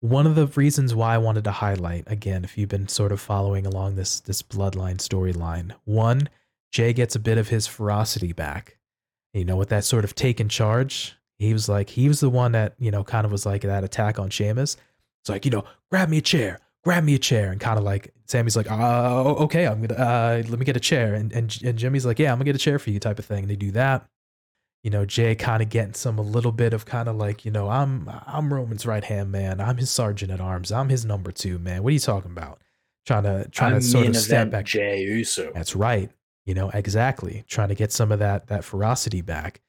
one 0.00 0.26
of 0.26 0.34
the 0.34 0.46
reasons 0.46 0.94
why 0.94 1.14
I 1.14 1.18
wanted 1.18 1.44
to 1.44 1.52
highlight, 1.52 2.04
again, 2.06 2.44
if 2.44 2.58
you've 2.58 2.68
been 2.68 2.88
sort 2.88 3.12
of 3.12 3.20
following 3.20 3.66
along 3.66 3.96
this, 3.96 4.20
this 4.20 4.42
bloodline 4.42 4.98
storyline, 4.98 5.72
one, 5.84 6.28
Jey 6.72 6.92
gets 6.92 7.16
a 7.16 7.20
bit 7.20 7.38
of 7.38 7.48
his 7.48 7.66
ferocity 7.66 8.32
back. 8.32 8.78
You 9.32 9.44
know, 9.44 9.56
with 9.56 9.68
that 9.70 9.84
sort 9.84 10.04
of 10.04 10.14
taken 10.14 10.48
charge, 10.48 11.16
he 11.38 11.52
was 11.52 11.68
like, 11.68 11.90
he 11.90 12.08
was 12.08 12.20
the 12.20 12.30
one 12.30 12.52
that, 12.52 12.74
you 12.78 12.90
know, 12.90 13.04
kind 13.04 13.24
of 13.24 13.32
was 13.32 13.44
like 13.46 13.62
that 13.62 13.84
attack 13.84 14.18
on 14.18 14.30
Sheamus. 14.30 14.76
It's 15.22 15.28
like, 15.28 15.44
you 15.44 15.50
know, 15.50 15.64
grab 15.90 16.08
me 16.08 16.18
a 16.18 16.22
chair, 16.22 16.60
grab 16.84 17.04
me 17.04 17.14
a 17.14 17.18
chair. 17.18 17.50
And 17.52 17.60
kind 17.60 17.78
of 17.78 17.84
like, 17.84 18.12
Sami's 18.26 18.56
like, 18.56 18.70
uh, 18.70 19.22
okay, 19.22 19.66
I'm 19.66 19.78
going 19.78 19.88
to, 19.88 20.00
uh, 20.00 20.42
let 20.48 20.58
me 20.58 20.64
get 20.64 20.76
a 20.76 20.80
chair. 20.80 21.14
And, 21.14 21.32
and, 21.32 21.56
and 21.64 21.78
Jimmy's 21.78 22.06
like, 22.06 22.18
yeah, 22.18 22.32
I'm 22.32 22.38
going 22.38 22.46
to 22.46 22.52
get 22.52 22.56
a 22.56 22.64
chair 22.64 22.78
for 22.78 22.90
you 22.90 22.98
type 22.98 23.18
of 23.18 23.24
thing. 23.24 23.40
And 23.40 23.50
they 23.50 23.56
do 23.56 23.70
that. 23.72 24.08
You 24.82 24.90
know, 24.90 25.04
Jey 25.04 25.34
kind 25.34 25.62
of 25.62 25.68
getting 25.68 25.94
some, 25.94 26.18
a 26.18 26.22
little 26.22 26.52
bit 26.52 26.72
of 26.72 26.86
kind 26.86 27.08
of 27.08 27.16
like, 27.16 27.44
you 27.44 27.50
know, 27.50 27.68
I'm, 27.68 28.08
I'm 28.26 28.52
Roman's 28.52 28.86
right 28.86 29.02
hand 29.02 29.32
man. 29.32 29.60
I'm 29.60 29.78
his 29.78 29.90
sergeant 29.90 30.30
at 30.30 30.40
arms. 30.40 30.70
I'm 30.70 30.88
his 30.88 31.04
number 31.04 31.32
two, 31.32 31.58
man. 31.58 31.82
What 31.82 31.90
are 31.90 31.94
you 31.94 31.98
talking 31.98 32.30
about? 32.30 32.60
Trying 33.04 33.24
to, 33.24 33.48
trying 33.50 33.74
I'm 33.74 33.80
to 33.80 33.86
sort 33.86 34.06
of 34.06 34.16
step 34.16 34.50
back. 34.50 34.64
Jey 34.64 35.02
Uso. 35.02 35.50
That's 35.52 35.74
right. 35.76 36.10
You 36.44 36.54
know, 36.54 36.70
exactly. 36.70 37.44
Trying 37.48 37.68
to 37.68 37.74
get 37.74 37.90
some 37.90 38.12
of 38.12 38.20
that 38.20 38.46
that 38.46 38.62
ferocity 38.62 39.20
back. 39.20 39.60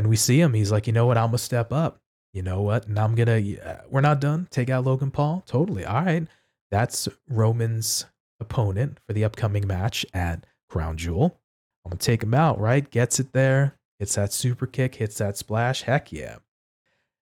And 0.00 0.08
we 0.08 0.16
see 0.16 0.40
him. 0.40 0.54
He's 0.54 0.72
like, 0.72 0.86
you 0.86 0.94
know 0.94 1.04
what? 1.04 1.18
I'm 1.18 1.26
gonna 1.26 1.36
step 1.36 1.74
up. 1.74 2.00
You 2.32 2.40
know 2.40 2.62
what? 2.62 2.86
And 2.86 2.98
I'm 2.98 3.14
gonna. 3.14 3.42
Uh, 3.62 3.82
we're 3.90 4.00
not 4.00 4.18
done. 4.18 4.48
Take 4.50 4.70
out 4.70 4.86
Logan 4.86 5.10
Paul. 5.10 5.42
Totally. 5.44 5.84
All 5.84 6.02
right. 6.02 6.26
That's 6.70 7.06
Roman's 7.28 8.06
opponent 8.40 8.96
for 9.06 9.12
the 9.12 9.24
upcoming 9.24 9.66
match 9.66 10.06
at 10.14 10.46
Crown 10.70 10.96
Jewel. 10.96 11.38
I'm 11.84 11.90
gonna 11.90 11.98
take 11.98 12.22
him 12.22 12.32
out. 12.32 12.58
Right? 12.58 12.90
Gets 12.90 13.20
it 13.20 13.34
there. 13.34 13.76
Hits 13.98 14.14
that 14.14 14.32
super 14.32 14.66
kick. 14.66 14.94
Hits 14.94 15.18
that 15.18 15.36
splash. 15.36 15.82
Heck 15.82 16.12
yeah. 16.12 16.36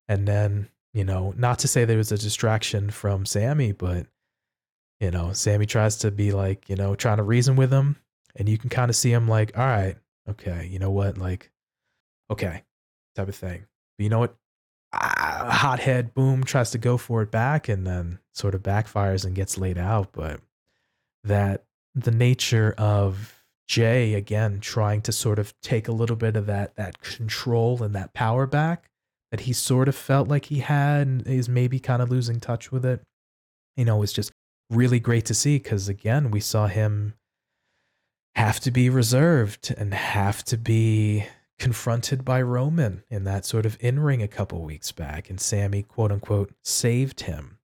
And 0.07 0.29
then 0.29 0.69
you 0.95 1.03
know, 1.03 1.35
not 1.37 1.59
to 1.59 1.69
say 1.69 1.85
there 1.85 1.97
was 1.97 2.13
a 2.13 2.17
distraction 2.17 2.91
from 2.91 3.27
Sami, 3.27 3.73
but 3.73 4.07
you 5.01 5.11
know, 5.11 5.33
Sami 5.33 5.67
tries 5.67 5.97
to 5.97 6.13
be 6.13 6.31
like, 6.31 6.69
you 6.69 6.77
know, 6.77 6.95
trying 6.95 7.17
to 7.17 7.25
reason 7.25 7.57
with 7.57 7.73
him 7.73 7.97
and 8.37 8.49
you 8.49 8.57
can 8.57 8.71
kind 8.71 8.89
of 8.89 8.95
see 8.95 9.11
him 9.11 9.27
like, 9.27 9.59
all 9.59 9.67
right, 9.67 9.97
okay, 10.31 10.69
you 10.71 10.79
know 10.79 10.93
what, 10.93 11.19
like, 11.19 11.51
okay, 12.31 12.63
type 13.19 13.29
of 13.29 13.37
thing. 13.37 13.67
But 13.97 14.05
you 14.05 14.09
know 14.09 14.21
what? 14.21 14.37
Ah, 14.93 15.49
hothead, 15.51 16.15
boom, 16.15 16.45
tries 16.45 16.71
to 16.71 16.79
go 16.79 16.97
for 16.97 17.21
it 17.21 17.31
back, 17.31 17.69
and 17.69 17.87
then 17.87 18.21
sort 18.33 18.55
of 18.55 18.63
backfires 18.63 19.25
and 19.25 19.35
gets 19.35 19.59
laid 19.59 19.77
out. 19.77 20.13
But 20.13 20.41
that 21.25 21.65
the 21.95 22.11
nature 22.11 22.75
of 22.79 23.35
Jey 23.67 24.15
again 24.15 24.61
trying 24.61 25.03
to 25.03 25.13
sort 25.13 25.39
of 25.39 25.53
take 25.61 25.89
a 25.89 25.93
little 25.93 26.17
bit 26.17 26.37
of 26.37 26.47
that 26.47 26.77
that 26.77 27.03
control 27.03 27.83
and 27.83 27.95
that 27.95 28.15
power 28.15 28.47
back 28.47 28.89
that 29.31 29.41
he 29.41 29.53
sort 29.53 29.89
of 29.89 29.95
felt 29.95 30.29
like 30.29 30.47
he 30.47 30.61
had 30.61 31.07
and 31.07 31.27
is 31.27 31.49
maybe 31.49 31.79
kind 31.79 32.01
of 32.01 32.09
losing 32.09 32.41
touch 32.41 32.73
with 32.73 32.85
it. 32.87 33.03
You 33.77 33.85
know, 33.85 34.03
it's 34.03 34.13
just 34.13 34.33
really 34.71 35.01
great 35.01 35.27
to 35.27 35.35
see 35.35 35.59
because 35.59 35.89
again, 35.89 36.31
we 36.31 36.41
saw 36.41 36.67
him 36.67 37.15
have 38.35 38.61
to 38.61 38.71
be 38.71 38.89
reserved 38.89 39.75
and 39.77 39.93
have 39.93 40.45
to 40.45 40.57
be 40.57 41.27
confronted 41.59 42.25
by 42.25 42.41
Roman 42.41 43.03
in 43.11 43.25
that 43.25 43.45
sort 43.45 43.67
of 43.67 43.77
in 43.81 44.01
ring 44.01 44.23
a 44.23 44.29
couple 44.29 44.63
weeks 44.63 44.93
back. 44.93 45.29
And 45.29 45.41
Sami, 45.41 45.83
quote 45.83 46.13
unquote, 46.13 46.55
saved 46.63 47.23
him. 47.23 47.59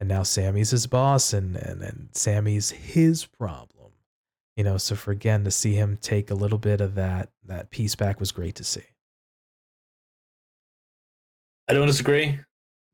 And 0.00 0.08
now 0.08 0.22
Sami's 0.22 0.70
his 0.70 0.86
boss 0.86 1.32
and, 1.32 1.56
and, 1.56 1.82
and 1.82 2.08
Sami's 2.12 2.70
his 2.70 3.26
problem. 3.26 3.92
You 4.56 4.64
know, 4.64 4.78
so 4.78 4.94
for 4.94 5.10
again 5.10 5.44
to 5.44 5.50
see 5.50 5.74
him 5.74 5.98
take 6.00 6.30
a 6.30 6.34
little 6.34 6.58
bit 6.58 6.80
of 6.80 6.94
that 6.94 7.30
that 7.44 7.70
piece 7.70 7.94
back 7.94 8.20
was 8.20 8.32
great 8.32 8.54
to 8.56 8.64
see. 8.64 8.84
I 11.68 11.72
don't 11.72 11.86
disagree. 11.86 12.38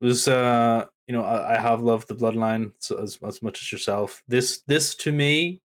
It 0.01 0.05
was 0.05 0.27
uh 0.27 0.86
you 1.06 1.14
know, 1.14 1.24
I, 1.24 1.56
I 1.56 1.60
have 1.60 1.82
loved 1.82 2.09
the 2.09 2.14
bloodline 2.14 2.72
as 3.02 3.18
as 3.22 3.43
much 3.43 3.60
as 3.60 3.70
yourself. 3.70 4.22
This 4.27 4.62
this 4.66 4.94
to 4.97 5.12
me 5.12 5.60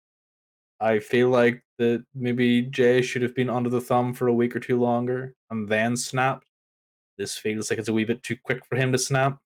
I 0.80 1.00
feel 1.00 1.30
like 1.30 1.64
that 1.78 2.04
maybe 2.14 2.64
Jey 2.64 3.02
should 3.02 3.22
have 3.22 3.36
been 3.36 3.50
under 3.50 3.70
the 3.70 3.82
thumb 3.82 4.14
for 4.14 4.28
a 4.28 4.34
week 4.34 4.56
or 4.56 4.60
two 4.60 4.80
longer 4.80 5.34
and 5.50 5.68
then 5.68 5.96
snapped. 5.96 6.46
This 7.18 7.38
feels 7.38 7.70
like 7.70 7.80
it's 7.80 7.90
a 7.90 7.94
wee 7.94 8.06
bit 8.06 8.24
too 8.24 8.38
quick 8.44 8.66
for 8.66 8.76
him 8.76 8.92
to 8.92 8.98
snap. 8.98 9.40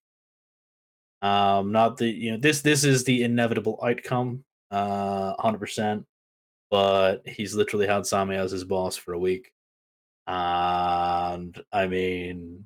Um, 1.22 1.72
not 1.72 1.98
the 1.98 2.08
you 2.08 2.32
know 2.32 2.38
this 2.38 2.62
this 2.62 2.84
is 2.84 3.04
the 3.04 3.24
inevitable 3.24 3.80
outcome, 3.84 4.44
uh, 4.72 5.34
hundred 5.40 5.60
percent. 5.60 6.06
But 6.72 7.28
he's 7.28 7.56
literally 7.56 7.88
had 7.88 8.06
Sami 8.06 8.36
as 8.36 8.52
his 8.52 8.64
boss 8.64 8.96
for 8.96 9.14
a 9.14 9.20
week, 9.20 9.52
and 10.28 11.60
I 11.74 11.88
mean, 11.88 12.66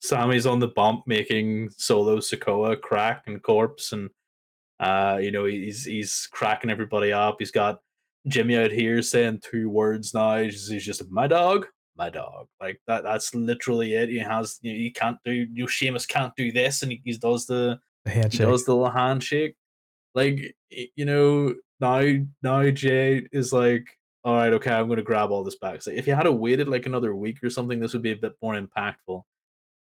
Sami's 0.00 0.46
on 0.46 0.60
the 0.60 0.68
bump 0.68 1.04
making 1.06 1.70
Solo 1.76 2.18
Sikoa 2.18 2.80
crack 2.80 3.24
and 3.26 3.42
corpse 3.42 3.92
and 3.92 4.10
uh, 4.80 5.18
you 5.20 5.30
know, 5.30 5.44
he's 5.44 5.84
he's 5.84 6.28
cracking 6.30 6.70
everybody 6.70 7.12
up. 7.12 7.36
He's 7.38 7.50
got 7.50 7.80
Jimmy 8.28 8.56
out 8.56 8.70
here 8.70 9.02
saying 9.02 9.40
two 9.42 9.68
words 9.70 10.14
now. 10.14 10.36
He's, 10.38 10.68
he's 10.68 10.84
just 10.84 11.10
my 11.10 11.26
dog, 11.26 11.66
my 11.96 12.10
dog. 12.10 12.46
Like 12.60 12.80
that. 12.86 13.02
That's 13.04 13.34
literally 13.34 13.94
it. 13.94 14.08
He 14.08 14.18
has. 14.18 14.58
You 14.62 14.72
know, 14.72 14.78
he 14.78 14.90
can't 14.90 15.18
do. 15.24 15.32
You 15.32 15.62
know, 15.62 15.66
Sheamus 15.66 16.06
can't 16.06 16.34
do 16.36 16.52
this, 16.52 16.82
and 16.82 16.92
he, 16.92 17.00
he 17.04 17.16
does 17.16 17.46
the, 17.46 17.78
The 18.04 18.10
handshake. 18.10 18.40
he 18.46 18.50
does 18.50 18.64
the 18.64 18.74
little 18.74 18.90
handshake. 18.90 19.56
Like 20.14 20.54
you 20.70 21.04
know, 21.04 21.54
now 21.80 22.02
now 22.42 22.70
Jey 22.70 23.26
is 23.32 23.52
like, 23.52 23.86
all 24.24 24.34
right, 24.36 24.52
okay, 24.54 24.72
I'm 24.72 24.88
gonna 24.88 25.02
grab 25.02 25.30
all 25.30 25.44
this 25.44 25.58
back. 25.58 25.82
So 25.82 25.90
if 25.90 26.06
you 26.06 26.14
had 26.14 26.28
waited 26.28 26.68
like 26.68 26.86
another 26.86 27.14
week 27.14 27.42
or 27.42 27.50
something, 27.50 27.78
this 27.80 27.92
would 27.92 28.02
be 28.02 28.12
a 28.12 28.16
bit 28.16 28.32
more 28.42 28.54
impactful. 28.54 29.22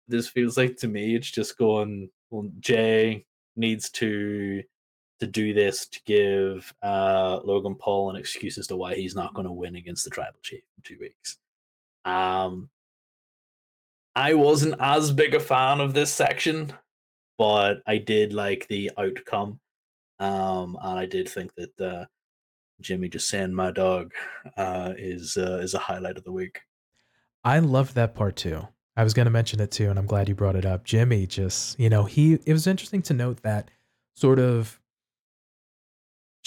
This 0.08 0.28
feels 0.28 0.58
like 0.58 0.78
to 0.78 0.88
me, 0.88 1.16
it's 1.16 1.30
just 1.32 1.58
going. 1.58 2.10
Well, 2.30 2.50
Jay 2.60 3.26
needs 3.56 3.90
to 3.92 4.62
to 5.20 5.28
do 5.28 5.54
this 5.54 5.88
to 5.88 6.00
give 6.06 6.74
uh, 6.84 7.40
Logan 7.44 7.76
Paul 7.76 8.12
an 8.12 8.16
excuse 8.16 8.58
as 8.58 8.68
to 8.68 8.76
why 8.76 8.96
he's 8.96 9.16
not 9.16 9.34
going 9.34 9.48
to 9.48 9.54
win 9.54 9.76
against 9.76 10.04
the 10.04 10.10
tribal 10.10 10.40
chief 10.42 10.64
in 10.78 10.84
two 10.84 10.98
weeks. 11.00 11.38
Um, 12.06 12.70
I 14.16 14.34
wasn't 14.34 14.76
as 14.80 15.12
big 15.12 15.36
a 15.36 15.40
fan 15.40 15.80
of 15.80 15.94
this 15.94 16.12
section, 16.14 16.74
but 17.38 17.82
I 17.86 17.98
did 17.98 18.34
like 18.34 18.68
the 18.68 18.92
outcome. 18.98 19.60
Um, 20.20 20.78
and 20.82 21.00
I 21.00 21.06
did 21.06 21.30
think 21.30 21.54
that 21.56 21.82
uh, 21.82 22.06
Jimmy 22.82 23.10
just 23.10 23.30
saying 23.30 23.54
"my 23.54 23.72
dog" 23.72 24.14
uh, 24.56 24.94
is 24.98 25.38
uh, 25.38 25.60
is 25.62 25.74
a 25.74 25.80
highlight 25.80 26.18
of 26.18 26.24
the 26.24 26.32
week. 26.32 26.62
I 27.44 27.60
loved 27.60 27.96
that 27.96 28.16
part 28.16 28.36
too. 28.36 28.68
I 28.96 29.04
was 29.04 29.14
going 29.14 29.26
to 29.28 29.32
mention 29.32 29.60
it 29.60 29.70
too, 29.70 29.92
and 29.92 30.00
I'm 30.00 30.08
glad 30.08 30.28
you 30.28 30.34
brought 30.34 30.56
it 30.56 30.66
up. 30.66 30.84
Jimmy 30.84 31.28
just, 31.28 31.80
you 31.80 31.90
know, 31.90 32.06
he. 32.06 32.40
It 32.46 32.54
was 32.54 32.66
interesting 32.66 33.04
to 33.04 33.14
note 33.14 33.44
that 33.44 33.70
sort 34.16 34.40
of 34.40 34.80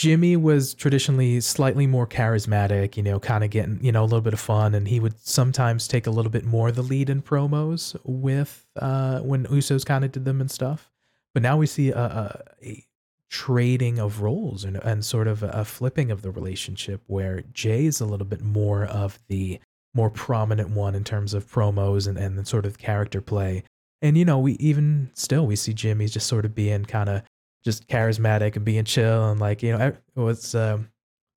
Jimmy 0.01 0.35
was 0.35 0.73
traditionally 0.73 1.43
slightly 1.43 1.87
more 1.87 2.07
charismatic, 2.07 2.97
you 2.97 3.03
know, 3.03 3.21
kind 3.21 3.45
of 3.45 3.51
getting, 3.51 3.85
you 3.85 3.93
know, 3.93 4.01
a 4.01 4.05
little 4.05 4.23
bit 4.23 4.33
of 4.33 4.41
fun, 4.41 4.75
and 4.75 4.89
he 4.89 4.99
would 4.99 5.21
sometimes 5.21 5.87
take 5.87 6.07
a 6.07 6.11
little 6.11 6.31
bit 6.31 6.47
more 6.47 6.71
of 6.71 6.75
the 6.75 6.83
lead 6.83 7.11
in 7.11 7.21
promos 7.21 7.95
with 8.03 8.67
uh, 8.77 9.21
when 9.21 9.45
Usos 9.49 9.85
kind 9.85 10.03
of 10.03 10.11
did 10.11 10.25
them 10.25 10.41
and 10.41 10.51
stuff. 10.51 10.91
But 11.35 11.43
now 11.43 11.59
we 11.59 11.67
see 11.67 11.91
a, 11.91 11.99
a, 11.99 12.43
a 12.63 12.87
trading 13.29 13.99
of 13.99 14.23
roles 14.23 14.65
and, 14.65 14.79
and 14.79 15.05
sort 15.05 15.29
of 15.29 15.43
a, 15.43 15.67
flipping 15.67 16.11
of 16.11 16.23
the 16.23 16.31
relationship 16.31 17.03
where 17.07 17.43
Jey 17.53 17.85
is 17.85 18.01
a 18.01 18.07
little 18.07 18.25
bit 18.25 18.41
more 18.41 18.87
of 18.87 19.19
the 19.29 19.61
more 19.93 20.09
prominent 20.09 20.71
one 20.71 20.95
in 20.95 21.05
terms 21.05 21.35
of 21.35 21.47
promos 21.47 22.09
and, 22.09 22.17
and 22.17 22.49
sort 22.49 22.65
of 22.65 22.79
character 22.79 23.21
play. 23.21 23.65
And, 24.01 24.17
you 24.17 24.25
know, 24.25 24.39
we 24.39 24.53
even 24.55 25.11
still, 25.13 25.47
we 25.47 25.57
see 25.57 25.75
Jimmy 25.75 26.07
just 26.07 26.27
sort 26.27 26.47
of 26.47 26.55
being 26.55 26.87
kind 26.87 27.11
of 27.11 27.23
just 27.65 27.87
charismatic 27.89 28.57
and 28.57 28.65
being 28.65 28.85
chill 28.85 29.31
and 29.31 29.41
like 29.41 29.63
you 29.63 29.77
know 29.77 29.87
it 29.89 29.97
was 30.15 30.55
um, 30.55 30.89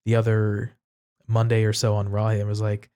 the 0.06 0.16
other 0.16 0.72
Monday 1.28 1.64
or 1.64 1.74
so 1.74 1.96
on 1.96 2.10
Raw. 2.10 2.30
It 2.30 2.46
was 2.46 2.62
like 2.62 2.90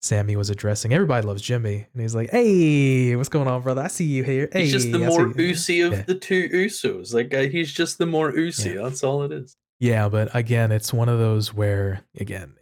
Sami 0.00 0.36
was 0.36 0.50
addressing. 0.50 0.92
Everybody 0.92 1.26
loves 1.26 1.42
Jimmy, 1.42 1.86
and 1.92 2.02
he's 2.02 2.14
like, 2.14 2.30
"Hey, 2.30 3.16
what's 3.16 3.28
going 3.28 3.48
on, 3.48 3.62
brother? 3.62 3.82
I 3.82 3.88
see 3.88 4.04
you 4.04 4.22
here. 4.22 4.48
Hey, 4.52 4.62
he's 4.62 4.72
just 4.72 4.92
the 4.92 5.04
I 5.04 5.08
more 5.08 5.32
Usi 5.36 5.80
of 5.80 5.92
yeah. 5.92 6.02
the 6.02 6.14
two 6.14 6.48
Usos. 6.48 7.12
Like 7.12 7.34
uh, 7.34 7.42
he's 7.42 7.72
just 7.72 7.98
the 7.98 8.06
more 8.06 8.36
Usi. 8.36 8.70
Yeah. 8.70 8.82
That's 8.82 9.02
all 9.02 9.22
it 9.22 9.32
is. 9.32 9.56
Yeah, 9.80 10.08
but 10.08 10.34
again, 10.34 10.72
it's 10.72 10.92
one 10.92 11.08
of 11.08 11.18
those 11.18 11.54
where 11.54 12.04
again 12.18 12.54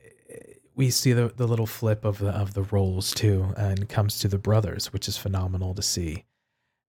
we 0.76 0.90
see 0.90 1.12
the 1.12 1.32
the 1.34 1.48
little 1.48 1.66
flip 1.66 2.04
of 2.04 2.18
the 2.18 2.30
of 2.30 2.54
the 2.54 2.62
roles 2.62 3.12
too, 3.12 3.52
and 3.56 3.88
comes 3.88 4.18
to 4.20 4.28
the 4.28 4.38
brothers, 4.38 4.92
which 4.92 5.08
is 5.08 5.16
phenomenal 5.16 5.74
to 5.74 5.82
see. 5.82 6.24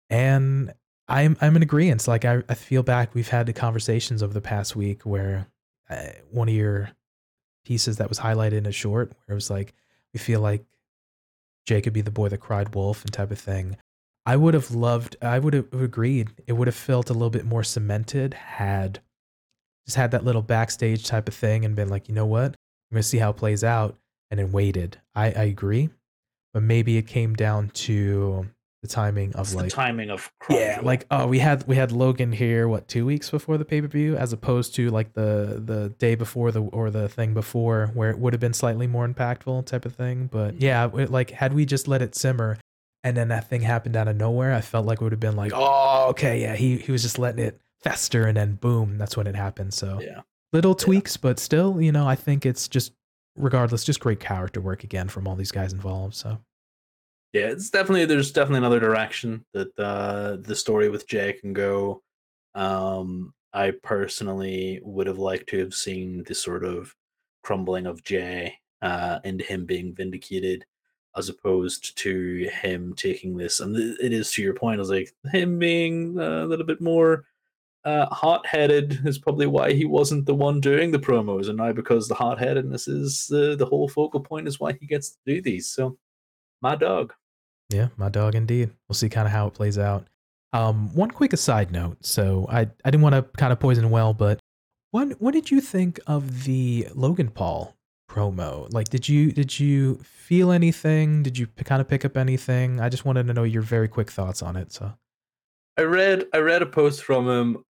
And 0.09 0.73
I'm 1.07 1.37
I'm 1.41 1.55
in 1.55 1.63
agreement. 1.63 2.07
Like 2.07 2.25
I, 2.25 2.43
I 2.49 2.53
feel 2.53 2.83
back, 2.83 3.15
we've 3.15 3.29
had 3.29 3.45
the 3.45 3.53
conversations 3.53 4.21
over 4.21 4.33
the 4.33 4.41
past 4.41 4.75
week 4.75 5.03
where 5.03 5.47
uh, 5.89 6.09
one 6.31 6.49
of 6.49 6.55
your 6.55 6.91
pieces 7.65 7.97
that 7.97 8.09
was 8.09 8.19
highlighted 8.19 8.53
in 8.53 8.65
a 8.65 8.71
short, 8.71 9.09
where 9.09 9.33
it 9.33 9.35
was 9.35 9.49
like 9.49 9.73
we 10.13 10.19
feel 10.19 10.41
like 10.41 10.65
Jey 11.65 11.81
could 11.81 11.93
be 11.93 12.01
the 12.01 12.11
boy 12.11 12.29
that 12.29 12.39
cried 12.39 12.75
wolf 12.75 13.03
and 13.03 13.13
type 13.13 13.31
of 13.31 13.39
thing. 13.39 13.77
I 14.25 14.35
would 14.35 14.53
have 14.53 14.71
loved. 14.71 15.15
I 15.21 15.39
would 15.39 15.53
have 15.53 15.73
agreed. 15.73 16.29
It 16.45 16.53
would 16.53 16.67
have 16.67 16.75
felt 16.75 17.09
a 17.09 17.13
little 17.13 17.29
bit 17.29 17.45
more 17.45 17.63
cemented 17.63 18.33
had 18.33 18.99
just 19.85 19.95
had 19.95 20.11
that 20.11 20.25
little 20.25 20.41
backstage 20.41 21.05
type 21.05 21.29
of 21.29 21.33
thing 21.33 21.63
and 21.63 21.75
been 21.75 21.87
like, 21.87 22.09
you 22.09 22.15
know 22.15 22.25
what, 22.25 22.47
I'm 22.91 22.95
gonna 22.95 23.03
see 23.03 23.19
how 23.19 23.29
it 23.29 23.37
plays 23.37 23.63
out, 23.63 23.95
and 24.29 24.39
then 24.39 24.51
waited. 24.51 24.99
I 25.15 25.27
I 25.27 25.43
agree, 25.43 25.89
but 26.53 26.63
maybe 26.63 26.97
it 26.97 27.07
came 27.07 27.35
down 27.35 27.69
to 27.69 28.47
the 28.87 28.93
timing 28.93 29.33
of 29.35 29.47
it's 29.47 29.55
like 29.55 29.69
timing 29.69 30.09
of 30.09 30.31
yeah 30.49 30.79
like 30.83 31.05
oh 31.11 31.27
we 31.27 31.39
had 31.39 31.65
we 31.67 31.75
had 31.75 31.91
logan 31.91 32.31
here 32.31 32.67
what 32.67 32.87
two 32.87 33.05
weeks 33.05 33.29
before 33.29 33.57
the 33.57 33.65
pay-per-view 33.65 34.15
as 34.15 34.33
opposed 34.33 34.75
to 34.75 34.89
like 34.89 35.13
the 35.13 35.61
the 35.63 35.89
day 35.97 36.15
before 36.15 36.51
the 36.51 36.61
or 36.61 36.89
the 36.89 37.09
thing 37.09 37.33
before 37.33 37.91
where 37.93 38.09
it 38.09 38.19
would 38.19 38.33
have 38.33 38.39
been 38.39 38.53
slightly 38.53 38.87
more 38.87 39.07
impactful 39.07 39.65
type 39.65 39.85
of 39.85 39.95
thing. 39.95 40.29
But 40.31 40.53
mm-hmm. 40.53 40.63
yeah 40.63 40.89
it, 40.95 41.11
like 41.11 41.31
had 41.31 41.53
we 41.53 41.65
just 41.65 41.87
let 41.87 42.01
it 42.01 42.15
simmer 42.15 42.57
and 43.03 43.15
then 43.15 43.27
that 43.29 43.49
thing 43.49 43.61
happened 43.61 43.95
out 43.95 44.07
of 44.07 44.15
nowhere 44.15 44.53
i 44.53 44.61
felt 44.61 44.85
like 44.85 44.99
it 44.99 45.03
would 45.03 45.13
have 45.13 45.19
been 45.19 45.35
like 45.35 45.51
oh 45.53 46.07
okay 46.09 46.41
yeah 46.41 46.55
he, 46.55 46.77
he 46.77 46.91
was 46.91 47.01
just 47.01 47.19
letting 47.19 47.43
it 47.43 47.61
fester 47.81 48.25
and 48.25 48.37
then 48.37 48.55
boom 48.55 48.97
that's 48.97 49.15
when 49.15 49.27
it 49.27 49.35
happened. 49.35 49.73
So 49.73 49.99
yeah. 50.01 50.21
little 50.51 50.75
tweaks 50.75 51.15
yeah. 51.15 51.19
but 51.21 51.39
still 51.39 51.81
you 51.81 51.91
know 51.91 52.07
i 52.07 52.15
think 52.15 52.45
it's 52.45 52.67
just 52.67 52.93
regardless 53.35 53.83
just 53.83 53.99
great 53.99 54.19
character 54.19 54.59
work 54.59 54.83
again 54.83 55.07
from 55.07 55.27
all 55.27 55.35
these 55.35 55.51
guys 55.51 55.71
involved 55.71 56.15
so 56.15 56.39
yeah, 57.33 57.47
it's 57.47 57.69
definitely 57.69 58.05
there's 58.05 58.31
definitely 58.31 58.59
another 58.59 58.79
direction 58.79 59.45
that 59.53 59.77
uh, 59.79 60.37
the 60.41 60.55
story 60.55 60.89
with 60.89 61.07
Jey 61.07 61.33
can 61.33 61.53
go. 61.53 62.01
Um, 62.55 63.33
I 63.53 63.71
personally 63.83 64.79
would 64.83 65.07
have 65.07 65.19
liked 65.19 65.49
to 65.49 65.59
have 65.59 65.73
seen 65.73 66.23
the 66.23 66.35
sort 66.35 66.63
of 66.63 66.95
crumbling 67.43 67.85
of 67.85 68.03
Jey 68.03 68.55
uh, 68.81 69.19
and 69.23 69.41
him 69.41 69.65
being 69.65 69.93
vindicated, 69.93 70.65
as 71.15 71.29
opposed 71.29 71.97
to 71.99 72.49
him 72.61 72.93
taking 72.95 73.37
this. 73.37 73.59
And 73.59 73.75
it 73.75 74.13
is 74.13 74.31
to 74.33 74.41
your 74.41 74.53
point, 74.53 74.77
I 74.77 74.79
was 74.79 74.89
like 74.89 75.13
him 75.31 75.59
being 75.59 76.17
a 76.19 76.45
little 76.45 76.65
bit 76.65 76.81
more 76.81 77.25
uh, 77.85 78.05
hot-headed 78.07 78.99
is 79.05 79.17
probably 79.17 79.47
why 79.47 79.71
he 79.73 79.85
wasn't 79.85 80.25
the 80.25 80.35
one 80.35 80.59
doing 80.59 80.91
the 80.91 80.99
promos, 80.99 81.47
and 81.47 81.57
now 81.57 81.71
because 81.71 82.07
the 82.07 82.15
hot-headedness 82.15 82.87
is 82.87 83.27
the 83.27 83.55
the 83.55 83.65
whole 83.65 83.87
focal 83.87 84.19
point 84.19 84.47
is 84.47 84.59
why 84.59 84.73
he 84.73 84.85
gets 84.85 85.11
to 85.11 85.17
do 85.25 85.41
these. 85.41 85.69
So 85.69 85.97
my 86.61 86.75
dog. 86.75 87.13
Yeah, 87.69 87.89
my 87.97 88.09
dog 88.09 88.35
indeed. 88.35 88.71
We'll 88.87 88.95
see 88.95 89.09
kind 89.09 89.27
of 89.27 89.31
how 89.31 89.47
it 89.47 89.53
plays 89.53 89.77
out. 89.77 90.07
Um, 90.53 90.93
one 90.95 91.11
quick 91.11 91.33
aside 91.33 91.71
note. 91.71 92.05
So 92.05 92.47
I, 92.49 92.61
I 92.61 92.91
didn't 92.91 93.01
want 93.01 93.15
to 93.15 93.23
kind 93.37 93.51
of 93.51 93.59
poison 93.59 93.89
well, 93.89 94.13
but 94.13 94.39
what 94.91 95.21
what 95.21 95.33
did 95.33 95.51
you 95.51 95.59
think 95.59 95.99
of 96.07 96.45
the 96.45 96.87
Logan 96.95 97.29
Paul 97.29 97.75
promo? 98.09 98.71
Like, 98.73 98.89
did 98.89 99.09
you 99.09 99.31
did 99.31 99.59
you 99.59 99.95
feel 100.03 100.51
anything? 100.51 101.23
Did 101.23 101.37
you 101.37 101.47
kind 101.47 101.81
of 101.81 101.87
pick 101.87 102.05
up 102.05 102.15
anything? 102.15 102.79
I 102.79 102.89
just 102.89 103.05
wanted 103.05 103.27
to 103.27 103.33
know 103.33 103.43
your 103.43 103.61
very 103.61 103.89
quick 103.89 104.09
thoughts 104.09 104.41
on 104.41 104.55
it. 104.55 104.71
So, 104.71 104.93
I 105.77 105.81
read 105.81 106.25
I 106.33 106.37
read 106.37 106.61
a 106.61 106.65
post 106.65 107.03
from 107.03 107.27
him 107.27 107.63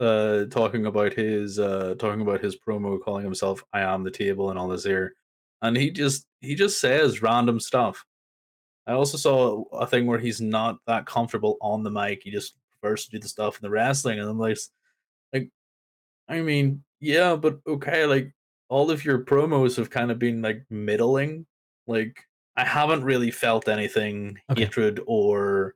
uh, 0.00 0.44
talking 0.46 0.86
about 0.86 1.12
his 1.14 1.58
uh, 1.58 1.96
talking 1.98 2.20
about 2.20 2.40
his 2.40 2.56
promo, 2.56 3.00
calling 3.00 3.24
himself 3.24 3.64
"I 3.72 3.80
am 3.80 4.04
the 4.04 4.10
table" 4.10 4.50
and 4.50 4.58
all 4.58 4.68
this 4.68 4.84
here, 4.84 5.14
and 5.62 5.76
he 5.76 5.90
just 5.90 6.26
he 6.40 6.54
just 6.54 6.80
says 6.80 7.22
random 7.22 7.58
stuff 7.58 8.04
I 8.86 8.92
also 8.92 9.16
saw 9.16 9.64
a 9.72 9.86
thing 9.86 10.06
where 10.06 10.18
he's 10.18 10.40
not 10.40 10.78
that 10.86 11.06
comfortable 11.06 11.56
on 11.60 11.82
the 11.82 11.90
mic. 11.90 12.22
He 12.24 12.30
just 12.30 12.56
prefers 12.80 13.04
to 13.04 13.12
do 13.12 13.18
the 13.20 13.28
stuff 13.28 13.56
in 13.56 13.62
the 13.62 13.70
wrestling, 13.70 14.18
and 14.18 14.28
I'm 14.28 14.38
like, 14.38 14.58
like, 15.32 15.50
I 16.28 16.40
mean, 16.40 16.82
yeah, 17.00 17.36
but 17.36 17.60
okay, 17.66 18.06
like 18.06 18.32
all 18.68 18.90
of 18.90 19.04
your 19.04 19.18
promos 19.18 19.76
have 19.76 19.90
kind 19.90 20.10
of 20.10 20.18
been 20.18 20.40
like 20.40 20.64
middling. 20.70 21.46
Like 21.86 22.24
I 22.56 22.64
haven't 22.64 23.04
really 23.04 23.30
felt 23.30 23.68
anything 23.68 24.38
okay. 24.50 24.64
hatred 24.64 25.00
or, 25.06 25.74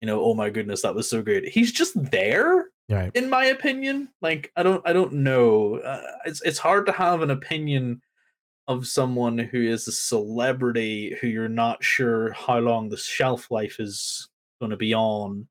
you 0.00 0.06
know, 0.06 0.22
oh 0.22 0.34
my 0.34 0.50
goodness, 0.50 0.82
that 0.82 0.94
was 0.94 1.08
so 1.08 1.22
good. 1.22 1.44
He's 1.44 1.72
just 1.72 1.92
there, 2.10 2.70
right. 2.88 3.12
in 3.14 3.30
my 3.30 3.46
opinion. 3.46 4.08
Like 4.22 4.50
I 4.56 4.62
don't, 4.62 4.86
I 4.86 4.92
don't 4.92 5.12
know. 5.12 5.76
Uh, 5.76 6.02
it's 6.24 6.42
it's 6.42 6.58
hard 6.58 6.86
to 6.86 6.92
have 6.92 7.22
an 7.22 7.30
opinion 7.30 8.02
of 8.68 8.86
someone 8.86 9.38
who 9.38 9.60
is 9.60 9.88
a 9.88 9.92
celebrity 9.92 11.16
who 11.20 11.26
you're 11.26 11.48
not 11.48 11.82
sure 11.82 12.32
how 12.32 12.58
long 12.58 12.88
the 12.88 12.96
shelf 12.96 13.50
life 13.50 13.80
is 13.80 14.28
going 14.60 14.70
to 14.70 14.76
be 14.76 14.94
on. 14.94 15.48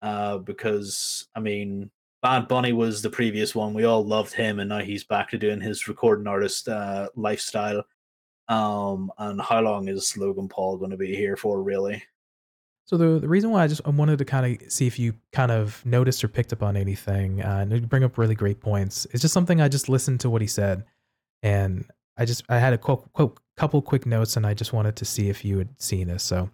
Uh, 0.00 0.38
because 0.38 1.28
I 1.36 1.40
mean, 1.40 1.90
Bad 2.22 2.48
Bunny 2.48 2.72
was 2.72 3.02
the 3.02 3.10
previous 3.10 3.54
one. 3.54 3.74
We 3.74 3.84
all 3.84 4.04
loved 4.04 4.32
him, 4.32 4.60
and 4.60 4.68
now 4.68 4.80
he's 4.80 5.04
back 5.04 5.30
to 5.30 5.38
doing 5.38 5.60
his 5.60 5.88
recording 5.88 6.26
artist 6.26 6.68
uh, 6.68 7.08
lifestyle. 7.16 7.84
Um, 8.48 9.10
and 9.18 9.40
how 9.40 9.60
long 9.60 9.88
is 9.88 10.16
Logan 10.16 10.48
Paul 10.48 10.76
going 10.76 10.90
to 10.90 10.96
be 10.96 11.14
here 11.14 11.36
for, 11.36 11.62
really? 11.62 12.02
So 12.84 12.96
the 12.96 13.20
the 13.20 13.28
reason 13.28 13.50
why 13.50 13.62
I 13.62 13.68
just 13.68 13.80
I 13.84 13.90
wanted 13.90 14.18
to 14.18 14.24
kind 14.24 14.60
of 14.60 14.72
see 14.72 14.86
if 14.86 14.98
you 14.98 15.14
kind 15.32 15.50
of 15.50 15.84
noticed 15.86 16.22
or 16.24 16.28
picked 16.28 16.52
up 16.52 16.62
on 16.62 16.76
anything, 16.76 17.40
uh, 17.40 17.58
and 17.62 17.72
you 17.72 17.80
bring 17.80 18.04
up 18.04 18.18
really 18.18 18.34
great 18.34 18.60
points. 18.60 19.06
It's 19.12 19.22
just 19.22 19.34
something 19.34 19.60
I 19.60 19.68
just 19.68 19.88
listened 19.88 20.20
to 20.20 20.30
what 20.30 20.42
he 20.42 20.48
said, 20.48 20.84
and 21.42 21.86
I 22.16 22.24
just 22.24 22.44
I 22.48 22.58
had 22.58 22.72
a 22.72 22.78
qu- 22.78 23.02
qu- 23.14 23.34
couple 23.56 23.82
quick 23.82 24.06
notes, 24.06 24.36
and 24.36 24.46
I 24.46 24.54
just 24.54 24.72
wanted 24.72 24.96
to 24.96 25.04
see 25.04 25.28
if 25.28 25.44
you 25.44 25.58
had 25.58 25.80
seen 25.80 26.08
this. 26.08 26.22
So, 26.22 26.50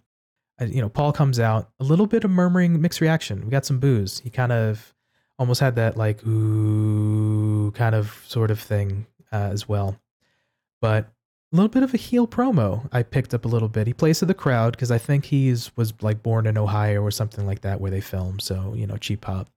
you 0.59 0.81
know, 0.81 0.89
Paul 0.89 1.11
comes 1.11 1.39
out 1.39 1.69
a 1.79 1.83
little 1.83 2.07
bit 2.07 2.23
of 2.23 2.31
murmuring, 2.31 2.81
mixed 2.81 3.01
reaction. 3.01 3.43
We 3.45 3.51
got 3.51 3.65
some 3.65 3.79
boos. 3.79 4.19
He 4.19 4.29
kind 4.29 4.51
of 4.51 4.93
almost 5.37 5.61
had 5.61 5.75
that 5.75 5.97
like 5.97 6.25
ooh 6.25 7.71
kind 7.71 7.95
of 7.95 8.21
sort 8.27 8.51
of 8.51 8.59
thing 8.59 9.05
uh, 9.31 9.49
as 9.51 9.67
well, 9.67 9.99
but 10.81 11.11
a 11.51 11.55
little 11.55 11.69
bit 11.69 11.83
of 11.83 11.93
a 11.93 11.97
heel 11.97 12.27
promo. 12.27 12.87
I 12.91 13.03
picked 13.03 13.33
up 13.33 13.45
a 13.45 13.47
little 13.47 13.69
bit. 13.69 13.87
He 13.87 13.93
plays 13.93 14.19
to 14.19 14.25
the 14.25 14.33
crowd 14.33 14.73
because 14.73 14.91
I 14.91 14.97
think 14.97 15.25
he's 15.25 15.75
was 15.75 15.93
like 16.01 16.21
born 16.21 16.45
in 16.45 16.57
Ohio 16.57 17.01
or 17.01 17.11
something 17.11 17.45
like 17.45 17.61
that 17.61 17.81
where 17.81 17.91
they 17.91 18.01
film. 18.01 18.39
So 18.39 18.73
you 18.75 18.85
know, 18.85 18.97
cheap 18.97 19.21
pop. 19.21 19.49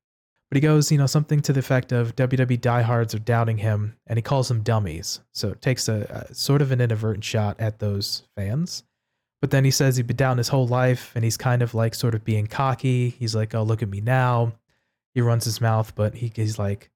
But 0.52 0.56
he 0.58 0.60
goes, 0.60 0.92
you 0.92 0.98
know, 0.98 1.06
something 1.06 1.40
to 1.40 1.54
the 1.54 1.60
effect 1.60 1.92
of 1.92 2.14
WWE 2.14 2.60
diehards 2.60 3.14
are 3.14 3.18
doubting 3.18 3.56
him, 3.56 3.96
and 4.06 4.18
he 4.18 4.22
calls 4.22 4.48
them 4.48 4.60
dummies. 4.60 5.20
So 5.32 5.48
it 5.48 5.62
takes 5.62 5.88
a, 5.88 6.26
a 6.28 6.34
sort 6.34 6.60
of 6.60 6.70
an 6.72 6.80
inadvertent 6.82 7.24
shot 7.24 7.58
at 7.58 7.78
those 7.78 8.24
fans. 8.36 8.82
But 9.40 9.50
then 9.50 9.64
he 9.64 9.70
says 9.70 9.96
he'd 9.96 10.06
been 10.06 10.16
down 10.18 10.36
his 10.36 10.48
whole 10.48 10.66
life, 10.66 11.10
and 11.14 11.24
he's 11.24 11.38
kind 11.38 11.62
of 11.62 11.72
like 11.72 11.94
sort 11.94 12.14
of 12.14 12.22
being 12.22 12.48
cocky. 12.48 13.08
He's 13.08 13.34
like, 13.34 13.54
"Oh, 13.54 13.62
look 13.62 13.82
at 13.82 13.88
me 13.88 14.02
now." 14.02 14.52
He 15.14 15.22
runs 15.22 15.46
his 15.46 15.62
mouth, 15.62 15.94
but 15.94 16.16
he, 16.16 16.30
he's 16.36 16.58
like, 16.58 16.90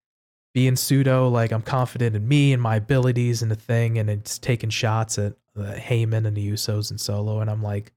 being 0.53 0.77
pseudo 0.77 1.31
like 1.31 1.51
I'm 1.51 1.63
confident 1.63 2.15
in 2.15 2.29
me 2.29 2.53
and 2.53 2.61
my 2.61 2.77
abilities 2.77 3.41
and 3.41 3.51
the 3.51 3.57
thing, 3.57 3.97
and 3.97 4.11
it's 4.11 4.39
taking 4.39 4.69
shots 4.69 5.19
at 5.19 5.33
uh, 5.59 5.73
Heyman 5.73 6.27
and 6.27 6.37
the 6.37 6.53
Usos 6.53 6.91
and 6.91 7.01
Solo, 7.01 7.41
and 7.41 7.49
I'm 7.49 7.63
like, 7.63 7.95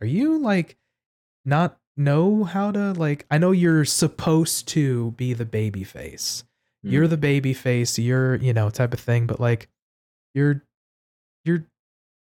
are 0.00 0.06
you 0.06 0.38
like 0.38 0.78
not 1.44 1.78
know 2.00 2.44
how 2.44 2.72
to 2.72 2.92
like? 2.92 3.26
I 3.30 3.38
know 3.38 3.52
you're 3.52 3.84
supposed 3.84 4.68
to 4.68 5.12
be 5.12 5.34
the 5.34 5.44
baby 5.44 5.84
face. 5.84 6.44
Mm. 6.84 6.92
You're 6.92 7.08
the 7.08 7.16
baby 7.16 7.52
face. 7.54 7.98
You're 7.98 8.36
you 8.36 8.52
know 8.52 8.70
type 8.70 8.92
of 8.92 9.00
thing, 9.00 9.26
but 9.26 9.40
like 9.40 9.68
you're 10.34 10.64
you're 11.44 11.66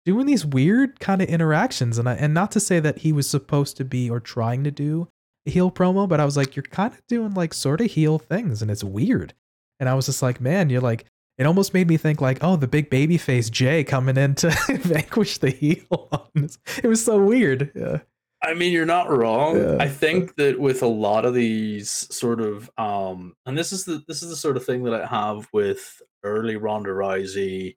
doing 0.05 0.27
these 0.27 0.45
weird 0.45 1.01
kind 1.01 1.23
of 1.23 1.29
interactions, 1.29 1.99
and 1.99 2.09
I 2.09 2.15
and 2.15 2.35
not 2.35 2.51
to 2.53 2.61
say 2.61 2.81
that 2.81 2.99
he 2.99 3.13
was 3.13 3.29
supposed 3.29 3.77
to 3.79 3.85
be 3.85 4.11
or 4.11 4.21
trying 4.21 4.65
to 4.65 4.71
do 4.71 5.09
a 5.47 5.51
heel 5.51 5.71
promo, 5.71 6.09
but 6.09 6.21
I 6.21 6.25
was 6.25 6.37
like, 6.37 6.57
you're 6.57 6.63
kind 6.65 6.93
of 6.93 7.07
doing 7.07 7.35
like 7.35 7.55
sort 7.55 7.81
of 7.81 7.91
heel 7.91 8.19
things, 8.19 8.63
and 8.63 8.71
it's 8.71 8.85
weird. 8.85 9.35
And 9.81 9.89
I 9.89 9.95
was 9.95 10.07
just 10.07 10.23
like, 10.23 10.41
man, 10.41 10.71
you're 10.71 10.81
like, 10.81 11.05
it 11.39 11.47
almost 11.47 11.73
made 11.73 11.87
me 11.89 11.97
think 11.97 12.21
like, 12.21 12.39
oh, 12.43 12.57
the 12.57 12.67
big 12.67 12.91
baby 12.91 13.17
face 13.17 13.49
Jey 13.49 13.85
coming 13.85 14.17
in 14.17 14.35
to 14.37 14.51
vanquish 14.69 15.39
the 15.39 15.51
heel. 15.51 16.31
It 16.35 16.87
was 16.87 17.05
so 17.05 17.23
weird. 17.23 17.71
Yeah. 17.75 18.01
I 18.43 18.55
mean, 18.55 18.73
you're 18.73 18.87
not 18.87 19.11
wrong. 19.11 19.57
Yeah. 19.57 19.77
I 19.81 19.89
think 19.89 20.37
that 20.37 20.59
with 20.59 20.83
a 20.83 20.87
lot 20.87 21.25
of 21.25 21.35
these 21.35 21.91
sort 22.15 22.41
of, 22.41 22.71
um, 22.79 23.35
and 23.47 23.59
this 23.59 23.73
is 23.73 23.85
the 23.85 24.03
this 24.07 24.23
is 24.23 24.31
the 24.31 24.37
sort 24.37 24.57
of 24.57 24.65
thing 24.65 24.85
that 24.85 24.95
I 24.95 25.07
have 25.07 25.49
with 25.53 26.01
early 26.23 26.57
Ronda 26.57 26.91
Rousey 26.91 27.77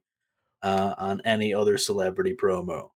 uh, 0.62 0.94
and 0.98 1.20
any 1.24 1.52
other 1.52 1.78
celebrity 1.78 2.36
promo. 2.40 2.90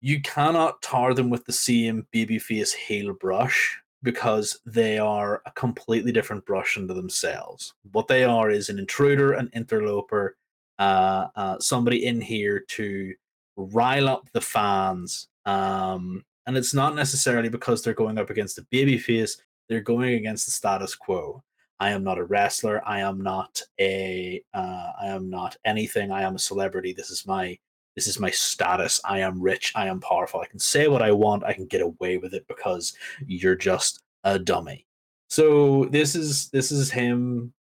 You 0.00 0.20
cannot 0.22 0.82
tar 0.82 1.14
them 1.14 1.30
with 1.30 1.44
the 1.44 1.52
same 1.52 2.06
babyface 2.14 2.72
heel 2.72 3.14
brush 3.14 3.78
because 4.02 4.60
they 4.66 4.98
are 4.98 5.42
a 5.46 5.50
completely 5.52 6.12
different 6.12 6.44
brush 6.44 6.76
unto 6.76 6.92
themselves. 6.92 7.74
What 7.92 8.06
they 8.06 8.24
are 8.24 8.50
is 8.50 8.68
an 8.68 8.78
intruder, 8.78 9.32
an 9.32 9.50
interloper, 9.54 10.36
uh, 10.78 11.28
uh, 11.36 11.58
somebody 11.58 12.04
in 12.06 12.20
here 12.20 12.60
to 12.68 13.14
rile 13.56 14.08
up 14.08 14.28
the 14.32 14.42
fans. 14.42 15.28
Um, 15.46 16.22
and 16.46 16.56
it's 16.56 16.74
not 16.74 16.94
necessarily 16.94 17.48
because 17.48 17.82
they're 17.82 17.94
going 17.94 18.18
up 18.18 18.30
against 18.30 18.58
a 18.58 18.62
babyface; 18.72 19.38
they're 19.68 19.80
going 19.80 20.14
against 20.14 20.46
the 20.46 20.52
status 20.52 20.94
quo. 20.94 21.42
I 21.80 21.90
am 21.90 22.04
not 22.04 22.18
a 22.18 22.24
wrestler. 22.24 22.82
I 22.86 23.00
am 23.00 23.22
not 23.22 23.60
a. 23.80 24.42
Uh, 24.52 24.92
I 25.00 25.06
am 25.06 25.28
not 25.28 25.56
anything. 25.64 26.10
I 26.10 26.22
am 26.22 26.36
a 26.36 26.38
celebrity. 26.38 26.92
This 26.92 27.10
is 27.10 27.26
my. 27.26 27.58
This 27.96 28.06
is 28.08 28.18
my 28.18 28.30
status. 28.30 29.00
I 29.04 29.20
am 29.20 29.40
rich. 29.40 29.72
I 29.76 29.86
am 29.86 30.00
powerful. 30.00 30.40
I 30.40 30.46
can 30.46 30.58
say 30.58 30.88
what 30.88 31.02
I 31.02 31.12
want. 31.12 31.44
I 31.44 31.52
can 31.52 31.66
get 31.66 31.80
away 31.80 32.16
with 32.16 32.34
it 32.34 32.44
because 32.48 32.92
you're 33.24 33.54
just 33.54 34.00
a 34.24 34.38
dummy. 34.38 34.86
So 35.28 35.86
this 35.86 36.14
is 36.14 36.48
this 36.50 36.72
is 36.72 36.90
him, 36.90 37.52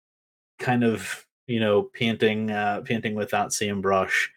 kind 0.59 0.85
of 0.85 1.27
you 1.47 1.61
know 1.61 1.83
painting 1.95 2.51
uh, 2.51 2.83
painting 2.83 3.15
with 3.15 3.31
that 3.31 3.53
same 3.53 3.81
brush. 3.81 4.31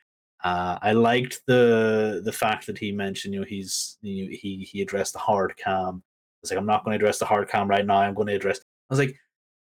Uh, 0.46 0.78
I 0.80 0.92
liked 0.92 1.42
the 1.48 2.22
the 2.24 2.32
fact 2.32 2.68
that 2.68 2.78
he 2.78 2.92
mentioned, 2.92 3.34
you 3.34 3.40
know, 3.40 3.46
he's 3.50 3.98
you 4.04 4.26
know, 4.26 4.30
he 4.32 4.68
he 4.72 4.84
addressed 4.84 5.14
the 5.14 5.20
hard 5.20 5.58
cam. 5.58 6.04
It's 6.44 6.52
like 6.52 6.60
I'm 6.60 6.68
not 6.68 6.86
going 6.86 6.92
to 6.92 7.04
address 7.04 7.18
the 7.18 7.26
hard 7.26 7.50
cam 7.50 7.68
right 7.68 7.84
now. 7.84 7.98
I'm 7.98 8.14
going 8.14 8.28
to 8.28 8.36
address. 8.36 8.60
I 8.60 8.94
was 8.94 9.00
like, 9.00 9.16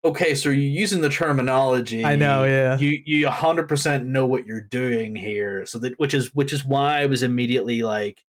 okay, 0.05 0.35
so 0.35 0.49
you're 0.49 0.59
using 0.59 1.01
the 1.01 1.09
terminology. 1.09 2.05
I 2.05 2.15
know, 2.15 2.43
yeah. 2.43 2.77
You 2.77 3.01
you 3.07 3.25
100 3.25 3.67
percent 3.67 4.05
know 4.05 4.27
what 4.27 4.45
you're 4.45 4.61
doing 4.61 5.15
here. 5.15 5.65
So 5.65 5.79
that 5.79 5.97
which 5.99 6.13
is 6.13 6.27
which 6.35 6.53
is 6.53 6.63
why 6.63 7.01
I 7.01 7.07
was 7.07 7.23
immediately 7.23 7.81
like, 7.81 8.21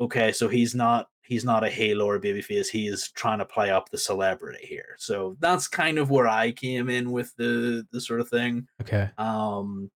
okay, 0.00 0.30
so 0.30 0.46
he's 0.46 0.76
not 0.76 1.08
he's 1.24 1.44
not 1.44 1.64
a 1.64 1.68
Halo 1.68 2.06
or 2.06 2.20
babyface. 2.20 2.68
He 2.68 2.86
is 2.86 3.10
trying 3.10 3.40
to 3.40 3.44
play 3.44 3.70
up 3.70 3.90
the 3.90 3.98
celebrity 3.98 4.64
here. 4.64 4.94
So 4.98 5.36
that's 5.40 5.66
kind 5.66 5.98
of 5.98 6.10
where 6.10 6.28
I 6.28 6.52
came 6.52 6.88
in 6.88 7.10
with 7.10 7.34
the 7.34 7.84
the 7.90 8.00
sort 8.00 8.20
of 8.20 8.28
thing. 8.28 8.68
Okay. 8.82 9.10
Um, 9.18 9.90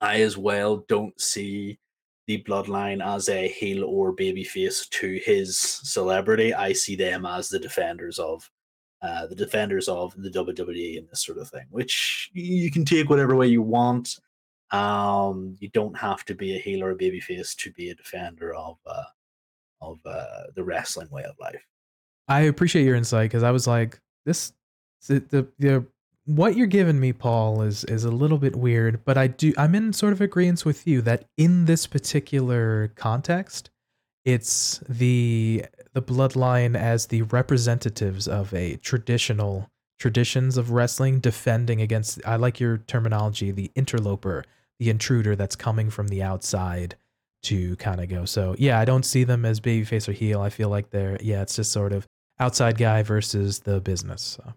I 0.00 0.20
as 0.22 0.36
well 0.36 0.84
don't 0.88 1.18
see 1.20 1.78
the 2.26 2.42
bloodline 2.46 3.04
as 3.04 3.28
a 3.28 3.48
heel 3.48 3.84
or 3.84 4.14
babyface 4.14 4.88
to 4.90 5.20
his 5.24 5.58
celebrity. 5.58 6.52
I 6.52 6.72
see 6.74 6.94
them 6.94 7.24
as 7.24 7.48
the 7.48 7.58
defenders 7.58 8.18
of 8.18 8.48
uh, 9.00 9.26
the 9.26 9.34
defenders 9.34 9.88
of 9.88 10.12
the 10.16 10.30
WWE 10.30 10.98
and 10.98 11.08
this 11.08 11.24
sort 11.24 11.38
of 11.38 11.48
thing, 11.48 11.66
which 11.70 12.30
you 12.34 12.70
can 12.70 12.84
take 12.84 13.08
whatever 13.08 13.36
way 13.36 13.46
you 13.46 13.62
want. 13.62 14.18
Um, 14.72 15.56
you 15.60 15.70
don't 15.70 15.96
have 15.96 16.24
to 16.26 16.34
be 16.34 16.56
a 16.56 16.58
heel 16.58 16.84
or 16.84 16.90
a 16.90 16.96
babyface 16.96 17.56
to 17.56 17.72
be 17.72 17.90
a 17.90 17.94
defender 17.94 18.54
of 18.54 18.76
uh, 18.86 19.04
of 19.80 19.98
uh, 20.04 20.48
the 20.54 20.64
wrestling 20.64 21.08
way 21.10 21.22
of 21.24 21.36
life. 21.40 21.64
I 22.26 22.42
appreciate 22.42 22.84
your 22.84 22.96
insight 22.96 23.30
because 23.30 23.42
I 23.42 23.52
was 23.52 23.66
like, 23.66 24.00
this 24.26 24.52
the, 25.06 25.20
the 25.20 25.48
the 25.58 25.86
what 26.28 26.56
you're 26.56 26.66
giving 26.66 27.00
me, 27.00 27.14
Paul, 27.14 27.62
is 27.62 27.84
is 27.84 28.04
a 28.04 28.10
little 28.10 28.36
bit 28.36 28.54
weird, 28.54 29.02
but 29.06 29.16
I 29.16 29.28
do 29.28 29.54
I'm 29.56 29.74
in 29.74 29.94
sort 29.94 30.12
of 30.12 30.20
agreement 30.20 30.66
with 30.66 30.86
you 30.86 31.00
that 31.02 31.24
in 31.38 31.64
this 31.64 31.86
particular 31.86 32.88
context, 32.96 33.70
it's 34.26 34.82
the 34.88 35.64
the 35.94 36.02
bloodline 36.02 36.76
as 36.76 37.06
the 37.06 37.22
representatives 37.22 38.28
of 38.28 38.52
a 38.52 38.76
traditional 38.76 39.70
traditions 39.98 40.58
of 40.58 40.70
wrestling 40.70 41.18
defending 41.20 41.80
against 41.80 42.20
I 42.26 42.36
like 42.36 42.60
your 42.60 42.76
terminology, 42.76 43.50
the 43.50 43.70
interloper, 43.74 44.44
the 44.78 44.90
intruder 44.90 45.34
that's 45.34 45.56
coming 45.56 45.88
from 45.88 46.08
the 46.08 46.22
outside 46.22 46.94
to 47.44 47.74
kind 47.76 48.02
of 48.02 48.10
go. 48.10 48.26
So 48.26 48.54
yeah, 48.58 48.78
I 48.78 48.84
don't 48.84 49.04
see 49.04 49.24
them 49.24 49.46
as 49.46 49.60
babyface 49.60 50.06
or 50.06 50.12
heel. 50.12 50.42
I 50.42 50.50
feel 50.50 50.68
like 50.68 50.90
they're 50.90 51.16
yeah, 51.22 51.40
it's 51.40 51.56
just 51.56 51.72
sort 51.72 51.94
of 51.94 52.06
outside 52.38 52.76
guy 52.76 53.02
versus 53.02 53.60
the 53.60 53.80
business. 53.80 54.22
So. 54.22 54.52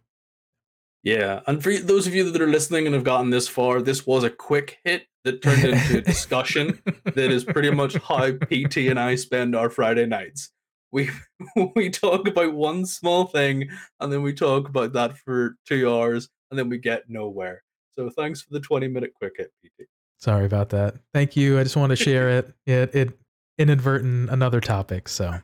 Yeah, 1.04 1.42
and 1.48 1.64
for 1.64 1.76
those 1.78 2.06
of 2.06 2.14
you 2.14 2.30
that 2.30 2.42
are 2.42 2.48
listening 2.48 2.86
and 2.86 2.94
have 2.94 3.04
gotten 3.04 3.32
this 3.32 3.48
far, 3.48 3.82
this 3.82 4.06
was 4.06 4.24
a 4.24 4.30
quick 4.30 4.80
hit 4.84 5.08
that 5.24 5.42
turned 5.42 5.64
into 5.64 5.98
a 5.98 6.02
discussion 6.02 6.80
that 7.06 7.32
is 7.32 7.44
pretty 7.44 7.72
much 7.72 7.96
how 7.98 8.32
PT 8.52 8.78
and 8.78 9.00
I 9.00 9.16
spend 9.16 9.56
our 9.56 9.70
Friday 9.70 10.06
nights. 10.06 10.52
We 10.92 11.10
we 11.76 11.90
talk 11.90 12.28
about 12.28 12.54
one 12.54 12.86
small 12.86 13.26
thing 13.26 13.70
and 14.00 14.12
then 14.12 14.22
we 14.22 14.34
talk 14.34 14.68
about 14.68 14.94
that 14.94 15.18
for 15.18 15.56
two 15.66 15.92
hours 15.92 16.30
and 16.50 16.60
then 16.60 16.70
we 16.70 16.78
get 16.78 17.10
nowhere. 17.10 17.64
So 17.98 18.10
thanks 18.10 18.42
for 18.42 18.54
the 18.54 18.60
twenty 18.60 18.88
minute 18.88 19.14
quick 19.16 19.34
hit, 19.38 19.52
PT. 19.66 19.88
Sorry 20.18 20.46
about 20.46 20.70
that. 20.70 20.96
Thank 21.14 21.36
you. 21.36 21.60
I 21.60 21.64
just 21.64 21.76
want 21.76 21.90
to 21.92 21.96
share 21.96 22.30
it. 22.30 22.54
It 22.66 22.94
it 22.94 23.20
inadvertent 23.58 24.30
another 24.30 24.62
topic. 24.62 25.08
So 25.08 25.40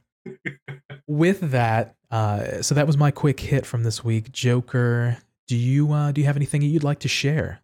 with 1.07 1.51
that, 1.51 1.95
uh, 2.11 2.61
so 2.61 2.75
that 2.75 2.85
was 2.85 2.97
my 2.97 3.11
quick 3.11 3.39
hit 3.39 3.65
from 3.65 3.83
this 3.83 4.03
week. 4.03 4.31
Joker, 4.31 5.17
do 5.47 5.55
you 5.55 5.91
uh, 5.93 6.11
do 6.11 6.21
you 6.21 6.27
have 6.27 6.35
anything 6.35 6.61
that 6.61 6.67
you'd 6.67 6.83
like 6.83 6.99
to 6.99 7.07
share? 7.07 7.61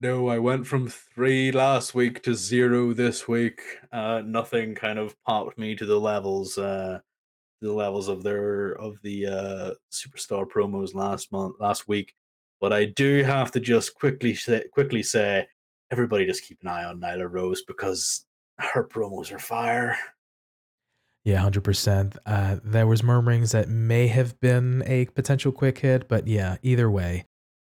No, 0.00 0.28
I 0.28 0.38
went 0.38 0.66
from 0.66 0.88
three 0.88 1.52
last 1.52 1.94
week 1.94 2.22
to 2.24 2.34
zero 2.34 2.92
this 2.92 3.28
week. 3.28 3.60
Uh, 3.92 4.22
nothing 4.24 4.74
kind 4.74 4.98
of 4.98 5.14
popped 5.22 5.56
me 5.58 5.76
to 5.76 5.86
the 5.86 6.00
levels, 6.00 6.58
uh, 6.58 6.98
the 7.60 7.72
levels 7.72 8.08
of 8.08 8.24
their 8.24 8.72
of 8.72 8.96
the 9.02 9.26
uh, 9.26 9.70
superstar 9.92 10.44
promos 10.44 10.94
last 10.94 11.30
month, 11.30 11.56
last 11.60 11.86
week. 11.86 12.14
But 12.60 12.72
I 12.72 12.86
do 12.86 13.22
have 13.22 13.52
to 13.52 13.60
just 13.60 13.94
quickly 13.94 14.34
say, 14.34 14.64
quickly 14.72 15.02
say, 15.02 15.46
everybody 15.90 16.26
just 16.26 16.44
keep 16.44 16.58
an 16.62 16.68
eye 16.68 16.84
on 16.84 17.00
Nyla 17.00 17.30
Rose 17.30 17.62
because 17.62 18.24
her 18.58 18.84
promos 18.84 19.32
are 19.32 19.38
fire. 19.38 19.96
Yeah, 21.24 21.38
hundred 21.38 21.62
percent. 21.62 22.16
Uh, 22.26 22.56
there 22.64 22.86
was 22.86 23.02
murmurings 23.02 23.52
that 23.52 23.68
may 23.68 24.08
have 24.08 24.38
been 24.40 24.82
a 24.86 25.06
potential 25.06 25.52
quick 25.52 25.78
hit, 25.78 26.08
but 26.08 26.26
yeah, 26.26 26.56
either 26.62 26.90
way, 26.90 27.26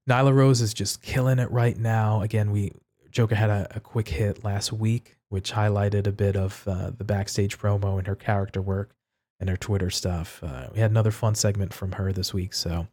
Nyla 0.09 0.32
Rose 0.32 0.60
is 0.60 0.72
just 0.72 1.02
killing 1.02 1.39
it 1.40 1.51
right 1.51 1.77
now. 1.77 2.20
Again, 2.20 2.52
we 2.52 2.72
Joker 3.10 3.35
had 3.35 3.51
a, 3.51 3.66
a 3.77 3.81
quick 3.81 4.09
hit 4.09 4.44
last 4.44 4.72
week, 4.72 5.16
which 5.31 5.52
highlighted 5.52 6.06
a 6.06 6.12
bit 6.12 6.36
of 6.36 6.62
uh, 6.68 6.90
the 6.97 7.02
backstage 7.02 7.59
promo 7.59 7.98
and 7.98 8.06
her 8.06 8.14
character 8.14 8.62
work 8.62 8.94
and 9.40 9.48
her 9.51 9.56
Twitter 9.56 9.90
stuff. 9.90 10.40
Uh, 10.44 10.68
we 10.72 10.78
had 10.78 10.93
another 10.93 11.10
fun 11.10 11.35
segment 11.35 11.74
from 11.74 11.93
her 11.93 12.12
this 12.12 12.32
week, 12.32 12.55
so 12.55 12.86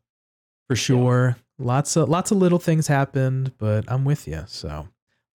for 0.67 0.75
sure, 0.75 1.37
lots 1.59 1.95
of 1.95 2.09
lots 2.09 2.31
of 2.31 2.37
little 2.37 2.59
things 2.59 2.87
happened, 2.87 3.51
but 3.59 3.85
I'm 3.87 4.05
with 4.05 4.27
you. 4.27 4.43
So 4.47 4.87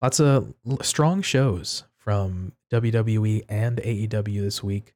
lots 0.02 0.18
of 0.18 0.52
l- 0.68 0.82
strong 0.82 1.22
shows 1.22 1.84
from 1.96 2.54
WWE 2.72 3.44
and 3.48 3.78
AEW 3.78 4.40
this 4.40 4.64
week 4.64 4.94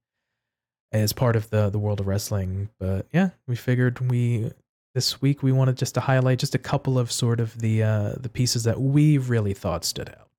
as 1.02 1.12
part 1.12 1.36
of 1.36 1.50
the 1.50 1.70
the 1.70 1.78
world 1.78 2.00
of 2.00 2.06
wrestling. 2.06 2.70
But 2.78 3.06
yeah, 3.12 3.30
we 3.46 3.56
figured 3.56 4.10
we 4.10 4.50
this 4.94 5.20
week 5.20 5.42
we 5.42 5.52
wanted 5.52 5.76
just 5.76 5.94
to 5.94 6.00
highlight 6.00 6.38
just 6.38 6.54
a 6.54 6.58
couple 6.58 6.98
of 6.98 7.12
sort 7.12 7.38
of 7.38 7.58
the 7.60 7.82
uh, 7.82 8.14
the 8.18 8.28
pieces 8.28 8.64
that 8.64 8.80
we 8.80 9.18
really 9.18 9.54
thought 9.54 9.84
stood 9.84 10.08
out. 10.08 10.30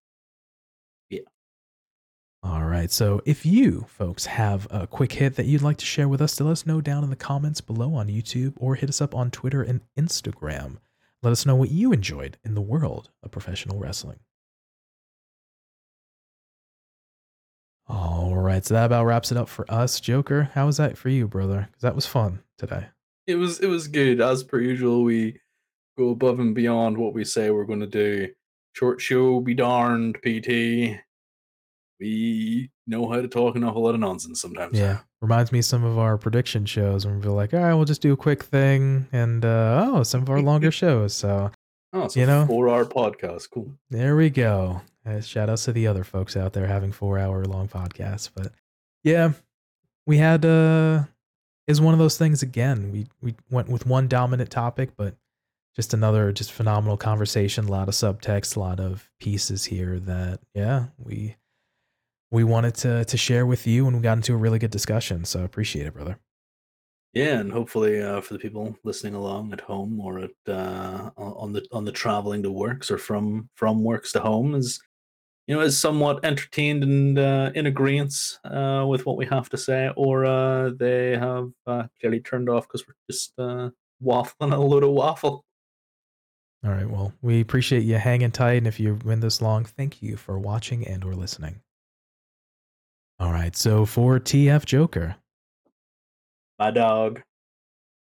Yeah. 1.10 1.22
All 2.44 2.64
right. 2.64 2.92
So 2.92 3.22
if 3.26 3.46
you 3.46 3.86
folks 3.88 4.26
have 4.26 4.68
a 4.72 4.88
quick 4.88 5.12
hit 5.14 5.36
that 5.36 5.46
you'd 5.46 5.62
like 5.62 5.78
to 5.78 5.86
share 5.86 6.08
with 6.08 6.22
us, 6.22 6.40
let 6.40 6.52
us 6.52 6.66
know 6.66 6.82
down 6.82 7.04
in 7.04 7.10
the 7.10 7.16
comments 7.16 7.62
below 7.62 7.94
on 7.94 8.08
YouTube 8.08 8.54
or 8.58 8.76
hit 8.76 8.90
us 8.90 9.00
up 9.02 9.14
on 9.14 9.30
Twitter 9.30 9.62
and 9.62 9.82
Instagram. 9.98 10.78
Let 11.22 11.32
us 11.32 11.46
know 11.46 11.56
what 11.56 11.72
you 11.72 11.92
enjoyed 11.92 12.38
in 12.44 12.56
the 12.56 12.62
world 12.62 13.10
of 13.24 13.32
professional 13.32 13.80
wrestling. 13.80 14.20
All 17.90 18.36
right, 18.36 18.66
so 18.66 18.74
that 18.74 18.86
about 18.86 19.06
wraps 19.06 19.32
it 19.32 19.38
up 19.38 19.48
for 19.48 19.66
us. 19.72 20.00
Joker, 20.00 20.50
how 20.54 20.66
was 20.66 20.78
that 20.78 20.98
for 20.98 21.10
you, 21.10 21.28
brother? 21.28 21.68
Because 21.70 21.82
that 21.84 21.96
was 21.96 22.06
fun 22.06 22.42
today. 22.58 22.88
It 23.28 23.36
was 23.36 23.60
it 23.60 23.68
was 23.68 23.88
good 23.88 24.20
as 24.22 24.44
per 24.44 24.60
usual. 24.60 25.04
We 25.04 25.40
go 25.98 26.10
above 26.10 26.40
and 26.40 26.54
beyond 26.54 26.98
what 26.98 27.14
we 27.14 27.24
say 27.24 27.50
we're 27.50 27.66
going 27.66 27.80
to 27.80 27.88
do. 27.88 28.30
Short 28.74 29.00
show, 29.02 29.40
be 29.40 29.54
darned, 29.54 30.18
PT. 30.22 31.00
We 32.00 32.70
know 32.86 33.10
how 33.10 33.22
to 33.22 33.28
talk 33.28 33.56
an 33.56 33.64
awful 33.64 33.84
lot 33.84 33.96
of 33.96 34.00
nonsense 34.02 34.42
sometimes. 34.42 34.78
Yeah, 34.78 35.00
reminds 35.22 35.52
me 35.52 35.60
of 35.60 35.66
some 35.66 35.84
of 35.84 35.98
our 35.98 36.18
prediction 36.18 36.66
shows 36.66 37.06
when 37.08 37.20
we're 37.22 37.32
like, 37.32 37.54
all 37.54 37.62
right, 37.62 37.74
we'll 37.74 37.86
just 37.86 38.02
do 38.02 38.14
a 38.14 38.18
quick 38.18 38.44
thing, 38.44 39.08
and 39.12 39.44
uh, 39.44 39.86
oh, 39.90 40.04
some 40.04 40.22
of 40.22 40.30
our 40.30 40.42
longer 40.42 40.72
shows. 40.72 41.16
So 41.16 41.52
Oh, 41.94 42.08
You 42.14 42.26
know? 42.26 42.46
four 42.46 42.70
hour 42.70 42.86
podcast. 42.86 43.50
Cool. 43.50 43.72
there 43.90 44.16
we 44.18 44.30
go. 44.30 44.82
Uh, 45.08 45.22
shout 45.22 45.50
outs 45.50 45.66
to 45.66 45.72
the 45.72 45.88
other 45.88 46.04
folks 46.04 46.36
out 46.36 46.54
there 46.54 46.68
having 46.68 46.92
four 46.92 47.18
hour 47.18 47.46
long 47.46 47.68
podcasts. 47.68 48.30
But 48.34 48.52
yeah, 49.04 49.34
we 50.06 50.18
had 50.18 50.44
uh 50.46 51.04
is 51.66 51.80
one 51.80 51.94
of 51.94 52.00
those 52.00 52.18
things 52.18 52.44
again. 52.44 52.92
We 52.92 53.08
we 53.22 53.36
went 53.50 53.70
with 53.70 53.86
one 53.86 54.08
dominant 54.08 54.50
topic, 54.50 54.92
but 54.98 55.16
just 55.76 55.94
another 55.94 56.32
just 56.32 56.52
phenomenal 56.52 56.98
conversation, 56.98 57.66
a 57.66 57.72
lot 57.72 57.88
of 57.88 57.94
subtext, 57.94 58.58
a 58.58 58.60
lot 58.60 58.80
of 58.80 59.10
pieces 59.20 59.66
here 59.66 60.00
that 60.00 60.40
yeah, 60.54 60.88
we 60.98 61.38
we 62.32 62.44
wanted 62.44 62.76
to 62.76 63.06
to 63.06 63.18
share 63.18 63.46
with 63.46 63.66
you 63.66 63.88
and 63.88 63.96
we 63.96 64.02
got 64.02 64.18
into 64.18 64.34
a 64.34 64.38
really 64.38 64.60
good 64.60 64.72
discussion. 64.72 65.24
So 65.24 65.44
appreciate 65.44 65.88
it, 65.88 65.94
brother. 65.94 66.20
Yeah, 67.14 67.40
and 67.40 67.52
hopefully 67.52 68.02
uh, 68.02 68.22
for 68.22 68.34
the 68.34 68.40
people 68.40 68.78
listening 68.84 69.16
along 69.16 69.54
at 69.54 69.62
home 69.62 70.00
or 70.02 70.20
at 70.20 70.32
uh, 70.48 71.12
on 71.16 71.34
on 71.34 71.54
the 71.54 71.66
on 71.72 71.86
the 71.86 71.92
traveling 71.92 72.44
to 72.44 72.52
works 72.52 72.92
or 72.92 72.98
from 72.98 73.50
from 73.56 73.84
works 73.84 74.12
to 74.12 74.20
home 74.20 74.54
is 74.54 74.82
you 75.48 75.56
know 75.56 75.62
is 75.62 75.80
somewhat 75.80 76.24
entertained 76.24 76.84
and 76.84 77.18
uh, 77.18 77.52
in 77.56 77.66
agreement 77.66 78.14
uh, 78.44 78.86
with 78.88 79.06
what 79.06 79.18
we 79.18 79.26
have 79.26 79.50
to 79.50 79.58
say, 79.58 79.90
or 79.96 80.26
uh, 80.26 80.72
they 80.78 81.18
have 81.18 81.50
uh, 81.66 81.84
clearly 82.00 82.20
turned 82.20 82.50
off 82.50 82.68
because 82.68 82.86
we're 82.88 82.94
just 83.10 83.34
uh, 83.40 83.70
waffling 84.04 84.54
a 84.54 84.58
load 84.58 84.84
of 84.84 84.92
waffle. 84.92 85.46
All 86.66 86.72
right. 86.72 86.90
Well, 86.90 87.14
we 87.22 87.40
appreciate 87.40 87.84
you 87.84 87.96
hanging 87.96 88.32
tight. 88.32 88.58
And 88.58 88.68
if 88.68 88.80
you've 88.80 89.06
been 89.06 89.20
this 89.20 89.42
long, 89.42 89.64
thank 89.64 90.02
you 90.02 90.18
for 90.18 90.40
watching 90.40 90.86
and 90.88 91.06
or 91.06 91.14
listening. 91.14 91.62
All 93.20 93.32
right. 93.32 93.56
So 93.56 93.86
for 93.86 94.20
TF 94.20 94.66
Joker 94.66 95.16
My 96.60 96.72
dog. 96.72 97.22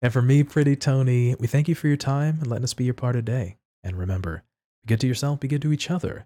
and 0.01 0.11
for 0.11 0.21
me, 0.21 0.43
Pretty 0.43 0.75
Tony, 0.77 1.35
we 1.35 1.47
thank 1.47 1.67
you 1.67 1.75
for 1.75 1.87
your 1.89 1.97
time 1.97 2.37
and 2.39 2.47
letting 2.47 2.63
us 2.63 2.73
be 2.73 2.85
your 2.85 2.93
part 2.93 3.15
of 3.17 3.25
the 3.25 3.31
day. 3.31 3.57
And 3.83 3.97
remember, 3.97 4.43
be 4.83 4.87
good 4.87 5.01
to 5.01 5.07
yourself, 5.07 5.41
be 5.41 5.47
good 5.47 5.61
to 5.61 5.73
each 5.73 5.91
other, 5.91 6.25